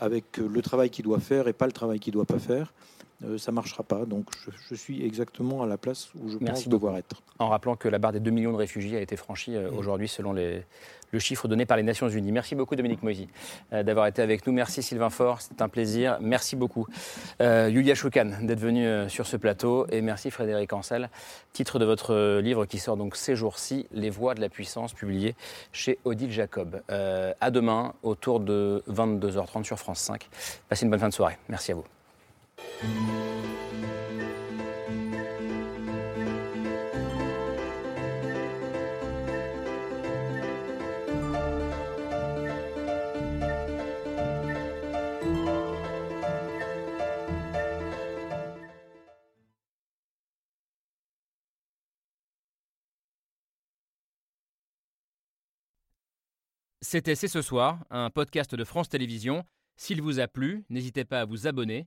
avec 0.00 0.38
le 0.38 0.62
travail 0.62 0.90
qu'il 0.90 1.04
doit 1.04 1.20
faire 1.20 1.46
et 1.48 1.52
pas 1.52 1.66
le 1.66 1.72
travail 1.72 2.00
qu'il 2.00 2.12
ne 2.12 2.14
doit 2.14 2.24
pas 2.24 2.38
faire, 2.38 2.72
euh, 2.72 3.09
ça 3.38 3.52
ne 3.52 3.54
marchera 3.54 3.82
pas. 3.82 4.04
Donc 4.06 4.26
je, 4.70 4.74
suis 4.74 5.04
exactement 5.04 5.62
à 5.62 5.66
la 5.66 5.76
place 5.76 6.08
où 6.14 6.28
je 6.28 6.38
pense 6.38 6.68
devoir 6.68 6.96
être. 6.96 7.22
En 7.38 7.48
rappelant 7.48 7.76
que 7.76 7.88
la 7.88 7.98
barre 7.98 8.12
des 8.12 8.20
2 8.20 8.30
millions 8.30 8.52
de 8.52 8.56
réfugiés 8.56 8.96
a 8.96 9.00
été 9.00 9.16
franchie 9.16 9.56
euh, 9.56 9.70
aujourd'hui 9.70 10.08
selon 10.08 10.32
les, 10.32 10.62
le 11.12 11.18
chiffre 11.18 11.46
donné 11.46 11.66
par 11.66 11.76
les 11.76 11.82
Nations 11.82 12.08
Unies. 12.08 12.32
Merci 12.32 12.54
beaucoup 12.54 12.76
Dominique 12.76 13.02
Moisy 13.02 13.28
euh, 13.72 13.82
d'avoir 13.82 14.06
été 14.06 14.22
avec 14.22 14.46
nous. 14.46 14.52
Merci 14.52 14.82
Sylvain 14.82 15.10
Faure, 15.10 15.40
c'est 15.42 15.60
un 15.60 15.68
plaisir. 15.68 16.18
Merci 16.20 16.56
beaucoup 16.56 16.86
Yulia 17.40 17.94
Choukan 17.94 18.30
d'être 18.42 18.60
venue 18.60 19.08
sur 19.08 19.26
ce 19.26 19.36
plateau. 19.36 19.86
Et 19.90 20.00
merci 20.00 20.30
Frédéric 20.30 20.72
Ancel, 20.72 21.10
titre 21.52 21.78
de 21.78 21.84
votre 21.84 22.38
livre 22.40 22.64
qui 22.64 22.78
sort 22.78 22.96
donc 22.96 23.16
ces 23.16 23.36
jours-ci, 23.36 23.86
Les 23.92 24.10
voix 24.10 24.34
de 24.34 24.40
la 24.40 24.48
puissance, 24.48 24.92
publié 24.92 25.34
chez 25.72 25.98
Odile 26.04 26.30
Jacob. 26.30 26.82
à 26.88 27.50
demain, 27.50 27.94
autour 28.02 28.40
de 28.40 28.82
22h30 28.88 29.64
sur 29.64 29.78
France 29.78 30.00
5. 30.00 30.28
Passez 30.68 30.84
une 30.84 30.90
bonne 30.90 31.00
fin 31.00 31.08
de 31.08 31.14
soirée. 31.14 31.38
Merci 31.48 31.72
à 31.72 31.74
vous. 31.74 31.84
C'était 56.90 57.14
C'est 57.14 57.28
ce 57.28 57.40
soir, 57.40 57.86
un 57.90 58.10
podcast 58.10 58.56
de 58.56 58.64
France 58.64 58.88
Télévisions. 58.88 59.44
S'il 59.76 60.02
vous 60.02 60.18
a 60.18 60.26
plu, 60.26 60.64
n'hésitez 60.70 61.04
pas 61.04 61.20
à 61.20 61.24
vous 61.24 61.46
abonner. 61.46 61.86